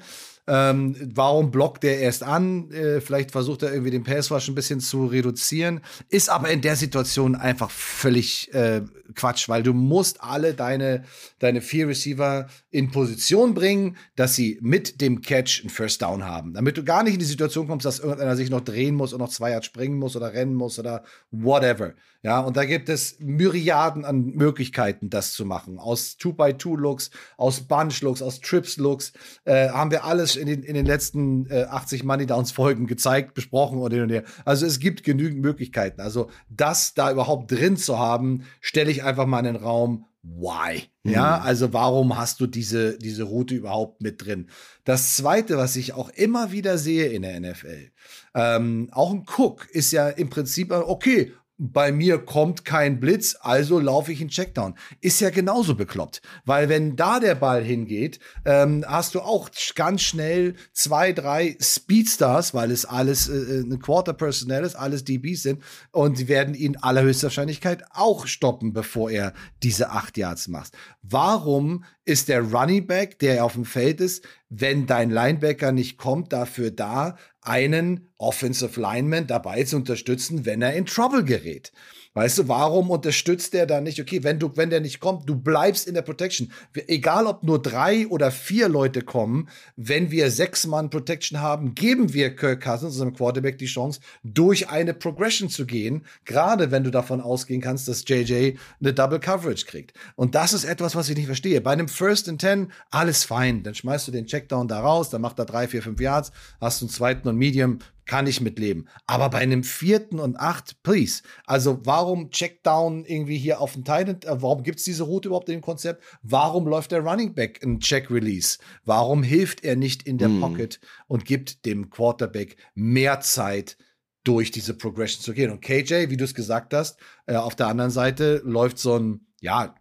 ähm, 0.48 0.94
warum 1.14 1.50
blockt 1.50 1.82
der 1.82 1.98
erst 1.98 2.22
an? 2.22 2.70
Äh, 2.70 3.00
vielleicht 3.00 3.32
versucht 3.32 3.64
er 3.64 3.72
irgendwie 3.72 3.90
den 3.90 4.04
Passwash 4.04 4.48
ein 4.48 4.54
bisschen 4.54 4.78
zu 4.78 5.06
reduzieren. 5.06 5.80
Ist 6.08 6.28
aber 6.28 6.50
in 6.50 6.60
der 6.60 6.76
Situation 6.76 7.34
einfach 7.34 7.70
völlig 7.70 8.52
äh, 8.54 8.82
Quatsch, 9.14 9.48
weil 9.48 9.64
du 9.64 9.72
musst 9.72 10.22
alle 10.22 10.54
deine, 10.54 11.04
deine 11.40 11.60
vier 11.60 11.88
Receiver 11.88 12.46
in 12.70 12.92
Position 12.92 13.54
bringen, 13.54 13.96
dass 14.14 14.36
sie 14.36 14.58
mit 14.62 15.00
dem 15.00 15.20
Catch 15.20 15.62
einen 15.62 15.70
First 15.70 16.02
Down 16.02 16.24
haben. 16.24 16.54
Damit 16.54 16.76
du 16.76 16.84
gar 16.84 17.02
nicht 17.02 17.14
in 17.14 17.20
die 17.20 17.26
Situation 17.26 17.66
kommst, 17.66 17.84
dass 17.84 17.98
irgendeiner 17.98 18.36
sich 18.36 18.50
noch 18.50 18.60
drehen 18.60 18.94
muss 18.94 19.12
und 19.12 19.18
noch 19.18 19.30
zwei 19.30 19.50
Yards 19.50 19.66
springen 19.66 19.98
muss 19.98 20.14
oder 20.14 20.32
rennen 20.32 20.54
muss 20.54 20.78
oder 20.78 21.02
whatever. 21.32 21.94
Ja, 22.26 22.40
und 22.40 22.56
da 22.56 22.64
gibt 22.64 22.88
es 22.88 23.20
Myriaden 23.20 24.04
an 24.04 24.32
Möglichkeiten, 24.34 25.10
das 25.10 25.32
zu 25.32 25.44
machen. 25.44 25.78
Aus 25.78 26.16
Two-by-Two-Looks, 26.16 27.12
aus 27.36 27.60
Bunch-Looks, 27.60 28.20
aus 28.20 28.40
Trips-Looks 28.40 29.12
äh, 29.44 29.68
haben 29.68 29.92
wir 29.92 30.02
alles 30.02 30.34
in 30.34 30.48
den, 30.48 30.64
in 30.64 30.74
den 30.74 30.86
letzten 30.86 31.46
äh, 31.48 31.66
80 31.70 32.02
Money 32.02 32.26
Downs 32.26 32.50
Folgen 32.50 32.86
gezeigt, 32.88 33.34
besprochen 33.34 33.78
und 33.78 33.92
hin 33.92 34.02
und 34.02 34.10
her. 34.10 34.24
Also 34.44 34.66
es 34.66 34.80
gibt 34.80 35.04
genügend 35.04 35.40
Möglichkeiten. 35.40 36.00
Also 36.00 36.28
das 36.48 36.94
da 36.94 37.12
überhaupt 37.12 37.52
drin 37.52 37.76
zu 37.76 37.96
haben, 37.96 38.42
stelle 38.60 38.90
ich 38.90 39.04
einfach 39.04 39.26
mal 39.26 39.38
in 39.38 39.54
den 39.54 39.62
Raum. 39.62 40.06
Why? 40.24 40.82
Mhm. 41.04 41.12
Ja, 41.12 41.38
also 41.38 41.72
warum 41.72 42.18
hast 42.18 42.40
du 42.40 42.48
diese, 42.48 42.98
diese 42.98 43.22
Route 43.22 43.54
überhaupt 43.54 44.02
mit 44.02 44.26
drin? 44.26 44.48
Das 44.82 45.14
zweite, 45.14 45.58
was 45.58 45.76
ich 45.76 45.92
auch 45.92 46.08
immer 46.08 46.50
wieder 46.50 46.76
sehe 46.76 47.06
in 47.06 47.22
der 47.22 47.38
NFL, 47.38 47.92
ähm, 48.34 48.88
auch 48.90 49.12
ein 49.12 49.24
Cook 49.36 49.68
ist 49.70 49.92
ja 49.92 50.08
im 50.08 50.28
Prinzip, 50.28 50.72
okay, 50.72 51.32
bei 51.58 51.90
mir 51.90 52.18
kommt 52.18 52.64
kein 52.64 53.00
Blitz, 53.00 53.36
also 53.40 53.78
laufe 53.78 54.12
ich 54.12 54.20
in 54.20 54.28
Checkdown. 54.28 54.74
Ist 55.00 55.20
ja 55.20 55.30
genauso 55.30 55.74
bekloppt. 55.74 56.20
Weil 56.44 56.68
wenn 56.68 56.96
da 56.96 57.18
der 57.18 57.34
Ball 57.34 57.64
hingeht, 57.64 58.20
ähm, 58.44 58.84
hast 58.86 59.14
du 59.14 59.20
auch 59.20 59.48
ganz 59.74 60.02
schnell 60.02 60.54
zwei, 60.72 61.12
drei 61.12 61.56
Speedstars, 61.60 62.52
weil 62.52 62.70
es 62.70 62.84
alles 62.84 63.28
äh, 63.28 63.60
ein 63.60 63.78
Quarter 63.80 64.12
Personnel 64.12 64.64
ist, 64.64 64.74
alles 64.74 65.04
DBs 65.04 65.42
sind. 65.42 65.62
Und 65.92 66.18
sie 66.18 66.28
werden 66.28 66.54
ihn 66.54 66.76
allerhöchster 66.76 67.28
Wahrscheinlichkeit 67.28 67.84
auch 67.90 68.26
stoppen, 68.26 68.74
bevor 68.74 69.10
er 69.10 69.32
diese 69.62 69.90
acht 69.90 70.18
Yards 70.18 70.48
macht. 70.48 70.76
Warum 71.02 71.84
ist 72.04 72.28
der 72.28 72.42
Running 72.42 72.86
Back, 72.86 73.18
der 73.18 73.44
auf 73.44 73.54
dem 73.54 73.64
Feld 73.64 74.00
ist, 74.00 74.24
wenn 74.58 74.86
dein 74.86 75.10
Linebacker 75.10 75.72
nicht 75.72 75.98
kommt, 75.98 76.32
dafür 76.32 76.70
da, 76.70 77.16
einen 77.42 78.08
Offensive 78.18 78.80
Lineman 78.80 79.26
dabei 79.26 79.64
zu 79.64 79.76
unterstützen, 79.76 80.46
wenn 80.46 80.62
er 80.62 80.74
in 80.74 80.86
Trouble 80.86 81.24
gerät. 81.24 81.72
Weißt 82.16 82.38
du, 82.38 82.48
warum 82.48 82.88
unterstützt 82.88 83.52
der 83.52 83.66
da 83.66 83.82
nicht? 83.82 84.00
Okay, 84.00 84.24
wenn 84.24 84.38
du, 84.38 84.50
wenn 84.54 84.70
der 84.70 84.80
nicht 84.80 85.00
kommt, 85.00 85.28
du 85.28 85.36
bleibst 85.36 85.86
in 85.86 85.92
der 85.92 86.00
Protection. 86.00 86.50
Egal, 86.86 87.26
ob 87.26 87.42
nur 87.42 87.60
drei 87.60 88.06
oder 88.06 88.30
vier 88.30 88.70
Leute 88.70 89.02
kommen, 89.02 89.50
wenn 89.76 90.10
wir 90.10 90.30
sechs 90.30 90.66
Mann 90.66 90.88
Protection 90.88 91.42
haben, 91.42 91.74
geben 91.74 92.14
wir 92.14 92.34
Kirk 92.34 92.62
Cousins, 92.62 92.94
unserem 92.94 93.12
Quarterback, 93.12 93.58
die 93.58 93.66
Chance, 93.66 94.00
durch 94.24 94.70
eine 94.70 94.94
Progression 94.94 95.50
zu 95.50 95.66
gehen. 95.66 96.06
Gerade 96.24 96.70
wenn 96.70 96.84
du 96.84 96.90
davon 96.90 97.20
ausgehen 97.20 97.60
kannst, 97.60 97.86
dass 97.86 98.08
JJ 98.08 98.56
eine 98.80 98.94
Double 98.94 99.20
Coverage 99.20 99.66
kriegt. 99.66 99.92
Und 100.14 100.34
das 100.34 100.54
ist 100.54 100.64
etwas, 100.64 100.96
was 100.96 101.10
ich 101.10 101.16
nicht 101.18 101.26
verstehe. 101.26 101.60
Bei 101.60 101.72
einem 101.72 101.88
First 101.88 102.30
and 102.30 102.40
Ten, 102.40 102.72
alles 102.90 103.24
fein. 103.24 103.62
Dann 103.62 103.74
schmeißt 103.74 104.08
du 104.08 104.12
den 104.12 104.24
Checkdown 104.24 104.68
da 104.68 104.80
raus, 104.80 105.10
dann 105.10 105.20
macht 105.20 105.38
er 105.38 105.44
drei, 105.44 105.68
vier, 105.68 105.82
fünf 105.82 106.00
Yards, 106.00 106.32
hast 106.62 106.80
einen 106.80 106.88
zweiten 106.88 107.28
und 107.28 107.36
Medium, 107.36 107.80
kann 108.06 108.26
ich 108.26 108.40
mitleben. 108.40 108.88
Aber 109.06 109.30
bei 109.30 109.38
einem 109.38 109.64
vierten 109.64 110.18
und 110.18 110.38
acht, 110.38 110.82
please. 110.82 111.22
Also 111.44 111.80
warum 111.84 112.30
Checkdown 112.30 113.04
irgendwie 113.04 113.36
hier 113.36 113.60
auf 113.60 113.74
dem 113.74 113.84
Titan? 113.84 114.20
Äh, 114.22 114.40
warum 114.42 114.62
gibt 114.62 114.78
es 114.78 114.84
diese 114.84 115.02
Route 115.02 115.28
überhaupt 115.28 115.48
in 115.48 115.56
dem 115.56 115.62
Konzept? 115.62 116.02
Warum 116.22 116.66
läuft 116.66 116.92
der 116.92 117.00
Running 117.00 117.34
Back 117.34 117.62
ein 117.62 117.80
Check 117.80 118.10
Release? 118.10 118.58
Warum 118.84 119.22
hilft 119.22 119.64
er 119.64 119.76
nicht 119.76 120.04
in 120.04 120.18
der 120.18 120.28
mm. 120.28 120.40
Pocket 120.40 120.80
und 121.08 121.24
gibt 121.24 121.66
dem 121.66 121.90
Quarterback 121.90 122.56
mehr 122.74 123.20
Zeit? 123.20 123.76
durch 124.24 124.50
diese 124.50 124.74
Progression 124.74 125.22
zu 125.22 125.32
gehen. 125.32 125.52
Und 125.52 125.60
KJ, 125.60 126.10
wie 126.10 126.16
du 126.16 126.24
es 126.24 126.34
gesagt 126.34 126.74
hast, 126.74 126.98
äh, 127.26 127.36
auf 127.36 127.54
der 127.54 127.68
anderen 127.68 127.92
Seite 127.92 128.42
läuft 128.44 128.76
so 128.76 128.98
ein, 128.98 129.20
ja, 129.40 129.76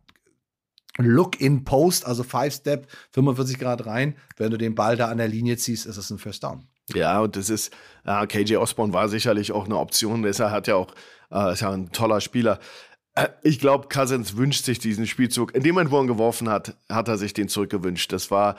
Look 0.98 1.42
in 1.42 1.64
Post, 1.64 2.06
also 2.06 2.24
Five 2.24 2.54
Step, 2.54 2.88
45 3.12 3.58
Grad 3.58 3.86
rein. 3.86 4.16
Wenn 4.38 4.52
du 4.52 4.58
den 4.58 4.76
Ball 4.76 4.96
da 4.96 5.10
an 5.10 5.18
der 5.18 5.28
Linie 5.28 5.58
ziehst, 5.58 5.86
ist 5.86 5.98
es 5.98 6.10
ein 6.10 6.20
First 6.20 6.44
Down. 6.44 6.68
Ja, 6.94 7.22
und 7.22 7.36
das 7.36 7.50
ist, 7.50 7.74
äh, 8.06 8.28
KJ 8.28 8.58
Osborne 8.58 8.94
war 8.94 9.10
sicherlich 9.10 9.52
auch 9.52 9.66
eine 9.66 9.78
Option. 9.78 10.22
Deshalb 10.22 10.52
hat 10.52 10.68
ja 10.68 10.76
auch, 10.76 10.94
äh, 11.32 11.54
ist 11.54 11.62
ja 11.62 11.72
ein 11.72 11.92
toller 11.92 12.22
Spieler. 12.22 12.60
Äh, 13.16 13.30
ich 13.44 13.60
glaube, 13.60 13.88
Cousins 13.88 14.38
wünscht 14.38 14.66
sich 14.66 14.80
diesen 14.80 15.08
Spielzug. 15.08 15.56
In 15.56 15.64
dem 15.64 15.76
Moment, 15.76 15.92
wo 15.92 15.98
er 15.98 16.04
ihn 16.04 16.08
geworfen 16.08 16.50
hat, 16.50 16.76
hat 16.90 17.08
er 17.08 17.18
sich 17.18 17.34
den 17.34 17.48
zurückgewünscht. 17.50 18.12
Das 18.12 18.30
war, 18.30 18.56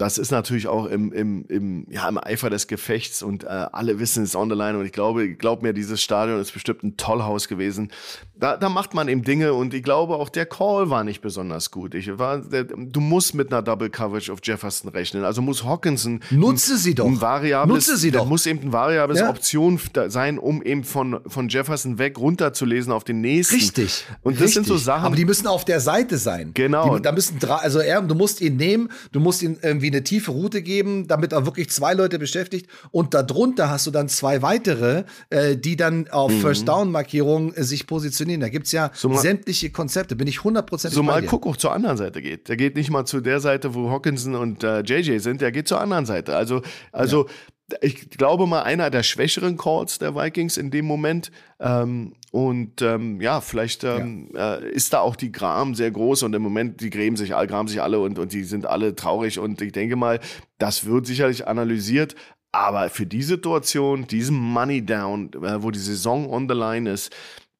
das 0.00 0.16
ist 0.16 0.30
natürlich 0.30 0.66
auch 0.66 0.86
im, 0.86 1.12
im, 1.12 1.44
im, 1.48 1.86
ja, 1.90 2.08
im 2.08 2.16
Eifer 2.16 2.48
des 2.48 2.68
Gefechts 2.68 3.22
und 3.22 3.44
äh, 3.44 3.48
alle 3.48 3.98
wissen 3.98 4.24
es 4.24 4.34
on 4.34 4.48
the 4.48 4.56
line. 4.56 4.78
Und 4.78 4.86
ich 4.86 4.92
glaube, 4.92 5.34
glaub 5.34 5.62
mir, 5.62 5.74
dieses 5.74 6.00
Stadion 6.00 6.40
ist 6.40 6.52
bestimmt 6.52 6.82
ein 6.82 6.96
Tollhaus 6.96 7.48
gewesen. 7.48 7.92
Da, 8.34 8.56
da 8.56 8.70
macht 8.70 8.94
man 8.94 9.08
eben 9.08 9.24
Dinge 9.24 9.52
und 9.52 9.74
ich 9.74 9.82
glaube 9.82 10.16
auch 10.16 10.30
der 10.30 10.46
Call 10.46 10.88
war 10.88 11.04
nicht 11.04 11.20
besonders 11.20 11.70
gut. 11.70 11.94
Ich 11.94 12.18
war, 12.18 12.38
der, 12.38 12.64
du 12.64 13.00
musst 13.00 13.34
mit 13.34 13.52
einer 13.52 13.60
Double 13.60 13.90
Coverage 13.90 14.32
auf 14.32 14.38
Jefferson 14.42 14.90
rechnen. 14.90 15.22
Also 15.22 15.42
muss 15.42 15.64
Hawkinson 15.64 16.20
nutze 16.30 16.78
sie 16.78 16.94
doch. 16.94 17.04
Ein 17.04 17.20
variables, 17.20 17.86
nutze 17.86 17.98
sie 17.98 18.10
doch. 18.10 18.24
Muss 18.24 18.46
eben 18.46 18.60
ein 18.62 18.72
variables 18.72 19.20
ja. 19.20 19.28
Option 19.28 19.78
sein, 20.08 20.38
um 20.38 20.62
eben 20.62 20.84
von, 20.84 21.20
von 21.26 21.50
Jefferson 21.50 21.98
weg 21.98 22.18
runterzulesen 22.18 22.90
auf 22.90 23.04
den 23.04 23.20
nächsten. 23.20 23.56
Richtig. 23.56 24.06
Und 24.22 24.36
das 24.36 24.44
Richtig. 24.44 24.54
sind 24.54 24.66
so 24.66 24.78
Sachen. 24.78 25.04
Aber 25.04 25.16
die 25.16 25.26
müssen 25.26 25.46
auf 25.46 25.66
der 25.66 25.80
Seite 25.80 26.16
sein. 26.16 26.52
Genau. 26.54 26.96
Die, 26.96 27.02
da 27.02 27.12
müssen 27.12 27.38
also 27.50 27.80
er, 27.80 28.00
du 28.00 28.14
musst 28.14 28.40
ihn 28.40 28.56
nehmen, 28.56 28.88
du 29.12 29.20
musst 29.20 29.42
ihm 29.42 29.58
irgendwie 29.60 29.89
eine 29.90 30.04
tiefe 30.04 30.30
Route 30.30 30.62
geben, 30.62 31.06
damit 31.06 31.32
er 31.32 31.46
wirklich 31.46 31.70
zwei 31.70 31.94
Leute 31.94 32.18
beschäftigt. 32.18 32.68
Und 32.90 33.14
darunter 33.14 33.70
hast 33.70 33.86
du 33.86 33.90
dann 33.90 34.08
zwei 34.08 34.42
weitere, 34.42 35.04
äh, 35.30 35.56
die 35.56 35.76
dann 35.76 36.08
auf 36.08 36.32
mhm. 36.32 36.40
First 36.40 36.68
Down 36.68 36.90
Markierungen 36.90 37.54
äh, 37.54 37.64
sich 37.64 37.86
positionieren. 37.86 38.40
Da 38.40 38.48
gibt's 38.48 38.72
ja 38.72 38.90
so 38.94 39.12
sämtliche 39.14 39.70
Konzepte, 39.70 40.16
bin 40.16 40.28
ich 40.28 40.44
hundertprozentig 40.44 40.94
So 40.94 41.02
mal 41.02 41.22
guck 41.22 41.46
auch 41.46 41.56
zur 41.56 41.72
anderen 41.72 41.96
Seite 41.96 42.22
geht. 42.22 42.48
Der 42.48 42.56
geht 42.56 42.76
nicht 42.76 42.90
mal 42.90 43.04
zu 43.04 43.20
der 43.20 43.40
Seite, 43.40 43.74
wo 43.74 43.90
Hawkinson 43.90 44.34
und 44.34 44.64
äh, 44.64 44.80
JJ 44.80 45.18
sind, 45.18 45.40
der 45.40 45.52
geht 45.52 45.68
zur 45.68 45.80
anderen 45.80 46.06
Seite. 46.06 46.36
Also, 46.36 46.62
also 46.92 47.26
ja. 47.26 47.32
Ich 47.80 48.10
glaube 48.10 48.46
mal, 48.46 48.62
einer 48.62 48.90
der 48.90 49.02
schwächeren 49.02 49.56
Calls 49.56 49.98
der 49.98 50.14
Vikings 50.14 50.56
in 50.56 50.70
dem 50.70 50.86
Moment. 50.86 51.30
Ähm, 51.58 52.14
und 52.32 52.82
ähm, 52.82 53.20
ja, 53.20 53.40
vielleicht 53.40 53.84
ähm, 53.84 54.30
ja. 54.34 54.56
Äh, 54.56 54.70
ist 54.70 54.92
da 54.92 55.00
auch 55.00 55.16
die 55.16 55.32
Gram 55.32 55.74
sehr 55.74 55.90
groß 55.90 56.22
und 56.22 56.34
im 56.34 56.42
Moment, 56.42 56.80
die 56.80 56.90
grämen 56.90 57.16
sich, 57.16 57.30
graben 57.30 57.68
sich 57.68 57.82
alle 57.82 58.00
und, 58.00 58.18
und 58.18 58.32
die 58.32 58.44
sind 58.44 58.66
alle 58.66 58.94
traurig. 58.94 59.38
Und 59.38 59.60
ich 59.60 59.72
denke 59.72 59.96
mal, 59.96 60.20
das 60.58 60.84
wird 60.84 61.06
sicherlich 61.06 61.46
analysiert. 61.46 62.14
Aber 62.52 62.90
für 62.90 63.06
die 63.06 63.22
Situation, 63.22 64.06
diesen 64.06 64.36
Money 64.36 64.84
Down, 64.84 65.30
äh, 65.34 65.62
wo 65.62 65.70
die 65.70 65.78
Saison 65.78 66.28
on 66.28 66.48
the 66.48 66.54
line 66.54 66.90
ist, 66.90 67.14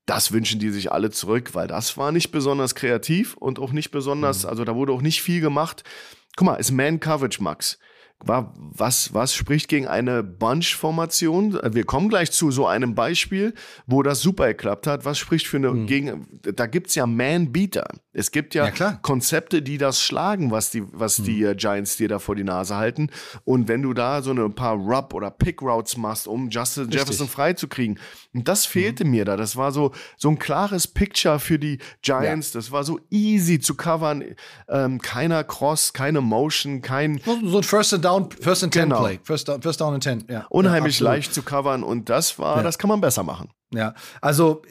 das 0.06 0.32
wünschen 0.32 0.58
die 0.58 0.70
sich 0.70 0.90
alle 0.90 1.10
zurück, 1.10 1.54
weil 1.54 1.68
das 1.68 1.96
war 1.96 2.10
nicht 2.10 2.32
besonders 2.32 2.74
kreativ 2.74 3.36
und 3.36 3.60
auch 3.60 3.70
nicht 3.70 3.92
besonders, 3.92 4.42
mhm. 4.42 4.50
also 4.50 4.64
da 4.64 4.74
wurde 4.74 4.92
auch 4.92 5.02
nicht 5.02 5.22
viel 5.22 5.40
gemacht. 5.40 5.84
Guck 6.36 6.46
mal, 6.46 6.56
ist 6.56 6.72
Man 6.72 6.98
Coverage, 6.98 7.42
Max 7.42 7.78
was, 8.24 9.14
was 9.14 9.34
spricht 9.34 9.68
gegen 9.68 9.86
eine 9.86 10.22
Bunch-Formation? 10.22 11.58
Wir 11.72 11.84
kommen 11.84 12.08
gleich 12.08 12.30
zu 12.30 12.50
so 12.50 12.66
einem 12.66 12.94
Beispiel, 12.94 13.54
wo 13.86 14.02
das 14.02 14.20
super 14.20 14.48
geklappt 14.48 14.86
hat. 14.86 15.04
Was 15.04 15.18
spricht 15.18 15.46
für 15.46 15.56
eine 15.56 15.72
mhm. 15.72 15.86
gegen, 15.86 16.26
da 16.42 16.66
gibt's 16.66 16.94
ja 16.94 17.06
Man-Beater. 17.06 17.88
Es 18.12 18.32
gibt 18.32 18.54
ja, 18.54 18.68
ja 18.68 18.98
Konzepte, 19.02 19.62
die 19.62 19.78
das 19.78 20.02
schlagen, 20.02 20.50
was 20.50 20.70
die, 20.70 20.82
was 20.92 21.20
mhm. 21.20 21.24
die 21.24 21.42
äh, 21.44 21.54
Giants 21.54 21.96
dir 21.96 22.08
da 22.08 22.18
vor 22.18 22.34
die 22.34 22.44
Nase 22.44 22.76
halten. 22.76 23.10
Und 23.44 23.68
wenn 23.68 23.82
du 23.82 23.94
da 23.94 24.22
so 24.22 24.32
ein 24.32 24.54
paar 24.54 24.74
Rub- 24.74 25.14
oder 25.14 25.30
Pick-Routes 25.30 25.96
machst, 25.96 26.26
um 26.26 26.50
Justin 26.50 26.84
Richtig. 26.84 27.00
Jefferson 27.00 27.28
freizukriegen, 27.28 28.00
und 28.34 28.48
das 28.48 28.66
fehlte 28.66 29.04
mhm. 29.04 29.10
mir 29.12 29.24
da. 29.24 29.36
Das 29.36 29.56
war 29.56 29.70
so, 29.70 29.92
so 30.16 30.28
ein 30.28 30.38
klares 30.38 30.88
Picture 30.88 31.38
für 31.38 31.58
die 31.58 31.78
Giants. 32.02 32.52
Ja. 32.52 32.58
Das 32.58 32.72
war 32.72 32.82
so 32.82 32.98
easy 33.10 33.60
zu 33.60 33.76
covern. 33.76 34.24
Ähm, 34.68 35.00
keiner 35.00 35.44
Cross, 35.44 35.92
keine 35.92 36.20
Motion, 36.20 36.82
kein. 36.82 37.20
So 37.24 37.58
ein 37.58 37.62
First 37.62 37.94
and 37.94 38.04
Down, 38.04 38.28
First 38.30 38.64
and 38.64 38.72
Ten 38.72 38.88
genau. 38.88 39.02
Play. 39.04 39.20
First 39.22 39.48
down, 39.48 39.62
first 39.62 39.80
down 39.80 39.94
and 39.94 40.02
Ten, 40.02 40.24
ja. 40.28 40.46
Unheimlich 40.50 40.98
ja, 41.00 41.06
leicht 41.06 41.32
zu 41.32 41.42
covern 41.42 41.82
und 41.82 42.08
das 42.08 42.38
war, 42.38 42.62
das 42.62 42.78
kann 42.78 42.88
man 42.88 43.00
besser 43.00 43.22
machen. 43.22 43.50
Ja, 43.72 43.94
also 44.20 44.62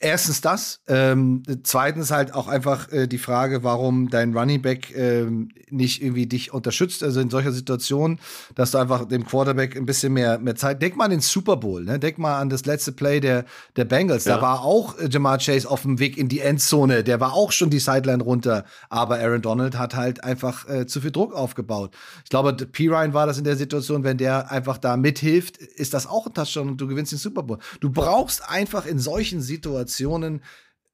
erstens 0.00 0.40
das. 0.40 0.80
Ähm, 0.86 1.42
zweitens 1.62 2.10
halt 2.10 2.34
auch 2.34 2.48
einfach 2.48 2.90
äh, 2.92 3.06
die 3.06 3.18
Frage, 3.18 3.62
warum 3.64 4.10
dein 4.10 4.36
Running 4.36 4.62
Back 4.62 4.94
ähm, 4.96 5.48
nicht 5.70 6.02
irgendwie 6.02 6.26
dich 6.26 6.52
unterstützt. 6.52 7.02
Also 7.02 7.20
in 7.20 7.30
solcher 7.30 7.52
Situation, 7.52 8.18
dass 8.54 8.72
du 8.72 8.78
einfach 8.78 9.06
dem 9.06 9.24
Quarterback 9.26 9.76
ein 9.76 9.86
bisschen 9.86 10.12
mehr, 10.12 10.38
mehr 10.38 10.56
Zeit. 10.56 10.82
Denk 10.82 10.96
mal 10.96 11.06
an 11.06 11.10
den 11.12 11.20
Super 11.20 11.56
Bowl, 11.56 11.84
ne? 11.84 11.98
Denk 11.98 12.18
mal 12.18 12.38
an 12.38 12.50
das 12.50 12.66
letzte 12.66 12.92
Play 12.92 13.20
der, 13.20 13.44
der 13.76 13.84
Bengals. 13.84 14.24
Ja. 14.24 14.36
Da 14.36 14.42
war 14.42 14.62
auch 14.62 14.98
äh, 14.98 15.08
Jamar 15.10 15.38
Chase 15.38 15.68
auf 15.68 15.82
dem 15.82 15.98
Weg 15.98 16.18
in 16.18 16.28
die 16.28 16.40
Endzone. 16.40 17.04
Der 17.04 17.20
war 17.20 17.32
auch 17.32 17.52
schon 17.52 17.70
die 17.70 17.80
Sideline 17.80 18.22
runter. 18.22 18.64
Aber 18.88 19.18
Aaron 19.18 19.42
Donald 19.42 19.78
hat 19.78 19.94
halt 19.94 20.24
einfach 20.24 20.68
äh, 20.68 20.86
zu 20.86 21.00
viel 21.00 21.10
Druck 21.10 21.34
aufgebaut. 21.34 21.94
Ich 22.24 22.30
glaube, 22.30 22.52
P. 22.52 22.88
Ryan 22.88 23.14
war 23.14 23.26
das 23.26 23.38
in 23.38 23.44
der 23.44 23.56
Situation, 23.56 24.04
wenn 24.04 24.18
der 24.18 24.50
einfach 24.50 24.78
da 24.78 24.96
mithilft, 24.96 25.56
ist 25.56 25.94
das 25.94 26.06
auch 26.06 26.26
ein 26.26 26.34
Touchdown 26.34 26.68
und 26.68 26.80
du 26.80 26.86
gewinnst 26.86 27.12
den 27.12 27.18
Super 27.18 27.42
Bowl. 27.42 27.58
Du 27.80 27.90
brauchst 27.90 28.48
einfach 28.48 28.86
in 28.86 28.98
solchen 28.98 29.40
Situationen 29.40 29.61
Situationen 29.62 30.42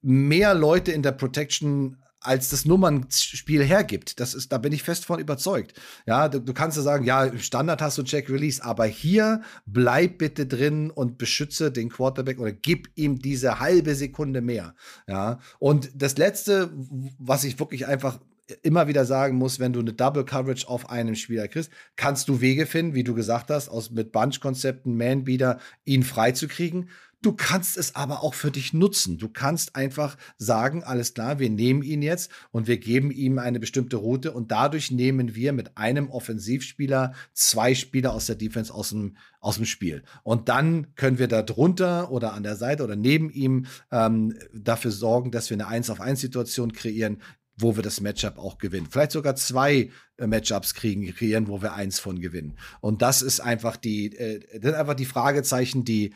mehr 0.03 0.55
Leute 0.55 0.93
in 0.93 1.03
der 1.03 1.13
Protection 1.13 1.97
als 2.21 2.49
das 2.49 2.65
Nummernspiel 2.65 3.65
hergibt. 3.65 4.19
Das 4.21 4.35
ist, 4.35 4.53
da 4.53 4.59
bin 4.59 4.73
ich 4.73 4.83
fest 4.83 5.05
von 5.05 5.21
überzeugt. 5.21 5.81
Ja, 6.05 6.29
du, 6.29 6.41
du 6.41 6.53
kannst 6.53 6.77
ja 6.77 6.83
sagen, 6.83 7.05
ja, 7.05 7.37
Standard 7.39 7.81
hast 7.81 7.97
du 7.97 8.03
Check 8.03 8.29
Release, 8.29 8.63
aber 8.63 8.87
hier 8.87 9.43
bleib 9.67 10.19
bitte 10.19 10.47
drin 10.47 10.91
und 10.91 11.17
beschütze 11.17 11.71
den 11.71 11.89
Quarterback 11.89 12.41
oder 12.41 12.53
gib 12.53 12.89
ihm 12.97 13.21
diese 13.21 13.61
halbe 13.61 13.95
Sekunde 13.95 14.41
mehr. 14.41 14.75
Ja, 15.07 15.39
und 15.59 15.91
das 15.95 16.19
letzte, 16.19 16.71
was 17.19 17.45
ich 17.45 17.59
wirklich 17.61 17.87
einfach 17.87 18.19
immer 18.63 18.89
wieder 18.89 19.05
sagen 19.05 19.37
muss, 19.37 19.61
wenn 19.61 19.73
du 19.73 19.81
eine 19.81 19.93
Double 19.93 20.25
Coverage 20.25 20.69
auf 20.69 20.91
einem 20.91 21.15
Spieler 21.15 21.49
kriegst, 21.49 21.71
kannst 21.97 22.29
du 22.29 22.41
Wege 22.41 22.67
finden, 22.67 22.95
wie 22.95 23.05
du 23.05 23.15
gesagt 23.15 23.51
hast, 23.51 23.69
aus 23.69 23.91
mit 23.91 24.11
Bunch-Konzepten, 24.13 24.97
Man-Beater, 24.97 25.59
ihn 25.85 26.03
freizukriegen. 26.03 26.89
Du 27.21 27.33
kannst 27.33 27.77
es 27.77 27.97
aber 27.97 28.23
auch 28.23 28.35
für 28.35 28.53
dich 28.53 28.73
nutzen. 28.73 29.19
Du 29.19 29.29
kannst 29.29 29.75
einfach 29.75 30.17
sagen, 30.37 30.85
alles 30.85 31.15
klar, 31.15 31.41
wir 31.41 31.51
nehmen 31.51 31.83
ihn 31.83 32.01
jetzt 32.01 32.31
und 32.53 32.69
wir 32.69 32.79
geben 32.79 33.11
ihm 33.11 33.41
eine 33.41 33.59
bestimmte 33.59 33.97
Route 33.97 34.31
und 34.31 34.53
dadurch 34.53 34.93
nehmen 34.93 35.35
wir 35.35 35.53
mit 35.53 35.77
einem 35.77 36.11
Offensivspieler 36.11 37.15
zwei 37.33 37.75
Spieler 37.75 38.13
aus 38.13 38.27
der 38.27 38.37
Defense 38.37 38.73
aus 38.73 38.91
dem, 38.91 39.17
aus 39.41 39.57
dem 39.57 39.65
Spiel. 39.65 40.05
Und 40.23 40.49
dann 40.49 40.95
können 40.95 41.19
wir 41.19 41.27
da 41.27 41.43
drunter 41.43 42.13
oder 42.13 42.35
an 42.35 42.45
der 42.45 42.55
Seite 42.55 42.85
oder 42.85 42.95
neben 42.95 43.31
ihm 43.31 43.67
ähm, 43.91 44.39
dafür 44.55 44.93
sorgen, 44.93 45.33
dass 45.33 45.51
wir 45.51 45.57
eine 45.57 45.67
1 45.67 45.91
auf 45.91 46.01
1 46.01 46.21
Situation 46.21 46.73
kreieren, 46.73 47.21
wo 47.57 47.75
wir 47.75 47.83
das 47.83 48.01
Matchup 48.01 48.39
auch 48.39 48.59
gewinnen. 48.59 48.87
Vielleicht 48.89 49.11
sogar 49.13 49.35
zwei 49.35 49.91
äh, 50.17 50.27
Matchups 50.29 50.75
kriegen, 50.75 51.05
kreieren, 51.13 51.49
wo 51.49 51.61
wir 51.61 51.75
eins 51.75 51.99
von 51.99 52.21
gewinnen. 52.21 52.57
Und 52.81 53.03
das 53.03 53.23
ist 53.23 53.41
einfach 53.41 53.77
die, 53.77 54.17
äh, 54.17 54.39
das 54.39 54.71
sind 54.71 54.75
einfach 54.75 54.95
die 54.95 55.05
Fragezeichen, 55.05 55.85
die 55.85 56.15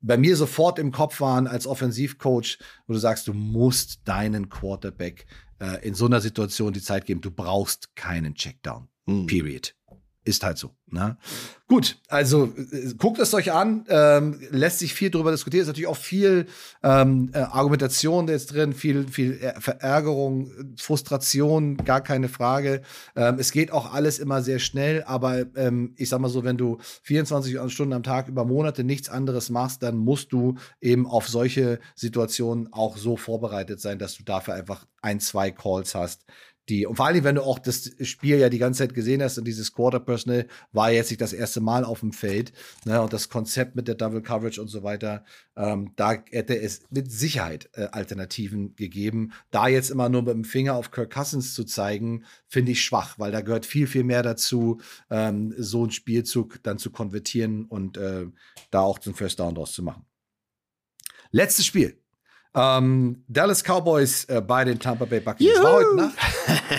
bei 0.00 0.16
mir 0.16 0.36
sofort 0.36 0.78
im 0.78 0.92
Kopf 0.92 1.20
waren 1.20 1.46
als 1.46 1.66
Offensivcoach, 1.66 2.58
wo 2.86 2.92
du 2.92 2.98
sagst, 2.98 3.28
du 3.28 3.32
musst 3.32 4.00
deinen 4.04 4.48
Quarterback 4.48 5.26
äh, 5.60 5.86
in 5.86 5.94
so 5.94 6.06
einer 6.06 6.20
Situation 6.20 6.72
die 6.72 6.82
Zeit 6.82 7.04
geben. 7.04 7.20
Du 7.20 7.30
brauchst 7.30 7.94
keinen 7.96 8.34
Checkdown. 8.34 8.88
Mhm. 9.06 9.26
Period. 9.26 9.74
Ist 10.28 10.44
halt 10.44 10.58
so. 10.58 10.72
Ne? 10.90 11.16
Gut, 11.68 11.98
also 12.08 12.52
äh, 12.70 12.92
guckt 12.98 13.18
es 13.18 13.32
euch 13.32 13.50
an, 13.50 13.86
ähm, 13.88 14.38
lässt 14.50 14.80
sich 14.80 14.92
viel 14.92 15.08
darüber 15.08 15.30
diskutieren, 15.30 15.62
ist 15.62 15.68
natürlich 15.68 15.86
auch 15.86 15.96
viel 15.96 16.44
ähm, 16.82 17.30
äh, 17.32 17.38
Argumentation 17.38 18.28
jetzt 18.28 18.52
drin, 18.52 18.74
viel, 18.74 19.08
viel 19.08 19.54
Verärgerung, 19.58 20.50
Frustration, 20.76 21.78
gar 21.78 22.02
keine 22.02 22.28
Frage. 22.28 22.82
Ähm, 23.16 23.36
es 23.38 23.52
geht 23.52 23.72
auch 23.72 23.94
alles 23.94 24.18
immer 24.18 24.42
sehr 24.42 24.58
schnell, 24.58 25.02
aber 25.04 25.46
ähm, 25.56 25.94
ich 25.96 26.10
sag 26.10 26.20
mal 26.20 26.28
so, 26.28 26.44
wenn 26.44 26.58
du 26.58 26.76
24 27.04 27.58
Stunden 27.72 27.94
am 27.94 28.02
Tag 28.02 28.28
über 28.28 28.44
Monate 28.44 28.84
nichts 28.84 29.08
anderes 29.08 29.48
machst, 29.48 29.82
dann 29.82 29.96
musst 29.96 30.34
du 30.34 30.56
eben 30.82 31.06
auf 31.06 31.26
solche 31.26 31.78
Situationen 31.94 32.70
auch 32.70 32.98
so 32.98 33.16
vorbereitet 33.16 33.80
sein, 33.80 33.98
dass 33.98 34.14
du 34.14 34.24
dafür 34.24 34.52
einfach 34.52 34.84
ein, 35.00 35.20
zwei 35.20 35.50
Calls 35.50 35.94
hast, 35.94 36.24
die, 36.68 36.86
und 36.86 36.96
vor 36.96 37.06
allem, 37.06 37.24
wenn 37.24 37.36
du 37.36 37.42
auch 37.42 37.58
das 37.58 37.90
Spiel 38.02 38.38
ja 38.38 38.48
die 38.48 38.58
ganze 38.58 38.78
Zeit 38.78 38.94
gesehen 38.94 39.22
hast 39.22 39.38
und 39.38 39.44
dieses 39.44 39.72
Quarter 39.72 40.00
Personal 40.00 40.46
war 40.72 40.90
jetzt 40.90 41.10
nicht 41.10 41.20
das 41.20 41.32
erste 41.32 41.60
Mal 41.60 41.84
auf 41.84 42.00
dem 42.00 42.12
Feld, 42.12 42.52
ne, 42.84 43.00
und 43.00 43.12
das 43.12 43.28
Konzept 43.28 43.76
mit 43.76 43.88
der 43.88 43.94
Double 43.94 44.22
Coverage 44.22 44.60
und 44.60 44.68
so 44.68 44.82
weiter, 44.82 45.24
ähm, 45.56 45.92
da 45.96 46.22
hätte 46.30 46.58
es 46.58 46.82
mit 46.90 47.10
Sicherheit 47.10 47.70
äh, 47.74 47.88
Alternativen 47.92 48.76
gegeben. 48.76 49.32
Da 49.50 49.68
jetzt 49.68 49.90
immer 49.90 50.08
nur 50.08 50.22
mit 50.22 50.34
dem 50.34 50.44
Finger 50.44 50.74
auf 50.74 50.90
Kirk 50.90 51.12
Cousins 51.12 51.54
zu 51.54 51.64
zeigen, 51.64 52.24
finde 52.46 52.72
ich 52.72 52.82
schwach, 52.82 53.18
weil 53.18 53.32
da 53.32 53.40
gehört 53.40 53.66
viel, 53.66 53.86
viel 53.86 54.04
mehr 54.04 54.22
dazu, 54.22 54.80
ähm, 55.10 55.54
so 55.56 55.82
einen 55.82 55.90
Spielzug 55.90 56.62
dann 56.62 56.78
zu 56.78 56.90
konvertieren 56.90 57.64
und 57.64 57.96
äh, 57.96 58.26
da 58.70 58.80
auch 58.80 58.98
zum 58.98 59.14
First 59.14 59.40
Down 59.40 59.54
draus 59.54 59.72
zu 59.72 59.82
machen. 59.82 60.04
Letztes 61.30 61.66
Spiel. 61.66 62.00
Ähm, 62.58 63.22
Dallas 63.28 63.62
Cowboys 63.62 64.24
äh, 64.24 64.40
bei 64.40 64.64
den 64.64 64.80
Tampa 64.80 65.04
Bay 65.04 65.20
Buccaneers. 65.20 65.62
War 65.62 65.72
heute 65.74 65.96
Nacht. 65.96 66.16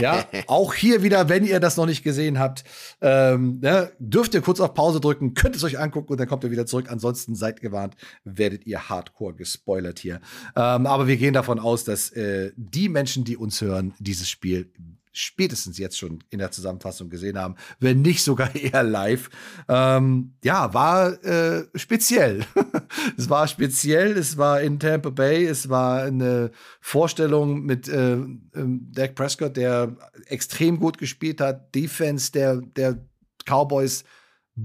ja, 0.02 0.26
auch 0.48 0.74
hier 0.74 1.04
wieder, 1.04 1.30
wenn 1.30 1.46
ihr 1.46 1.60
das 1.60 1.78
noch 1.78 1.86
nicht 1.86 2.04
gesehen 2.04 2.38
habt, 2.38 2.66
ähm, 3.02 3.60
ne, 3.62 3.92
dürft 4.00 4.34
ihr 4.34 4.42
kurz 4.42 4.60
auf 4.60 4.74
Pause 4.74 5.00
drücken, 5.00 5.34
könnt 5.36 5.56
es 5.56 5.64
euch 5.64 5.80
angucken 5.80 6.12
und 6.12 6.20
dann 6.20 6.28
kommt 6.28 6.44
ihr 6.44 6.52
wieder 6.52 6.66
zurück. 6.66 6.88
Ansonsten 6.90 7.36
seid 7.36 7.62
gewarnt, 7.62 7.96
werdet 8.26 8.66
ihr 8.66 8.90
hardcore 8.90 9.34
gespoilert 9.34 10.00
hier. 10.00 10.20
Ähm, 10.56 10.86
aber 10.86 11.08
wir 11.08 11.16
gehen 11.16 11.34
davon 11.34 11.60
aus, 11.60 11.86
dass 11.86 12.10
äh, 12.12 12.52
die 12.58 12.90
Menschen, 12.90 13.24
die 13.24 13.38
uns 13.38 13.62
hören, 13.62 13.94
dieses 14.00 14.30
Spiel 14.30 14.72
spätestens 15.20 15.78
jetzt 15.78 15.98
schon 15.98 16.24
in 16.30 16.40
der 16.40 16.52
Zusammenfassung 16.52 17.10
gesehen 17.10 17.38
haben, 17.38 17.56
wenn 17.80 18.02
nicht 18.02 18.24
sogar 18.24 18.56
eher 18.56 18.84
live. 18.84 19.30
Ähm, 19.68 20.34
ja, 20.44 20.74
war 20.74 21.24
äh, 21.24 21.66
speziell. 21.76 22.46
es 23.18 23.30
war 23.30 23.48
speziell, 23.48 24.18
es 24.18 24.38
war 24.38 24.62
in 24.62 24.80
Tampa 24.80 25.10
Bay, 25.10 25.46
es 25.46 25.70
war 25.70 26.04
eine 26.04 26.52
Vorstellung 26.80 27.64
mit 27.64 27.90
äh, 27.90 28.14
ähm, 28.14 28.88
Dak 28.92 29.16
Prescott, 29.16 29.58
der 29.58 29.96
extrem 30.28 30.80
gut 30.80 30.98
gespielt 30.98 31.42
hat, 31.42 31.76
Defense 31.76 32.32
der, 32.32 32.58
der 32.58 32.98
Cowboys 33.46 34.06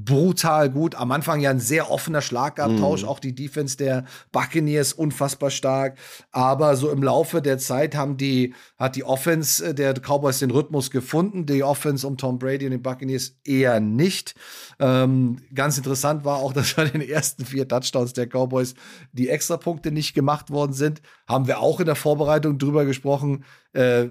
brutal 0.02 0.70
gut. 0.70 0.96
Am 0.96 1.12
Anfang 1.12 1.40
ja 1.40 1.50
ein 1.50 1.60
sehr 1.60 1.90
offener 1.90 2.20
Schlagabtausch, 2.20 3.04
mm. 3.04 3.06
auch 3.06 3.20
die 3.20 3.34
Defense 3.34 3.76
der 3.76 4.04
Buccaneers 4.32 4.92
unfassbar 4.92 5.50
stark. 5.50 5.98
Aber 6.32 6.76
so 6.76 6.90
im 6.90 7.02
Laufe 7.02 7.40
der 7.40 7.58
Zeit 7.58 7.94
haben 7.94 8.16
die, 8.16 8.54
hat 8.76 8.96
die 8.96 9.04
Offense 9.04 9.74
der 9.74 9.94
Cowboys 9.94 10.40
den 10.40 10.50
Rhythmus 10.50 10.90
gefunden. 10.90 11.46
Die 11.46 11.62
Offense 11.62 12.06
um 12.06 12.16
Tom 12.16 12.38
Brady 12.38 12.64
und 12.64 12.72
den 12.72 12.82
Buccaneers 12.82 13.36
eher 13.44 13.78
nicht. 13.78 14.34
Ähm, 14.80 15.38
ganz 15.54 15.78
interessant 15.78 16.24
war 16.24 16.38
auch, 16.38 16.52
dass 16.54 16.74
bei 16.74 16.86
den 16.86 17.00
ersten 17.00 17.44
vier 17.44 17.68
Touchdowns 17.68 18.14
der 18.14 18.26
Cowboys 18.26 18.74
die 19.12 19.28
Extrapunkte 19.28 19.92
nicht 19.92 20.14
gemacht 20.14 20.50
worden 20.50 20.72
sind. 20.72 21.02
Haben 21.28 21.46
wir 21.46 21.60
auch 21.60 21.78
in 21.78 21.86
der 21.86 21.96
Vorbereitung 21.96 22.58
drüber 22.58 22.84
gesprochen. 22.84 23.44
Äh, 23.72 24.08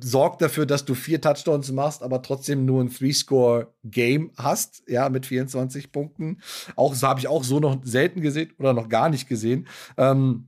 sorgt 0.00 0.42
dafür, 0.42 0.66
dass 0.66 0.84
du 0.84 0.94
vier 0.94 1.20
Touchdowns 1.20 1.72
machst, 1.72 2.02
aber 2.02 2.22
trotzdem 2.22 2.64
nur 2.64 2.82
ein 2.82 2.90
Three-Score-Game 2.90 4.32
hast, 4.36 4.82
ja, 4.86 5.08
mit 5.08 5.26
24 5.26 5.92
Punkten. 5.92 6.40
Auch 6.76 6.94
so 6.94 7.06
habe 7.08 7.20
ich 7.20 7.28
auch 7.28 7.44
so 7.44 7.60
noch 7.60 7.78
selten 7.82 8.20
gesehen 8.20 8.52
oder 8.58 8.72
noch 8.72 8.88
gar 8.88 9.08
nicht 9.08 9.28
gesehen. 9.28 9.66
Ähm, 9.96 10.46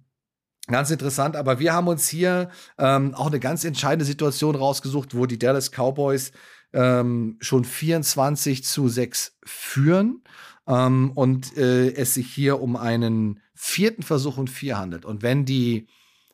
Ganz 0.68 0.92
interessant, 0.92 1.34
aber 1.34 1.58
wir 1.58 1.72
haben 1.72 1.88
uns 1.88 2.08
hier 2.08 2.48
ähm, 2.78 3.14
auch 3.14 3.26
eine 3.26 3.40
ganz 3.40 3.64
entscheidende 3.64 4.04
Situation 4.04 4.54
rausgesucht, 4.54 5.16
wo 5.16 5.26
die 5.26 5.38
Dallas 5.38 5.72
Cowboys 5.72 6.30
ähm, 6.72 7.36
schon 7.40 7.64
24 7.64 8.62
zu 8.62 8.88
6 8.88 9.38
führen 9.44 10.22
ähm, 10.68 11.10
und 11.16 11.56
äh, 11.56 11.92
es 11.94 12.14
sich 12.14 12.32
hier 12.32 12.60
um 12.60 12.76
einen 12.76 13.40
vierten 13.54 14.02
Versuch 14.02 14.36
und 14.36 14.50
vier 14.50 14.78
handelt. 14.78 15.04
Und 15.04 15.22
wenn 15.22 15.44
die 15.44 15.88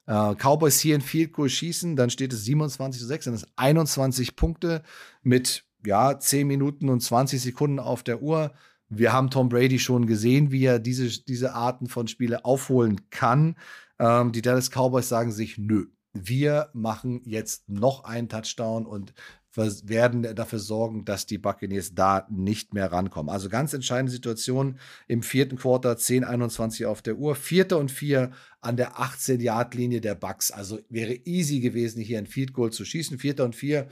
äh, 0.09 0.35
Cowboys 0.35 0.81
hier 0.81 0.95
in 0.95 1.03
Field 1.03 1.35
Goal 1.35 1.51
schießen, 1.51 1.95
dann 1.95 2.09
steht 2.09 2.33
es 2.33 2.45
27 2.45 3.01
zu 3.01 3.07
6, 3.07 3.27
dann 3.27 3.35
ist 3.35 3.47
21 3.57 4.37
Punkte 4.37 4.83
mit 5.23 5.65
ja, 5.85 6.19
10 6.19 6.47
Minuten 6.47 6.89
und 6.89 7.01
20 7.01 7.41
Sekunden 7.41 7.79
auf 7.79 8.03
der 8.03 8.23
Uhr. 8.23 8.53
Wir 8.89 9.13
haben 9.13 9.29
Tom 9.31 9.51
Brady 9.51 9.79
schon 9.79 10.07
gesehen, 10.07 10.51
wie 10.51 10.65
er 10.65 10.79
diese, 10.79 11.07
diese 11.25 11.55
Arten 11.55 11.89
von 11.89 12.09
Spiele 12.09 12.47
aufholen 12.47 13.11
kann. 13.11 13.57
Ähm, 13.99 14.33
die 14.33 14.41
Dallas 14.41 14.71
Cowboys 14.71 15.11
sagen 15.11 15.31
sich, 15.31 15.59
nö, 15.59 15.89
wir 16.15 16.71
machen 16.73 17.21
jetzt 17.25 17.69
noch 17.69 18.05
einen 18.05 18.31
Touchdown 18.31 18.87
und 18.87 19.13
werden 19.57 20.35
dafür 20.35 20.59
sorgen, 20.59 21.05
dass 21.05 21.27
die 21.27 21.39
Buccaneers 21.39 21.95
da 21.95 22.27
nicht 22.31 22.75
mehr 22.75 22.93
rankommen. 22.93 23.31
Also 23.31 23.49
ganz 23.49 23.73
entscheidende 23.73 24.13
Situation 24.13 24.79
im 25.09 25.23
vierten 25.23 25.57
Quarter, 25.57 25.97
10, 25.97 26.25
21 26.25 26.87
auf 26.87 27.03
der 27.03 27.17
Uhr, 27.17 27.35
vierter 27.35 27.79
und 27.79 27.91
vier 27.91 28.31
an 28.61 28.77
der 28.77 28.99
18-Yard-Linie 28.99 30.01
der 30.01 30.15
Bucks. 30.15 30.51
Also 30.51 30.79
wäre 30.89 31.15
easy 31.25 31.61
gewesen, 31.61 32.01
hier 32.01 32.19
ein 32.19 32.27
Field 32.27 32.53
Goal 32.53 32.71
zu 32.71 32.85
schießen. 32.85 33.19
Vierter 33.19 33.45
und 33.45 33.57
vier, 33.57 33.89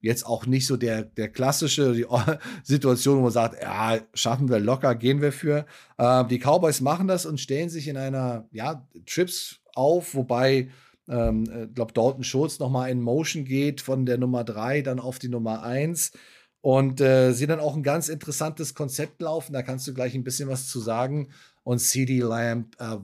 jetzt 0.00 0.26
auch 0.26 0.46
nicht 0.46 0.66
so 0.66 0.76
der, 0.76 1.02
der 1.02 1.28
klassische 1.28 1.94
Situation, 2.62 3.18
wo 3.18 3.22
man 3.22 3.32
sagt, 3.32 3.62
ja, 3.62 3.98
schaffen 4.14 4.48
wir 4.48 4.60
locker, 4.60 4.94
gehen 4.94 5.20
wir 5.22 5.32
für. 5.32 5.66
Äh, 5.98 6.24
die 6.26 6.38
Cowboys 6.38 6.80
machen 6.80 7.08
das 7.08 7.26
und 7.26 7.40
stellen 7.40 7.68
sich 7.68 7.88
in 7.88 7.96
einer, 7.96 8.48
ja, 8.52 8.86
Trips 9.06 9.60
auf, 9.74 10.14
wobei 10.14 10.70
ähm, 11.08 11.44
äh, 11.50 11.66
glaube 11.66 11.92
Dalton 11.92 12.24
Schulz 12.24 12.58
nochmal 12.58 12.90
in 12.90 13.00
Motion 13.00 13.44
geht 13.44 13.80
von 13.80 14.06
der 14.06 14.18
Nummer 14.18 14.44
3 14.44 14.82
dann 14.82 15.00
auf 15.00 15.18
die 15.18 15.28
Nummer 15.28 15.62
1 15.62 16.12
und 16.60 17.00
äh, 17.00 17.32
sie 17.32 17.46
dann 17.46 17.60
auch 17.60 17.76
ein 17.76 17.84
ganz 17.84 18.08
interessantes 18.08 18.74
Konzept 18.74 19.22
laufen. 19.22 19.52
Da 19.52 19.62
kannst 19.62 19.86
du 19.86 19.94
gleich 19.94 20.14
ein 20.14 20.24
bisschen 20.24 20.48
was 20.48 20.68
zu 20.68 20.80
sagen. 20.80 21.28
Und 21.62 21.78
CD 21.78 22.20
Lamb 22.20 22.74
äh, 22.80 22.96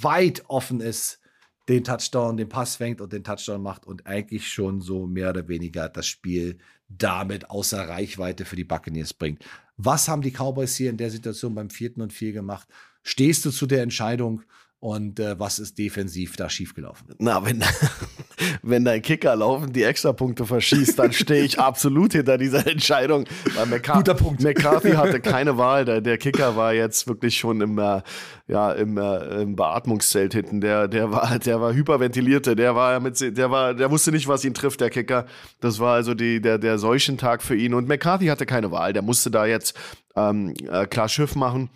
weit 0.00 0.44
offen 0.48 0.80
ist, 0.80 1.20
den 1.68 1.84
Touchdown, 1.84 2.36
den 2.36 2.48
Pass 2.48 2.76
fängt 2.76 3.00
und 3.00 3.12
den 3.12 3.22
Touchdown 3.22 3.62
macht 3.62 3.86
und 3.86 4.06
eigentlich 4.06 4.48
schon 4.48 4.80
so 4.80 5.06
mehr 5.06 5.30
oder 5.30 5.48
weniger 5.48 5.88
das 5.88 6.06
Spiel 6.06 6.56
damit 6.88 7.50
außer 7.50 7.88
Reichweite 7.88 8.44
für 8.44 8.56
die 8.56 8.64
Buccaneers 8.64 9.14
bringt. 9.14 9.44
Was 9.76 10.08
haben 10.08 10.22
die 10.22 10.32
Cowboys 10.32 10.74
hier 10.76 10.90
in 10.90 10.96
der 10.96 11.10
Situation 11.10 11.54
beim 11.54 11.70
vierten 11.70 12.00
und 12.00 12.12
vier 12.12 12.32
gemacht? 12.32 12.68
Stehst 13.02 13.44
du 13.44 13.50
zu 13.50 13.66
der 13.66 13.82
Entscheidung 13.82 14.42
und 14.80 15.20
äh, 15.20 15.38
was 15.38 15.58
ist 15.58 15.76
defensiv 15.76 16.36
da 16.36 16.48
schiefgelaufen? 16.48 17.08
Na, 17.18 17.44
wenn, 17.44 17.62
wenn 18.62 18.82
dein 18.82 19.02
Kicker 19.02 19.36
laufend 19.36 19.76
die 19.76 19.82
Extrapunkte 19.82 20.46
verschießt, 20.46 20.98
dann 20.98 21.12
stehe 21.12 21.44
ich 21.44 21.60
absolut 21.60 22.14
hinter 22.14 22.38
dieser 22.38 22.66
Entscheidung. 22.66 23.26
Weil 23.54 23.66
McCar 23.66 23.98
Guter 23.98 24.14
Punkt. 24.14 24.42
McCarthy 24.42 24.92
hatte 24.92 25.20
keine 25.20 25.58
Wahl. 25.58 25.84
Der, 25.84 26.00
der 26.00 26.16
Kicker 26.16 26.56
war 26.56 26.72
jetzt 26.72 27.06
wirklich 27.06 27.36
schon 27.36 27.60
im, 27.60 27.78
äh, 27.78 28.00
ja, 28.48 28.72
im, 28.72 28.96
äh, 28.96 29.42
im 29.42 29.54
Beatmungszelt 29.54 30.32
hinten. 30.32 30.62
Der, 30.62 30.88
der 30.88 31.12
war, 31.12 31.38
der 31.38 31.60
war 31.60 31.74
hyperventilierte. 31.74 32.56
Der 32.56 32.74
war 32.74 33.00
mit, 33.00 33.20
der 33.20 33.50
war, 33.50 33.74
der 33.74 33.90
wusste 33.90 34.12
nicht, 34.12 34.28
was 34.28 34.46
ihn 34.46 34.54
trifft, 34.54 34.80
der 34.80 34.88
Kicker. 34.88 35.26
Das 35.60 35.78
war 35.78 35.94
also 35.94 36.14
die, 36.14 36.40
der, 36.40 36.56
der 36.56 36.78
Seuchentag 36.78 37.42
für 37.42 37.54
ihn. 37.54 37.74
Und 37.74 37.86
McCarthy 37.86 38.28
hatte 38.28 38.46
keine 38.46 38.70
Wahl. 38.70 38.94
Der 38.94 39.02
musste 39.02 39.30
da 39.30 39.44
jetzt 39.44 39.78
ähm, 40.16 40.54
äh, 40.70 40.86
klar 40.86 41.10
Schiff 41.10 41.36
machen. 41.36 41.68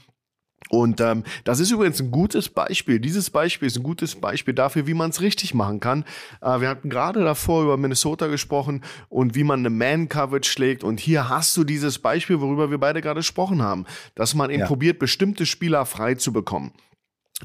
Und 0.70 1.00
ähm, 1.00 1.24
das 1.44 1.60
ist 1.60 1.70
übrigens 1.70 2.00
ein 2.00 2.10
gutes 2.10 2.48
Beispiel. 2.48 2.98
Dieses 2.98 3.30
Beispiel 3.30 3.66
ist 3.66 3.76
ein 3.76 3.82
gutes 3.82 4.14
Beispiel 4.14 4.54
dafür, 4.54 4.86
wie 4.86 4.94
man 4.94 5.10
es 5.10 5.20
richtig 5.20 5.54
machen 5.54 5.78
kann. 5.78 6.04
Äh, 6.40 6.60
wir 6.60 6.68
hatten 6.68 6.88
gerade 6.88 7.22
davor 7.22 7.62
über 7.62 7.76
Minnesota 7.76 8.26
gesprochen 8.28 8.82
und 9.08 9.34
wie 9.34 9.44
man 9.44 9.60
eine 9.60 9.70
Man-Coverage 9.70 10.50
schlägt. 10.50 10.82
Und 10.82 11.00
hier 11.00 11.28
hast 11.28 11.56
du 11.56 11.64
dieses 11.64 11.98
Beispiel, 11.98 12.40
worüber 12.40 12.70
wir 12.70 12.78
beide 12.78 13.02
gerade 13.02 13.20
gesprochen 13.20 13.62
haben, 13.62 13.84
dass 14.14 14.34
man 14.34 14.50
eben 14.50 14.60
ja. 14.60 14.66
probiert, 14.66 14.98
bestimmte 14.98 15.46
Spieler 15.46 15.84
frei 15.86 16.14
zu 16.14 16.32
bekommen. 16.32 16.72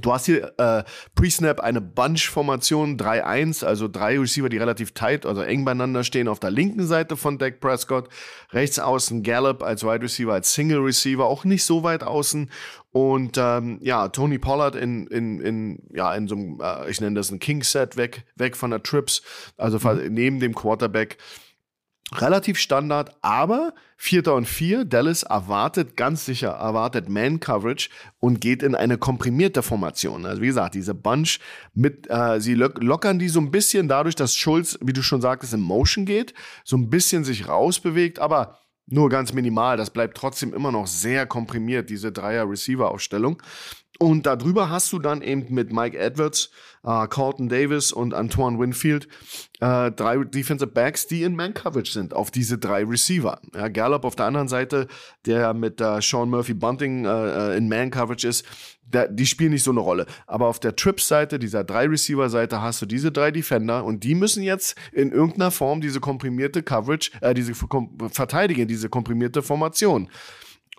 Du 0.01 0.13
hast 0.13 0.27
hier 0.27 0.53
äh, 0.57 0.83
Pre-Snap 1.15 1.59
eine 1.59 1.81
Bunch-Formation 1.81 2.97
3-1, 2.97 3.65
also 3.65 3.87
drei 3.87 4.19
Receiver, 4.19 4.47
die 4.47 4.57
relativ 4.57 4.91
tight, 4.91 5.25
also 5.25 5.41
eng 5.41 5.65
beieinander 5.65 6.03
stehen 6.03 6.27
auf 6.27 6.39
der 6.39 6.51
linken 6.51 6.85
Seite 6.85 7.17
von 7.17 7.39
Dak 7.39 7.59
Prescott. 7.59 8.07
Rechts 8.51 8.77
außen 8.77 9.23
Gallup 9.23 9.63
als 9.63 9.83
Wide 9.83 10.03
Receiver, 10.03 10.33
als 10.33 10.53
Single 10.53 10.79
Receiver, 10.79 11.25
auch 11.25 11.43
nicht 11.43 11.63
so 11.63 11.81
weit 11.81 12.03
außen. 12.03 12.51
Und 12.91 13.37
ähm, 13.37 13.79
ja, 13.81 14.07
Tony 14.07 14.39
Pollard 14.39 14.75
in, 14.75 15.05
in, 15.07 15.39
in, 15.39 15.83
ja, 15.93 16.13
in 16.15 16.27
so 16.27 16.35
einem, 16.35 16.59
äh, 16.61 16.89
ich 16.89 16.99
nenne 17.01 17.15
das 17.15 17.31
ein 17.31 17.39
King-Set, 17.39 17.97
weg, 17.97 18.25
weg 18.35 18.55
von 18.57 18.71
der 18.71 18.81
Trips, 18.81 19.21
also 19.57 19.77
mhm. 19.77 20.13
neben 20.13 20.39
dem 20.39 20.55
Quarterback 20.55 21.17
relativ 22.13 22.57
Standard, 22.57 23.15
aber 23.21 23.73
Vierter 23.97 24.35
und 24.35 24.47
Vier, 24.47 24.85
Dallas 24.85 25.23
erwartet 25.23 25.95
ganz 25.95 26.25
sicher, 26.25 26.49
erwartet 26.49 27.09
Man-Coverage 27.09 27.89
und 28.19 28.41
geht 28.41 28.63
in 28.63 28.73
eine 28.73 28.97
komprimierte 28.97 29.61
Formation. 29.61 30.25
Also 30.25 30.41
wie 30.41 30.47
gesagt, 30.47 30.75
diese 30.75 30.95
Bunch 30.95 31.39
mit, 31.73 32.09
äh, 32.09 32.39
sie 32.39 32.55
lockern 32.55 33.19
die 33.19 33.29
so 33.29 33.39
ein 33.39 33.51
bisschen 33.51 33.87
dadurch, 33.87 34.15
dass 34.15 34.35
Schulz, 34.35 34.79
wie 34.81 34.93
du 34.93 35.01
schon 35.01 35.21
sagtest, 35.21 35.53
in 35.53 35.61
Motion 35.61 36.05
geht, 36.05 36.33
so 36.63 36.77
ein 36.77 36.89
bisschen 36.89 37.23
sich 37.23 37.47
rausbewegt, 37.47 38.19
aber 38.19 38.57
nur 38.91 39.09
ganz 39.09 39.33
minimal. 39.33 39.77
Das 39.77 39.89
bleibt 39.89 40.17
trotzdem 40.17 40.53
immer 40.53 40.71
noch 40.71 40.87
sehr 40.87 41.25
komprimiert, 41.25 41.89
diese 41.89 42.11
Dreier-Receiver-Aufstellung. 42.11 43.41
Und 44.01 44.25
darüber 44.25 44.69
hast 44.69 44.93
du 44.93 44.99
dann 44.99 45.21
eben 45.21 45.53
mit 45.53 45.73
Mike 45.73 45.97
Edwards, 45.97 46.51
äh, 46.85 47.05
Colton 47.07 47.49
Davis 47.49 47.91
und 47.91 48.13
Antoine 48.13 48.57
Winfield 48.57 49.09
äh, 49.59 49.91
drei 49.91 50.23
Defensive 50.23 50.71
Backs, 50.71 51.05
die 51.05 51.23
in 51.23 51.35
Man-Coverage 51.35 51.91
sind, 51.91 52.13
auf 52.13 52.31
diese 52.31 52.57
drei 52.57 52.85
Receiver. 52.85 53.41
Ja, 53.53 53.67
Gallup 53.67 54.05
auf 54.05 54.15
der 54.15 54.25
anderen 54.25 54.47
Seite, 54.47 54.87
der 55.25 55.53
mit 55.53 55.81
äh, 55.81 56.01
Sean 56.01 56.29
Murphy 56.29 56.53
Bunting 56.53 57.03
äh, 57.03 57.09
äh, 57.09 57.57
in 57.57 57.67
Man-Coverage 57.67 58.25
ist, 58.25 58.45
der, 58.83 59.09
die 59.09 59.25
spielen 59.25 59.51
nicht 59.51 59.63
so 59.63 59.71
eine 59.71 59.81
Rolle. 59.81 60.05
Aber 60.27 60.47
auf 60.47 60.61
der 60.61 60.77
Trips-Seite, 60.77 61.37
dieser 61.37 61.65
drei-Receiver-Seite, 61.65 62.61
hast 62.61 62.81
du 62.81 62.85
diese 62.85 63.11
drei 63.11 63.31
Defender 63.31 63.83
und 63.83 64.05
die 64.05 64.15
müssen 64.15 64.43
jetzt 64.43 64.77
in 64.93 65.11
irgendeiner 65.11 65.51
Form 65.51 65.81
diese 65.81 65.99
komprimierte 65.99 66.63
Coverage, 66.63 67.11
äh, 67.19 67.33
diese 67.33 67.53
verteidigen, 68.11 68.67
diese 68.67 68.87
komprimierte 68.87 69.41
Formation. 69.41 70.09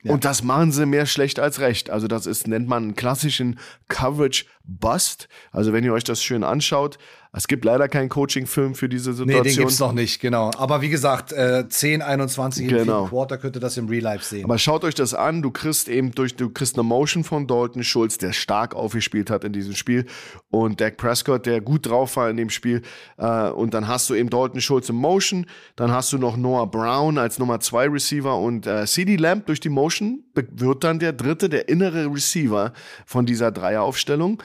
Und 0.05 0.25
das 0.25 0.43
machen 0.43 0.73
sie 0.73 0.87
mehr 0.87 1.07
schlecht 1.07 1.39
als 1.39 1.61
recht. 1.61 1.91
Also 1.91 2.09
das 2.09 2.27
ist, 2.27 2.47
nennt 2.49 2.69
man 2.69 2.85
einen 2.85 2.97
klassischen 2.97 3.59
Coverage 3.89 4.47
Bust. 4.65 5.29
Also 5.53 5.73
wenn 5.73 5.85
ihr 5.85 5.93
euch 5.93 6.05
das 6.05 6.23
schön 6.23 6.43
anschaut, 6.43 6.99
es 7.33 7.47
gibt 7.47 7.65
leider 7.65 7.89
keinen 7.89 8.09
Coaching-Film 8.09 8.75
für 8.75 8.89
diese 8.89 9.13
Situation. 9.13 9.45
Nee, 9.45 9.49
den 9.49 9.57
gibt 9.57 9.71
es 9.71 9.79
noch 9.79 9.93
nicht, 9.93 10.21
genau. 10.21 10.51
Aber 10.59 10.83
wie 10.83 10.89
gesagt, 10.89 11.33
äh, 11.33 11.69
10, 11.69 12.03
21 12.03 12.67
genau. 12.67 13.05
im 13.05 13.09
Quarter 13.09 13.39
könnt 13.39 13.57
ihr 13.57 13.61
das 13.61 13.77
im 13.77 13.89
Real 13.89 14.03
Life 14.03 14.25
sehen. 14.25 14.45
Aber 14.45 14.59
schaut 14.59 14.83
euch 14.83 14.97
das 14.97 15.15
an. 15.15 15.41
Du 15.41 15.53
kriegst 15.53 15.89
eben 15.89 16.11
durch, 16.11 16.35
du 16.35 16.51
kriegst 16.51 16.75
eine 16.75 16.83
Motion 16.83 17.23
von 17.23 17.47
Dalton 17.47 17.85
Schulz, 17.85 18.19
der 18.19 18.33
stark 18.33 18.75
aufgespielt 18.75 19.31
hat 19.31 19.45
in 19.45 19.53
diesem 19.53 19.77
Spiel. 19.77 20.07
Und 20.51 20.81
Dak 20.81 20.97
Prescott, 20.97 21.47
der 21.47 21.61
gut 21.61 21.87
drauf 21.87 22.17
war 22.17 22.29
in 22.29 22.37
dem 22.37 22.51
Spiel. 22.51 22.83
Äh, 23.17 23.51
und 23.51 23.75
dann 23.75 23.87
hast 23.87 24.11
du 24.11 24.15
eben 24.15 24.29
Dalton 24.29 24.61
Schulz 24.61 24.89
im 24.89 24.97
Motion. 24.97 25.47
Dann 25.77 25.93
hast 25.93 26.13
du 26.13 26.19
noch 26.19 26.37
Noah 26.37 26.69
Brown 26.69 27.17
als 27.17 27.39
Nummer 27.39 27.61
2 27.61 27.91
Receiver 27.91 28.37
und 28.39 28.67
äh, 28.67 28.87
CD 28.87 29.15
Lamp 29.15 29.47
durch 29.47 29.61
die 29.61 29.69
Motion 29.69 30.25
wird 30.35 30.83
dann 30.83 30.99
der 30.99 31.13
dritte, 31.13 31.49
der 31.49 31.69
innere 31.69 32.13
Receiver 32.13 32.73
von 33.07 33.25
dieser 33.25 33.53
Dreieraufstellung. 33.53 34.43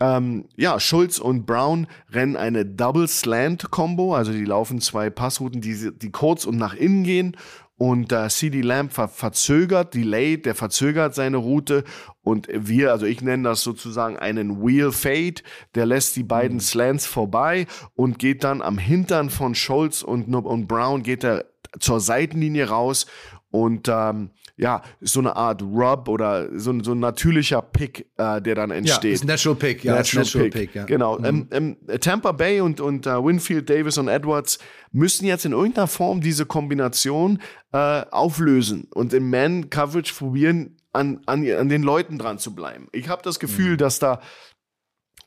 Ähm, 0.00 0.48
ja, 0.56 0.80
Schulz 0.80 1.18
und 1.18 1.46
Brown 1.46 1.86
rennen 2.10 2.36
eine 2.36 2.66
Double 2.66 3.06
Slant 3.06 3.70
Combo, 3.70 4.14
also 4.14 4.32
die 4.32 4.44
laufen 4.44 4.80
zwei 4.80 5.08
Passrouten, 5.08 5.60
die, 5.60 5.90
die 5.96 6.10
kurz 6.10 6.44
und 6.44 6.56
nach 6.56 6.74
innen 6.74 7.04
gehen. 7.04 7.36
Und 7.76 8.12
äh, 8.12 8.28
CD 8.28 8.60
Lamb 8.60 8.92
ver 8.92 9.08
verzögert, 9.08 9.94
delayed, 9.94 10.46
der 10.46 10.54
verzögert 10.54 11.16
seine 11.16 11.38
Route 11.38 11.82
und 12.22 12.46
wir, 12.52 12.92
also 12.92 13.04
ich 13.04 13.20
nenne 13.20 13.48
das 13.48 13.62
sozusagen 13.62 14.16
einen 14.16 14.64
Wheel 14.64 14.92
Fade, 14.92 15.42
der 15.74 15.84
lässt 15.84 16.14
die 16.14 16.22
beiden 16.22 16.58
mhm. 16.58 16.60
Slants 16.60 17.04
vorbei 17.04 17.66
und 17.94 18.20
geht 18.20 18.44
dann 18.44 18.62
am 18.62 18.78
Hintern 18.78 19.28
von 19.28 19.56
Schulz 19.56 20.02
und, 20.02 20.32
und 20.32 20.68
Brown 20.68 21.02
geht 21.02 21.24
er 21.24 21.46
zur 21.80 21.98
Seitenlinie 21.98 22.68
raus 22.68 23.06
Und 23.50 23.88
ähm, 23.88 24.30
ja, 24.56 24.82
so 25.00 25.20
eine 25.20 25.34
Art 25.34 25.62
Rub 25.62 26.08
oder 26.08 26.48
so, 26.58 26.80
so 26.82 26.92
ein 26.92 27.00
natürlicher 27.00 27.60
Pick, 27.60 28.06
äh, 28.16 28.40
der 28.40 28.54
dann 28.54 28.70
entsteht. 28.70 29.04
Ja, 29.04 29.10
ist 29.10 29.24
Natural 29.24 29.56
Pick, 29.56 29.84
ja. 29.84 29.96
Natural, 29.96 30.24
natural 30.24 30.50
Pick. 30.50 30.52
Pick 30.52 30.74
ja. 30.74 30.84
Genau. 30.84 31.18
Mhm. 31.18 31.24
Ähm, 31.24 31.76
ähm, 31.88 32.00
Tampa 32.00 32.32
Bay 32.32 32.60
und, 32.60 32.80
und 32.80 33.06
uh, 33.06 33.24
Winfield, 33.24 33.68
Davis 33.68 33.98
und 33.98 34.08
Edwards 34.08 34.58
müssen 34.92 35.26
jetzt 35.26 35.44
in 35.44 35.52
irgendeiner 35.52 35.88
Form 35.88 36.20
diese 36.20 36.46
Kombination 36.46 37.40
äh, 37.72 38.04
auflösen 38.10 38.88
und 38.94 39.12
in 39.12 39.28
Man-Coverage 39.28 40.14
probieren, 40.14 40.76
an, 40.92 41.20
an, 41.26 41.44
an 41.50 41.68
den 41.68 41.82
Leuten 41.82 42.18
dran 42.18 42.38
zu 42.38 42.54
bleiben. 42.54 42.86
Ich 42.92 43.08
habe 43.08 43.22
das 43.22 43.40
Gefühl, 43.40 43.72
mhm. 43.72 43.78
dass 43.78 43.98
da 43.98 44.20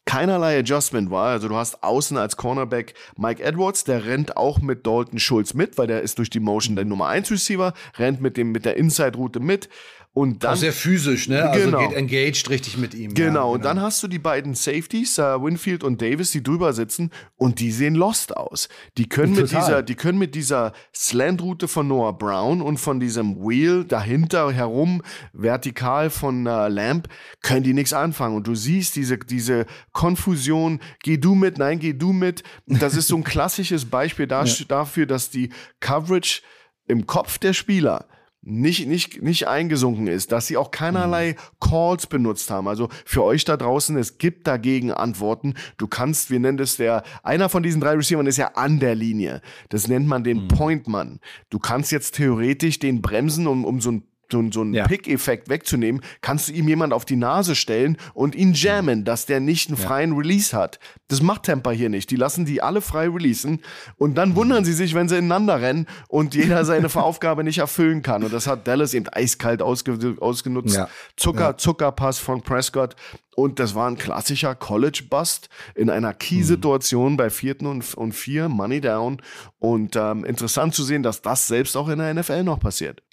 keinerlei 0.08 0.58
Adjustment 0.58 1.12
war. 1.12 1.28
Also 1.28 1.50
du 1.50 1.56
hast 1.56 1.84
außen 1.84 2.18
als 2.18 2.38
Cornerback 2.38 2.96
Mike 3.18 3.44
Edwards, 3.44 3.84
der 3.84 4.06
rennt 4.06 4.38
auch 4.38 4.60
mit 4.60 4.88
Dalton 4.88 5.20
Schulz 5.20 5.54
mit, 5.54 5.78
weil 5.78 5.86
der 5.86 6.02
ist 6.02 6.18
durch 6.18 6.32
die 6.32 6.40
Motion 6.40 6.76
der 6.76 6.86
Nummer 6.86 7.08
1 7.08 7.30
Receiver, 7.30 7.74
rennt 7.98 8.22
mit 8.22 8.38
dem 8.38 8.52
mit 8.52 8.66
der 8.66 8.78
Inside 8.78 9.18
Route 9.18 9.40
mit. 9.40 9.70
Und 10.18 10.44
dann, 10.44 10.54
auch 10.54 10.58
sehr 10.58 10.74
physisch, 10.74 11.28
ne? 11.28 11.48
Also 11.48 11.66
genau. 11.66 11.78
geht 11.78 11.96
engaged 11.96 12.50
richtig 12.50 12.76
mit 12.76 12.96
ihm. 12.96 13.14
Genau. 13.14 13.20
Ja, 13.20 13.28
genau. 13.28 13.54
Und 13.54 13.66
dann 13.66 13.80
hast 13.80 14.02
du 14.02 14.08
die 14.08 14.18
beiden 14.18 14.56
Safeties, 14.56 15.20
uh, 15.20 15.44
Winfield 15.44 15.84
und 15.84 16.02
Davis, 16.02 16.32
die 16.32 16.42
drüber 16.42 16.74
sitzen 16.74 17.12
und 17.36 17.60
die 17.60 17.72
sehen 17.72 17.94
lost 17.94 18.36
aus. 18.36 18.68
Die 18.98 19.08
können 19.08 19.36
Total. 19.36 19.44
mit 19.44 19.52
dieser, 19.52 19.84
die 19.84 19.94
können 19.94 20.18
mit 20.18 20.34
dieser 20.34 20.74
Slant-Route 20.92 21.68
von 21.68 21.88
Noah 21.88 22.18
Brown 22.18 22.64
und 22.64 22.80
von 22.80 23.00
diesem 23.00 23.36
Wheel 23.36 23.84
dahinter 23.84 24.52
herum 24.52 25.04
vertikal 25.34 26.10
von 26.10 26.48
uh, 26.48 26.66
Lamp 26.66 27.10
können 27.44 27.62
die 27.62 27.74
nichts 27.74 27.94
anfangen. 27.94 28.38
Und 28.38 28.48
du 28.48 28.56
siehst 28.56 28.96
diese, 28.96 29.20
diese 29.20 29.68
Konfusion. 29.92 30.80
Geh 31.04 31.18
du 31.18 31.36
mit? 31.36 31.60
Nein, 31.60 31.78
geh 31.78 31.94
du 31.94 32.12
mit. 32.12 32.42
Und 32.66 32.82
das 32.82 32.96
ist 32.96 33.10
so 33.10 33.18
ein 33.18 33.24
klassisches 33.24 33.86
Beispiel 33.86 34.26
da, 34.26 34.46
ja. 34.46 34.66
dafür, 34.68 35.06
dass 35.06 35.30
die 35.30 35.52
Coverage 35.80 36.42
im 36.88 37.06
Kopf 37.06 37.38
der 37.38 37.54
Spieler 37.54 38.08
nicht, 38.48 38.88
nicht, 38.88 39.22
nicht 39.22 39.48
eingesunken 39.48 40.08
ist, 40.08 40.32
dass 40.32 40.48
sie 40.48 40.58
auch 40.58 40.72
keinerlei 40.72 41.36
Calls 41.60 42.08
benutzt 42.08 42.50
haben. 42.50 42.68
Also 42.68 42.88
für 43.06 43.24
euch 43.24 43.44
da 43.44 43.58
draußen, 43.58 43.98
es 43.98 44.18
gibt 44.18 44.48
dagegen 44.48 44.92
Antworten. 44.92 45.56
Du 45.78 45.88
kannst, 45.88 46.32
wir 46.32 46.40
nennen 46.40 46.58
das 46.58 46.78
der, 46.78 47.04
einer 47.24 47.50
von 47.50 47.62
diesen 47.62 47.82
drei 47.82 47.94
Receivern 47.94 48.26
ist 48.26 48.38
ja 48.38 48.52
an 48.56 48.80
der 48.80 48.96
Linie. 48.96 49.42
Das 49.70 49.88
nennt 49.88 50.08
man 50.08 50.24
den 50.24 50.44
mhm. 50.44 50.48
Pointmann. 50.48 51.20
Du 51.50 51.60
kannst 51.60 51.92
jetzt 51.92 52.16
theoretisch 52.16 52.80
den 52.80 53.02
bremsen, 53.02 53.48
um, 53.48 53.66
um 53.66 53.82
so 53.82 53.92
ein 53.92 54.04
so, 54.32 54.44
so 54.52 54.62
einen 54.62 54.74
ja. 54.74 54.88
Pick-Effekt 54.88 55.50
wegzunehmen, 55.50 56.02
kannst 56.22 56.50
du 56.50 56.54
ihm 56.54 56.68
jemand 56.68 56.94
auf 56.94 57.06
die 57.06 57.16
Nase 57.16 57.56
stellen 57.56 57.98
und 58.14 58.36
ihn 58.36 58.54
jammen, 58.54 59.06
dass 59.06 59.26
der 59.26 59.40
nicht 59.40 59.70
einen 59.70 59.78
freien 59.78 60.12
ja. 60.12 60.18
Release 60.18 60.56
hat. 60.56 60.80
Das 61.08 61.22
macht 61.22 61.44
Tampa 61.44 61.72
hier 61.72 61.90
nicht. 61.90 62.12
Die 62.12 62.16
lassen 62.16 62.46
die 62.46 62.62
alle 62.62 62.82
frei 62.82 63.08
releasen 63.10 63.62
und 63.98 64.16
dann 64.16 64.36
wundern 64.36 64.66
sie 64.66 64.74
sich, 64.74 64.94
wenn 64.94 65.08
sie 65.08 65.18
ineinander 65.18 65.62
rennen 65.62 65.88
und 66.08 66.36
jeder 66.36 66.66
seine 66.66 66.88
Aufgabe 66.98 67.44
nicht 67.44 67.60
erfüllen 67.60 68.02
kann. 68.02 68.24
Und 68.24 68.34
das 68.34 68.48
hat 68.48 68.68
Dallas 68.68 68.94
eben 68.94 69.08
eiskalt 69.10 69.62
ausge 69.62 70.18
ausgenutzt. 70.20 70.76
Ja. 70.76 70.90
Zucker, 71.16 71.58
Zuckerpass 71.58 72.20
von 72.20 72.42
Prescott. 72.42 72.96
Und 73.36 73.60
das 73.60 73.76
war 73.76 73.88
ein 73.88 73.98
klassischer 73.98 74.56
College-Bust 74.56 75.50
in 75.76 75.92
einer 75.92 76.14
Key-Situation 76.14 77.14
mhm. 77.14 77.18
bei 77.18 77.30
vierten 77.30 77.68
und, 77.68 77.94
und 77.94 78.14
vier, 78.14 78.50
Money 78.50 78.82
Down. 78.82 79.22
Und 79.60 79.96
ähm, 79.96 80.26
interessant 80.26 80.74
zu 80.74 80.84
sehen, 80.84 81.04
dass 81.04 81.22
das 81.22 81.48
selbst 81.48 81.78
auch 81.78 81.88
in 81.88 82.00
der 82.00 82.14
NFL 82.14 82.44
noch 82.44 82.60
passiert. 82.60 83.04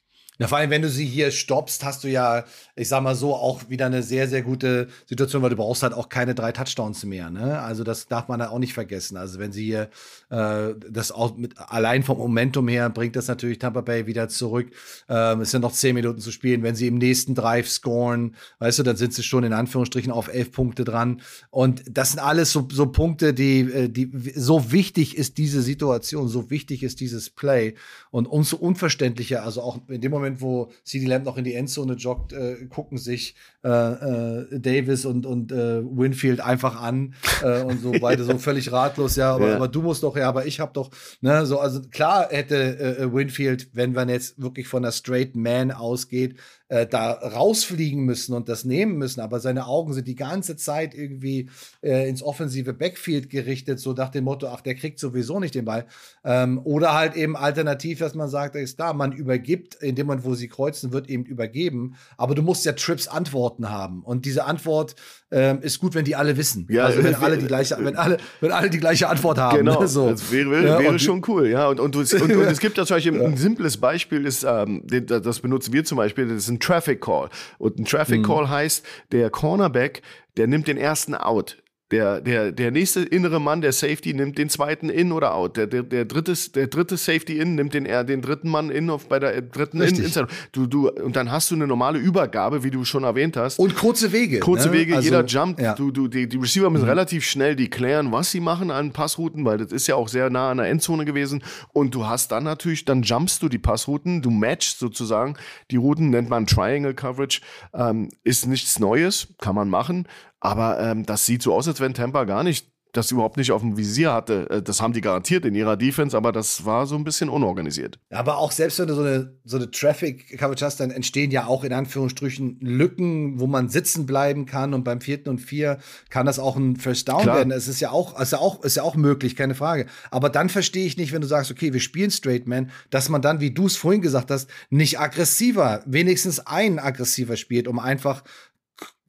Ja, 0.40 0.48
vor 0.48 0.58
allem, 0.58 0.70
wenn 0.70 0.82
du 0.82 0.88
sie 0.88 1.04
hier 1.06 1.30
stoppst, 1.30 1.84
hast 1.84 2.02
du 2.02 2.08
ja, 2.08 2.44
ich 2.74 2.88
sag 2.88 3.04
mal 3.04 3.14
so, 3.14 3.36
auch 3.36 3.68
wieder 3.68 3.86
eine 3.86 4.02
sehr, 4.02 4.26
sehr 4.26 4.42
gute 4.42 4.88
Situation, 5.06 5.42
weil 5.42 5.50
du 5.50 5.56
brauchst 5.56 5.84
halt 5.84 5.92
auch 5.92 6.08
keine 6.08 6.34
drei 6.34 6.50
Touchdowns 6.50 7.04
mehr. 7.04 7.30
Ne? 7.30 7.60
Also 7.60 7.84
das 7.84 8.08
darf 8.08 8.26
man 8.26 8.40
da 8.40 8.48
auch 8.48 8.58
nicht 8.58 8.74
vergessen. 8.74 9.16
Also 9.16 9.38
wenn 9.38 9.52
sie 9.52 9.64
hier 9.64 9.90
äh, 10.30 10.74
das 10.90 11.12
auch 11.12 11.36
mit 11.36 11.56
allein 11.56 12.02
vom 12.02 12.18
Momentum 12.18 12.66
her 12.66 12.90
bringt 12.90 13.14
das 13.14 13.28
natürlich 13.28 13.60
Tampa 13.60 13.82
Bay 13.82 14.06
wieder 14.06 14.28
zurück. 14.28 14.72
Ähm, 15.08 15.42
es 15.42 15.52
sind 15.52 15.62
noch 15.62 15.70
zehn 15.70 15.94
Minuten 15.94 16.18
zu 16.18 16.32
spielen. 16.32 16.64
Wenn 16.64 16.74
sie 16.74 16.88
im 16.88 16.98
nächsten 16.98 17.36
Drive 17.36 17.68
scoren, 17.68 18.34
weißt 18.58 18.80
du, 18.80 18.82
dann 18.82 18.96
sind 18.96 19.14
sie 19.14 19.22
schon 19.22 19.44
in 19.44 19.52
Anführungsstrichen 19.52 20.10
auf 20.10 20.26
elf 20.26 20.50
Punkte 20.50 20.82
dran. 20.82 21.20
Und 21.50 21.84
das 21.88 22.10
sind 22.10 22.18
alles 22.18 22.50
so, 22.50 22.66
so 22.72 22.86
Punkte, 22.86 23.34
die, 23.34 23.60
äh, 23.60 23.88
die 23.88 24.10
so 24.34 24.72
wichtig 24.72 25.16
ist 25.16 25.38
diese 25.38 25.62
Situation, 25.62 26.26
so 26.26 26.50
wichtig 26.50 26.82
ist 26.82 26.98
dieses 26.98 27.30
Play 27.30 27.76
und 28.10 28.26
umso 28.26 28.56
unverständlicher, 28.56 29.44
also 29.44 29.62
auch 29.62 29.78
in 29.88 30.00
dem 30.00 30.10
Moment 30.10 30.23
Moment, 30.24 30.40
wo 30.40 30.70
CD 30.84 31.06
Lamb 31.06 31.24
noch 31.24 31.36
in 31.36 31.44
die 31.44 31.54
Endzone 31.54 31.94
joggt, 31.94 32.32
äh, 32.32 32.66
gucken 32.66 32.98
sich 32.98 33.34
äh, 33.64 33.68
äh, 33.68 34.60
Davis 34.60 35.06
und, 35.06 35.24
und 35.24 35.50
äh, 35.50 35.82
Winfield 35.82 36.40
einfach 36.40 36.80
an 36.80 37.14
äh, 37.42 37.62
und 37.62 37.80
so 37.80 37.92
beide 37.92 38.22
so 38.24 38.36
völlig 38.38 38.70
ratlos, 38.70 39.16
ja 39.16 39.34
aber, 39.34 39.48
ja. 39.48 39.56
aber, 39.56 39.68
du 39.68 39.80
musst 39.80 40.02
doch, 40.02 40.16
ja, 40.16 40.28
aber 40.28 40.44
ich 40.46 40.60
hab 40.60 40.74
doch, 40.74 40.90
ne, 41.22 41.46
so, 41.46 41.58
also 41.58 41.80
klar 41.80 42.28
hätte 42.30 42.78
äh, 42.78 43.12
Winfield, 43.12 43.68
wenn 43.72 43.92
man 43.92 44.08
jetzt 44.08 44.40
wirklich 44.40 44.68
von 44.68 44.82
der 44.82 44.92
Straight 44.92 45.34
Man 45.34 45.70
ausgeht, 45.70 46.36
äh, 46.68 46.86
da 46.86 47.12
rausfliegen 47.12 48.04
müssen 48.04 48.34
und 48.34 48.48
das 48.48 48.64
nehmen 48.64 48.96
müssen, 48.96 49.20
aber 49.20 49.38
seine 49.38 49.66
Augen 49.66 49.92
sind 49.92 50.08
die 50.08 50.14
ganze 50.14 50.56
Zeit 50.56 50.94
irgendwie 50.94 51.50
äh, 51.82 52.08
ins 52.08 52.22
offensive 52.22 52.72
Backfield 52.72 53.30
gerichtet, 53.30 53.80
so 53.80 53.92
nach 53.92 54.08
dem 54.08 54.24
Motto, 54.24 54.48
ach, 54.48 54.60
der 54.60 54.74
kriegt 54.74 54.98
sowieso 54.98 55.38
nicht 55.40 55.54
den 55.54 55.66
Ball. 55.66 55.86
Ähm, 56.24 56.60
oder 56.64 56.94
halt 56.94 57.14
eben 57.14 57.36
alternativ, 57.36 57.98
dass 57.98 58.14
man 58.14 58.28
sagt, 58.28 58.56
er 58.56 58.62
ist 58.62 58.80
da, 58.80 58.92
man 58.92 59.12
übergibt, 59.12 59.76
in 59.76 59.94
dem 59.94 60.06
Moment, 60.06 60.24
wo 60.24 60.34
sie 60.34 60.48
kreuzen, 60.48 60.92
wird 60.92 61.08
eben 61.08 61.24
übergeben, 61.24 61.94
aber 62.16 62.34
du 62.34 62.42
musst 62.42 62.64
ja 62.64 62.72
Trips 62.72 63.08
Antworten 63.08 63.53
haben 63.62 64.02
und 64.02 64.24
diese 64.24 64.44
Antwort 64.44 64.96
ähm, 65.30 65.60
ist 65.62 65.80
gut, 65.80 65.94
wenn 65.94 66.04
die 66.04 66.14
alle 66.14 66.36
wissen. 66.36 66.66
Ja, 66.70 66.84
also 66.86 67.02
wenn 67.02 67.14
alle 67.14 67.36
die 67.38 67.46
gleiche, 67.46 67.76
wenn 67.80 67.96
alle, 67.96 68.18
wenn 68.40 68.52
alle 68.52 68.70
die 68.70 68.78
gleiche 68.78 69.08
Antwort 69.08 69.38
haben. 69.38 69.58
Genau, 69.58 69.80
ne, 69.80 69.88
so. 69.88 70.10
das 70.10 70.30
wäre, 70.30 70.50
wäre, 70.50 70.78
wäre 70.78 70.98
schon 70.98 71.22
cool, 71.28 71.48
ja. 71.48 71.68
Und, 71.68 71.80
und, 71.80 71.96
und, 71.96 72.12
und, 72.12 72.30
es 72.30 72.58
gibt 72.60 72.76
zum 72.76 72.86
Beispiel 72.86 73.20
ein 73.20 73.36
simples 73.36 73.76
Beispiel, 73.76 74.26
ist, 74.26 74.44
ähm, 74.44 74.82
das 74.86 75.40
benutzen 75.40 75.72
wir 75.72 75.84
zum 75.84 75.96
Beispiel, 75.96 76.28
das 76.28 76.38
ist 76.38 76.48
ein 76.48 76.60
Traffic 76.60 77.00
Call. 77.00 77.28
Und 77.58 77.78
ein 77.78 77.84
Traffic 77.84 78.20
mhm. 78.20 78.26
Call 78.26 78.48
heißt, 78.48 78.84
der 79.12 79.30
Cornerback, 79.30 80.02
der 80.36 80.46
nimmt 80.46 80.68
den 80.68 80.76
ersten 80.76 81.14
Out. 81.14 81.56
Der, 81.90 82.22
der, 82.22 82.50
der 82.50 82.70
nächste 82.70 83.02
innere 83.02 83.40
Mann, 83.40 83.60
der 83.60 83.72
Safety, 83.72 84.14
nimmt 84.14 84.38
den 84.38 84.48
zweiten 84.48 84.88
in 84.88 85.12
oder 85.12 85.34
out. 85.34 85.58
Der, 85.58 85.66
der, 85.66 85.82
der, 85.82 86.06
dritte, 86.06 86.34
der 86.52 86.68
dritte 86.68 86.96
Safety 86.96 87.38
in 87.38 87.56
nimmt 87.56 87.74
den, 87.74 87.84
den 87.84 88.22
dritten 88.22 88.48
Mann 88.48 88.70
in 88.70 88.88
auf, 88.88 89.06
bei 89.06 89.18
der 89.18 89.36
äh, 89.36 89.42
dritten 89.42 89.82
Richtig. 89.82 90.16
in. 90.16 90.26
Du, 90.52 90.66
du, 90.66 90.88
und 90.88 91.14
dann 91.14 91.30
hast 91.30 91.50
du 91.50 91.54
eine 91.54 91.66
normale 91.66 91.98
Übergabe, 91.98 92.64
wie 92.64 92.70
du 92.70 92.86
schon 92.86 93.04
erwähnt 93.04 93.36
hast. 93.36 93.58
Und 93.58 93.76
kurze 93.76 94.12
Wege. 94.12 94.40
Kurze 94.40 94.68
ne? 94.68 94.78
Wege, 94.78 94.96
also, 94.96 95.04
jeder 95.04 95.26
jumpt. 95.26 95.60
Ja. 95.60 95.74
Du, 95.74 95.90
du, 95.90 96.08
die, 96.08 96.26
die 96.26 96.38
Receiver 96.38 96.70
müssen 96.70 96.84
mhm. 96.84 96.88
relativ 96.88 97.26
schnell 97.26 97.54
die 97.54 97.68
klären, 97.68 98.10
was 98.12 98.30
sie 98.30 98.40
machen 98.40 98.70
an 98.70 98.92
Passrouten, 98.92 99.44
weil 99.44 99.58
das 99.58 99.70
ist 99.70 99.86
ja 99.86 99.94
auch 99.94 100.08
sehr 100.08 100.30
nah 100.30 100.50
an 100.50 100.56
der 100.56 100.68
Endzone 100.68 101.04
gewesen. 101.04 101.44
Und 101.74 101.94
du 101.94 102.06
hast 102.06 102.32
dann 102.32 102.44
natürlich, 102.44 102.86
dann 102.86 103.02
jumpst 103.02 103.42
du 103.42 103.50
die 103.50 103.58
Passrouten, 103.58 104.22
du 104.22 104.30
matchst 104.30 104.78
sozusagen 104.78 105.36
die 105.70 105.76
Routen, 105.76 106.08
nennt 106.08 106.30
man 106.30 106.46
Triangle 106.46 106.94
Coverage. 106.94 107.42
Ähm, 107.74 108.08
ist 108.22 108.46
nichts 108.46 108.78
Neues, 108.78 109.28
kann 109.38 109.54
man 109.54 109.68
machen. 109.68 110.08
Aber 110.44 110.78
ähm, 110.78 111.06
das 111.06 111.24
sieht 111.24 111.42
so 111.42 111.54
aus, 111.54 111.66
als 111.66 111.80
wenn 111.80 111.94
Tampa 111.94 112.24
gar 112.24 112.42
nicht 112.44 112.68
das 112.92 113.10
überhaupt 113.10 113.38
nicht 113.38 113.50
auf 113.50 113.62
dem 113.62 113.76
Visier 113.76 114.12
hatte. 114.12 114.48
Äh, 114.50 114.62
das 114.62 114.80
haben 114.80 114.92
die 114.92 115.00
garantiert 115.00 115.44
in 115.44 115.54
ihrer 115.54 115.76
Defense, 115.76 116.16
aber 116.16 116.32
das 116.32 116.64
war 116.64 116.86
so 116.86 116.96
ein 116.96 117.02
bisschen 117.02 117.30
unorganisiert. 117.30 117.98
Aber 118.10 118.36
auch 118.38 118.52
selbst 118.52 118.78
wenn 118.78 118.86
du 118.86 118.94
so 118.94 119.00
eine, 119.00 119.32
so 119.44 119.56
eine 119.56 119.70
Traffic-Coverage 119.70 120.64
hast, 120.64 120.80
dann 120.80 120.90
entstehen 120.90 121.30
ja 121.30 121.46
auch 121.46 121.64
in 121.64 121.72
Anführungsstrichen 121.72 122.58
Lücken, 122.60 123.40
wo 123.40 123.46
man 123.46 123.70
sitzen 123.70 124.04
bleiben 124.04 124.46
kann. 124.46 124.74
Und 124.74 124.84
beim 124.84 125.00
vierten 125.00 125.30
und 125.30 125.38
vier 125.38 125.78
kann 126.10 126.26
das 126.26 126.38
auch 126.38 126.56
ein 126.56 126.76
First 126.76 127.08
Down 127.08 127.22
Klar. 127.22 127.36
werden. 127.38 127.50
Es 127.50 127.66
ist 127.66 127.80
ja 127.80 127.90
auch, 127.90 128.20
ist 128.20 128.32
ja 128.32 128.38
auch, 128.38 128.62
ist 128.62 128.76
ja 128.76 128.82
auch 128.82 128.96
möglich, 128.96 129.34
keine 129.34 129.54
Frage. 129.54 129.86
Aber 130.10 130.28
dann 130.28 130.48
verstehe 130.48 130.86
ich 130.86 130.96
nicht, 130.96 131.12
wenn 131.12 131.22
du 131.22 131.26
sagst, 131.26 131.50
okay, 131.50 131.72
wir 131.72 131.80
spielen 131.80 132.10
Straight 132.10 132.46
Man, 132.46 132.70
dass 132.90 133.08
man 133.08 133.22
dann, 133.22 133.40
wie 133.40 133.50
du 133.50 133.66
es 133.66 133.76
vorhin 133.76 134.02
gesagt 134.02 134.30
hast, 134.30 134.48
nicht 134.70 135.00
aggressiver, 135.00 135.82
wenigstens 135.86 136.40
ein 136.46 136.78
aggressiver 136.78 137.36
spielt, 137.36 137.66
um 137.66 137.78
einfach 137.78 138.22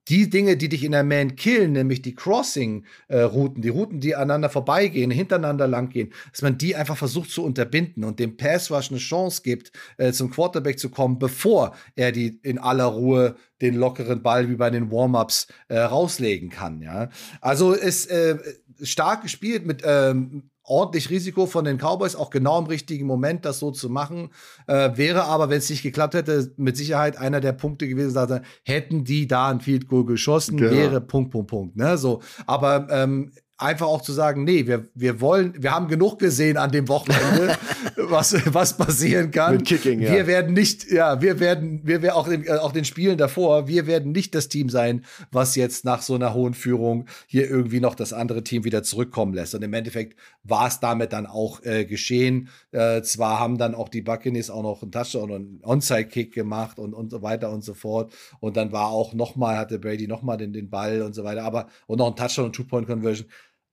die 0.07 0.29
Dinge, 0.29 0.57
die 0.57 0.69
dich 0.69 0.83
in 0.83 0.91
der 0.91 1.03
Man 1.03 1.35
killen, 1.35 1.73
nämlich 1.73 2.01
die 2.01 2.13
Crossing-Routen, 2.13 3.61
die 3.61 3.69
Routen, 3.69 3.99
die 3.99 4.15
aneinander 4.15 4.49
vorbeigehen, 4.49 5.11
hintereinander 5.11 5.67
langgehen, 5.67 6.13
dass 6.31 6.41
man 6.41 6.57
die 6.57 6.75
einfach 6.75 6.97
versucht 6.97 7.31
zu 7.31 7.43
unterbinden 7.43 8.03
und 8.03 8.19
dem 8.19 8.37
Pass 8.37 8.69
Rush 8.71 8.91
eine 8.91 8.99
Chance 8.99 9.41
gibt, 9.43 9.71
äh, 9.97 10.11
zum 10.11 10.29
Quarterback 10.31 10.79
zu 10.79 10.89
kommen, 10.89 11.19
bevor 11.19 11.75
er 11.95 12.11
die 12.11 12.39
in 12.43 12.59
aller 12.59 12.85
Ruhe 12.85 13.35
den 13.61 13.75
lockeren 13.75 14.21
Ball 14.21 14.49
wie 14.49 14.55
bei 14.55 14.69
den 14.69 14.91
Warm-ups 14.91 15.47
äh, 15.69 15.79
rauslegen 15.79 16.49
kann. 16.49 16.81
Ja, 16.81 17.09
also 17.41 17.73
ist 17.73 18.11
äh, 18.11 18.37
stark 18.81 19.23
gespielt 19.23 19.65
mit 19.65 19.81
ähm, 19.85 20.49
ordentlich 20.65 21.09
Risiko 21.09 21.45
von 21.45 21.65
den 21.65 21.77
Cowboys, 21.77 22.15
auch 22.15 22.29
genau 22.29 22.59
im 22.59 22.65
richtigen 22.65 23.05
Moment 23.05 23.45
das 23.45 23.59
so 23.59 23.71
zu 23.71 23.89
machen. 23.89 24.29
Äh, 24.67 24.91
wäre 24.95 25.25
aber, 25.25 25.49
wenn 25.49 25.59
es 25.59 25.69
nicht 25.69 25.83
geklappt 25.83 26.15
hätte, 26.15 26.51
mit 26.57 26.75
Sicherheit 26.77 27.17
einer 27.17 27.41
der 27.41 27.53
Punkte 27.53 27.87
gewesen, 27.87 28.13
dass 28.13 28.41
hätten 28.63 29.03
die 29.03 29.27
da 29.27 29.49
ein 29.49 29.61
Field 29.61 29.87
Goal 29.87 30.05
geschossen, 30.05 30.57
genau. 30.57 30.71
wäre 30.71 31.01
Punkt, 31.01 31.31
Punkt, 31.31 31.49
Punkt. 31.49 31.75
Ne? 31.75 31.97
So, 31.97 32.21
aber 32.45 32.87
ähm, 32.89 33.31
einfach 33.57 33.87
auch 33.87 34.01
zu 34.01 34.11
sagen, 34.11 34.43
nee, 34.43 34.67
wir, 34.67 34.87
wir 34.95 35.21
wollen, 35.21 35.53
wir 35.57 35.71
haben 35.71 35.87
genug 35.87 36.19
gesehen 36.19 36.57
an 36.57 36.71
dem 36.71 36.89
Wochenende, 36.89 37.57
was, 37.95 38.35
was 38.53 38.75
passieren 38.75 39.31
kann. 39.31 39.57
Mit 39.57 39.65
Kicking, 39.65 40.01
ja. 40.01 40.11
Wir 40.11 40.27
werden 40.27 40.53
nicht, 40.53 40.91
ja, 40.91 41.21
wir 41.21 41.39
werden, 41.39 41.79
wir 41.83 42.01
werden 42.01 42.15
auch, 42.15 42.27
in, 42.27 42.49
auch 42.49 42.73
den 42.73 42.83
Spielen 42.83 43.17
davor, 43.17 43.67
wir 43.69 43.87
werden 43.87 44.11
nicht 44.11 44.35
das 44.35 44.49
Team 44.49 44.69
sein, 44.69 45.05
was 45.31 45.55
jetzt 45.55 45.85
nach 45.85 46.01
so 46.01 46.15
einer 46.15 46.33
hohen 46.33 46.53
Führung 46.53 47.05
hier 47.27 47.49
irgendwie 47.49 47.79
noch 47.79 47.95
das 47.95 48.11
andere 48.11 48.43
Team 48.43 48.65
wieder 48.65 48.83
zurückkommen 48.83 49.33
lässt. 49.33 49.55
Und 49.55 49.63
im 49.63 49.73
Endeffekt 49.73 50.19
war 50.43 50.67
es 50.67 50.81
damit 50.81 51.13
dann 51.13 51.25
auch 51.25 51.63
äh, 51.63 51.85
geschehen. 51.85 52.49
Äh, 52.71 53.03
zwar 53.03 53.39
haben 53.39 53.57
dann 53.57 53.73
auch 53.73 53.87
die 53.87 54.01
Buccaneers 54.01 54.49
auch 54.49 54.63
noch 54.63 54.81
einen 54.81 54.91
Touchdown 54.91 55.31
und 55.31 55.35
einen 55.35 55.59
Onside-Kick 55.63 56.33
gemacht 56.33 56.77
und, 56.77 56.93
und 56.93 57.09
so 57.09 57.21
weiter 57.21 57.51
und 57.51 57.63
so 57.63 57.73
fort. 57.73 58.11
Und 58.41 58.57
dann 58.57 58.73
war 58.73 58.89
auch 58.89 59.13
nochmal, 59.13 59.57
hatte 59.57 59.79
Brady 59.79 60.07
nochmal 60.07 60.35
den, 60.35 60.51
den 60.51 60.69
Ball 60.69 61.01
und 61.03 61.15
so 61.15 61.23
weiter, 61.23 61.43
aber 61.43 61.67
und 61.87 61.99
noch 61.99 62.07
ein 62.07 62.17
Touchdown 62.17 62.47
und 62.47 62.53
Two-Point-Conversion. 62.53 63.27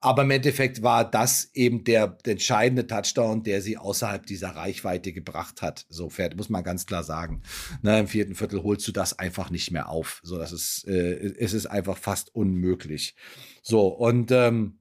Aber 0.04 0.22
im 0.22 0.32
Endeffekt 0.32 0.82
war 0.82 1.08
das 1.08 1.50
eben 1.54 1.84
der, 1.84 2.08
der, 2.08 2.32
entscheidende 2.32 2.88
Touchdown, 2.88 3.44
der 3.44 3.62
sie 3.62 3.78
außerhalb 3.78 4.26
dieser 4.26 4.48
Reichweite 4.48 5.12
gebracht 5.12 5.62
hat. 5.62 5.86
So 5.88 6.10
fährt, 6.10 6.36
muss 6.36 6.48
man 6.48 6.64
ganz 6.64 6.86
klar 6.86 7.04
sagen. 7.04 7.42
Na, 7.82 8.00
Im 8.00 8.08
vierten 8.08 8.34
Viertel 8.34 8.64
holst 8.64 8.86
du 8.88 8.90
das 8.90 9.16
einfach 9.20 9.50
nicht 9.50 9.70
mehr 9.70 9.88
auf. 9.88 10.20
So, 10.24 10.38
das 10.38 10.50
ist, 10.50 10.88
äh, 10.88 11.32
es 11.38 11.52
ist 11.52 11.66
einfach 11.66 11.96
fast 11.96 12.34
unmöglich. 12.34 13.14
So, 13.62 13.86
und 13.86 14.32
ähm, 14.32 14.80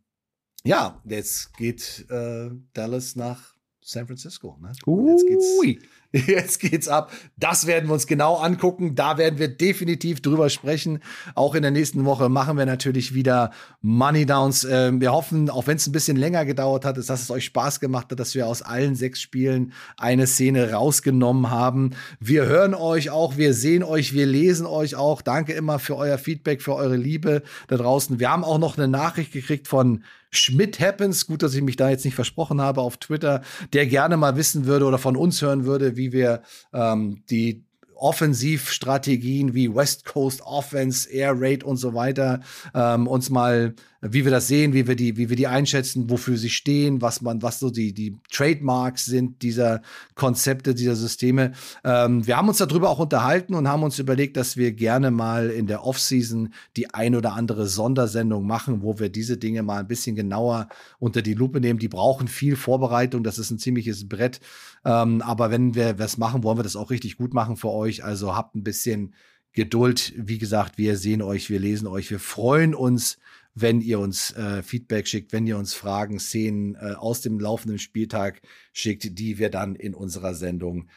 ja, 0.63 0.99
jetzt 1.05 1.55
geht 1.55 2.07
äh, 2.09 2.49
Dallas 2.73 3.15
nach 3.15 3.55
San 3.79 4.07
Francisco. 4.07 4.57
Ne? 4.59 4.69
Jetzt 4.69 5.27
geht's, 5.27 5.79
Jetzt 6.27 6.59
geht's 6.59 6.89
ab. 6.89 7.11
Das 7.37 7.67
werden 7.67 7.87
wir 7.87 7.93
uns 7.93 8.05
genau 8.05 8.35
angucken. 8.35 8.95
Da 8.95 9.17
werden 9.17 9.39
wir 9.39 9.47
definitiv 9.47 10.21
drüber 10.21 10.49
sprechen. 10.49 10.99
Auch 11.35 11.55
in 11.55 11.61
der 11.61 11.71
nächsten 11.71 12.03
Woche 12.03 12.27
machen 12.27 12.57
wir 12.57 12.65
natürlich 12.65 13.13
wieder 13.13 13.51
Money 13.81 14.25
Downs. 14.25 14.65
Ähm, 14.69 14.99
wir 14.99 15.13
hoffen, 15.13 15.49
auch 15.49 15.67
wenn 15.67 15.77
es 15.77 15.87
ein 15.87 15.93
bisschen 15.93 16.17
länger 16.17 16.43
gedauert 16.43 16.83
hat, 16.83 16.97
dass 16.97 17.09
es 17.09 17.31
euch 17.31 17.45
Spaß 17.45 17.79
gemacht 17.79 18.11
hat, 18.11 18.19
dass 18.19 18.35
wir 18.35 18.47
aus 18.47 18.61
allen 18.61 18.95
sechs 18.95 19.21
Spielen 19.21 19.71
eine 19.95 20.27
Szene 20.27 20.73
rausgenommen 20.73 21.49
haben. 21.49 21.91
Wir 22.19 22.45
hören 22.45 22.73
euch 22.73 23.09
auch, 23.09 23.37
wir 23.37 23.53
sehen 23.53 23.83
euch, 23.83 24.11
wir 24.11 24.25
lesen 24.25 24.65
euch 24.65 24.95
auch. 24.95 25.21
Danke 25.21 25.53
immer 25.53 25.79
für 25.79 25.95
euer 25.95 26.17
Feedback, 26.17 26.61
für 26.61 26.75
eure 26.75 26.97
Liebe 26.97 27.41
da 27.67 27.77
draußen. 27.77 28.19
Wir 28.19 28.29
haben 28.29 28.43
auch 28.43 28.59
noch 28.59 28.77
eine 28.77 28.89
Nachricht 28.89 29.31
gekriegt 29.31 29.69
von 29.69 30.03
Schmidt 30.31 30.79
Happens, 30.79 31.27
gut, 31.27 31.43
dass 31.43 31.53
ich 31.53 31.61
mich 31.61 31.75
da 31.75 31.89
jetzt 31.89 32.05
nicht 32.05 32.15
versprochen 32.15 32.61
habe 32.61 32.81
auf 32.81 32.97
Twitter, 32.97 33.41
der 33.73 33.85
gerne 33.85 34.17
mal 34.17 34.37
wissen 34.37 34.65
würde 34.65 34.85
oder 34.85 34.97
von 34.97 35.17
uns 35.17 35.41
hören 35.41 35.65
würde, 35.65 35.97
wie 35.97 36.13
wir 36.13 36.41
ähm, 36.73 37.23
die 37.29 37.63
Offensivstrategien 38.01 39.53
wie 39.53 39.73
West 39.73 40.05
Coast 40.05 40.41
Offense, 40.41 41.09
Air 41.09 41.35
Raid 41.37 41.63
und 41.63 41.77
so 41.77 41.93
weiter 41.93 42.41
ähm, 42.73 43.07
uns 43.07 43.29
mal 43.29 43.75
wie 44.01 44.25
wir 44.25 44.31
das 44.31 44.47
sehen, 44.47 44.73
wie 44.73 44.87
wir 44.87 44.95
die, 44.95 45.15
wie 45.17 45.29
wir 45.29 45.35
die 45.35 45.47
einschätzen, 45.47 46.09
wofür 46.09 46.35
sie 46.35 46.49
stehen, 46.49 47.01
was 47.01 47.21
man, 47.21 47.43
was 47.43 47.59
so 47.59 47.69
die, 47.69 47.93
die 47.93 48.17
Trademarks 48.31 49.05
sind 49.05 49.43
dieser 49.43 49.81
Konzepte, 50.15 50.73
dieser 50.73 50.95
Systeme. 50.95 51.51
Ähm, 51.83 52.25
wir 52.25 52.35
haben 52.35 52.47
uns 52.47 52.57
darüber 52.57 52.89
auch 52.89 52.97
unterhalten 52.97 53.53
und 53.53 53.67
haben 53.67 53.83
uns 53.83 53.99
überlegt, 53.99 54.37
dass 54.37 54.57
wir 54.57 54.71
gerne 54.71 55.11
mal 55.11 55.51
in 55.51 55.67
der 55.67 55.85
Offseason 55.85 56.51
die 56.77 56.91
ein 56.93 57.15
oder 57.15 57.33
andere 57.33 57.67
Sondersendung 57.67 58.47
machen, 58.47 58.81
wo 58.81 58.97
wir 58.97 59.09
diese 59.09 59.37
Dinge 59.37 59.61
mal 59.61 59.81
ein 59.81 59.87
bisschen 59.87 60.15
genauer 60.15 60.67
unter 60.97 61.21
die 61.21 61.35
Lupe 61.35 61.61
nehmen. 61.61 61.77
Die 61.77 61.87
brauchen 61.87 62.27
viel 62.27 62.55
Vorbereitung. 62.55 63.23
Das 63.23 63.37
ist 63.37 63.51
ein 63.51 63.59
ziemliches 63.59 64.09
Brett. 64.09 64.39
Ähm, 64.83 65.21
aber 65.21 65.51
wenn 65.51 65.75
wir 65.75 65.99
was 65.99 66.17
machen, 66.17 66.43
wollen 66.43 66.57
wir 66.57 66.63
das 66.63 66.75
auch 66.75 66.89
richtig 66.89 67.17
gut 67.17 67.33
machen 67.33 67.57
für 67.57 67.69
euch. 67.69 68.03
Also 68.03 68.35
habt 68.35 68.55
ein 68.55 68.63
bisschen 68.63 69.13
Geduld. 69.53 70.13
Wie 70.15 70.37
gesagt, 70.37 70.77
wir 70.77 70.97
sehen 70.97 71.21
euch, 71.21 71.49
wir 71.49 71.59
lesen 71.59 71.87
euch, 71.87 72.09
wir 72.09 72.19
freuen 72.19 72.73
uns 72.73 73.17
wenn 73.53 73.81
ihr 73.81 73.99
uns 73.99 74.31
äh, 74.35 74.63
Feedback 74.63 75.07
schickt, 75.07 75.33
wenn 75.33 75.47
ihr 75.47 75.57
uns 75.57 75.73
Fragen, 75.73 76.19
Szenen 76.19 76.75
äh, 76.75 76.93
aus 76.93 77.21
dem 77.21 77.39
laufenden 77.39 77.79
Spieltag 77.79 78.41
schickt, 78.73 79.19
die 79.19 79.37
wir 79.37 79.49
dann 79.49 79.75
in 79.75 79.93
unserer 79.93 80.33
Sendung 80.33 80.89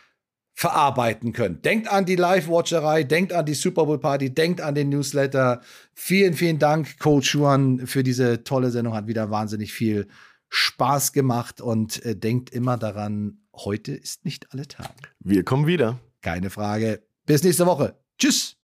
verarbeiten 0.57 1.33
können. 1.33 1.63
Denkt 1.63 1.89
an 1.89 2.05
die 2.05 2.15
Live-Watcherei, 2.15 3.03
denkt 3.03 3.33
an 3.33 3.45
die 3.45 3.55
Super 3.55 3.87
Bowl 3.87 3.99
Party, 3.99 4.33
denkt 4.33 4.61
an 4.61 4.77
den 4.77 4.89
Newsletter. 4.89 5.63
Vielen, 5.95 6.35
vielen 6.35 6.61
Dank, 6.61 7.01
Coach 7.01 7.35
Juan, 7.35 7.87
für 7.89 8.05
diese 8.05 8.45
tolle 8.45 8.71
Sendung. 8.71 8.95
Hat 8.95 9.09
wieder 9.09 9.31
wahnsinnig 9.31 9.73
viel 9.73 10.07
Spaß 10.51 11.13
gemacht 11.13 11.61
und 11.61 12.05
äh, 12.05 12.15
denkt 12.15 12.51
immer 12.51 12.77
daran, 12.77 13.39
heute 13.57 13.93
ist 13.93 14.25
nicht 14.25 14.53
alle 14.53 14.67
Tage. 14.67 15.09
Wir 15.21 15.45
kommen 15.45 15.67
wieder. 15.67 16.01
Keine 16.23 16.51
Frage. 16.51 17.07
Bis 17.27 17.43
nächste 17.43 17.67
Woche. 17.67 17.99
Tschüss. 18.19 18.57